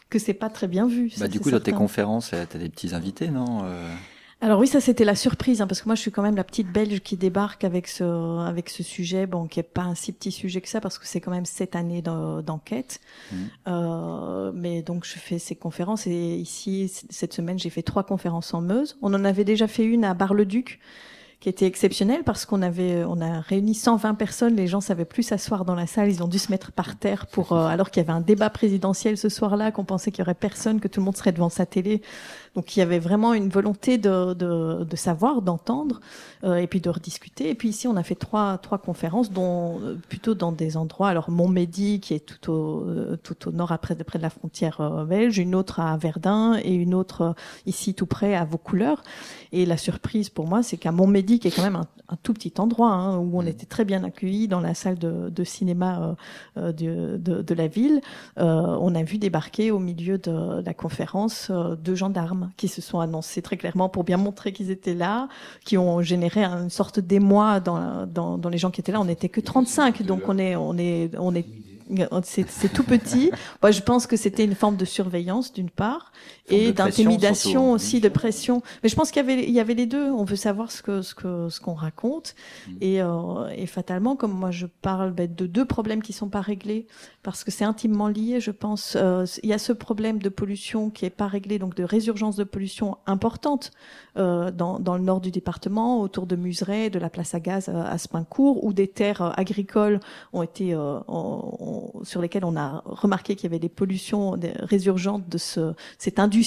que 0.09 0.19
c'est 0.19 0.34
pas 0.34 0.49
très 0.49 0.67
bien 0.67 0.88
vu. 0.88 1.07
Bah, 1.07 1.15
ça, 1.19 1.28
du 1.30 1.39
coup, 1.39 1.51
dans 1.51 1.61
tes 1.61 1.72
conférences, 1.72 2.32
t'as 2.32 2.59
des 2.59 2.67
petits 2.67 2.93
invités, 2.93 3.30
non 3.30 3.61
euh? 3.63 3.88
Alors 4.43 4.59
oui, 4.59 4.65
ça 4.65 4.81
c'était 4.81 5.05
la 5.05 5.13
surprise, 5.13 5.61
hein, 5.61 5.67
parce 5.67 5.81
que 5.81 5.87
moi 5.87 5.93
je 5.93 6.01
suis 6.01 6.09
quand 6.09 6.23
même 6.23 6.35
la 6.35 6.43
petite 6.43 6.71
Belge 6.71 6.99
qui 7.01 7.15
débarque 7.15 7.63
avec 7.63 7.87
ce 7.87 8.39
avec 8.39 8.69
ce 8.69 8.81
sujet, 8.81 9.27
bon 9.27 9.45
qui 9.45 9.59
est 9.59 9.63
pas 9.63 9.83
un 9.83 9.93
si 9.93 10.11
petit 10.11 10.31
sujet 10.31 10.61
que 10.61 10.67
ça, 10.67 10.81
parce 10.81 10.97
que 10.97 11.05
c'est 11.05 11.21
quand 11.21 11.29
même 11.29 11.45
sept 11.45 11.75
années 11.75 12.01
d'enquête. 12.01 13.01
Mmh. 13.31 13.35
Euh, 13.67 14.51
mais 14.55 14.81
donc 14.81 15.05
je 15.05 15.19
fais 15.19 15.37
ces 15.37 15.55
conférences 15.55 16.07
et 16.07 16.35
ici 16.35 16.91
cette 17.11 17.33
semaine 17.33 17.59
j'ai 17.59 17.69
fait 17.69 17.83
trois 17.83 18.03
conférences 18.03 18.51
en 18.55 18.61
Meuse. 18.61 18.97
On 19.03 19.13
en 19.13 19.23
avait 19.25 19.45
déjà 19.45 19.67
fait 19.67 19.85
une 19.85 20.03
à 20.03 20.15
Bar-le-Duc 20.15 20.79
qui 21.41 21.49
était 21.49 21.65
exceptionnelle 21.65 22.23
parce 22.23 22.45
qu'on 22.45 22.61
avait 22.61 23.03
on 23.03 23.19
a 23.19 23.41
réuni 23.41 23.73
120 23.73 24.13
personnes, 24.13 24.55
les 24.55 24.67
gens 24.67 24.79
savaient 24.79 25.05
plus 25.05 25.23
s'asseoir 25.23 25.65
dans 25.65 25.73
la 25.73 25.87
salle, 25.87 26.09
ils 26.09 26.23
ont 26.23 26.27
dû 26.27 26.37
se 26.37 26.51
mettre 26.51 26.71
par 26.71 26.95
terre 26.97 27.25
pour 27.25 27.53
euh, 27.53 27.65
alors 27.65 27.89
qu'il 27.89 28.01
y 28.01 28.05
avait 28.05 28.15
un 28.15 28.21
débat 28.21 28.51
présidentiel 28.51 29.17
ce 29.17 29.27
soir-là, 29.27 29.71
qu'on 29.71 29.83
pensait 29.83 30.11
qu'il 30.11 30.19
y 30.19 30.21
aurait 30.21 30.35
personne, 30.35 30.79
que 30.79 30.87
tout 30.87 30.99
le 30.99 31.05
monde 31.05 31.17
serait 31.17 31.31
devant 31.31 31.49
sa 31.49 31.65
télé. 31.65 32.03
Donc 32.55 32.75
il 32.75 32.79
y 32.79 32.81
avait 32.81 32.99
vraiment 32.99 33.33
une 33.33 33.47
volonté 33.47 33.97
de, 33.97 34.33
de, 34.33 34.83
de 34.83 34.95
savoir, 34.97 35.41
d'entendre, 35.41 36.01
euh, 36.43 36.55
et 36.55 36.67
puis 36.67 36.81
de 36.81 36.89
rediscuter. 36.89 37.49
Et 37.49 37.55
puis 37.55 37.69
ici, 37.69 37.87
on 37.87 37.95
a 37.95 38.03
fait 38.03 38.15
trois, 38.15 38.57
trois 38.57 38.77
conférences, 38.77 39.31
dont 39.31 39.79
euh, 39.79 39.97
plutôt 40.09 40.35
dans 40.35 40.51
des 40.51 40.75
endroits. 40.75 41.07
Alors 41.07 41.29
Montmédy, 41.29 42.01
qui 42.01 42.13
est 42.13 42.25
tout 42.25 42.51
au, 42.51 42.81
euh, 42.87 43.17
tout 43.23 43.47
au 43.47 43.51
nord, 43.51 43.71
après, 43.71 43.95
près 43.95 44.19
de 44.19 44.23
la 44.23 44.29
frontière 44.29 45.05
belge, 45.05 45.37
une 45.37 45.55
autre 45.55 45.79
à 45.79 45.95
Verdun 45.95 46.57
et 46.61 46.73
une 46.73 46.93
autre 46.93 47.35
ici 47.65 47.93
tout 47.93 48.05
près 48.05 48.35
à 48.35 48.43
Vaucouleurs. 48.43 49.03
Et 49.53 49.65
la 49.65 49.77
surprise 49.77 50.29
pour 50.29 50.47
moi, 50.47 50.61
c'est 50.61 50.77
qu'à 50.77 50.91
Montmédy, 50.91 51.39
qui 51.39 51.47
est 51.47 51.51
quand 51.51 51.63
même 51.63 51.75
un, 51.77 51.87
un 52.09 52.17
tout 52.21 52.33
petit 52.33 52.53
endroit, 52.57 52.91
hein, 52.91 53.17
où 53.17 53.39
on 53.39 53.45
était 53.45 53.65
très 53.65 53.85
bien 53.85 54.03
accueillis 54.03 54.47
dans 54.49 54.59
la 54.59 54.73
salle 54.73 54.97
de, 54.97 55.29
de 55.29 55.43
cinéma 55.43 56.15
de, 56.55 56.71
de, 57.17 57.41
de, 57.41 57.53
la 57.53 57.67
ville, 57.67 58.01
on 58.37 58.95
a 58.95 59.03
vu 59.03 59.17
débarquer 59.17 59.71
au 59.71 59.79
milieu 59.79 60.17
de 60.17 60.61
la 60.63 60.73
conférence 60.73 61.51
deux 61.83 61.95
gendarmes 61.95 62.40
qui 62.57 62.67
se 62.67 62.81
sont 62.81 62.99
annoncés 62.99 63.41
très 63.41 63.57
clairement 63.57 63.89
pour 63.89 64.03
bien 64.03 64.17
montrer 64.17 64.53
qu'ils 64.53 64.71
étaient 64.71 64.93
là, 64.93 65.27
qui 65.65 65.77
ont 65.77 66.01
généré 66.01 66.43
une 66.43 66.69
sorte 66.69 66.99
d'émoi 66.99 67.59
dans, 67.59 68.05
dans, 68.05 68.37
dans 68.37 68.49
les 68.49 68.57
gens 68.57 68.71
qui 68.71 68.81
étaient 68.81 68.91
là. 68.91 69.01
On 69.01 69.05
n'était 69.05 69.29
que 69.29 69.41
35, 69.41 70.03
donc 70.03 70.23
on 70.27 70.37
est, 70.37 70.55
on 70.55 70.77
est, 70.77 71.11
on 71.17 71.35
est 71.35 71.45
c'est 72.23 72.71
tout 72.71 72.83
petit. 72.83 73.31
Moi, 73.61 73.71
je 73.71 73.81
pense 73.81 74.07
que 74.07 74.15
c'était 74.15 74.43
une 74.45 74.55
forme 74.55 74.77
de 74.77 74.85
surveillance 74.85 75.53
d'une 75.53 75.69
part 75.69 76.11
et 76.51 76.73
d'intimidation 76.73 77.71
aussi, 77.71 77.99
de 78.01 78.09
pression. 78.09 78.61
Mais 78.83 78.89
je 78.89 78.95
pense 78.95 79.11
qu'il 79.11 79.21
y 79.21 79.31
avait, 79.31 79.43
il 79.43 79.51
y 79.51 79.59
avait 79.59 79.73
les 79.73 79.85
deux. 79.85 80.11
On 80.11 80.23
veut 80.23 80.35
savoir 80.35 80.71
ce 80.71 80.81
que 80.81 81.01
ce 81.01 81.15
que 81.15 81.49
ce 81.49 81.59
qu'on 81.59 81.73
raconte 81.73 82.35
mm. 82.67 82.71
et, 82.81 83.01
euh, 83.01 83.47
et 83.55 83.65
fatalement, 83.65 84.15
comme 84.15 84.33
moi 84.33 84.51
je 84.51 84.65
parle 84.65 85.11
ben, 85.11 85.33
de 85.33 85.45
deux 85.45 85.65
problèmes 85.65 86.01
qui 86.01 86.13
sont 86.13 86.29
pas 86.29 86.41
réglés 86.41 86.87
parce 87.23 87.43
que 87.43 87.51
c'est 87.51 87.65
intimement 87.65 88.07
lié, 88.07 88.39
je 88.39 88.51
pense. 88.51 88.97
Euh, 88.99 89.25
il 89.43 89.49
y 89.49 89.53
a 89.53 89.59
ce 89.59 89.73
problème 89.73 90.19
de 90.19 90.29
pollution 90.29 90.89
qui 90.89 91.05
est 91.05 91.09
pas 91.09 91.27
réglé, 91.27 91.59
donc 91.59 91.75
de 91.75 91.83
résurgence 91.83 92.35
de 92.35 92.43
pollution 92.43 92.97
importante 93.05 93.71
euh, 94.17 94.51
dans 94.51 94.79
dans 94.79 94.95
le 94.95 95.03
nord 95.03 95.21
du 95.21 95.31
département, 95.31 96.01
autour 96.01 96.25
de 96.27 96.35
Museray, 96.35 96.89
de 96.89 96.99
la 96.99 97.09
place 97.09 97.33
à 97.33 97.39
gaz 97.39 97.69
à, 97.69 97.87
à 97.87 97.97
Spincourt, 97.97 98.63
où 98.63 98.73
des 98.73 98.87
terres 98.87 99.33
agricoles 99.39 99.99
ont 100.33 100.43
été 100.43 100.75
ont, 100.75 101.03
on, 101.07 102.03
sur 102.03 102.21
lesquels 102.21 102.45
on 102.45 102.57
a 102.57 102.81
remarqué 102.85 103.35
qu'il 103.35 103.49
y 103.49 103.51
avait 103.51 103.59
des 103.59 103.69
pollutions 103.69 104.37
des 104.37 104.51
résurgentes 104.59 105.27
de 105.29 105.37
ce, 105.37 105.73
cette 105.97 106.19
industrie 106.19 106.40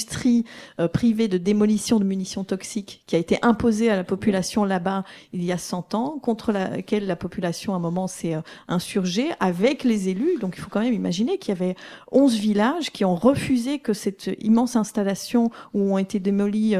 euh, 0.79 0.87
privée 0.87 1.27
de 1.27 1.37
démolition 1.37 1.99
de 1.99 2.05
munitions 2.05 2.43
toxiques 2.43 3.03
qui 3.07 3.15
a 3.15 3.19
été 3.19 3.37
imposée 3.41 3.89
à 3.89 3.95
la 3.95 4.03
population 4.03 4.63
là-bas 4.63 5.03
il 5.33 5.43
y 5.43 5.51
a 5.51 5.57
100 5.57 5.93
ans, 5.95 6.19
contre 6.21 6.51
laquelle 6.51 7.07
la 7.07 7.15
population 7.15 7.73
à 7.73 7.77
un 7.77 7.79
moment 7.79 8.07
s'est 8.07 8.35
euh, 8.35 8.41
insurgée 8.67 9.29
avec 9.39 9.83
les 9.83 10.09
élus. 10.09 10.37
Donc 10.39 10.55
il 10.57 10.61
faut 10.61 10.69
quand 10.69 10.81
même 10.81 10.93
imaginer 10.93 11.37
qu'il 11.37 11.53
y 11.53 11.57
avait 11.57 11.75
11 12.11 12.35
villages 12.35 12.91
qui 12.91 13.05
ont 13.05 13.15
refusé 13.15 13.79
que 13.79 13.93
cette 13.93 14.29
immense 14.39 14.75
installation 14.75 15.51
où 15.73 15.93
ont 15.93 15.97
été 15.97 16.19
démolis 16.19 16.75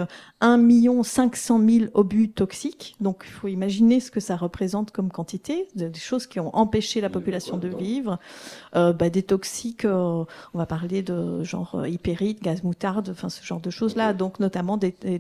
1 0.46 0.58
million 0.58 1.02
500 1.02 1.60
000 1.68 1.86
obus 1.96 2.30
toxiques. 2.30 2.96
Donc 3.02 3.24
il 3.26 3.32
faut 3.32 3.48
imaginer 3.48 4.00
ce 4.00 4.12
que 4.12 4.20
ça 4.20 4.36
représente 4.36 4.92
comme 4.92 5.10
quantité, 5.10 5.68
des 5.74 5.92
choses 5.96 6.28
qui 6.28 6.40
ont 6.40 6.56
empêché 6.56 7.02
la 7.02 7.10
population 7.10 7.58
de 7.58 7.68
vivre. 7.68 8.20
Euh, 8.76 8.94
bah, 8.94 9.10
des 9.10 9.24
toxiques, 9.24 9.86
euh, 9.86 10.24
on 10.54 10.58
va 10.58 10.68
parler 10.68 11.02
de 11.02 11.44
genre 11.44 11.76
euh, 11.76 11.90
hypérite, 11.90 12.44
gaz 12.44 12.64
moutarde, 12.64 13.10
enfin 13.10 13.30
ce 13.30 13.44
genre 13.44 13.60
de 13.60 13.72
choses-là. 13.72 14.14
Donc 14.14 14.40
notamment 14.40 14.78
des, 14.78 14.94
des, 15.02 15.20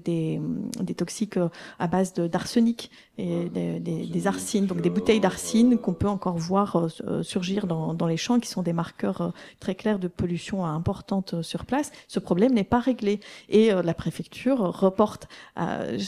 des 0.79 0.93
toxiques 0.93 1.37
euh, 1.37 1.49
à 1.79 1.87
base 1.87 2.13
d'arsenic 2.13 2.91
et 3.17 3.45
des, 3.49 3.79
des, 3.79 4.05
des, 4.05 4.27
arsines, 4.27 4.65
donc 4.65 4.81
des 4.81 4.89
bouteilles 4.89 5.19
d'arsine 5.19 5.77
qu'on 5.77 5.93
peut 5.93 6.07
encore 6.07 6.37
voir 6.37 6.87
surgir 7.21 7.67
dans, 7.67 7.93
dans, 7.93 8.07
les 8.07 8.17
champs, 8.17 8.39
qui 8.39 8.49
sont 8.49 8.61
des 8.61 8.73
marqueurs 8.73 9.33
très 9.59 9.75
clairs 9.75 9.99
de 9.99 10.07
pollution 10.07 10.65
importante 10.65 11.41
sur 11.41 11.65
place. 11.65 11.91
Ce 12.07 12.19
problème 12.19 12.53
n'est 12.53 12.63
pas 12.63 12.79
réglé 12.79 13.19
et 13.49 13.71
la 13.71 13.93
préfecture 13.93 14.57
reporte 14.57 15.27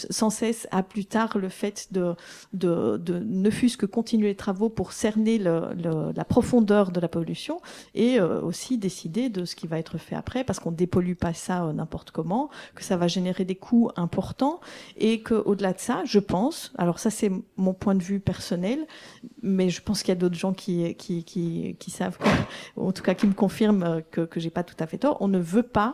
sans 0.09 0.29
cesse 0.29 0.67
à 0.71 0.83
plus 0.83 1.05
tard 1.05 1.37
le 1.37 1.49
fait 1.49 1.87
de, 1.91 2.15
de, 2.53 2.97
de 2.97 3.19
ne 3.19 3.49
fût-ce 3.49 3.77
que 3.77 3.85
continuer 3.85 4.27
les 4.27 4.35
travaux 4.35 4.69
pour 4.69 4.91
cerner 4.91 5.37
le, 5.37 5.73
le, 5.73 6.11
la 6.15 6.25
profondeur 6.25 6.91
de 6.91 6.99
la 6.99 7.07
pollution 7.07 7.61
et 7.95 8.19
euh, 8.19 8.41
aussi 8.41 8.77
décider 8.77 9.29
de 9.29 9.45
ce 9.45 9.55
qui 9.55 9.67
va 9.67 9.79
être 9.79 9.97
fait 9.97 10.15
après 10.15 10.43
parce 10.43 10.59
qu'on 10.59 10.71
dépollue 10.71 11.13
pas 11.13 11.33
ça 11.33 11.65
euh, 11.65 11.73
n'importe 11.73 12.11
comment, 12.11 12.49
que 12.75 12.83
ça 12.83 12.97
va 12.97 13.07
générer 13.07 13.45
des 13.45 13.55
coûts 13.55 13.89
importants 13.95 14.59
et 14.97 15.21
que 15.21 15.33
au-delà 15.33 15.73
de 15.73 15.79
ça, 15.79 16.03
je 16.05 16.19
pense, 16.19 16.73
alors 16.77 16.96
ça 16.99 17.09
c'est 17.09 17.31
mon 17.55 17.73
point 17.73 17.95
de 17.95 18.03
vue 18.03 18.19
personnel, 18.19 18.85
mais 19.41 19.69
je 19.69 19.81
pense 19.81 20.01
qu'il 20.01 20.09
y 20.09 20.11
a 20.11 20.15
d'autres 20.15 20.35
gens 20.35 20.53
qui, 20.53 20.95
savent, 21.87 22.17
en 22.75 22.91
tout 22.91 23.03
cas 23.03 23.13
qui 23.13 23.27
me 23.27 23.33
confirment 23.33 24.01
que, 24.11 24.21
que 24.21 24.39
j'ai 24.39 24.49
pas 24.49 24.63
tout 24.63 24.75
à 24.79 24.87
fait 24.87 24.99
tort, 24.99 25.17
on 25.21 25.27
ne 25.27 25.39
veut 25.39 25.63
pas 25.63 25.93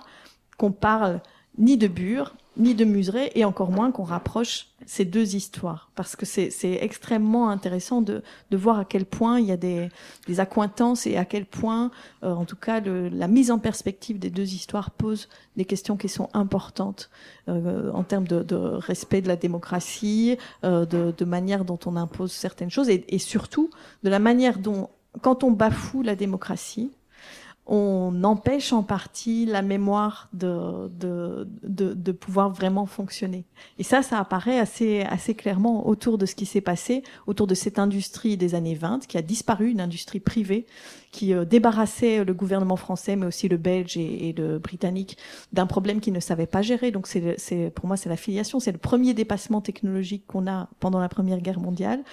qu'on 0.57 0.71
parle 0.71 1.21
ni 1.57 1.77
de 1.77 1.87
Bure, 1.87 2.35
ni 2.57 2.75
de 2.75 2.85
Museret, 2.85 3.31
et 3.35 3.45
encore 3.45 3.71
moins 3.71 3.91
qu'on 3.91 4.03
rapproche 4.03 4.67
ces 4.85 5.05
deux 5.05 5.35
histoires, 5.35 5.89
parce 5.95 6.15
que 6.15 6.25
c'est 6.25 6.51
extrêmement 6.81 7.49
intéressant 7.49 8.01
de, 8.01 8.21
de, 8.51 8.57
voir 8.57 8.79
à 8.79 8.85
quel 8.85 9.05
point 9.05 9.39
il 9.39 9.45
y 9.45 9.51
a 9.51 9.57
des, 9.57 9.89
des 10.27 10.39
accointances 10.39 11.07
et 11.07 11.17
à 11.17 11.25
quel 11.25 11.45
point, 11.45 11.89
euh, 12.23 12.33
en 12.33 12.45
tout 12.45 12.55
cas, 12.55 12.79
le, 12.79 13.09
la 13.09 13.27
mise 13.27 13.49
en 13.49 13.59
perspective 13.59 14.19
des 14.19 14.29
deux 14.29 14.53
histoires 14.53 14.91
pose 14.91 15.29
des 15.55 15.65
questions 15.65 15.97
qui 15.97 16.09
sont 16.09 16.29
importantes 16.33 17.09
euh, 17.47 17.91
en 17.93 18.03
termes 18.03 18.27
de, 18.27 18.43
de, 18.43 18.55
respect 18.55 19.21
de 19.21 19.27
la 19.27 19.35
démocratie, 19.35 20.37
euh, 20.63 20.85
de, 20.85 21.13
de, 21.17 21.25
manière 21.25 21.65
dont 21.65 21.79
on 21.85 21.95
impose 21.95 22.31
certaines 22.31 22.69
choses, 22.69 22.89
et, 22.89 23.05
et 23.07 23.19
surtout 23.19 23.69
de 24.03 24.09
la 24.09 24.19
manière 24.19 24.59
dont, 24.59 24.89
quand 25.21 25.43
on 25.43 25.51
bafoue 25.51 26.03
la 26.03 26.15
démocratie, 26.15 26.91
on 27.66 28.24
empêche 28.24 28.74
en 28.74 28.84
partie 28.84 29.45
la 29.45 29.61
mémoire 29.61 30.30
de, 30.34 30.89
de, 30.89 31.47
de, 31.64 31.93
de, 31.93 32.11
pouvoir 32.11 32.49
vraiment 32.49 32.86
fonctionner. 32.86 33.45
Et 33.80 33.84
ça, 33.84 34.01
ça 34.01 34.20
apparaît 34.20 34.59
assez, 34.59 35.01
assez 35.01 35.34
clairement 35.34 35.88
autour 35.88 36.18
de 36.18 36.26
ce 36.26 36.36
qui 36.36 36.45
s'est 36.45 36.61
passé, 36.61 37.03
autour 37.26 37.47
de 37.47 37.55
cette 37.55 37.80
industrie 37.80 38.36
des 38.36 38.53
années 38.53 38.76
20, 38.76 39.07
qui 39.07 39.18
a 39.18 39.22
disparu, 39.22 39.70
une 39.70 39.80
industrie 39.80 40.20
privée, 40.20 40.66
qui 41.14 41.34
euh, 41.34 41.45
débarrassait 41.45 42.26
le 42.26 42.34
gouvernement 42.34 42.76
français, 42.76 43.16
mais 43.16 43.28
aussi 43.28 43.47
le 43.47 43.55
belge 43.55 43.95
et, 43.95 44.34
le 44.36 44.57
britannique, 44.57 45.18
d'un 45.53 45.68
problème 45.68 46.01
qu'ils 46.01 46.11
ne 46.11 46.20
savaient 46.20 46.47
pas 46.47 46.61
gérer. 46.61 46.91
Donc 46.91 47.07
c'est, 47.07 47.72
pour 47.76 47.88
moi, 47.88 47.95
c'est 47.95 48.09
la 48.09 48.18
filiation, 48.18 48.59
c'est 48.59 48.72
le 48.72 48.80
premier 48.80 49.14
dépassement 49.14 49.61
technologique 49.61 50.26
qu'on 50.28 50.47
a 50.47 50.68
pendant 50.80 50.99
la 50.99 51.07
Première 51.07 51.39
Guerre 51.39 51.59
mondiale. 51.59 52.03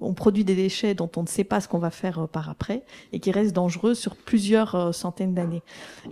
On 0.00 0.14
produit 0.14 0.44
des 0.44 0.54
déchets 0.54 0.94
dont 0.94 1.10
on 1.16 1.22
ne 1.22 1.26
sait 1.26 1.44
pas 1.44 1.60
ce 1.60 1.68
qu'on 1.68 1.78
va 1.78 1.90
faire 1.90 2.20
euh, 2.20 2.26
par 2.26 2.48
après, 2.48 2.84
et 3.12 3.18
qui 3.18 3.32
restent 3.32 3.54
dangereux 3.54 3.94
sur 3.94 4.14
plusieurs 4.14 4.74
euh, 4.76 4.92
centaines 4.92 5.34
d'années. 5.34 5.62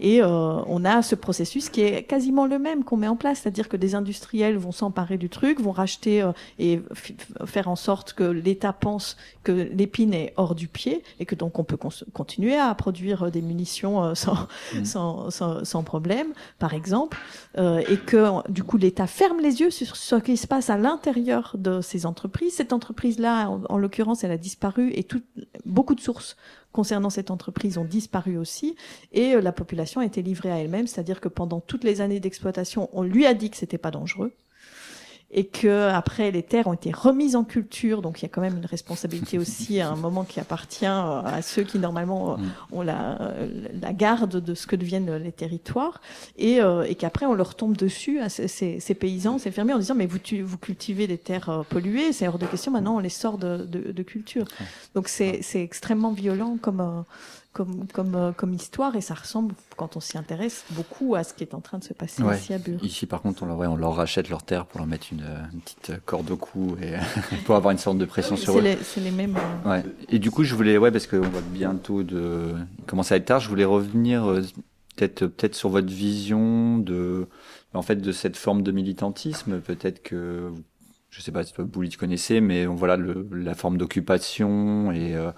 Et 0.00 0.20
euh, 0.20 0.26
on 0.26 0.84
a 0.84 1.02
ce 1.02 1.14
processus 1.14 1.70
qui 1.70 1.82
est 1.82 2.02
quasiment 2.02 2.46
le 2.46 2.58
même 2.58 2.82
qu'on 2.82 2.96
met 2.96 3.08
en 3.08 3.16
place, 3.16 3.40
c'est-à-dire 3.40 3.68
que 3.68 3.76
des 3.76 3.94
industriels 3.94 4.56
vont 4.56 4.72
s'emparer 4.72 5.16
du 5.16 5.28
truc, 5.28 5.60
vont 5.60 5.70
racheter 5.70 6.28
et 6.58 6.80
faire 7.46 7.68
en 7.68 7.76
sorte 7.76 8.14
que 8.14 8.24
l'État 8.24 8.72
pense 8.72 9.16
que 9.44 9.52
l'épine 9.52 10.12
est 10.12 10.32
hors 10.36 10.56
du 10.56 10.66
pied 10.66 11.04
et 11.20 11.26
que 11.26 11.36
donc 11.36 11.60
on 11.60 11.64
peut 11.64 11.76
continuer 11.76 12.31
à 12.58 12.74
produire 12.74 13.30
des 13.30 13.42
munitions 13.42 14.02
euh, 14.02 14.14
sans, 14.14 14.48
mmh. 14.74 14.84
sans, 14.84 15.30
sans, 15.30 15.64
sans, 15.64 15.82
problème, 15.82 16.28
par 16.58 16.74
exemple, 16.74 17.18
euh, 17.58 17.82
et 17.88 17.96
que 17.96 18.48
du 18.50 18.62
coup 18.62 18.76
l'État 18.76 19.06
ferme 19.06 19.40
les 19.40 19.60
yeux 19.60 19.70
sur 19.70 19.96
ce 19.96 20.16
qui 20.16 20.36
se 20.36 20.46
passe 20.46 20.70
à 20.70 20.76
l'intérieur 20.76 21.56
de 21.58 21.80
ces 21.80 22.06
entreprises. 22.06 22.54
Cette 22.54 22.72
entreprise-là, 22.72 23.48
en, 23.48 23.62
en 23.68 23.78
l'occurrence, 23.78 24.24
elle 24.24 24.32
a 24.32 24.38
disparu 24.38 24.92
et 24.94 25.04
tout, 25.04 25.22
beaucoup 25.64 25.94
de 25.94 26.00
sources 26.00 26.36
concernant 26.72 27.10
cette 27.10 27.30
entreprise 27.30 27.78
ont 27.78 27.84
disparu 27.84 28.36
aussi 28.38 28.76
et 29.12 29.34
euh, 29.34 29.40
la 29.40 29.52
population 29.52 30.00
a 30.00 30.04
été 30.04 30.22
livrée 30.22 30.50
à 30.50 30.58
elle-même, 30.58 30.86
c'est-à-dire 30.86 31.20
que 31.20 31.28
pendant 31.28 31.60
toutes 31.60 31.84
les 31.84 32.00
années 32.00 32.20
d'exploitation, 32.20 32.88
on 32.92 33.02
lui 33.02 33.26
a 33.26 33.34
dit 33.34 33.50
que 33.50 33.56
c'était 33.56 33.78
pas 33.78 33.90
dangereux 33.90 34.32
et 35.32 35.44
que 35.44 35.88
après 35.88 36.30
les 36.30 36.42
terres 36.42 36.66
ont 36.66 36.74
été 36.74 36.92
remises 36.92 37.36
en 37.36 37.44
culture, 37.44 38.02
donc 38.02 38.20
il 38.20 38.22
y 38.22 38.26
a 38.26 38.28
quand 38.28 38.42
même 38.42 38.58
une 38.58 38.66
responsabilité 38.66 39.38
aussi 39.38 39.80
à 39.80 39.88
un 39.88 39.96
moment 39.96 40.24
qui 40.24 40.40
appartient 40.40 40.84
euh, 40.84 41.22
à 41.22 41.40
ceux 41.40 41.62
qui 41.62 41.78
normalement 41.78 42.32
euh, 42.32 42.36
mm. 42.36 42.52
ont 42.72 42.82
la, 42.82 43.18
la 43.80 43.92
garde 43.94 44.36
de 44.36 44.54
ce 44.54 44.66
que 44.66 44.76
deviennent 44.76 45.16
les 45.16 45.32
territoires, 45.32 46.02
et, 46.36 46.60
euh, 46.60 46.84
et 46.84 46.94
qu'après 46.96 47.24
on 47.24 47.32
leur 47.32 47.54
tombe 47.54 47.76
dessus 47.76 48.20
à 48.20 48.28
ces, 48.28 48.46
ces, 48.48 48.94
paysans, 48.94 49.38
ces 49.38 49.50
fermiers 49.50 49.72
en 49.72 49.78
disant 49.78 49.94
mais 49.94 50.06
vous, 50.06 50.18
vous 50.44 50.58
cultivez 50.58 51.06
des 51.06 51.18
terres 51.18 51.64
polluées, 51.70 52.12
c'est 52.12 52.28
hors 52.28 52.38
de 52.38 52.46
question, 52.46 52.70
maintenant 52.70 52.96
on 52.96 53.00
les 53.00 53.08
sort 53.08 53.38
de, 53.38 53.64
de, 53.64 53.90
de 53.92 54.02
culture. 54.02 54.44
Donc 54.94 55.08
c'est 55.08 55.40
extrêmement 55.54 56.12
violent 56.12 56.58
comme 56.60 57.04
comme, 57.52 57.86
comme, 57.92 58.14
euh, 58.14 58.32
comme 58.32 58.54
histoire 58.54 58.96
et 58.96 59.00
ça 59.00 59.14
ressemble, 59.14 59.54
quand 59.76 59.96
on 59.96 60.00
s'y 60.00 60.16
intéresse, 60.16 60.64
beaucoup 60.70 61.14
à 61.14 61.24
ce 61.24 61.34
qui 61.34 61.44
est 61.44 61.54
en 61.54 61.60
train 61.60 61.78
de 61.78 61.84
se 61.84 61.92
passer 61.92 62.22
ici 62.22 62.54
à 62.54 62.58
Bure. 62.58 62.82
Ici, 62.82 63.06
par 63.06 63.20
contre, 63.20 63.42
on, 63.42 63.54
ouais, 63.54 63.66
on 63.66 63.76
leur 63.76 63.94
rachète 63.94 64.28
leur 64.30 64.42
terre 64.42 64.66
pour 64.66 64.78
leur 64.78 64.86
mettre 64.86 65.08
une, 65.12 65.24
une 65.52 65.60
petite 65.60 66.04
corde 66.04 66.30
au 66.30 66.36
cou 66.36 66.76
et 66.80 66.94
pour 67.44 67.56
avoir 67.56 67.72
une 67.72 67.78
sorte 67.78 67.98
de 67.98 68.04
pression 68.04 68.36
sur 68.36 68.58
eux. 68.58 68.62
C'est 68.82 69.00
les 69.00 69.10
mêmes. 69.10 69.36
Euh, 69.66 69.70
ouais. 69.70 69.84
Et 70.08 70.18
du 70.18 70.30
coup, 70.30 70.44
je 70.44 70.54
voulais, 70.54 70.78
ouais, 70.78 70.90
parce 70.90 71.06
qu'on 71.06 71.20
va 71.20 71.40
bientôt 71.40 72.02
de 72.02 72.54
commencer 72.86 73.14
à 73.14 73.16
être 73.18 73.26
tard, 73.26 73.40
je 73.40 73.48
voulais 73.48 73.64
revenir 73.64 74.30
euh, 74.30 74.42
peut-être 74.96 75.26
peut-être 75.26 75.54
sur 75.54 75.68
votre 75.68 75.92
vision 75.92 76.78
de, 76.78 77.28
en 77.74 77.82
fait, 77.82 77.96
de 77.96 78.12
cette 78.12 78.36
forme 78.36 78.62
de 78.62 78.72
militantisme. 78.72 79.60
Peut-être 79.60 80.02
que 80.02 80.50
je 81.12 81.20
sais 81.20 81.30
pas 81.30 81.44
si 81.44 81.52
vous 81.56 81.82
le 81.82 81.96
connaissez, 81.96 82.40
mais 82.40 82.64
voilà 82.64 82.96
le, 82.96 83.28
la 83.32 83.54
forme 83.54 83.76
d'occupation 83.76 84.90
et, 84.92 85.14
euh, 85.14 85.30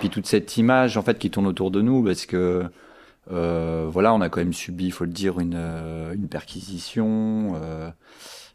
puis 0.00 0.10
toute 0.10 0.26
cette 0.26 0.56
image 0.56 0.96
en 0.96 1.02
fait 1.02 1.18
qui 1.18 1.30
tourne 1.30 1.46
autour 1.46 1.70
de 1.70 1.80
nous 1.80 2.02
parce 2.02 2.26
que 2.26 2.64
euh, 3.30 3.86
voilà, 3.88 4.12
on 4.12 4.20
a 4.20 4.28
quand 4.28 4.40
même 4.40 4.52
subi, 4.52 4.86
il 4.86 4.92
faut 4.92 5.04
le 5.04 5.12
dire, 5.12 5.38
une, 5.38 5.54
euh, 5.56 6.16
perquisition 6.28 7.52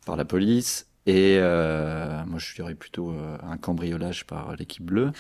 par 0.06 0.18
la 0.18 0.26
police 0.26 0.88
et 1.06 1.38
euh, 1.40 2.24
moi 2.28 2.40
je 2.40 2.54
dirais 2.54 2.76
plutôt 2.76 3.14
un 3.42 3.58
cambriolage 3.58 4.28
par 4.28 4.56
l'équipe 4.58 4.84
bleue. 4.84 5.12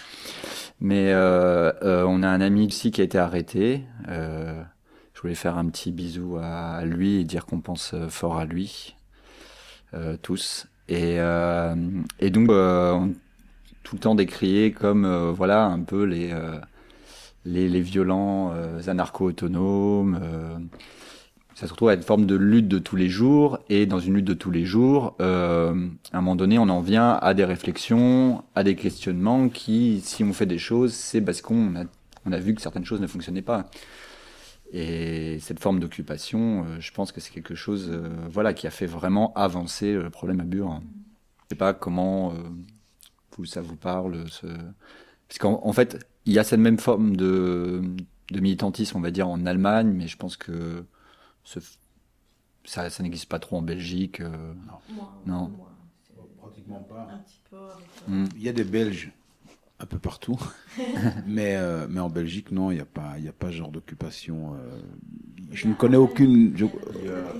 Mais 0.81 1.13
on 1.15 2.23
a 2.23 2.27
un 2.27 2.41
ami 2.41 2.65
ici 2.65 2.91
qui 2.91 2.99
a 2.99 3.05
été 3.05 3.17
arrêté. 3.17 3.85
je 4.07 5.21
voulais 5.21 5.35
faire 5.35 5.57
un 5.57 5.69
petit 5.69 5.93
bisou 5.93 6.37
à 6.41 6.83
lui 6.83 7.21
et 7.21 7.23
dire 7.23 7.45
qu'on 7.45 7.61
pense 7.61 7.95
fort 8.09 8.37
à 8.37 8.45
lui. 8.45 8.97
Tous 10.21 10.67
et, 10.89 11.19
euh, 11.19 11.75
et 12.19 12.31
donc, 12.31 12.49
euh, 12.49 12.99
tout 13.83 13.95
le 13.95 14.01
temps 14.01 14.15
décrié 14.15 14.71
comme, 14.71 15.05
euh, 15.05 15.31
voilà, 15.31 15.65
un 15.65 15.81
peu 15.81 16.03
les, 16.03 16.33
les, 17.45 17.81
violents 17.81 18.53
anarcho-autonomes 18.87 20.19
ça 21.55 21.67
se 21.67 21.73
retrouve 21.73 21.89
à 21.89 21.93
une 21.93 22.03
forme 22.03 22.25
de 22.25 22.35
lutte 22.35 22.69
de 22.69 22.79
tous 22.79 22.95
les 22.95 23.09
jours 23.09 23.59
et 23.67 23.85
dans 23.85 23.99
une 23.99 24.13
lutte 24.13 24.25
de 24.25 24.33
tous 24.33 24.49
les 24.49 24.63
jours, 24.63 25.15
à 25.19 25.23
un 25.23 26.21
moment 26.21 26.37
donné, 26.37 26.57
on 26.57 26.69
en 26.69 26.79
vient 26.79 27.19
à 27.21 27.33
des 27.33 27.43
réflexions, 27.43 28.43
à 28.55 28.63
des 28.63 28.75
questionnements 28.75 29.49
qui, 29.49 30.01
si 30.01 30.23
on 30.23 30.31
fait 30.31 30.45
des 30.45 30.57
choses, 30.57 30.93
c'est 30.93 31.19
parce 31.21 31.41
qu'on 31.41 31.75
a, 31.75 31.83
on 32.25 32.31
a 32.31 32.39
vu 32.39 32.55
que 32.55 32.61
certaines 32.61 32.85
choses 32.85 33.01
ne 33.01 33.07
fonctionnaient 33.07 33.41
pas. 33.41 33.65
Et 34.71 35.39
cette 35.39 35.59
forme 35.59 35.79
d'occupation, 35.79 36.65
euh, 36.65 36.79
je 36.79 36.91
pense 36.91 37.11
que 37.11 37.19
c'est 37.19 37.31
quelque 37.31 37.55
chose 37.55 37.89
euh, 37.91 38.09
voilà, 38.29 38.53
qui 38.53 38.67
a 38.67 38.71
fait 38.71 38.85
vraiment 38.85 39.33
avancer 39.33 39.93
le 39.93 40.09
problème 40.09 40.39
à 40.41 40.43
Bure. 40.43 40.79
Je 41.43 41.55
sais 41.55 41.57
pas 41.57 41.73
comment 41.73 42.31
euh, 42.33 42.35
vous, 43.35 43.45
ça 43.45 43.61
vous 43.61 43.75
parle. 43.75 44.29
Ce... 44.29 44.45
Parce 44.45 45.39
qu'en 45.39 45.59
en 45.63 45.73
fait, 45.73 46.05
il 46.25 46.33
y 46.33 46.39
a 46.39 46.43
cette 46.43 46.59
même 46.59 46.77
forme 46.77 47.15
de, 47.15 47.81
de 48.29 48.39
militantisme, 48.39 48.97
on 48.97 49.01
va 49.01 49.09
dire, 49.09 49.27
en 49.27 49.45
Allemagne, 49.47 49.91
mais 49.91 50.07
je 50.07 50.17
pense 50.17 50.37
que 50.37 50.85
ce, 51.43 51.59
ça, 52.65 52.89
ça 52.91 53.01
n'existe 53.01 53.27
pas 53.27 53.39
trop 53.39 53.57
en 53.57 53.61
Belgique. 53.63 54.21
Euh, 54.21 54.53
non. 54.67 55.07
non. 55.25 55.51
Pratiquement 56.37 56.81
pas. 56.81 57.07
Un 57.11 57.17
petit 57.19 57.41
peu. 57.49 57.57
Mm. 58.07 58.25
Il 58.35 58.43
y 58.43 58.49
a 58.49 58.53
des 58.53 58.63
Belges 58.63 59.11
un 59.79 59.85
peu 59.85 59.99
partout. 59.99 60.37
mais, 61.25 61.55
euh, 61.57 61.87
mais 61.89 61.99
en 61.99 62.09
Belgique, 62.09 62.51
non, 62.51 62.71
il 62.71 62.75
n'y 62.75 62.81
a, 62.81 62.85
pas, 62.85 63.17
y 63.19 63.27
a 63.27 63.33
pas 63.33 63.47
ce 63.47 63.53
genre 63.57 63.71
d'occupation. 63.71 64.55
euh, 64.55 64.81
je 65.51 65.67
ne 65.67 65.73
connais 65.73 65.97
aucune. 65.97 66.55
je- 66.57 66.65
Il 66.95 67.05
y 67.05 67.09
a, 67.09 67.33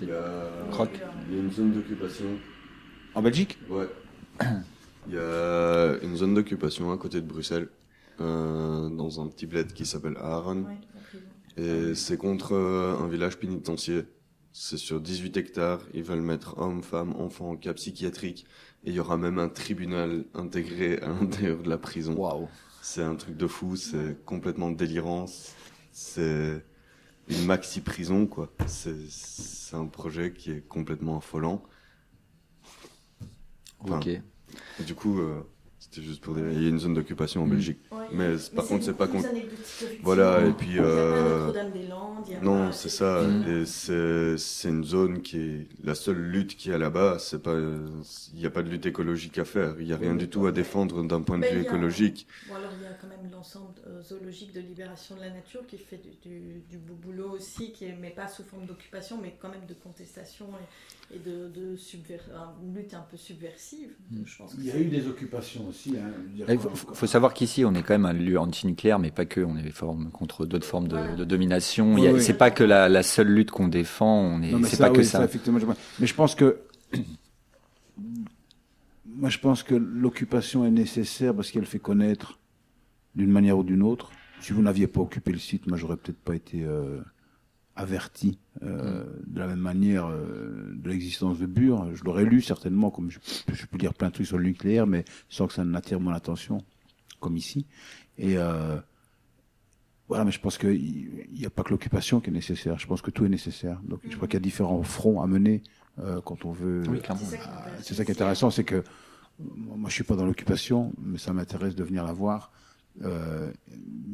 il 0.00 0.08
y 0.08 0.12
il 1.28 1.34
y 1.34 1.38
une 1.38 1.50
zone 1.50 1.72
d'occupation. 1.72 2.26
En 3.14 3.22
Belgique? 3.22 3.58
Ouais. 3.68 3.88
Il 5.06 5.14
y 5.14 5.18
a 5.18 5.98
une 6.02 6.16
zone 6.16 6.34
d'occupation 6.34 6.92
à 6.92 6.98
côté 6.98 7.20
de 7.20 7.26
Bruxelles, 7.26 7.68
euh, 8.20 8.88
dans 8.90 9.20
un 9.20 9.28
petit 9.28 9.46
bled 9.46 9.72
qui 9.72 9.84
s'appelle 9.84 10.16
Aaron. 10.18 10.62
Ouais. 10.64 10.78
Et 11.56 11.94
c'est 11.94 12.16
contre 12.18 12.52
euh, 12.54 12.96
un 12.98 13.08
village 13.08 13.38
pénitentiaire. 13.38 14.04
C'est 14.52 14.76
sur 14.76 15.00
18 15.00 15.36
hectares. 15.36 15.80
Ils 15.94 16.02
veulent 16.02 16.20
mettre 16.20 16.58
hommes, 16.58 16.82
femmes, 16.82 17.14
enfants 17.18 17.50
en 17.50 17.56
cas 17.56 17.72
psychiatrique. 17.74 18.46
Et 18.84 18.90
il 18.90 18.94
y 18.94 19.00
aura 19.00 19.16
même 19.16 19.38
un 19.38 19.48
tribunal 19.48 20.24
intégré 20.34 20.98
à 20.98 21.08
l'intérieur 21.08 21.62
de 21.62 21.68
la 21.68 21.78
prison. 21.78 22.14
Waouh. 22.14 22.48
C'est 22.82 23.02
un 23.02 23.14
truc 23.14 23.36
de 23.36 23.46
fou. 23.46 23.76
C'est 23.76 24.22
complètement 24.24 24.70
délirant. 24.70 25.26
C'est 25.92 26.64
une 27.28 27.44
maxi 27.46 27.80
prison, 27.80 28.26
quoi. 28.26 28.52
C'est 28.66 29.74
un 29.76 29.86
projet 29.86 30.32
qui 30.32 30.50
est 30.50 30.66
complètement 30.66 31.18
affolant. 31.18 31.62
Enfin, 33.80 33.98
Ok. 33.98 34.20
du 34.84 34.94
coup, 34.94 35.18
euh, 35.20 35.42
c'était 35.92 36.06
juste 36.06 36.22
pour 36.22 36.34
dire, 36.34 36.44
il 36.50 36.62
y 36.62 36.66
a 36.66 36.68
une 36.70 36.78
zone 36.78 36.94
d'occupation 36.94 37.42
en 37.42 37.46
Belgique. 37.46 37.78
Ouais, 37.90 37.98
Mais 38.12 38.28
mais 38.30 38.36
par 38.54 38.64
contre, 38.66 38.84
c'est 38.84 38.94
pas 38.94 39.06
beaucoup 39.06 39.18
con. 39.18 39.22
plus 39.24 39.36
anecdotique, 39.36 39.60
effectivement. 39.82 40.04
Voilà, 40.04 40.46
et 40.46 40.52
puis, 40.52 40.68
Il 40.70 40.76
y 40.76 40.78
a 40.78 40.82
pas 40.82 40.88
euh, 40.88 41.46
Notre-Dame-des-Landes, 41.46 42.24
il 42.26 42.32
y 42.32 42.34
a 42.34 42.40
Non, 42.40 42.66
pas- 42.66 42.72
c'est 42.72 42.88
ça. 42.88 43.22
Mm. 43.22 43.48
Et 43.48 43.66
c'est 43.66 44.68
une 44.68 44.84
zone 44.84 45.20
qui 45.22 45.36
est 45.38 45.66
la 45.84 45.94
seule 45.94 46.16
lutte 46.18 46.56
qu'il 46.56 46.70
y 46.72 46.74
a 46.74 46.78
là-bas. 46.78 47.18
C'est 47.18 47.42
pas, 47.42 47.54
il 47.58 48.38
n'y 48.38 48.46
a 48.46 48.50
pas 48.50 48.62
de 48.62 48.70
lutte 48.70 48.86
écologique 48.86 49.36
à 49.38 49.44
faire. 49.44 49.74
Il 49.80 49.86
y 49.86 49.92
a 49.92 49.96
rien 49.98 50.14
du 50.14 50.28
tout 50.28 50.46
à 50.46 50.52
défendre 50.52 51.02
d'un 51.04 51.20
point 51.20 51.38
de 51.38 51.44
vue 51.44 51.58
a- 51.58 51.60
écologique. 51.60 52.26
Bon, 52.46 52.54
alors 52.54 52.72
il 52.74 52.82
y 52.82 52.86
a 52.86 52.94
quand 52.94 53.06
même 53.06 53.30
l'ensemble 53.30 53.74
euh, 53.86 54.02
zoologique 54.02 54.52
de 54.52 54.60
libération 54.60 55.14
de 55.16 55.20
la 55.20 55.30
nature 55.30 55.66
qui 55.66 55.76
fait 55.78 56.00
du, 56.24 56.62
du, 56.68 56.78
boulot 56.78 57.30
aussi, 57.30 57.72
qui 57.72 57.84
est, 57.84 57.96
mais 57.96 58.10
pas 58.10 58.28
sous 58.28 58.44
forme 58.44 58.66
d'occupation, 58.66 59.18
mais 59.20 59.36
quand 59.38 59.48
même 59.50 59.66
de 59.66 59.74
contestation 59.74 60.46
et, 60.58 60.66
et 61.14 61.18
de, 61.18 61.48
de 61.48 61.76
subver- 61.76 62.20
une 62.62 62.74
lutte 62.74 62.94
un 62.94 63.04
peu 63.10 63.16
subversive. 63.16 63.90
Mm. 64.10 64.16
Je 64.24 64.36
pense 64.38 64.54
que 64.54 64.60
Il 64.60 64.66
y 64.66 64.70
a 64.70 64.78
eu 64.78 64.84
des 64.86 65.06
occupations 65.08 65.66
aussi. 65.68 65.94
Hein, 65.98 66.10
Il 66.36 66.44
quand- 66.46 66.58
faut, 66.74 66.94
faut 66.94 67.06
savoir 67.06 67.34
qu'ici, 67.34 67.64
on 67.64 67.74
est 67.74 67.82
quand 67.82 67.94
même 67.94 68.06
un 68.06 68.12
lieu 68.12 68.38
antinucléaire, 68.38 68.98
mais 68.98 69.10
pas 69.10 69.24
que. 69.26 69.40
On 69.40 69.56
est 69.56 69.68
forme 69.70 70.10
contre 70.10 70.46
d'autres 70.46 70.66
formes 70.66 70.88
de, 70.88 70.96
Voilà. 70.96 71.14
de 71.14 71.24
domination. 71.24 71.94
Oui, 71.94 72.08
oui. 72.08 72.22
C'est 72.22 72.38
pas 72.38 72.50
que 72.50 72.64
la, 72.64 72.88
la 72.88 73.02
seule 73.02 73.28
lutte 73.28 73.50
qu'on 73.50 73.68
défend. 73.68 74.20
On 74.20 74.42
est. 74.42 74.52
C'est 74.64 74.76
ça, 74.76 74.88
pas 74.88 74.94
que 74.94 75.02
ça. 75.02 75.24
effectivement, 75.24 75.58
je- 75.58 75.66
mais 76.00 76.06
je 76.06 76.14
pense 76.14 76.34
que. 76.34 76.60
Moi, 79.06 79.28
je 79.28 79.38
pense 79.38 79.62
que 79.62 79.74
l'occupation 79.74 80.64
est 80.64 80.70
nécessaire 80.70 81.34
parce 81.34 81.50
qu'elle 81.50 81.66
fait 81.66 81.78
connaître 81.78 82.38
d'une 83.14 83.30
manière 83.30 83.58
ou 83.58 83.62
d'une 83.62 83.82
autre. 83.82 84.10
Si 84.40 84.52
vous 84.52 84.62
n'aviez 84.62 84.86
pas 84.86 85.00
occupé 85.00 85.32
le 85.32 85.38
site, 85.38 85.66
moi, 85.66 85.76
j'aurais 85.76 85.96
peut-être 85.96 86.18
pas 86.18 86.34
été 86.34 86.64
euh, 86.64 87.00
averti 87.76 88.38
euh, 88.62 89.04
de 89.26 89.38
la 89.38 89.46
même 89.46 89.58
manière 89.60 90.06
euh, 90.06 90.72
de 90.74 90.88
l'existence 90.90 91.38
de 91.38 91.46
Bure. 91.46 91.94
Je 91.94 92.04
l'aurais 92.04 92.24
lu 92.24 92.42
certainement, 92.42 92.90
comme 92.90 93.10
je, 93.10 93.18
je 93.52 93.66
peux 93.66 93.78
lire 93.78 93.94
plein 93.94 94.08
de 94.08 94.12
trucs 94.14 94.26
sur 94.26 94.38
le 94.38 94.44
nucléaire, 94.44 94.86
mais 94.86 95.04
sans 95.28 95.46
que 95.46 95.54
ça 95.54 95.64
n'attire 95.64 95.98
mon 96.00 96.10
attention, 96.12 96.58
comme 97.20 97.36
ici. 97.36 97.66
Et 98.18 98.36
euh, 98.36 98.76
voilà, 100.08 100.24
mais 100.24 100.32
je 100.32 100.40
pense 100.40 100.58
qu'il 100.58 101.26
n'y 101.32 101.46
a 101.46 101.50
pas 101.50 101.62
que 101.62 101.70
l'occupation 101.70 102.20
qui 102.20 102.28
est 102.28 102.32
nécessaire. 102.32 102.78
Je 102.78 102.86
pense 102.86 103.00
que 103.00 103.10
tout 103.10 103.24
est 103.24 103.30
nécessaire. 103.30 103.80
Donc, 103.84 104.00
je 104.08 104.14
crois 104.16 104.28
qu'il 104.28 104.34
y 104.34 104.42
a 104.42 104.44
différents 104.44 104.82
fronts 104.82 105.22
à 105.22 105.26
mener 105.26 105.62
euh, 105.98 106.20
quand 106.20 106.44
on 106.44 106.52
veut. 106.52 106.82
Oui, 106.88 107.00
clairement. 107.00 107.22
C'est 107.24 107.36
ça 107.38 107.38
qui 107.38 107.48
Ah, 107.50 107.70
est 107.78 107.90
aussi. 108.02 108.10
intéressant, 108.10 108.50
c'est 108.50 108.64
que 108.64 108.84
moi, 109.38 109.76
moi, 109.78 109.88
je 109.88 109.94
suis 109.94 110.04
pas 110.04 110.16
dans 110.16 110.26
l'occupation, 110.26 110.92
mais 111.02 111.16
ça 111.18 111.32
m'intéresse 111.32 111.74
de 111.74 111.84
venir 111.84 112.04
la 112.04 112.12
voir. 112.12 112.52
Euh, 113.02 113.50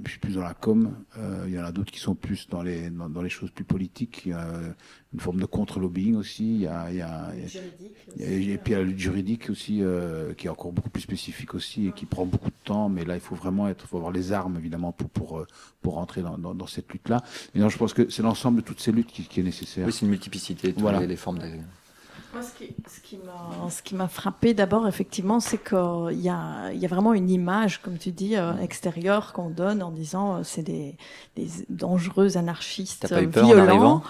je 0.05 0.11
suis 0.13 0.21
plus 0.21 0.35
dans 0.37 0.43
la 0.43 0.55
com. 0.55 0.95
Euh, 1.19 1.45
il 1.49 1.53
y 1.53 1.59
en 1.59 1.65
a 1.65 1.73
d'autres 1.73 1.91
qui 1.91 1.99
sont 1.99 2.15
plus 2.15 2.49
dans 2.49 2.63
les 2.63 2.91
dans, 2.91 3.09
dans 3.09 3.23
les 3.23 3.29
choses 3.29 3.51
plus 3.51 3.65
politiques. 3.65 4.23
Il 4.25 4.31
y 4.31 4.33
a 4.35 4.47
une 5.13 5.19
forme 5.21 5.41
de 5.41 5.47
contre-lobbying 5.47 6.15
aussi. 6.15 6.55
Il 6.55 6.61
y 6.61 6.67
a, 6.69 6.89
il 6.91 6.97
y 6.99 7.03
a, 7.03 7.33
il 7.35 8.23
y 8.23 8.25
a- 8.25 8.53
et 8.55 8.59
puis 8.59 8.73
il 8.73 8.73
y 8.73 8.75
a 8.77 8.79
la 8.79 8.85
lutte 8.85 8.99
juridique 8.99 9.51
aussi, 9.51 9.83
euh, 9.83 10.33
qui 10.35 10.47
est 10.47 10.51
encore 10.51 10.73
beaucoup 10.73 10.91
plus 10.91 11.03
spécifique 11.03 11.55
aussi 11.55 11.89
et 11.89 11.93
qui 11.93 12.07
prend 12.07 12.25
beaucoup 12.25 12.51
de 12.51 12.65
temps. 12.65 12.89
Mais 12.89 13.05
là, 13.05 13.15
il 13.17 13.21
faut 13.21 13.35
vraiment 13.35 13.67
être, 13.69 13.85
faut 13.87 13.97
avoir 13.97 14.13
les 14.13 14.31
armes 14.33 14.57
évidemment 14.57 14.93
pour 14.93 15.11
pour 15.11 15.39
euh, 15.41 15.47
pour 15.83 15.95
rentrer 15.95 16.23
dans, 16.23 16.39
dans, 16.39 16.55
dans 16.55 16.67
cette 16.69 16.91
lutte-là. 16.93 17.23
Et 17.55 17.59
non, 17.59 17.69
je 17.69 17.79
pense 17.79 17.93
que 17.95 18.09
c'est 18.09 18.23
l'ensemble 18.23 18.59
de 18.59 18.65
toutes 18.65 18.81
ces 18.81 18.93
luttes 18.93 19.09
qui, 19.09 19.25
qui 19.25 19.41
est 19.41 19.45
nécessaire. 19.45 19.87
Oui, 19.87 19.93
c'est 19.93 20.03
une 20.03 20.11
multiplicité. 20.11 20.73
Toutes 20.73 20.81
Voilà. 20.83 21.01
les, 21.01 21.09
les 21.09 21.17
formes. 21.17 21.41
De... 21.41 21.51
Moi, 22.35 22.43
ce 22.43 22.53
qui, 22.53 22.75
ce 22.87 23.83
qui 23.83 23.95
m'a, 23.95 24.09
frappé 24.09 24.53
d'abord, 24.53 24.87
effectivement, 24.87 25.41
c'est 25.41 25.57
qu'il 25.57 26.21
y 26.21 26.29
a, 26.29 26.71
il 26.73 26.79
y 26.79 26.85
a 26.85 26.89
vraiment 26.89 27.15
une 27.15 27.31
image, 27.31 27.81
comme 27.81 27.97
tu 27.97 28.11
dis, 28.11 28.37
euh, 28.37 28.53
extérieure 28.59 29.33
qu'on 29.33 29.49
donne 29.49 29.83
en 29.83 29.91
disant 29.91 30.37
euh, 30.37 30.41
c'est 30.45 30.63
des, 30.63 30.97
des 31.37 31.49
dangereux 31.71 32.37
anarchistes 32.37 33.07
T'as 33.09 33.09
pas 33.09 33.23
eu 33.23 33.31
euh, 33.35 33.43
violents. 33.43 34.03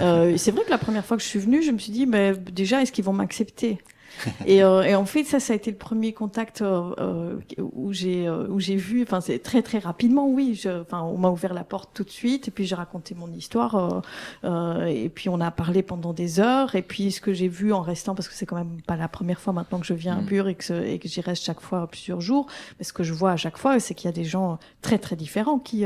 Euh, 0.00 0.36
c'est 0.36 0.50
vrai 0.50 0.64
que 0.64 0.70
la 0.70 0.78
première 0.78 1.04
fois 1.04 1.16
que 1.16 1.22
je 1.22 1.28
suis 1.28 1.38
venue, 1.38 1.62
je 1.62 1.70
me 1.70 1.78
suis 1.78 1.92
dit, 1.92 2.04
mais 2.04 2.34
déjà, 2.34 2.82
est-ce 2.82 2.92
qu'ils 2.92 3.04
vont 3.04 3.14
m'accepter? 3.14 3.78
et, 4.46 4.62
euh, 4.62 4.82
et 4.82 4.94
en 4.94 5.04
fait, 5.04 5.24
ça, 5.24 5.40
ça 5.40 5.52
a 5.52 5.56
été 5.56 5.70
le 5.70 5.76
premier 5.76 6.12
contact 6.12 6.62
euh, 6.62 6.94
euh, 6.98 7.36
où 7.60 7.92
j'ai 7.92 8.26
euh, 8.28 8.46
où 8.48 8.60
j'ai 8.60 8.76
vu. 8.76 9.02
Enfin, 9.02 9.20
c'est 9.20 9.38
très 9.38 9.62
très 9.62 9.78
rapidement, 9.78 10.28
oui. 10.28 10.54
je- 10.54 10.80
Enfin, 10.82 11.02
on 11.02 11.18
m'a 11.18 11.30
ouvert 11.30 11.54
la 11.54 11.64
porte 11.64 11.90
tout 11.94 12.04
de 12.04 12.10
suite, 12.10 12.48
et 12.48 12.50
puis 12.50 12.66
j'ai 12.66 12.74
raconté 12.74 13.14
mon 13.14 13.32
histoire, 13.32 13.74
euh, 13.74 14.00
euh, 14.44 14.84
et 14.86 15.08
puis 15.08 15.28
on 15.28 15.40
a 15.40 15.50
parlé 15.50 15.82
pendant 15.82 16.12
des 16.12 16.40
heures. 16.40 16.74
Et 16.74 16.82
puis 16.82 17.12
ce 17.12 17.20
que 17.20 17.32
j'ai 17.32 17.48
vu 17.48 17.72
en 17.72 17.80
restant, 17.82 18.14
parce 18.14 18.28
que 18.28 18.34
c'est 18.34 18.46
quand 18.46 18.56
même 18.56 18.80
pas 18.86 18.96
la 18.96 19.08
première 19.08 19.40
fois 19.40 19.52
maintenant 19.52 19.78
que 19.80 19.86
je 19.86 19.94
viens 19.94 20.16
à 20.18 20.20
Mm. 20.20 20.26
Bure 20.26 20.48
et 20.48 20.54
que, 20.54 20.72
et 20.84 20.98
que 20.98 21.08
j'y 21.08 21.20
reste 21.20 21.44
chaque 21.44 21.60
fois 21.60 21.86
plusieurs 21.86 22.20
jours, 22.20 22.46
mais 22.78 22.84
ce 22.84 22.92
que 22.92 23.02
je 23.02 23.12
vois 23.12 23.32
à 23.32 23.36
chaque 23.36 23.56
fois, 23.58 23.80
c'est 23.80 23.94
qu'il 23.94 24.06
y 24.06 24.08
a 24.08 24.12
des 24.12 24.24
gens 24.24 24.58
très 24.82 24.98
très 24.98 25.16
différents 25.16 25.58
qui 25.58 25.84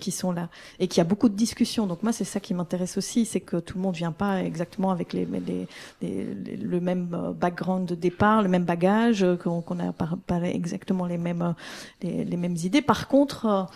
qui 0.00 0.10
sont 0.10 0.32
là 0.32 0.48
et 0.80 0.88
qu'il 0.88 0.98
y 0.98 1.00
a 1.00 1.04
beaucoup 1.04 1.28
de 1.28 1.34
discussions. 1.34 1.86
Donc 1.86 2.02
moi, 2.02 2.12
c'est 2.12 2.24
ça 2.24 2.40
qui 2.40 2.54
m'intéresse 2.54 2.96
aussi, 2.98 3.24
c'est 3.24 3.40
que 3.40 3.56
tout 3.56 3.76
le 3.78 3.82
monde 3.82 3.94
vient 3.96 4.12
pas 4.12 4.42
exactement 4.42 4.90
avec 4.90 5.12
les, 5.12 5.24
les, 5.26 5.66
les- 6.02 6.24
les- 6.34 6.56
le 6.56 6.80
même 6.80 7.34
background 7.38 7.88
de 7.88 7.94
départ, 7.94 8.42
le 8.42 8.48
même 8.48 8.64
bagage, 8.64 9.22
euh, 9.22 9.36
qu'on 9.36 9.62
qu'on 9.62 9.78
a 9.78 9.92
pas 9.92 10.40
exactement 10.42 11.06
les 11.06 11.18
mêmes 11.18 11.42
euh, 11.42 12.24
les, 12.24 12.36
mêmes 12.36 12.56
idées. 12.56 12.82
Par 12.82 13.08
contre, 13.08 13.68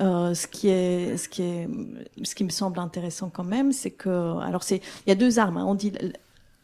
euh, 0.00 0.34
ce 0.34 0.46
qui 0.46 0.68
est 0.68 1.16
ce 1.16 1.28
qui 1.28 1.42
est 1.42 1.68
ce 2.22 2.34
qui 2.34 2.44
me 2.44 2.50
semble 2.50 2.78
intéressant 2.78 3.30
quand 3.30 3.44
même, 3.44 3.72
c'est 3.72 3.90
que 3.90 4.38
alors 4.40 4.62
c'est 4.62 4.80
il 5.06 5.08
y 5.08 5.12
a 5.12 5.16
deux 5.16 5.38
armes. 5.38 5.58
hein. 5.58 5.64
On 5.66 5.74
dit 5.74 5.92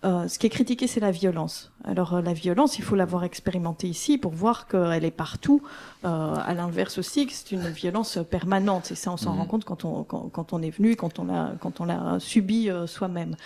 ce 0.02 0.38
qui 0.38 0.46
est 0.46 0.50
critiqué, 0.50 0.86
c'est 0.86 1.00
la 1.00 1.10
violence. 1.10 1.73
Alors 1.86 2.14
euh, 2.14 2.22
la 2.22 2.32
violence, 2.32 2.78
il 2.78 2.82
faut 2.84 2.96
l'avoir 2.96 3.24
expérimentée 3.24 3.88
ici 3.88 4.16
pour 4.18 4.32
voir 4.32 4.66
qu'elle 4.66 5.04
est 5.04 5.10
partout. 5.10 5.62
Euh, 6.04 6.34
à 6.46 6.52
l'inverse 6.52 6.98
aussi, 6.98 7.26
que 7.26 7.32
c'est 7.32 7.52
une 7.52 7.66
violence 7.68 8.18
permanente. 8.30 8.90
Et 8.90 8.94
ça, 8.94 9.10
on 9.10 9.16
s'en 9.16 9.32
Mhm. 9.32 9.38
rend 9.38 9.44
compte 9.46 9.64
quand 9.64 9.84
on 9.86 10.02
quand, 10.02 10.28
quand 10.30 10.52
on 10.52 10.60
est 10.60 10.70
venu, 10.70 10.96
quand 10.96 11.18
on 11.18 11.24
l'a 11.24 11.52
quand 11.60 11.80
on 11.80 11.84
l'a 11.86 12.16
subi 12.20 12.68
euh, 12.70 12.86
soi-même. 12.86 13.36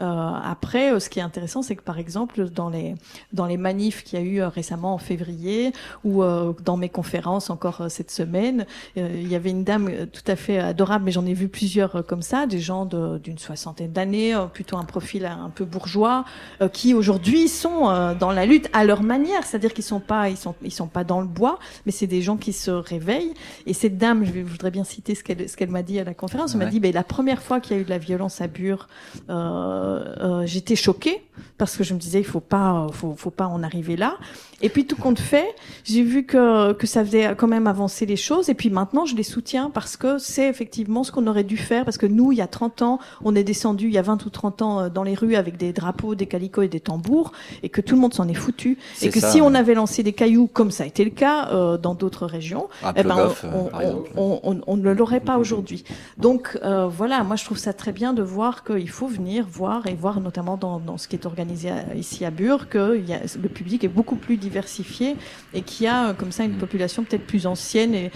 Euh, 0.00 0.30
après, 0.44 0.98
ce 1.00 1.08
qui 1.08 1.18
est 1.18 1.22
intéressant, 1.22 1.62
c'est 1.62 1.74
que 1.76 1.82
par 1.82 1.98
exemple 1.98 2.48
dans 2.50 2.68
les 2.68 2.94
dans 3.32 3.46
les 3.46 3.56
manifs 3.56 4.04
qu'il 4.04 4.18
y 4.18 4.22
a 4.22 4.24
eu 4.24 4.42
récemment 4.44 4.94
en 4.94 4.98
février 4.98 5.72
ou 6.04 6.22
dans 6.64 6.76
mes 6.76 6.88
conférences 6.88 7.50
encore 7.50 7.84
cette 7.88 8.10
semaine, 8.10 8.66
il 8.96 9.26
y 9.28 9.34
avait 9.34 9.50
une 9.50 9.64
dame 9.64 9.90
tout 10.12 10.22
à 10.26 10.36
fait 10.36 10.58
adorable, 10.58 11.04
mais 11.04 11.12
j'en 11.12 11.26
ai 11.26 11.34
vu 11.34 11.48
plusieurs 11.48 12.04
comme 12.06 12.22
ça, 12.22 12.46
des 12.46 12.60
gens 12.60 12.84
de- 12.86 13.18
d'une 13.18 13.38
soixantaine 13.38 13.92
d'années, 13.92 14.36
plutôt 14.52 14.76
un 14.76 14.84
profil 14.84 15.26
un 15.26 15.50
peu 15.50 15.64
bourgeois, 15.64 16.24
qui 16.72 16.94
aujourd'hui 16.94 17.48
sont 17.48 17.83
euh, 17.90 18.14
dans 18.14 18.30
la 18.32 18.46
lutte 18.46 18.68
à 18.72 18.84
leur 18.84 19.02
manière, 19.02 19.44
c'est-à-dire 19.44 19.72
qu'ils 19.74 19.84
sont 19.84 20.00
pas 20.00 20.28
ils 20.28 20.36
sont 20.36 20.54
ils 20.62 20.72
sont 20.72 20.86
pas 20.86 21.04
dans 21.04 21.20
le 21.20 21.26
bois, 21.26 21.58
mais 21.86 21.92
c'est 21.92 22.06
des 22.06 22.22
gens 22.22 22.36
qui 22.36 22.52
se 22.52 22.70
réveillent. 22.70 23.34
Et 23.66 23.74
cette 23.74 23.98
dame, 23.98 24.24
je, 24.24 24.30
vais- 24.32 24.40
je 24.46 24.50
voudrais 24.50 24.70
bien 24.70 24.84
citer 24.84 25.14
ce 25.14 25.22
qu'elle 25.24 25.48
ce 25.48 25.56
qu'elle 25.56 25.70
m'a 25.70 25.82
dit 25.82 25.98
à 25.98 26.04
la 26.04 26.14
conférence. 26.14 26.52
Elle 26.52 26.58
m'a 26.58 26.64
dit, 26.70 26.80
ben 26.80 26.92
la 26.92 27.04
première 27.04 27.42
fois 27.42 27.60
qu'il 27.60 27.76
y 27.76 27.78
a 27.78 27.82
eu 27.82 27.84
de 27.84 27.90
la 27.90 27.98
violence 27.98 28.40
à 28.40 28.46
Bure, 28.48 28.88
euh, 29.30 30.04
euh, 30.20 30.46
j'étais 30.46 30.76
choquée 30.76 31.22
parce 31.58 31.76
que 31.76 31.84
je 31.84 31.94
me 31.94 31.98
disais 31.98 32.20
il 32.20 32.24
faut 32.26 32.40
pas 32.40 32.86
faut, 32.92 33.14
faut 33.16 33.30
pas 33.30 33.46
en 33.46 33.62
arriver 33.62 33.96
là. 33.96 34.16
Et 34.62 34.68
puis 34.68 34.86
tout 34.86 34.96
compte 34.96 35.18
fait, 35.18 35.54
j'ai 35.84 36.02
vu 36.02 36.24
que 36.24 36.72
que 36.72 36.86
ça 36.86 37.04
faisait 37.04 37.34
quand 37.36 37.48
même 37.48 37.66
avancer 37.66 38.06
les 38.06 38.16
choses. 38.16 38.48
Et 38.48 38.54
puis 38.54 38.70
maintenant, 38.70 39.04
je 39.04 39.14
les 39.14 39.22
soutiens 39.22 39.68
parce 39.70 39.96
que 39.96 40.18
c'est 40.18 40.48
effectivement 40.48 41.04
ce 41.04 41.12
qu'on 41.12 41.26
aurait 41.26 41.44
dû 41.44 41.56
faire. 41.56 41.84
Parce 41.84 41.98
que 41.98 42.06
nous, 42.06 42.32
il 42.32 42.38
y 42.38 42.40
a 42.40 42.46
30 42.46 42.82
ans, 42.82 42.98
on 43.24 43.34
est 43.34 43.44
descendu, 43.44 43.86
il 43.88 43.92
y 43.92 43.98
a 43.98 44.02
20 44.02 44.24
ou 44.24 44.30
30 44.30 44.62
ans, 44.62 44.80
euh, 44.80 44.88
dans 44.88 45.02
les 45.02 45.14
rues 45.14 45.34
avec 45.34 45.56
des 45.58 45.72
drapeaux, 45.72 46.14
des 46.14 46.26
calicots 46.26 46.62
et 46.62 46.68
des 46.68 46.80
tambours, 46.80 47.32
et 47.62 47.68
que 47.68 47.80
tout 47.80 47.94
le 47.94 48.00
monde 48.00 48.14
s'en 48.14 48.26
est 48.28 48.34
foutu. 48.34 48.78
Et 49.02 49.10
que 49.10 49.20
ça, 49.20 49.30
si 49.32 49.40
on 49.42 49.54
avait 49.54 49.74
lancé 49.74 50.02
des 50.02 50.12
cailloux, 50.14 50.46
comme 50.46 50.70
ça 50.70 50.84
a 50.84 50.86
été 50.86 51.04
le 51.04 51.10
cas 51.10 51.48
euh, 51.52 51.76
dans 51.76 51.94
d'autres 51.94 52.26
régions, 52.26 52.68
À 52.82 52.92
eh 52.96 53.02
ben, 53.02 53.16
on, 53.52 53.68
on- 53.82 54.04
on- 54.16 54.40
on- 54.44 54.60
on 54.66 54.76
ne 54.76 54.90
l'aurait 54.92 55.20
pas 55.20 55.36
aujourd'hui. 55.38 55.84
Donc 56.16 56.58
euh, 56.62 56.86
voilà, 56.86 57.22
moi 57.24 57.36
je 57.36 57.44
trouve 57.44 57.58
ça 57.58 57.72
très 57.72 57.92
bien 57.92 58.12
de 58.14 58.22
voir 58.22 58.64
qu'il 58.64 58.88
faut 58.88 59.08
venir 59.08 59.46
voir 59.50 59.86
et 59.86 59.94
voir 59.94 60.20
notamment 60.20 60.56
dans, 60.56 60.78
dans 60.78 60.96
ce 60.96 61.08
qui 61.08 61.16
est 61.16 61.23
est 61.24 61.26
organisé 61.26 61.70
ici 61.96 62.24
à 62.24 62.30
Bure, 62.30 62.68
que 62.68 62.98
y 62.98 63.12
a, 63.12 63.20
le 63.40 63.48
public 63.48 63.84
est 63.84 63.88
beaucoup 63.88 64.16
plus 64.16 64.36
diversifié 64.36 65.16
et 65.52 65.62
qu'il 65.62 65.86
y 65.86 65.88
a 65.88 66.14
comme 66.14 66.32
ça 66.32 66.44
une 66.44 66.56
population 66.56 67.04
peut-être 67.04 67.26
plus 67.26 67.46
ancienne 67.46 67.94
et 67.94 68.10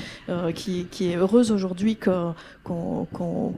qui, 0.55 0.87
qui, 0.91 1.11
est 1.11 1.17
heureuse 1.17 1.51
aujourd'hui 1.51 1.97
qu'on 1.97 2.35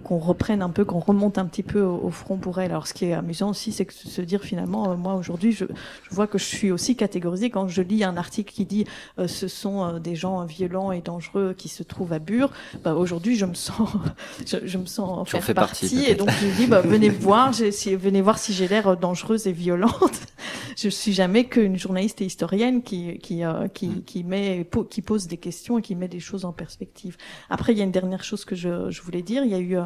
reprenne 0.09 0.63
un 0.63 0.71
peu, 0.71 0.85
qu'on 0.85 0.99
remonte 0.99 1.39
un 1.39 1.47
petit 1.47 1.63
peu 1.63 1.83
au, 1.83 2.11
front 2.11 2.37
pour 2.37 2.61
elle. 2.61 2.71
Alors 2.71 2.87
ce 2.87 2.95
qui 2.95 3.07
est 3.07 3.13
amusant 3.13 3.51
aussi, 3.51 3.73
c'est 3.73 3.85
que 3.85 3.93
se 3.93 4.23
dire 4.23 4.43
finalement, 4.43 4.97
moi 4.97 5.15
aujourd'hui, 5.15 5.53
je, 5.53 5.65
je, 6.09 6.15
vois 6.15 6.27
que 6.27 6.39
je 6.39 6.45
suis 6.45 6.71
aussi 6.71 6.97
catégorisée 6.97 7.51
quand 7.51 7.69
je 7.69 7.83
lis 7.83 8.05
un 8.05 8.17
article 8.17 8.53
qui 8.53 8.65
dit 8.65 8.85
ce 9.27 9.49
sont 9.49 9.99
des 9.99 10.15
gens 10.15 10.45
violents 10.45 10.93
et 10.93 11.01
dangereux 11.01 11.55
qui 11.57 11.69
se 11.69 11.83
trouvent 11.83 12.13
à 12.13 12.19
Bure. 12.19 12.51
Bah, 12.85 12.95
aujourd'hui, 12.95 13.37
je 13.37 13.47
me 13.47 13.55
sens, 13.55 13.89
je, 14.47 14.59
je 14.65 14.79
me 14.79 14.87
sens 14.87 15.19
en 15.19 15.25
faire 15.25 15.55
partie, 15.55 16.05
et 16.05 16.15
donc 16.15 16.31
je 16.31 16.47
dis 16.57 16.67
bah, 16.67 16.81
venez 16.81 17.09
voir, 17.09 17.55
si, 17.55 17.97
venez 17.97 18.21
voir 18.21 18.39
si 18.39 18.53
j'ai 18.53 18.69
l'air 18.69 18.97
dangereuse 18.97 19.40
et 19.47 19.53
violente. 19.53 20.27
je 20.77 20.89
suis 20.89 21.13
jamais 21.13 21.45
qu'une 21.45 21.79
journaliste 21.79 22.21
et 22.23 22.25
historienne 22.25 22.83
qui 22.83 23.19
qui 23.19 23.45
euh, 23.45 23.69
qui, 23.69 23.89
mm. 23.89 24.03
qui 24.05 24.25
met 24.25 24.67
qui 24.91 25.03
pose 25.03 25.27
des 25.27 25.37
questions 25.37 25.79
et 25.79 25.83
qui 25.83 25.95
met 25.95 26.09
des 26.09 26.21
choses 26.21 26.45
en 26.45 26.53
perspective. 26.53 27.17
Après, 27.49 27.73
il 27.73 27.79
y 27.79 27.81
a 27.81 27.85
une 27.85 27.91
dernière 27.91 28.25
chose 28.25 28.45
que 28.45 28.55
je, 28.55 28.91
je 28.91 29.03
voulais 29.03 29.23
dire. 29.23 29.45
Il 29.45 29.51
y 29.51 29.55
a 29.55 29.59
eu 29.59 29.77
euh, 29.77 29.85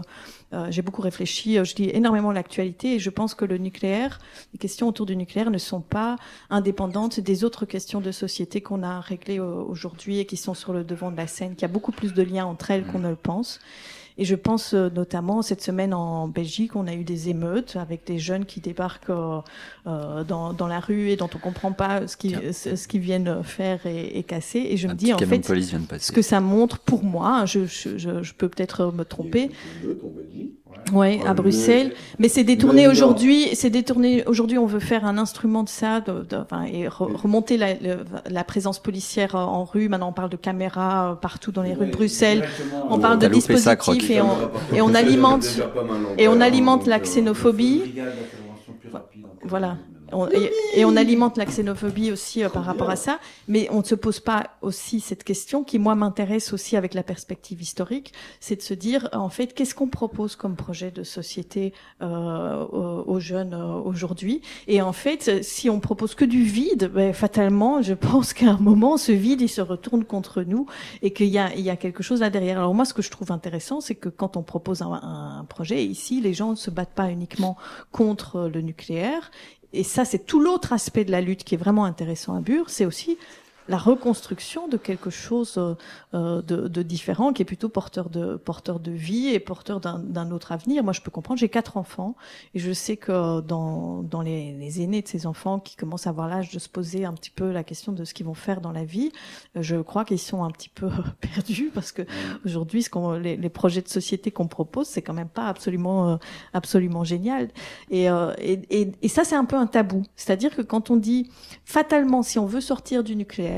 euh 0.52 0.66
j'ai 0.70 0.82
beaucoup 0.82 1.02
réfléchi, 1.02 1.64
je 1.64 1.74
dis 1.74 1.90
énormément 1.92 2.32
l'actualité 2.32 2.94
et 2.94 2.98
je 2.98 3.10
pense 3.10 3.34
que 3.34 3.44
le 3.44 3.58
nucléaire, 3.58 4.18
les 4.52 4.58
questions 4.58 4.88
autour 4.88 5.06
du 5.06 5.16
nucléaire 5.16 5.50
ne 5.50 5.58
sont 5.58 5.80
pas 5.80 6.16
indépendantes 6.50 7.20
des 7.20 7.44
autres 7.44 7.66
questions 7.66 8.00
de 8.00 8.12
société 8.12 8.60
qu'on 8.60 8.82
a 8.82 9.00
réglées 9.00 9.40
aujourd'hui 9.40 10.18
et 10.18 10.26
qui 10.26 10.36
sont 10.36 10.54
sur 10.54 10.72
le 10.72 10.84
devant 10.84 11.10
de 11.10 11.16
la 11.16 11.26
scène, 11.26 11.54
qui 11.56 11.64
a 11.64 11.68
beaucoup 11.68 11.92
plus 11.92 12.14
de 12.14 12.22
liens 12.22 12.46
entre 12.46 12.70
elles 12.70 12.86
qu'on 12.86 12.98
mm. 12.98 13.02
ne 13.02 13.10
le 13.10 13.16
pense. 13.16 13.60
Et 14.16 14.24
je 14.24 14.36
pense 14.36 14.74
euh, 14.74 14.90
notamment 14.90 15.42
cette 15.42 15.60
semaine 15.60 15.92
en 15.92 16.28
Belgique, 16.28 16.76
on 16.76 16.86
a 16.86 16.94
eu 16.94 17.02
des 17.02 17.30
émeutes 17.30 17.76
avec 17.76 18.06
des 18.06 18.18
jeunes 18.20 18.44
qui 18.44 18.60
débarquent 18.60 19.10
euh, 19.10 19.40
euh 19.88 20.22
dans, 20.22 20.52
dans, 20.52 20.68
la 20.68 20.78
rue 20.78 21.10
et 21.10 21.16
dont 21.16 21.28
on 21.34 21.38
comprend 21.38 21.72
pas 21.72 22.06
ce 22.06 22.16
qu'ils 22.16 22.54
ce 22.54 22.86
qu'ils 22.86 23.00
viennent 23.00 23.42
faire 23.42 23.84
et, 23.86 24.18
et, 24.18 24.22
casser. 24.22 24.60
Et 24.70 24.76
je 24.76 24.86
me 24.86 24.94
dis 24.94 25.12
en 25.12 25.18
fait 25.18 25.44
ce 25.98 26.12
que 26.12 26.22
ça 26.22 26.40
montre 26.40 26.78
pour 26.78 27.02
moi. 27.02 27.44
Je, 27.46 27.66
je, 27.66 27.98
je 27.98 28.34
peux 28.34 28.48
peut-être 28.48 28.92
me 28.92 29.04
tromper. 29.04 29.50
Oui, 30.92 31.20
à 31.26 31.34
Bruxelles. 31.34 31.92
Mais 32.18 32.28
c'est 32.28 32.44
détourné 32.44 32.88
aujourd'hui. 32.88 33.48
C'est 33.54 33.70
détourné 33.70 34.24
aujourd'hui. 34.26 34.58
On 34.58 34.66
veut 34.66 34.80
faire 34.80 35.04
un 35.06 35.18
instrument 35.18 35.62
de 35.62 35.68
ça, 35.68 36.00
de, 36.00 36.24
de, 36.28 36.36
enfin, 36.36 36.64
et 36.64 36.88
remonter 36.88 37.56
la, 37.56 37.68
la, 38.28 38.44
présence 38.44 38.78
policière 38.78 39.34
en 39.34 39.64
rue. 39.64 39.88
Maintenant, 39.88 40.10
on 40.10 40.12
parle 40.12 40.30
de 40.30 40.36
caméras 40.36 41.12
euh, 41.12 41.14
partout 41.14 41.52
dans 41.52 41.62
les 41.62 41.74
rues 41.74 41.86
de 41.86 41.92
Bruxelles. 41.92 42.46
On 42.90 42.98
parle 42.98 43.18
de 43.18 43.28
dispositifs 43.28 44.10
et 44.10 44.20
on, 44.20 44.50
et 44.74 44.80
on 44.80 44.94
alimente 44.94 45.60
et 46.18 46.28
on 46.28 46.40
alimente 46.40 46.86
la 46.86 46.98
xénophobie. 46.98 47.94
Voilà 49.44 49.76
et, 50.74 50.84
on 50.84 50.96
alimente 50.96 51.36
la 51.36 51.44
xénophobie 51.44 52.12
aussi 52.12 52.44
euh, 52.44 52.48
par 52.48 52.64
rapport 52.64 52.90
à 52.90 52.96
ça, 52.96 53.18
mais 53.48 53.68
on 53.70 53.78
ne 53.78 53.84
se 53.84 53.94
pose 53.94 54.20
pas 54.20 54.50
aussi 54.62 55.00
cette 55.00 55.24
question 55.24 55.64
qui 55.64 55.78
moi 55.78 55.94
m'intéresse 55.94 56.52
aussi 56.52 56.76
avec 56.76 56.94
la 56.94 57.02
perspective 57.02 57.60
historique, 57.60 58.12
c'est 58.40 58.56
de 58.56 58.62
se 58.62 58.74
dire 58.74 59.08
en 59.12 59.28
fait 59.28 59.54
qu'est-ce 59.54 59.74
qu'on 59.74 59.88
propose 59.88 60.36
comme 60.36 60.56
projet 60.56 60.90
de 60.90 61.02
société 61.02 61.72
euh, 62.02 62.64
aux, 62.64 63.20
jeunes 63.20 63.54
euh, 63.54 63.80
aujourd'hui, 63.80 64.42
et 64.66 64.82
en 64.82 64.92
fait 64.92 65.42
si 65.42 65.70
on 65.70 65.80
propose 65.80 66.14
que 66.14 66.24
du 66.24 66.42
vide, 66.42 66.90
ben, 66.92 67.12
fatalement 67.12 67.82
je 67.82 67.94
pense 67.94 68.32
qu'à 68.32 68.50
un 68.50 68.58
moment 68.58 68.96
ce 68.96 69.12
vide 69.12 69.40
il 69.40 69.48
se 69.48 69.60
retourne 69.60 70.04
contre 70.04 70.42
nous 70.42 70.66
et 71.02 71.12
qu'il 71.12 71.28
y 71.28 71.38
a, 71.38 71.54
il 71.54 71.62
y 71.62 71.70
a 71.70 71.76
quelque 71.76 72.02
chose 72.02 72.20
là 72.20 72.30
derrière. 72.30 72.58
Alors 72.58 72.74
moi 72.74 72.84
ce 72.84 72.94
que 72.94 73.02
je 73.02 73.10
trouve 73.10 73.32
intéressant 73.32 73.80
c'est 73.80 73.94
que 73.94 74.08
quand 74.08 74.36
on 74.36 74.42
propose 74.42 74.82
un, 74.82 74.92
un 74.92 75.44
projet 75.48 75.84
ici 75.84 76.20
les 76.20 76.34
gens 76.34 76.50
ne 76.50 76.56
se 76.56 76.70
battent 76.70 76.94
pas 76.94 77.10
uniquement 77.10 77.56
contre 77.92 78.50
le 78.52 78.60
nucléaire 78.60 79.30
et 79.74 79.82
ça, 79.82 80.04
c'est 80.04 80.26
tout 80.26 80.40
l'autre 80.40 80.72
aspect 80.72 81.04
de 81.04 81.10
la 81.10 81.20
lutte 81.20 81.44
qui 81.44 81.54
est 81.54 81.58
vraiment 81.58 81.84
intéressant 81.84 82.36
à 82.36 82.40
Bure, 82.40 82.70
c'est 82.70 82.86
aussi 82.86 83.18
la 83.68 83.78
reconstruction 83.78 84.68
de 84.68 84.76
quelque 84.76 85.10
chose 85.10 85.54
euh, 85.56 85.74
euh, 86.14 86.42
de, 86.42 86.68
de, 86.68 86.82
différent, 86.82 87.32
qui 87.32 87.42
est 87.42 87.46
plutôt 87.46 87.68
porteur 87.68 88.10
de 88.10 88.36
porteur 88.36 88.78
de 88.78 88.90
vie 88.90 89.28
et 89.28 89.40
porteur 89.40 89.80
d'un 89.80 90.30
autre 90.30 90.52
avenir. 90.52 90.84
Moi, 90.84 90.92
je 90.92 91.00
peux 91.00 91.10
comprendre. 91.10 91.40
J'ai 91.40 91.48
quatre 91.48 91.76
enfants 91.76 92.14
et 92.54 92.58
je 92.58 92.72
sais 92.72 92.96
que 92.96 93.40
dans, 93.40 94.02
dans 94.02 94.20
les, 94.20 94.52
les 94.52 94.82
aînés 94.82 95.02
de 95.02 95.08
ces 95.08 95.26
enfants 95.26 95.58
qui 95.58 95.76
commencent 95.76 96.06
à 96.06 96.10
avoir 96.10 96.28
l'âge 96.28 96.50
de 96.50 96.58
se 96.58 96.68
poser 96.68 97.04
un 97.04 97.12
petit 97.14 97.30
peu 97.30 97.52
la 97.52 97.64
question 97.64 97.92
de 97.92 98.04
ce 98.04 98.12
qu'ils 98.12 98.26
vont 98.26 98.34
faire 98.34 98.60
dans 98.60 98.72
la 98.72 98.84
vie, 98.84 99.12
je 99.54 99.76
crois 99.76 100.04
qu'ils 100.04 100.18
sont 100.18 100.44
un 100.44 100.50
petit 100.50 100.68
peu 100.68 100.90
perdus 101.20 101.70
parce 101.72 101.92
que 101.92 102.02
aujourd'hui, 102.44 102.82
ce 102.82 102.90
qu'on 102.90 103.12
les, 103.12 103.36
les, 103.36 103.48
projets 103.48 103.82
de 103.82 103.88
société 103.88 104.30
qu'on 104.30 104.48
propose, 104.48 104.88
c'est 104.88 105.02
quand 105.02 105.14
même 105.14 105.28
pas 105.28 105.48
absolument 105.48 106.10
euh, 106.10 106.16
absolument 106.52 107.04
génial. 107.04 107.48
Et, 107.90 108.04
et, 108.38 108.60
et, 108.70 108.92
et 109.00 109.08
ça, 109.08 109.24
c'est 109.24 109.36
un 109.36 109.44
peu 109.44 109.56
un 109.56 109.66
tabou. 109.66 110.02
C'est-à-dire 110.16 110.54
que 110.54 110.62
quand 110.62 110.90
on 110.90 110.96
dit 110.96 111.30
fatalement, 111.64 112.22
si 112.22 112.38
on 112.38 112.46
veut 112.46 112.60
sortir 112.60 113.04
du 113.04 113.16
nucléaire 113.16 113.53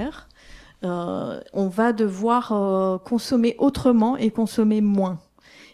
euh, 0.84 1.40
on 1.52 1.68
va 1.68 1.92
devoir 1.92 2.52
euh, 2.52 2.98
consommer 2.98 3.56
autrement 3.58 4.16
et 4.16 4.30
consommer 4.30 4.80
moins. 4.80 5.18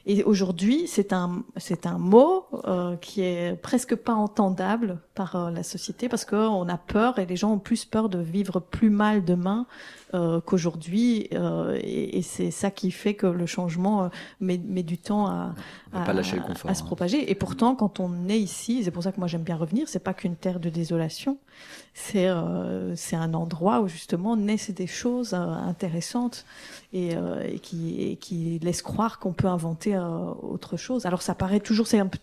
Et 0.05 0.25
aujourd'hui, 0.25 0.89
c'est 0.89 1.13
un 1.13 1.45
c'est 1.57 1.87
un 1.87 1.99
mot 1.99 2.47
euh, 2.67 2.97
qui 2.97 3.23
est 3.23 3.55
presque 3.63 3.95
pas 3.95 4.15
entendable 4.15 4.99
par 5.15 5.51
la 5.53 5.63
société 5.63 6.09
parce 6.09 6.25
qu'on 6.25 6.69
a 6.69 6.77
peur 6.77 7.21
et 7.21 7.27
les 7.27 7.37
gens 7.37 7.53
ont 7.53 7.59
plus 7.59 7.85
peur 7.85 8.09
de 8.09 8.19
vivre 8.19 8.59
plus 8.59 8.91
mal 8.91 9.25
demain 9.25 9.67
euh, 10.15 10.41
qu'aujourd'hui, 10.41 11.29
euh, 11.33 11.79
et, 11.83 12.19
et 12.19 12.23
c'est 12.23 12.51
ça 12.51 12.71
qui 12.71 12.91
fait 12.91 13.15
que 13.15 13.27
le 13.27 13.47
changement 13.47 14.05
euh, 14.05 14.09
met, 14.41 14.59
met 14.59 14.83
du 14.83 14.99
temps 14.99 15.27
à, 15.27 15.55
à, 15.93 16.05
pas 16.05 16.13
lâcher 16.13 16.37
le 16.37 16.43
confort, 16.43 16.71
à 16.71 16.75
se 16.75 16.83
hein. 16.83 16.87
propager. 16.87 17.31
Et 17.31 17.35
pourtant, 17.35 17.75
quand 17.75 18.01
on 18.01 18.29
est 18.29 18.39
ici, 18.39 18.83
c'est 18.85 18.91
pour 18.91 19.03
ça 19.03 19.13
que 19.13 19.19
moi 19.19 19.27
j'aime 19.27 19.43
bien 19.43 19.57
revenir, 19.57 19.89
c'est 19.89 19.99
pas 19.99 20.15
qu'une 20.15 20.37
terre 20.37 20.61
de 20.61 20.69
désolation, 20.69 21.39
c'est 21.95 22.29
euh, 22.29 22.95
un 23.13 23.35
endroit 23.35 23.81
où 23.81 23.89
justement 23.89 24.37
naissent 24.37 24.71
des 24.71 24.87
choses 24.87 25.35
intéressantes 25.35 26.45
et, 26.93 27.13
et 27.47 27.59
qui, 27.59 28.03
et 28.03 28.17
qui 28.17 28.59
laissent 28.61 28.83
croire 28.83 29.19
qu'on 29.19 29.33
peut 29.33 29.49
inventer 29.49 29.99
autre 29.99 30.77
chose. 30.77 31.05
Alors 31.07 31.23
ça 31.23 31.35
paraît 31.35 31.61
toujours, 31.61 31.87
c'est 31.87 31.99
un 31.99 32.07
peu 32.07 32.19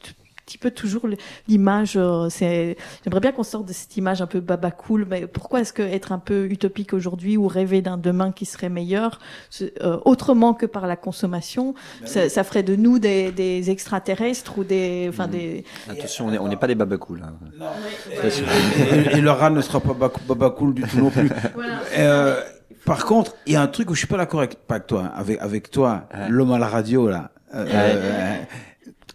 petit 0.50 0.58
peu 0.58 0.72
toujours 0.72 1.08
l'image. 1.47 1.93
Euh, 1.95 2.28
c'est, 2.30 2.76
j'aimerais 3.04 3.20
bien 3.20 3.32
qu'on 3.32 3.43
sorte 3.43 3.68
de 3.68 3.74
cette 3.74 3.95
image 3.97 4.22
un 4.22 4.28
peu 4.28 4.39
baba 4.39 4.72
cool. 4.72 5.06
Mais 5.10 5.28
pourquoi 5.28 5.62
est-ce 5.62 5.74
que 5.74 5.84
être 5.84 6.12
un 6.12 6.20
peu 6.20 6.45
utopique 6.45 6.93
aujourd'hui 6.93 7.38
ou 7.38 7.47
rêver 7.47 7.82
d'un 7.82 7.97
demain 7.97 8.32
qui 8.32 8.45
serait 8.45 8.70
meilleur, 8.70 9.20
euh, 9.62 10.00
autrement 10.06 10.54
que 10.54 10.66
par 10.66 10.88
la 10.88 10.95
consommation, 10.95 11.76
ben 12.02 12.08
ça, 12.08 12.30
ça, 12.30 12.43
ferait 12.43 12.64
de 12.64 12.76
nous 12.76 12.97
des, 12.97 13.32
des 13.32 13.70
extraterrestres 13.70 14.58
ou 14.58 14.64
des, 14.64 15.06
enfin 15.10 15.28
mmh. 15.28 15.32
des. 15.32 15.64
Attention, 15.89 16.28
on 16.28 16.47
n'est 16.47 16.58
pas 16.58 16.68
des 16.68 16.76
baba 16.76 16.97
cool. 16.97 17.22
Hein. 17.24 17.34
Non. 17.60 17.68
Et, 18.12 19.18
et, 19.18 19.22
le 19.22 19.32
rat 19.32 19.52
ne 19.52 19.62
sera 19.62 19.80
pas 19.80 19.93
baba 20.28 20.50
cool 20.50 20.74
du 20.74 20.82
tout 20.84 20.97
non 20.97 21.12
plus. 21.12 21.30
voilà. 21.54 21.82
Euh, 21.97 22.41
par 22.86 23.06
contre, 23.06 23.36
il 23.45 23.54
y 23.54 23.56
a 23.56 23.62
un 23.62 23.68
truc 23.68 23.91
où 23.91 23.93
je 23.93 24.00
suis 24.00 24.08
pas 24.08 24.18
d'accord 24.18 24.39
avec, 24.39 24.56
pas 24.56 24.76
avec 24.76 24.88
toi, 24.88 25.04
hein, 25.06 25.12
avec, 25.16 25.39
avec 25.41 25.70
toi, 25.70 26.08
l'homme 26.28 26.52
à 26.54 26.58
la 26.58 26.68
radio, 26.68 27.08
là. 27.08 27.32
Euh, 27.54 27.66
euh, 27.68 28.36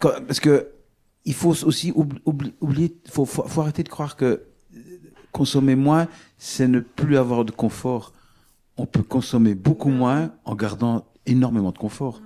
parce 0.01 0.41
que 0.41 0.69
il 1.25 1.35
faut 1.35 1.65
aussi 1.65 1.93
oublier, 1.95 2.97
faut, 3.09 3.25
faut, 3.25 3.43
faut, 3.47 3.61
arrêter 3.61 3.83
de 3.83 3.89
croire 3.89 4.17
que 4.17 4.43
consommer 5.33 5.75
moins, 5.75 6.07
c'est 6.39 6.69
ne 6.69 6.81
plus 6.81 7.17
avoir 7.17 7.45
de 7.45 7.51
confort. 7.51 8.13
On 8.77 8.87
peut 8.87 9.03
consommer 9.03 9.55
beaucoup 9.55 9.91
moins 9.91 10.33
en 10.45 10.55
gardant 10.55 11.07
énormément 11.27 11.73
de 11.73 11.79
confort. 11.79 12.21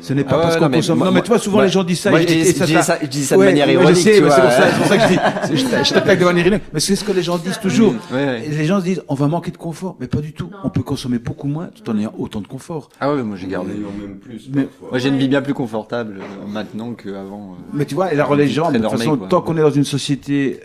Ce 0.00 0.12
n'est 0.12 0.24
pas 0.24 0.38
ah 0.38 0.42
parce 0.42 0.56
qu'on 0.56 0.68
consomme. 0.68 0.98
non, 0.98 1.12
mais 1.12 1.22
tu 1.22 1.28
vois, 1.28 1.38
souvent 1.38 1.60
les 1.60 1.68
gens 1.68 1.84
disent 1.84 2.00
ça. 2.00 2.10
Moi, 2.10 2.22
et, 2.22 2.44
je, 2.44 2.52
ça, 2.52 2.82
ça, 2.82 2.98
je 3.00 3.06
dis 3.06 3.24
ça 3.24 3.36
de 3.36 3.42
manière 3.42 3.70
ironique. 3.70 3.96
je 3.96 4.00
sais, 4.00 4.14
c'est 4.14 4.20
pour, 4.20 4.32
ça 4.32 4.98
que 4.98 5.02
je 5.02 5.54
dis. 5.54 5.64
je, 5.84 5.94
t'attaque 5.94 6.18
de 6.18 6.24
manière 6.24 6.46
ironique. 6.46 6.64
Mais 6.72 6.80
c'est 6.80 6.96
ce 6.96 7.04
que 7.04 7.12
les 7.12 7.22
gens 7.22 7.38
disent 7.38 7.60
toujours. 7.60 7.94
Les 8.12 8.64
gens 8.64 8.80
se 8.80 8.84
disent, 8.84 9.02
on 9.08 9.14
va 9.14 9.28
manquer 9.28 9.50
de 9.50 9.56
confort. 9.56 9.96
Mais 10.00 10.08
pas 10.08 10.20
du 10.20 10.32
tout. 10.32 10.50
On 10.64 10.70
peut 10.70 10.82
consommer 10.82 11.18
beaucoup 11.18 11.46
moins 11.46 11.68
tout 11.68 11.88
en 11.90 11.96
ayant 11.98 12.12
autant 12.18 12.40
de 12.40 12.46
confort. 12.46 12.90
Ah 13.00 13.14
ouais, 13.14 13.22
moi 13.22 13.36
j'ai 13.36 13.46
gardé. 13.46 13.72
même 13.72 14.18
plus. 14.18 14.50
Mais, 14.52 14.68
moi 14.90 14.98
j'ai 14.98 15.08
une 15.08 15.18
vie 15.18 15.28
bien 15.28 15.42
plus 15.42 15.54
confortable 15.54 16.20
euh, 16.20 16.46
maintenant 16.46 16.92
qu'avant. 16.92 17.52
Euh. 17.52 17.62
Mais 17.72 17.84
tu 17.84 17.94
vois, 17.94 18.12
et 18.12 18.14
alors 18.14 18.34
les 18.34 18.48
gens, 18.48 18.70
de 18.70 18.78
toute 18.78 18.90
façon, 18.90 19.16
tant 19.16 19.40
qu'on 19.40 19.56
est 19.56 19.62
dans 19.62 19.70
une 19.70 19.84
société 19.84 20.60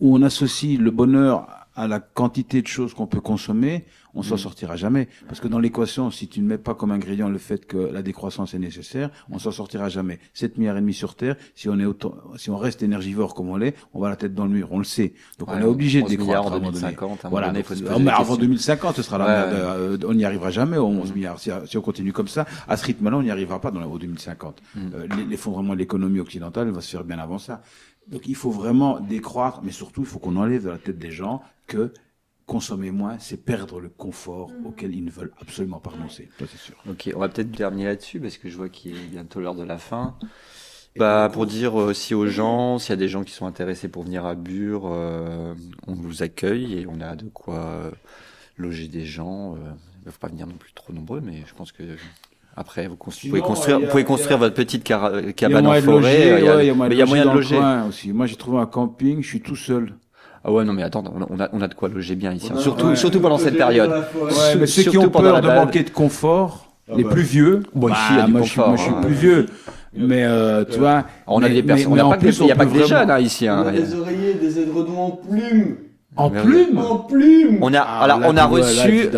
où 0.00 0.16
on 0.16 0.22
associe 0.22 0.78
le 0.78 0.90
bonheur 0.90 1.46
à 1.74 1.86
la 1.86 2.00
quantité 2.00 2.62
de 2.62 2.66
choses 2.66 2.94
qu'on 2.94 3.06
peut 3.06 3.20
consommer, 3.20 3.84
on 4.16 4.22
s'en 4.22 4.34
mm. 4.34 4.38
sortira 4.38 4.76
jamais. 4.76 5.08
Parce 5.28 5.40
que 5.40 5.46
dans 5.46 5.58
l'équation, 5.58 6.10
si 6.10 6.26
tu 6.26 6.40
ne 6.40 6.46
mets 6.46 6.58
pas 6.58 6.74
comme 6.74 6.90
ingrédient 6.90 7.28
le 7.28 7.38
fait 7.38 7.66
que 7.66 7.76
la 7.76 8.02
décroissance 8.02 8.54
est 8.54 8.58
nécessaire, 8.58 9.10
on 9.30 9.38
s'en 9.38 9.52
sortira 9.52 9.88
jamais. 9.88 10.18
7 10.34 10.58
milliards 10.58 10.78
et 10.78 10.80
demi 10.80 10.94
sur 10.94 11.14
Terre, 11.14 11.36
si 11.54 11.68
on 11.68 11.78
est 11.78 11.84
autant, 11.84 12.14
si 12.36 12.50
on 12.50 12.56
reste 12.56 12.82
énergivore 12.82 13.34
comme 13.34 13.50
on 13.50 13.56
l'est, 13.56 13.76
on 13.94 14.00
va 14.00 14.08
la 14.08 14.16
tête 14.16 14.34
dans 14.34 14.44
le 14.44 14.50
mur, 14.50 14.68
on 14.72 14.78
le 14.78 14.84
sait. 14.84 15.12
Donc 15.38 15.50
on 15.50 15.58
est 15.58 15.64
obligé 15.64 16.02
de 16.02 16.08
décroître 16.08 16.52
en 16.52 16.58
2050. 16.58 17.26
Voilà. 17.30 17.52
mais 17.52 18.10
avant 18.10 18.36
2050, 18.36 18.96
ce 18.96 19.02
sera 19.02 19.18
là, 19.18 19.44
euh, 19.44 19.98
on 20.06 20.14
n'y 20.14 20.24
arrivera 20.24 20.50
jamais 20.50 20.78
aux 20.78 20.86
11 20.86 21.10
mm. 21.10 21.14
milliards. 21.14 21.38
Si, 21.38 21.76
on 21.76 21.80
continue 21.82 22.12
comme 22.12 22.28
ça, 22.28 22.46
à 22.66 22.76
ce 22.76 22.84
rythme-là, 22.86 23.18
on 23.18 23.22
n'y 23.22 23.30
arrivera 23.30 23.60
pas 23.60 23.70
dans 23.70 23.80
la, 23.80 23.86
au 23.86 23.98
2050. 23.98 24.62
Mm. 24.74 24.80
Euh, 24.94 25.06
l'effondrement 25.28 25.74
de 25.74 25.78
l'économie 25.78 26.20
occidentale 26.20 26.70
va 26.70 26.80
se 26.80 26.90
faire 26.90 27.04
bien 27.04 27.18
avant 27.18 27.38
ça. 27.38 27.62
Donc 28.08 28.22
il 28.26 28.36
faut 28.36 28.50
vraiment 28.50 29.00
décroître, 29.00 29.60
mais 29.64 29.72
surtout 29.72 30.02
il 30.02 30.06
faut 30.06 30.18
qu'on 30.18 30.36
enlève 30.36 30.64
de 30.64 30.70
la 30.70 30.78
tête 30.78 30.98
des 30.98 31.10
gens 31.10 31.42
que 31.66 31.92
consommer 32.46 32.92
moins, 32.92 33.18
c'est 33.18 33.44
perdre 33.44 33.80
le 33.80 33.88
confort 33.88 34.50
mhm. 34.50 34.66
auquel 34.66 34.94
ils 34.94 35.04
ne 35.04 35.10
veulent 35.10 35.32
absolument 35.40 35.80
pas 35.80 35.90
renoncer. 35.90 36.28
c'est 36.38 36.56
sûr. 36.56 36.76
Ok, 36.88 37.10
on 37.14 37.18
va 37.18 37.28
peut-être 37.28 37.50
terminer 37.52 37.86
là-dessus 37.86 38.20
parce 38.20 38.38
que 38.38 38.48
je 38.48 38.56
vois 38.56 38.68
qu'il 38.68 38.92
est 38.92 39.08
bientôt 39.10 39.40
l'heure 39.40 39.56
de 39.56 39.64
la 39.64 39.78
fin. 39.78 40.16
Bah, 40.96 41.28
pour 41.30 41.44
dire 41.44 41.74
aussi 41.74 42.14
aux 42.14 42.26
gens, 42.26 42.78
s'il 42.78 42.90
y 42.90 42.92
a 42.94 42.96
des 42.96 43.08
gens 43.08 43.22
qui 43.22 43.32
sont 43.32 43.46
intéressés 43.46 43.88
pour 43.88 44.04
venir 44.04 44.24
à 44.24 44.34
Bure, 44.34 44.84
euh, 44.86 45.54
on 45.86 45.92
vous 45.92 46.22
accueille 46.22 46.78
et 46.78 46.86
on 46.86 47.00
a 47.02 47.16
de 47.16 47.28
quoi 47.28 47.58
euh, 47.58 47.90
loger 48.56 48.88
des 48.88 49.04
gens. 49.04 49.54
Euh, 49.56 49.58
il 50.02 50.06
ne 50.06 50.10
faut 50.12 50.18
pas 50.18 50.28
venir 50.28 50.46
non 50.46 50.54
plus 50.54 50.72
trop 50.72 50.92
nombreux, 50.92 51.20
mais 51.20 51.42
je 51.46 51.52
pense 51.54 51.72
que 51.72 51.82
après, 52.56 52.86
vous, 52.86 52.96
cons- 52.96 53.10
vous 53.10 53.28
pouvez 53.28 53.40
construire, 53.42 53.76
a- 53.76 53.80
vous 53.80 53.86
pouvez 53.88 54.02
y 54.02 54.04
a- 54.04 54.08
construire 54.08 54.38
votre 54.38 54.54
petite 54.54 54.84
cabane 54.84 55.66
en 55.66 55.80
forêt. 55.82 56.32
euh, 56.32 56.62
il 56.62 56.66
y 56.66 56.70
a- 56.70 56.74
moyen 56.74 56.88
de 56.88 56.94
il 56.94 56.98
y 56.98 57.02
a 57.02 57.06
moyen 57.06 57.24
de 57.24 57.28
dans 57.28 57.34
le 57.34 57.40
loger. 57.40 57.60
aussi. 57.88 58.12
Moi, 58.14 58.24
j'ai 58.26 58.36
trouvé 58.36 58.58
un 58.58 58.66
camping, 58.66 59.22
je 59.22 59.28
suis 59.28 59.42
tout 59.42 59.56
seul. 59.56 59.92
Ah 60.48 60.52
ouais, 60.52 60.64
non, 60.64 60.72
mais 60.72 60.84
attends, 60.84 61.02
on 61.12 61.22
a, 61.22 61.26
on 61.28 61.40
a, 61.40 61.48
on 61.52 61.58
de 61.58 61.74
quoi 61.74 61.88
loger 61.88 62.14
bien 62.14 62.32
ici. 62.32 62.50
hein. 62.52 62.54
On 62.56 62.60
Surtout, 62.60 62.86
ouais. 62.86 62.96
surtout 62.96 63.18
pendant 63.18 63.36
cette 63.36 63.56
période. 63.56 63.90
Ouais, 63.90 64.30
Sur- 64.30 64.60
mais 64.60 64.66
ceux 64.66 64.84
qui 64.84 64.96
ont 64.96 65.08
peur 65.08 65.40
de 65.40 65.48
manquer 65.48 65.82
de 65.82 65.90
confort, 65.90 66.68
Ah 66.88 66.92
les 66.96 67.02
bah. 67.02 67.10
plus 67.10 67.22
vieux. 67.22 67.62
Bon, 67.74 67.88
ici, 67.88 67.96
bah, 67.98 68.06
il 68.12 68.16
y 68.16 68.20
a 68.20 68.26
du 68.26 68.32
moi, 68.32 68.42
je 68.42 68.46
suis- 68.46 68.54
confort, 68.56 68.68
moi, 68.68 68.76
je 68.76 68.82
suis 68.82 68.92
hein. 68.92 69.00
plus 69.02 69.14
vieux. 69.14 69.46
Mais 69.98 70.22
euh, 70.24 70.64
tu 70.64 70.78
vois. 70.78 71.04
On 71.26 71.42
a 71.42 71.48
mais- 71.48 71.54
des 71.54 71.62
personnes, 71.64 71.92
on 71.92 71.96
n'a 71.96 72.06
en 72.06 72.10
pas 72.10 72.18
que 72.18 72.26
des, 72.26 72.38
il 72.40 72.46
y 72.46 72.52
a 72.52 72.54
on 72.54 72.58
pas 72.58 72.66
que 72.66 72.72
des 72.78 72.84
jeunes 72.86 73.10
hein, 73.10 73.18
ici. 73.18 73.48
On 73.48 73.52
hein. 73.54 73.66
a 73.66 73.72
des 73.72 73.94
oreillers, 73.94 74.34
des 74.34 74.60
aiderons 74.60 74.98
en 75.06 75.10
plumes. 75.10 75.76
En 76.18 76.30
Mais 76.30 76.40
plume 76.42 76.78
En 76.78 76.96
plumes 76.98 77.58
On 77.60 77.74
a, 77.74 77.78
Ah, 77.80 78.04
alors, 78.04 78.20
on 78.24 78.30
a 78.30 78.32
là, 78.32 78.46
reçu, 78.46 79.08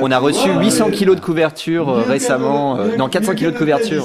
on 0.00 0.10
a 0.12 0.18
reçu 0.18 0.48
Ouais, 0.48 0.58
800 0.64 0.84
ouais. 0.86 0.90
kilos 0.92 1.16
de 1.16 1.20
couverture 1.20 1.88
euh, 1.88 2.02
récemment. 2.02 2.78
euh, 2.78 2.96
non, 2.96 3.08
400 3.08 3.32
mieux 3.32 3.36
kilos 3.38 3.52
de 3.54 3.58
couverture. 3.58 4.04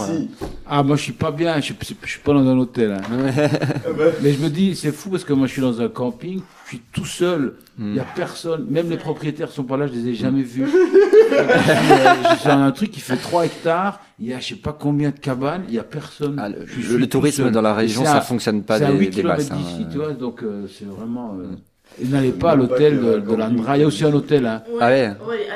Ah, 0.68 0.82
moi, 0.84 0.96
je 0.96 1.04
suis 1.04 1.12
pas 1.14 1.32
bien. 1.32 1.60
Je, 1.62 1.74
je, 1.80 1.94
je 2.04 2.10
suis 2.10 2.20
pas 2.20 2.34
dans 2.34 2.48
un 2.48 2.58
hôtel. 2.58 2.94
hein. 2.94 3.02
Ah 3.18 3.90
bah, 3.98 4.06
Mais 4.24 4.32
je 4.34 4.42
me 4.42 4.50
dis, 4.50 4.76
c'est 4.76 4.92
fou 4.92 5.10
parce 5.10 5.24
que 5.24 5.34
moi, 5.34 5.46
je 5.46 5.52
suis 5.54 5.62
dans 5.62 5.82
un 5.82 5.88
camping. 5.90 6.42
Je 6.66 6.70
suis 6.70 6.82
tout 6.92 7.06
seul. 7.06 7.54
Il 7.80 7.86
Hmm. 7.86 7.96
y 7.96 8.00
a 8.00 8.06
personne. 8.16 8.66
Même 8.70 8.90
les 8.90 8.98
propriétaires 8.98 9.50
sont 9.50 9.64
pas 9.64 9.78
là. 9.78 9.88
Je 9.88 9.94
les 9.94 10.10
ai 10.10 10.14
jamais 10.16 10.42
vus. 10.44 10.66
euh, 11.32 12.14
dans 12.46 12.52
un 12.52 12.72
truc 12.72 12.92
qui 12.92 13.00
fait 13.00 13.16
3 13.18 13.46
hectares. 13.46 14.00
Il 14.20 14.28
y 14.28 14.34
a 14.34 14.40
je 14.40 14.50
sais 14.50 14.56
pas 14.56 14.76
combien 14.78 15.10
de 15.10 15.18
cabanes. 15.20 15.64
Il 15.68 15.74
y 15.76 15.80
a 15.80 15.84
personne. 15.84 16.36
Ah, 16.40 16.50
le, 16.50 16.66
Je 16.68 17.06
tourisme 17.06 17.50
dans 17.50 17.62
la 17.62 17.74
région, 17.74 18.04
ça 18.06 18.18
à- 18.18 18.22
fonctionne 18.22 18.62
pas 18.64 18.80
des, 18.80 18.92
8 18.94 19.10
des 19.16 19.24
masses. 19.24 19.50
hein. 19.52 19.56
d'ici, 19.58 19.86
tu 19.92 19.98
vois. 19.98 20.12
Donc, 20.14 20.44
euh, 20.44 20.68
c'est 20.68 20.86
vraiment. 20.86 21.36
euh, 21.40 21.56
Et 22.00 22.06
n'allez 22.08 22.32
pas 22.32 22.52
à 22.52 22.56
l'hôtel 22.56 23.00
de, 23.00 23.20
de 23.20 23.36
l'Andra. 23.36 23.78
Il 23.78 23.82
y 23.82 23.84
a 23.84 23.88
aussi 23.88 24.04
un 24.06 24.14
hôtel. 24.14 24.46
Hein. 24.46 24.64
Ah 24.80 24.88
ouais 24.88 25.12
il, 25.12 25.16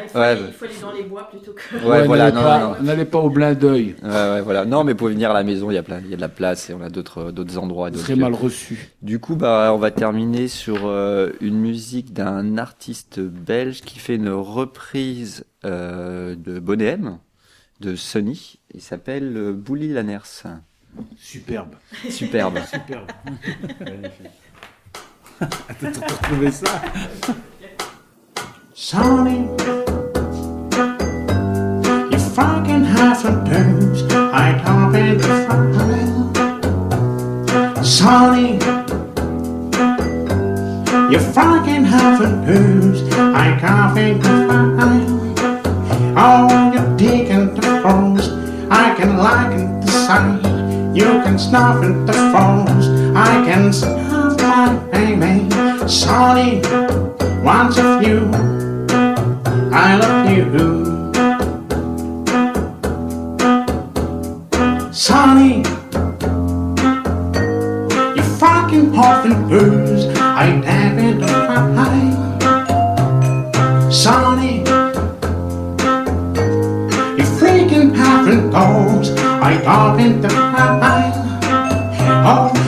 faut 0.09 0.19
Ouais. 0.19 0.25
aller, 0.25 0.41
il 0.47 0.53
faut 0.53 0.65
aller 0.65 0.73
dans 0.81 0.91
les 0.91 1.03
bois 1.03 1.29
plutôt 1.29 1.53
que. 1.53 1.75
Ouais, 1.87 2.05
voilà, 2.05 2.25
n'allez 2.31 2.35
non, 2.35 2.43
pas, 2.43 2.59
non. 2.59 2.83
n'allez 2.85 3.05
pas 3.05 3.19
au 3.19 3.29
blind 3.29 3.57
d'œil. 3.57 3.95
Ouais, 4.03 4.09
ouais, 4.09 4.41
voilà. 4.41 4.65
Non, 4.65 4.83
mais 4.83 4.93
pour 4.95 5.07
venir 5.07 5.31
à 5.31 5.33
la 5.33 5.43
maison, 5.43 5.71
il 5.71 5.75
y 5.75 5.77
a 5.77 5.83
plein, 5.83 5.99
il 6.03 6.09
y 6.09 6.13
a 6.13 6.17
de 6.17 6.21
la 6.21 6.29
place 6.29 6.69
et 6.69 6.73
on 6.73 6.81
a 6.81 6.89
d'autres, 6.89 7.31
d'autres 7.31 7.57
endroits. 7.57 7.89
Lieux. 7.89 8.15
mal 8.15 8.33
reçu. 8.33 8.89
Du 9.01 9.19
coup, 9.19 9.35
bah, 9.35 9.71
on 9.73 9.77
va 9.77 9.91
terminer 9.91 10.47
sur 10.47 10.81
euh, 10.85 11.31
une 11.41 11.57
musique 11.57 12.13
d'un 12.13 12.57
artiste 12.57 13.19
belge 13.19 13.81
qui 13.81 13.99
fait 13.99 14.15
une 14.15 14.29
reprise 14.29 15.45
euh, 15.63 16.35
de 16.35 16.59
Bonnet 16.59 16.85
M, 16.85 17.17
de 17.79 17.95
Sony. 17.95 18.59
Il 18.73 18.81
s'appelle 18.81 19.33
euh, 19.35 19.53
Bouli 19.53 19.93
Lanners. 19.93 20.43
Superbe. 21.17 21.75
Superbe. 22.09 22.59
Superbe. 22.71 23.07
אתה 25.43 25.91
צריך 25.91 26.11
לתת 26.11 26.31
לביסה. 26.31 26.77
Sonny, 28.75 29.39
if 32.17 32.37
I 32.37 32.53
can 32.67 32.83
a 33.25 33.33
dance, 33.49 33.99
I'd 34.41 34.59
have 34.65 34.93
a 34.93 35.05
fire. 35.45 36.13
Sonny, 37.83 38.49
you 41.11 41.19
fucking 41.35 41.83
can 41.83 41.85
have 41.85 42.19
a 42.21 42.29
dance, 42.45 42.99
I 43.43 43.47
can't 43.61 43.93
a 44.25 44.35
fire. 44.47 45.15
Oh, 46.25 46.47
you're 46.73 46.91
digging 46.97 47.47
the 47.55 47.67
phones, 47.81 48.25
I 48.83 48.93
can 48.97 49.11
liken 49.17 49.63
the 49.81 49.91
sight. 50.05 50.43
You 50.99 51.09
can 51.23 51.37
snuff 51.39 51.83
in 51.87 52.05
the 52.05 52.17
phones, 52.33 52.85
I 53.29 53.31
can 53.47 53.65
snuff 54.95 55.15
my. 55.15 55.87
Sonny, 55.87 56.61
once 57.43 57.77
of 57.77 58.01
you. 58.01 58.29
I 59.73 59.97
love 60.01 60.29
you. 60.35 60.45
Sonny, 64.93 65.57
you 68.15 68.23
fucking 68.39 68.93
puffin' 68.93 69.47
booze. 69.49 70.05
I 70.19 70.61
the 71.19 71.27
fire. 71.47 71.71
Sonny, 73.91 74.59
you 77.17 77.25
freaking 77.37 77.89
puffin' 77.95 78.49
goes. 78.49 79.09
I 79.49 79.57
dab 79.57 79.99
in 79.99 80.21
the. 80.21 80.45
Oh, 82.27 82.64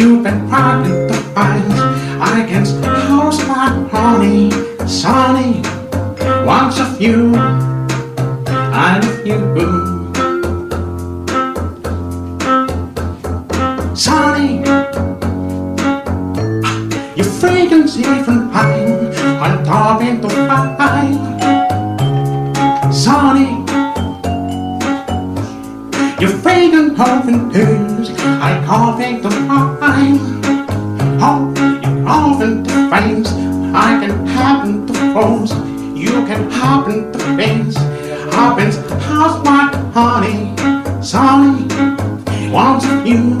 you've 0.00 0.22
been 0.22 0.48
crying 0.48 1.06
the 1.08 1.14
fight 1.34 2.42
against 2.42 2.82
house 2.82 3.38
my 3.46 3.68
honey, 3.92 4.50
Sonny. 4.88 5.60
Once 6.46 6.78
a 6.78 6.86
few, 6.94 7.34
I 7.36 8.98
love 9.02 9.26
you. 9.26 9.38
Sonny. 13.94 14.52
your 17.18 17.30
fragrance 17.40 17.98
even 17.98 18.50
fine, 18.52 19.12
I'm 19.44 19.62
talking 19.66 20.22
to 20.22 20.28
fine. 20.78 21.16
Sonny. 22.90 23.50
your 26.22 26.32
fragrance 26.38 26.98
often 26.98 27.50
too. 27.52 27.79
I 28.70 28.76
coughing 28.76 29.20
to 29.22 29.30
fine. 29.80 30.20
Oh, 31.20 31.52
you 31.82 32.04
coughing 32.04 32.62
to 32.62 32.88
veins. 32.88 33.32
I 33.74 33.98
can 33.98 34.24
happen 34.24 34.86
to 34.86 34.92
phones. 35.12 35.50
You 35.98 36.24
can 36.24 36.48
happen 36.48 37.12
to 37.12 37.18
things. 37.34 37.74
Happens, 38.32 38.76
how's 39.02 39.44
my 39.44 39.74
honey? 39.92 40.54
Sonny, 41.02 41.66
wants 42.48 42.84
you. 43.04 43.36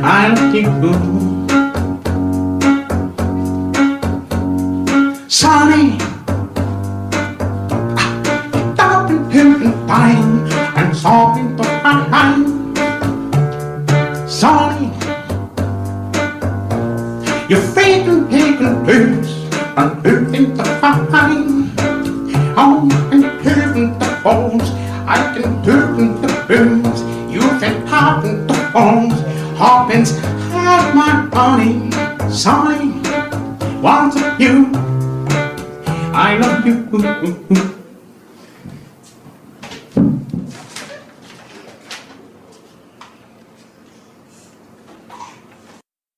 I 0.00 0.28
love 0.28 0.54
you. 0.54 1.27